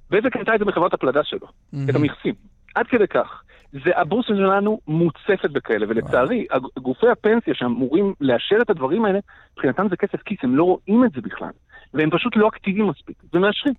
בזק 0.09 0.35
הייתה 0.35 0.55
את 0.55 0.59
זה 0.59 0.65
בחברת 0.65 0.93
הפלדה 0.93 1.23
שלו, 1.23 1.47
את 1.89 1.95
המכסים. 1.95 2.33
עד 2.75 2.87
כדי 2.87 3.07
כך. 3.07 3.41
זה, 3.71 3.91
הבורסה 3.95 4.27
שלנו 4.27 4.79
מוצפת 4.87 5.49
בכאלה, 5.51 5.85
ולצערי, 5.89 6.45
גופי 6.79 7.09
הפנסיה 7.09 7.53
שאמורים 7.55 8.13
לאשר 8.21 8.55
את 8.61 8.69
הדברים 8.69 9.05
האלה, 9.05 9.19
מבחינתם 9.53 9.87
זה 9.89 9.95
כסף 9.95 10.21
כיס, 10.25 10.37
הם 10.43 10.55
לא 10.55 10.63
רואים 10.63 11.05
את 11.05 11.11
זה 11.11 11.21
בכלל. 11.21 11.51
והם 11.93 12.09
פשוט 12.09 12.33
לא 12.35 12.47
אקטיביים 12.47 12.87
מספיק, 12.87 13.23
ומאשרים. 13.33 13.73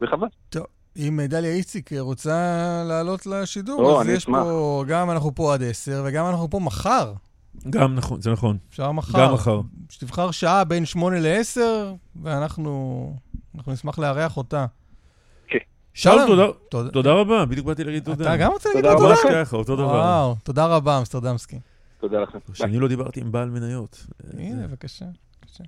וחבל. 0.00 0.26
טוב, 0.50 0.66
אם 0.96 1.20
דליה 1.28 1.50
איציק 1.50 1.92
רוצה 1.92 2.34
לעלות 2.88 3.26
לשידור, 3.26 3.80
או, 3.82 4.00
אז 4.00 4.08
יש 4.08 4.16
אשמח. 4.16 4.42
פה, 4.42 4.84
גם 4.88 5.10
אנחנו 5.10 5.34
פה 5.34 5.54
עד 5.54 5.62
עשר, 5.62 6.04
וגם 6.06 6.26
אנחנו 6.26 6.50
פה 6.50 6.60
מחר. 6.60 7.12
גם 7.70 7.94
נכון, 7.94 8.20
זה 8.20 8.30
נכון. 8.32 8.56
אפשר 8.70 8.92
מחר. 8.92 9.18
גם 9.18 9.34
מחר. 9.34 9.60
שתבחר 9.90 10.30
שעה 10.30 10.64
בין 10.64 10.84
שמונה 10.84 11.20
לעשר, 11.20 11.94
ואנחנו 12.22 13.14
אנחנו 13.54 13.72
נשמח 13.72 13.98
לארח 13.98 14.36
אותה. 14.36 14.66
שאול, 15.96 16.26
שלום. 16.26 16.50
תודה- 16.92 17.12
רבה, 17.12 17.44
בדיוק 17.44 17.66
באתי 17.66 17.84
להגיד 17.84 18.04
תודה. 18.04 18.24
אתה 18.24 18.36
גם 18.36 18.52
רוצה 18.52 18.68
להגיד 18.68 18.82
תודה 18.90 18.94
לו 18.94 19.06
רבה 19.08 19.16
תודה? 19.22 19.34
ממש 19.34 19.46
ככה, 19.48 19.56
אותו 19.56 19.76
דבר. 19.76 19.86
וואו, 19.86 20.34
תודה 20.42 20.66
רבה, 20.66 20.98
אמסטרדמסקי. 20.98 21.58
תודה 22.00 22.20
לכם. 22.20 22.38
שאני 22.54 22.78
לא 22.78 22.88
דיברתי 22.88 23.20
עם 23.20 23.32
בעל 23.32 23.50
מניות. 23.50 24.06
הנה, 24.38 24.66
בבקשה. 24.66 25.04
בבקשה. 25.42 25.64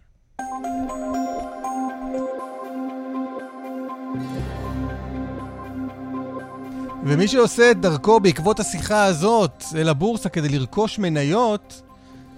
ומי 7.04 7.28
שעושה 7.28 7.70
את 7.70 7.80
דרכו 7.80 8.20
בעקבות 8.20 8.60
השיחה 8.60 9.04
הזאת 9.04 9.62
אל 9.76 9.88
הבורסה 9.88 10.28
כדי 10.28 10.48
לרכוש 10.58 10.98
מניות, 10.98 11.82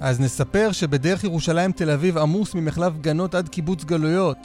אז 0.01 0.21
נספר 0.21 0.73
שבדרך 0.73 1.25
ירושלים 1.25 1.73
תל 1.73 1.91
אביב 1.91 2.19
עמוס 2.19 2.55
ממחלף 2.55 2.93
גנות 3.01 3.35
עד 3.35 3.49
קיבוץ 3.49 3.85
גלויות. 3.85 4.37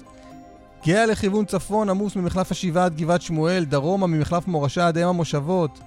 גאה 0.86 1.06
לכיוון 1.06 1.46
צפון 1.46 1.90
עמוס 1.90 2.16
ממחלף 2.16 2.52
השבעה 2.52 2.86
עד 2.86 2.98
גבעת 2.98 3.22
שמואל, 3.22 3.66
דרומה 3.66 4.08
ממחלף 4.08 4.48
מורשה 4.48 4.88
עד 4.88 4.98
אם 4.98 5.08
המושבות. 5.08 5.80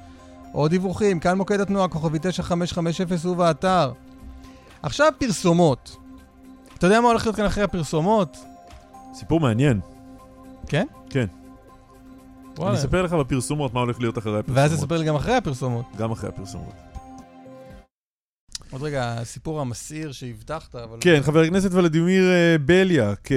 עוד 0.53 0.71
דיווחים, 0.71 1.21
כאן 1.21 1.39
מוקד 1.39 1.61
התנועה, 1.61 1.89
כוכבי 1.89 2.19
9550 2.23 3.31
ובאתר. 3.31 3.93
עכשיו 4.83 5.13
פרסומות. 5.19 5.97
אתה 6.79 6.87
יודע 6.87 7.01
מה 7.01 7.09
הולך 7.09 7.27
להיות 7.27 7.37
כאן 7.37 7.45
אחרי 7.45 7.65
הפרסומות? 7.65 8.37
סיפור 9.15 9.41
מעניין. 9.41 9.81
כן? 10.67 10.87
כן. 11.11 11.27
וואלה. 12.57 12.71
אני 12.71 12.81
אספר 12.81 13.03
לך 13.03 13.13
בפרסומות 13.13 13.75
מה 13.75 13.81
הולך 13.81 14.01
להיות 14.01 14.19
אחרי 14.19 14.39
הפרסומות. 14.39 14.59
ואז 14.59 14.73
תספר 14.73 14.97
לי 14.99 15.05
גם 15.05 15.15
אחרי 15.15 15.35
הפרסומות. 15.35 15.85
גם 15.99 16.13
אחרי 16.13 16.29
הפרסומות. 16.29 16.75
עוד 18.71 18.83
רגע, 18.83 19.15
הסיפור 19.19 19.61
המסעיר 19.61 20.13
שהבטחת, 20.13 20.75
אבל... 20.75 20.99
כן, 21.01 21.21
חבר 21.23 21.41
הכנסת 21.41 21.73
ולדימיר 21.73 22.25
אה, 22.25 22.59
בליאק, 22.59 23.29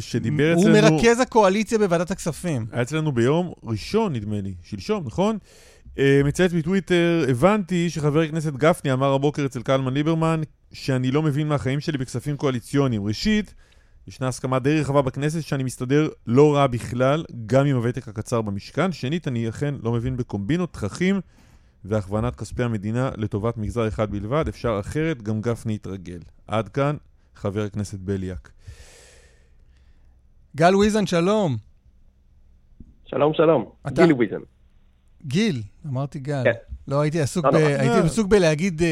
שדיבר 0.00 0.52
הוא 0.56 0.70
אצלנו... 0.70 0.96
מרכז 0.96 1.20
הקואליציה 1.20 1.78
בוועדת 1.78 2.10
הכספים. 2.10 2.66
היה 2.72 2.82
אצלנו 2.82 3.12
ביום 3.12 3.52
ראשון, 3.62 4.12
נדמה 4.12 4.40
לי, 4.40 4.54
שלשום, 4.62 5.04
נכון? 5.06 5.38
אה, 5.98 6.20
מצייץ 6.24 6.52
בטוויטר, 6.52 7.24
הבנתי 7.28 7.90
שחבר 7.90 8.20
הכנסת 8.20 8.52
גפני 8.52 8.92
אמר 8.92 9.12
הבוקר 9.12 9.46
אצל 9.46 9.62
קלמן 9.62 9.94
ליברמן 9.94 10.40
שאני 10.72 11.10
לא 11.10 11.22
מבין 11.22 11.48
מהחיים 11.48 11.80
שלי 11.80 11.98
בכספים 11.98 12.36
קואליציוניים. 12.36 13.04
ראשית, 13.04 13.54
ישנה 14.08 14.28
הסכמה 14.28 14.58
די 14.58 14.80
רחבה 14.80 15.02
בכנסת 15.02 15.42
שאני 15.42 15.62
מסתדר 15.62 16.08
לא 16.26 16.54
רע 16.54 16.66
בכלל, 16.66 17.24
גם 17.46 17.66
עם 17.66 17.76
הוותק 17.76 18.08
הקצר 18.08 18.42
במשכן. 18.42 18.92
שנית, 18.92 19.28
אני 19.28 19.48
אכן 19.48 19.74
לא 19.82 19.92
מבין 19.92 20.16
בקומבינות, 20.16 20.72
תככים 20.72 21.20
והכוונת 21.84 22.36
כספי 22.36 22.62
המדינה 22.62 23.10
לטובת 23.16 23.56
מגזר 23.56 23.88
אחד 23.88 24.10
בלבד. 24.10 24.44
אפשר 24.48 24.76
אחרת, 24.80 25.22
גם 25.22 25.40
גפני 25.40 25.74
יתרגל. 25.74 26.18
עד 26.46 26.68
כאן, 26.68 26.96
חבר 27.34 27.62
הכנסת 27.64 27.98
בליאק. 27.98 28.50
גל 30.56 30.76
ויזן, 30.76 31.06
שלום. 31.06 31.56
שלום, 33.06 33.32
שלום. 33.34 33.64
אתה- 33.86 34.06
גיל 34.06 34.12
ויזן. 34.18 34.40
גיל, 35.26 35.62
אמרתי 35.86 36.18
גל. 36.18 36.42
כן. 36.44 36.52
לא, 36.88 37.00
הייתי 37.00 37.20
עסוק 37.20 37.44
לא 37.44 37.50
ב- 37.50 37.54
נורא. 37.54 37.64
הייתי. 37.66 37.96
עסוק 38.06 38.26
בלהגיד 38.28 38.82
אה, 38.82 38.86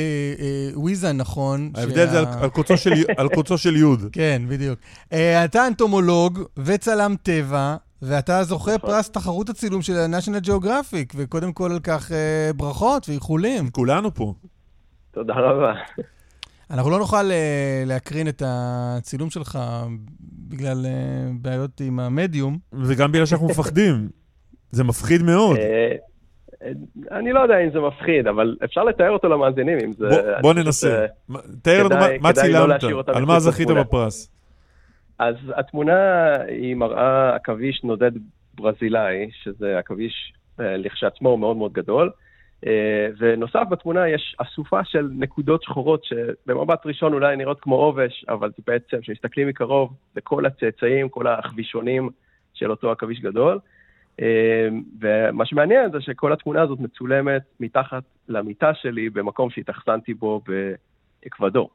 אה, 0.75 0.79
ויזן, 0.81 1.17
נכון. 1.17 1.71
ההבדל 1.75 2.11
זה 2.11 2.19
על- 2.19 2.25
שה- 2.25 2.41
על 2.43 2.51
קוצו 2.51 2.77
של 2.77 2.91
על 3.17 3.29
קוצו 3.35 3.59
של 3.59 3.77
יוד. 3.77 4.01
כן, 4.13 4.43
בדיוק. 4.49 4.79
אה, 5.13 5.45
אתה 5.45 5.67
אנטומולוג 5.67 6.41
וצלם 6.57 7.15
טבע, 7.23 7.77
ואתה 8.03 8.43
זוכה 8.43 8.75
נכון. 8.75 8.91
פרס 8.91 9.11
תחרות 9.11 9.49
הצילום 9.49 9.83
של 9.83 9.93
ה-National 9.97 10.47
Geographic, 10.47 11.13
וקודם 11.17 11.53
כל 11.53 11.73
על 11.73 11.81
כך 11.81 12.13
אה, 12.13 12.51
ברכות 12.57 13.09
ואיחולים. 13.09 13.71
כולנו 13.71 14.15
פה. 14.15 14.35
תודה 15.11 15.35
רבה. 15.35 15.73
אנחנו 16.71 16.91
לא 16.91 16.99
נוכל 16.99 17.31
אה, 17.31 17.83
להקרין 17.87 18.29
את 18.29 18.43
הצילום 18.47 19.31
שלך 19.31 19.59
בגלל 20.49 20.87
אה, 20.87 20.91
בעיות 21.41 21.81
עם 21.81 22.01
המדיום. 22.01 22.59
וגם 22.73 23.13
בגלל 23.13 23.27
שאנחנו 23.27 23.47
מפחדים. 23.47 24.09
זה 24.71 24.85
מפחיד 24.85 25.23
מאוד. 25.23 25.57
אני 27.11 27.33
לא 27.33 27.41
יודע 27.41 27.55
אם 27.65 27.71
זה 27.73 27.79
מפחיד, 27.81 28.27
אבל 28.27 28.57
אפשר 28.65 28.85
לתאר 28.85 29.11
אותו 29.11 29.29
למאזינים 29.29 29.79
אם 29.85 29.93
זה... 29.93 30.09
בוא- 30.41 30.55
ננסה. 30.55 31.07
תאר 31.63 31.83
לנו 31.83 31.97
מה- 32.21 32.29
לא 32.29 32.33
צילמת, 32.33 32.85
על 33.09 33.25
מה 33.25 33.41
זכית. 33.41 33.69
בפרס. 33.69 34.31
אז 35.19 35.37
התמונה 35.57 36.33
היא 36.49 36.75
מראה 36.75 37.35
עכביש 37.35 37.85
נודד 37.85 38.11
ברזילאי, 38.55 39.31
שזה 39.33 39.79
עכביש 39.79 40.33
אה, 40.61 40.77
לכשעצמו 40.77 41.37
מאוד 41.37 41.57
מאוד 41.57 41.73
גדול. 41.73 42.11
אה, 42.67 43.09
ונוסף 43.19 43.63
בתמונה 43.71 44.09
יש 44.09 44.37
אסופה 44.39 44.85
של 44.85 45.09
נקודות 45.13 45.63
שחורות 45.63 46.05
שבמבט 46.05 46.87
ראשון 46.87 47.13
אולי 47.13 47.37
נראות 47.37 47.61
כמו 47.61 47.77
עובש, 47.77 48.25
אבל 48.29 48.51
זה 48.57 48.63
בעצם, 48.67 49.01
כשמסתכלים 49.01 49.49
מקרוב, 49.49 49.93
זה 50.15 50.21
כל 50.21 50.47
הצאצאים, 50.47 51.09
כל 51.09 51.27
העכבישונים 51.27 52.11
של 52.55 52.71
אותו 52.71 52.91
עכביש 52.91 53.21
גדול. 53.21 53.59
אה, 54.21 54.69
ומה 55.01 55.47
שמעניין 55.47 55.91
זה 55.91 56.01
שכל 56.01 56.33
התמונה 56.33 56.63
הזאת 56.63 56.81
מצולמת 56.81 57.43
מתחת 57.61 58.03
למיטה 58.29 58.75
שלי 58.75 59.11
במקום 59.11 59.51
שהתאכסנתי 59.51 60.15
בו 60.15 60.41
באקוודור. 60.47 61.71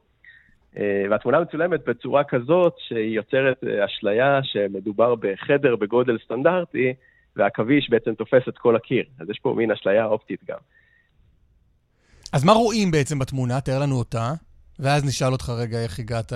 אה, 0.76 1.04
והתמונה 1.10 1.40
מצולמת 1.40 1.88
בצורה 1.88 2.24
כזאת 2.24 2.74
שהיא 2.78 3.16
יוצרת 3.16 3.64
אה, 3.64 3.84
אשליה 3.84 4.40
שמדובר 4.42 5.14
בחדר 5.14 5.76
בגודל 5.76 6.18
סטנדרטי, 6.24 6.94
והעכביש 7.36 7.90
בעצם 7.90 8.14
תופס 8.14 8.48
את 8.48 8.58
כל 8.58 8.76
הקיר. 8.76 9.04
אז 9.20 9.30
יש 9.30 9.38
פה 9.42 9.54
מין 9.56 9.70
אשליה 9.70 10.04
אופטית 10.04 10.40
גם. 10.48 10.58
אז 12.32 12.44
מה 12.44 12.52
רואים 12.52 12.90
בעצם 12.90 13.18
בתמונה? 13.18 13.60
תאר 13.60 13.78
לנו 13.82 13.94
אותה. 13.94 14.32
ואז 14.80 15.04
נשאל 15.04 15.32
אותך 15.32 15.48
רגע 15.48 15.82
איך 15.82 15.98
הגעת 15.98 16.32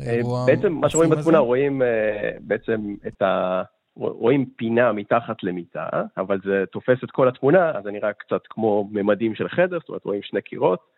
לאירוע. 0.00 0.40
אה, 0.40 0.46
בעצם 0.46 0.72
מה 0.72 0.90
שרואים 0.90 1.10
בתמונה, 1.10 1.38
רואים 1.38 1.82
בעצם 2.40 2.94
את 3.06 3.22
ה... 3.22 3.62
רואים 3.96 4.46
פינה 4.56 4.92
מתחת 4.92 5.42
למיטה, 5.42 5.86
אבל 6.16 6.40
זה 6.44 6.64
תופס 6.72 6.98
את 7.04 7.10
כל 7.10 7.28
התמונה, 7.28 7.70
אז 7.70 7.84
זה 7.84 7.90
נראה 7.90 8.12
קצת 8.12 8.40
כמו 8.50 8.88
ממדים 8.92 9.34
של 9.34 9.48
חדר, 9.48 9.78
זאת 9.78 9.88
אומרת 9.88 10.04
רואים 10.04 10.22
שני 10.22 10.42
קירות. 10.42 10.95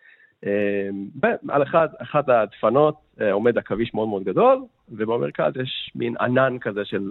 ועל 1.23 1.63
אחד, 1.63 1.89
אחת 1.99 2.29
הדפנות 2.29 2.95
עומד 3.33 3.59
עכביש 3.59 3.95
מאוד 3.95 4.09
מאוד 4.09 4.25
גדול, 4.25 4.65
ובמרכז 4.89 5.53
יש 5.63 5.91
מין 5.95 6.15
ענן 6.21 6.57
כזה 6.61 6.85
של 6.85 7.11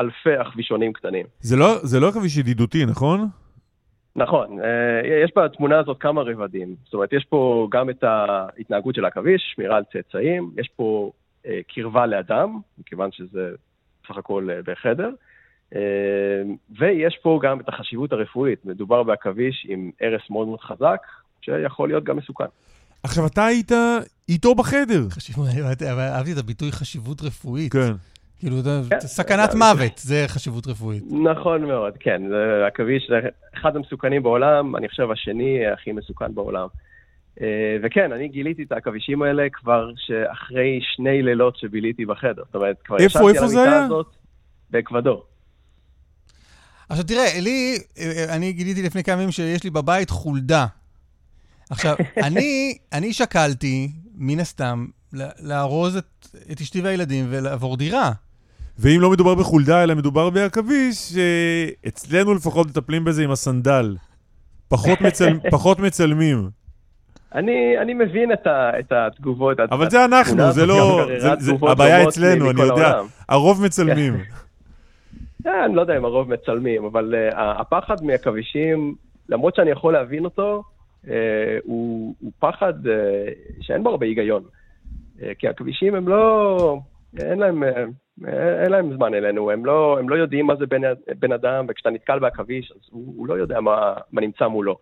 אלפי 0.00 0.36
עכבישונים 0.36 0.92
קטנים. 0.92 1.26
זה 1.40 1.56
לא, 1.56 1.78
זה 1.82 2.00
לא 2.00 2.08
עכביש 2.08 2.36
ידידותי, 2.36 2.86
נכון? 2.86 3.28
נכון, 4.16 4.58
יש 5.24 5.32
בתמונה 5.36 5.78
הזאת 5.78 5.96
כמה 6.00 6.22
רבדים. 6.22 6.74
זאת 6.84 6.94
אומרת, 6.94 7.12
יש 7.12 7.24
פה 7.24 7.68
גם 7.70 7.90
את 7.90 8.04
ההתנהגות 8.04 8.94
של 8.94 9.04
העכביש, 9.04 9.52
שמירה 9.54 9.76
על 9.76 9.82
צאצאים, 9.92 10.50
יש 10.56 10.68
פה 10.76 11.10
קרבה 11.68 12.06
לאדם, 12.06 12.58
מכיוון 12.78 13.12
שזה 13.12 13.50
סך 14.08 14.16
הכל 14.16 14.48
בחדר, 14.64 15.10
ויש 16.78 17.18
פה 17.22 17.40
גם 17.42 17.60
את 17.60 17.68
החשיבות 17.68 18.12
הרפואית. 18.12 18.64
מדובר 18.64 19.02
בעכביש 19.02 19.66
עם 19.68 19.90
הרס 20.00 20.30
מאוד 20.30 20.48
מאוד 20.48 20.60
חזק, 20.60 21.00
שיכול 21.40 21.88
להיות 21.88 22.04
גם 22.04 22.16
מסוכן. 22.16 22.44
עכשיו, 23.02 23.26
אתה 23.26 23.46
היית 23.46 23.72
איתו 24.28 24.54
בחדר. 24.54 25.06
אהבתי 25.98 26.32
את 26.32 26.38
הביטוי 26.38 26.72
חשיבות 26.72 27.22
רפואית. 27.22 27.72
כן. 27.72 27.92
כאילו, 28.38 28.56
סכנת 29.00 29.54
מוות, 29.54 29.98
זה 29.98 30.24
חשיבות 30.28 30.66
רפואית. 30.66 31.04
נכון 31.24 31.62
מאוד, 31.64 31.92
כן. 32.00 32.22
עכביש 32.66 33.06
זה 33.08 33.28
אחד 33.54 33.76
המסוכנים 33.76 34.22
בעולם, 34.22 34.76
אני 34.76 34.88
חושב 34.88 35.10
השני 35.10 35.66
הכי 35.74 35.92
מסוכן 35.92 36.34
בעולם. 36.34 36.66
וכן, 37.82 38.12
אני 38.12 38.28
גיליתי 38.28 38.62
את 38.62 38.72
העכבישים 38.72 39.22
האלה 39.22 39.42
כבר 39.52 39.90
שאחרי 39.96 40.80
שני 40.82 41.22
לילות 41.22 41.56
שביליתי 41.56 42.06
בחדר. 42.06 42.42
זאת 42.46 42.54
אומרת, 42.54 42.76
כבר 42.84 43.02
ישבתי 43.02 43.38
על 43.38 43.44
המיטה 43.44 43.84
הזאת 43.84 44.06
באקוודור. 44.70 45.24
עכשיו 46.88 47.04
תראה, 47.04 47.40
לי, 47.40 47.78
אני 48.28 48.52
גיליתי 48.52 48.82
לפני 48.82 49.04
כמה 49.04 49.16
ימים 49.16 49.30
שיש 49.30 49.64
לי 49.64 49.70
בבית 49.70 50.10
חולדה. 50.10 50.66
עכשיו, 51.70 51.96
אני, 52.26 52.78
אני 52.92 53.12
שקלתי, 53.12 53.88
מן 54.14 54.40
הסתם, 54.40 54.86
לארוז 55.42 55.96
את, 55.96 56.26
את 56.52 56.60
אשתי 56.60 56.80
והילדים 56.80 57.26
ולעבור 57.28 57.76
דירה. 57.76 58.12
ואם 58.78 59.00
לא 59.00 59.10
מדובר 59.10 59.34
בחולדה, 59.34 59.82
אלא 59.82 59.94
מדובר 59.94 60.30
בעכביש, 60.30 61.14
אצלנו 61.88 62.34
לפחות 62.34 62.66
מטפלים 62.66 63.04
בזה 63.04 63.24
עם 63.24 63.30
הסנדל. 63.30 63.96
פחות, 64.68 65.00
מצל... 65.00 65.38
פחות 65.50 65.78
מצלמים. 65.78 66.50
אני, 67.34 67.78
אני 67.82 67.94
מבין 67.94 68.32
את, 68.32 68.46
ה, 68.46 68.70
את 68.78 68.92
התגובות. 68.92 69.60
אבל 69.60 69.86
את 69.86 69.90
זה 69.90 70.04
אנחנו, 70.04 70.52
זה 70.52 70.66
לא... 70.66 71.06
זה, 71.18 71.28
זה, 71.38 71.52
הבעיה 71.62 72.08
אצלנו, 72.08 72.50
אני 72.50 72.62
יודע. 72.62 72.88
העולם. 72.88 73.06
הרוב 73.28 73.64
מצלמים. 73.64 74.14
אני 75.46 75.74
לא 75.74 75.80
יודע 75.80 75.96
אם 75.96 76.04
הרוב 76.04 76.34
מצלמים, 76.34 76.84
אבל 76.84 77.14
uh, 77.14 77.36
הפחד 77.36 78.02
מעכבישים, 78.02 78.94
למרות 79.28 79.54
שאני 79.54 79.70
יכול 79.70 79.92
להבין 79.92 80.24
אותו, 80.24 80.62
הוא, 81.64 82.14
הוא 82.20 82.32
פחד 82.38 82.86
uh, 82.86 82.90
שאין 83.60 83.82
בו 83.82 83.90
הרבה 83.90 84.06
היגיון. 84.06 84.42
Uh, 85.18 85.22
כי 85.38 85.48
הכבישים 85.48 85.94
הם 85.94 86.08
לא... 86.08 86.80
אין 87.18 87.38
להם, 87.38 87.62
אין 88.62 88.70
להם 88.70 88.94
זמן 88.96 89.14
אלינו, 89.14 89.50
הם 89.50 89.66
לא, 89.66 89.98
הם 89.98 90.08
לא 90.08 90.14
יודעים 90.14 90.46
מה 90.46 90.56
זה 90.56 90.66
בן, 90.66 90.80
בן 91.18 91.32
אדם, 91.32 91.66
וכשאתה 91.68 91.90
נתקל 91.90 92.18
בעכביש, 92.18 92.72
אז 92.72 92.80
הוא, 92.90 93.14
הוא 93.16 93.26
לא 93.26 93.34
יודע 93.34 93.60
מה, 93.60 93.94
מה 94.12 94.20
נמצא 94.20 94.46
מולו. 94.46 94.78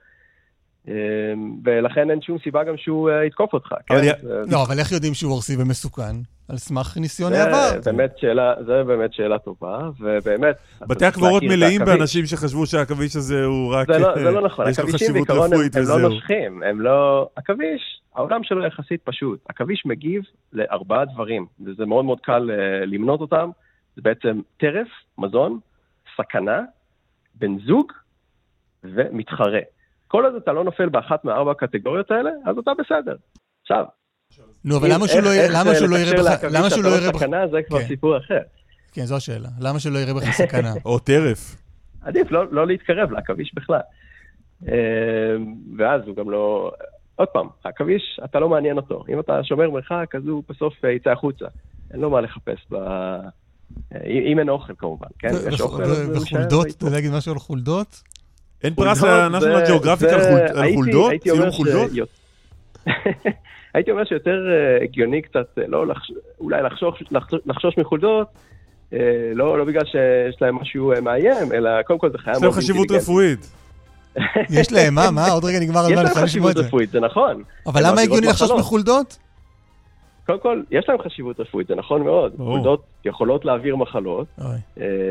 ולכן 1.64 2.10
אין 2.10 2.22
שום 2.22 2.38
סיבה 2.44 2.64
גם 2.64 2.76
שהוא 2.76 3.10
יתקוף 3.26 3.52
אותך. 3.52 3.72
אבל 3.90 4.00
כן? 4.02 4.26
לא, 4.50 4.62
אבל 4.62 4.78
איך 4.78 4.92
יודעים 4.92 5.14
שהוא 5.14 5.32
הורסי 5.32 5.56
ומסוכן? 5.58 6.16
על 6.48 6.56
סמך 6.56 6.96
ניסיון 6.96 7.32
העבר. 7.32 7.80
באמת 7.84 8.18
שאלה, 8.18 8.54
זה 8.66 8.84
באמת 8.84 9.12
שאלה 9.12 9.38
טובה, 9.38 9.78
ובאמת... 10.00 10.56
בתי 10.80 11.04
הקברות 11.06 11.42
מלאים 11.42 11.84
באנשים 11.84 12.26
שחשבו 12.26 12.66
שהעכביש 12.66 13.16
הזה 13.16 13.44
הוא 13.44 13.74
רק... 13.74 13.86
זה 13.92 13.98
לא, 13.98 14.14
זה 14.14 14.30
לא 14.30 14.40
נכון, 14.42 14.66
עכבישים 14.66 15.12
בעיקרון 15.12 15.52
הם, 15.52 15.60
הם 15.74 15.88
לא 15.88 16.08
נושכים, 16.08 16.62
הם 16.62 16.80
לא... 16.80 17.28
עכביש, 17.36 18.00
העולם 18.14 18.44
שלו 18.44 18.66
יחסית 18.66 19.00
פשוט. 19.04 19.40
עכביש 19.48 19.82
מגיב 19.86 20.22
לארבעה 20.52 21.04
דברים, 21.04 21.46
וזה 21.66 21.86
מאוד 21.86 22.04
מאוד 22.04 22.20
קל 22.20 22.50
למנות 22.86 23.20
אותם. 23.20 23.50
זה 23.96 24.02
בעצם 24.02 24.40
טרף, 24.56 24.88
מזון, 25.18 25.58
סכנה, 26.16 26.62
בן 27.34 27.58
זוג 27.66 27.92
ומתחרה. 28.84 29.60
כל 30.08 30.24
עוד 30.24 30.34
אתה 30.34 30.52
לא 30.52 30.64
נופל 30.64 30.88
באחת 30.88 31.24
מארבע 31.24 31.50
הקטגוריות 31.50 32.10
האלה, 32.10 32.30
אז 32.46 32.58
אתה 32.58 32.70
בסדר. 32.78 33.16
עכשיו, 33.62 33.84
נו, 34.64 34.76
אבל 34.76 34.88
למה 34.94 35.08
שהוא 35.08 35.20
לא 35.20 35.28
יראה 35.28 35.48
בך... 36.22 36.44
למה 36.50 36.70
שהוא 36.70 36.84
לא 36.84 36.88
יראה 36.88 37.12
בך... 37.12 37.18
סכנה 37.18 37.48
זה 37.48 37.58
כבר 37.68 37.86
סיפור 37.86 38.18
אחר. 38.18 38.40
כן, 38.92 39.04
זו 39.04 39.16
השאלה. 39.16 39.48
למה 39.60 39.80
שלא 39.80 39.98
יראה 39.98 40.14
בך 40.14 40.30
סכנה? 40.30 40.72
או 40.84 40.98
טרף. 40.98 41.56
עדיף 42.00 42.30
לא 42.30 42.66
להתקרב 42.66 43.10
לעכביש 43.10 43.54
בכלל. 43.54 43.80
ואז 45.78 46.02
הוא 46.06 46.16
גם 46.16 46.30
לא... 46.30 46.72
עוד 47.16 47.28
פעם, 47.28 47.46
העכביש, 47.64 48.20
אתה 48.24 48.40
לא 48.40 48.48
מעניין 48.48 48.76
אותו. 48.76 49.04
אם 49.08 49.20
אתה 49.20 49.40
שומר 49.44 49.70
מרחק, 49.70 50.14
אז 50.14 50.26
הוא 50.26 50.42
בסוף 50.48 50.74
יצא 50.96 51.10
החוצה. 51.10 51.44
אין 51.92 52.00
לו 52.00 52.10
מה 52.10 52.20
לחפש 52.20 52.66
ב... 52.70 52.76
אם 54.06 54.38
אין 54.38 54.48
אוכל 54.48 54.72
כמובן, 54.78 55.06
כן? 55.18 55.28
יש 55.52 55.60
אוכל. 55.60 55.82
וחולדות? 56.16 56.66
אתה 56.66 56.84
יודע 56.84 56.96
להגיד 56.96 57.12
משהו 57.12 57.32
על 57.32 57.38
חולדות? 57.38 58.02
אין 58.64 58.74
פרס 58.74 59.02
לנשיונל 59.02 59.66
ג'אוגרפיק 59.68 60.08
על 60.08 60.74
חולדות? 60.74 61.12
צילום 61.22 61.50
חולדות? 61.50 61.90
הייתי 63.76 63.90
אומר 63.90 64.04
שיותר 64.04 64.38
uh, 64.46 64.84
הגיוני 64.84 65.22
קצת, 65.22 65.46
uh, 65.58 65.62
לא, 65.68 65.86
לחש... 65.86 66.10
אולי 66.40 66.62
לחשוש, 66.62 67.02
לחשוש, 67.46 67.74
מחולדות, 67.78 68.26
uh, 68.90 68.94
לא, 69.34 69.58
לא 69.58 69.64
בגלל 69.64 69.84
שיש 69.84 70.42
להם 70.42 70.54
משהו 70.60 70.92
מאיים, 71.02 71.52
אלא 71.54 71.82
קודם 71.82 71.98
כל 71.98 72.10
זה 72.10 72.18
חיה 72.18 72.32
מאוד 72.32 72.44
אינטליגנטית. 72.44 72.64
יש 72.64 72.90
להם 72.90 73.00
חשיבות 73.00 73.02
רפואית. 73.02 73.50
יש 74.60 74.72
להם, 74.72 74.94
מה, 74.94 75.10
מה? 75.10 75.28
עוד 75.28 75.44
רגע 75.44 75.60
נגמר 75.60 75.80
הזמן, 75.80 75.92
יש 75.92 76.16
להם 76.16 76.24
חשיבות 76.24 76.56
רפואית, 76.56 76.90
זה 76.90 77.00
נכון. 77.00 77.42
אבל 77.66 77.80
למה 77.86 78.00
הגיוני 78.00 78.26
לחשוש 78.26 78.50
מחולדות? 78.50 79.18
קודם 80.26 80.38
כל, 80.40 80.62
יש 80.70 80.84
להם 80.88 80.98
חשיבות 81.04 81.40
רפואית, 81.40 81.68
זה 81.68 81.74
נכון 81.74 82.02
מאוד. 82.02 82.32
חולדות 82.36 82.82
יכולות 83.04 83.44
להעביר 83.44 83.76
מחלות, 83.76 84.26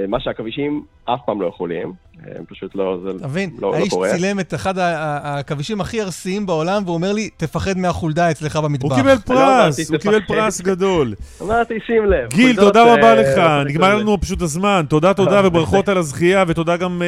מה 0.08 0.20
שהעכבישים 0.20 0.84
אף 1.06 1.20
פעם 1.26 1.42
לא 1.42 1.48
יכולים, 1.48 1.94
הם 2.26 2.46
פשוט 2.50 2.76
לא, 2.76 2.98
זה 3.04 3.20
תבין, 3.20 3.50
לא, 3.60 3.76
האיש 3.76 3.94
לא 3.94 4.06
צילם 4.12 4.40
את 4.40 4.54
אחד 4.54 4.78
העכבישים 4.78 5.82
הכי 5.82 6.02
ארסיים 6.02 6.46
בעולם, 6.46 6.82
והוא 6.86 6.96
אומר 6.96 7.14
לי, 7.14 7.30
תפחד 7.38 7.78
מהחולדה 7.78 8.32
אצלך 8.32 8.56
במטבח. 8.56 8.90
הוא 8.92 8.98
קיבל 8.98 9.18
פרס, 9.18 9.90
הוא 9.90 9.98
קיבל 9.98 10.22
פרס 10.28 10.62
גדול. 10.62 11.14
אמרתי, 11.42 11.74
שים 11.86 12.06
לב. 12.06 12.30
גיל, 12.30 12.56
תודה 12.56 12.94
רבה 12.94 13.16
לך, 13.16 13.42
נגמר 13.66 13.96
לנו 13.96 14.22
פשוט 14.22 14.42
הזמן. 14.42 14.86
תודה, 14.90 15.14
תודה, 15.14 15.42
וברכות 15.48 15.90
על 15.90 15.98
הזכייה, 15.98 16.44
ותודה 16.48 16.78
גם, 16.78 17.02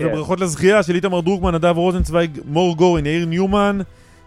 וברכות 0.00 0.40
לזכייה 0.40 0.82
של 0.82 0.94
איתמר 0.94 1.20
דרוקמן, 1.20 1.54
נדב 1.54 1.76
רוזנצוויג, 1.76 2.40
מור 2.44 2.76
גורן, 2.76 3.06
יאיר 3.06 3.26
ניומן. 3.26 3.78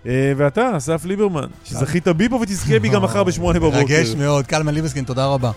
ואתה, 0.05 0.77
אסף 0.77 1.05
ליברמן, 1.05 1.47
שזכית 1.65 2.07
בי 2.07 2.29
פה 2.29 2.35
ותזכה 2.35 2.79
בי 2.79 2.89
גם 2.89 3.03
מחר 3.05 3.23
בשמונה 3.23 3.59
בבוקר. 3.59 3.77
מרגש 3.77 4.15
מאוד, 4.15 4.47
קלמן 4.47 4.73
ליבסקין, 4.73 5.03
תודה 5.03 5.25
רבה. 5.25 5.51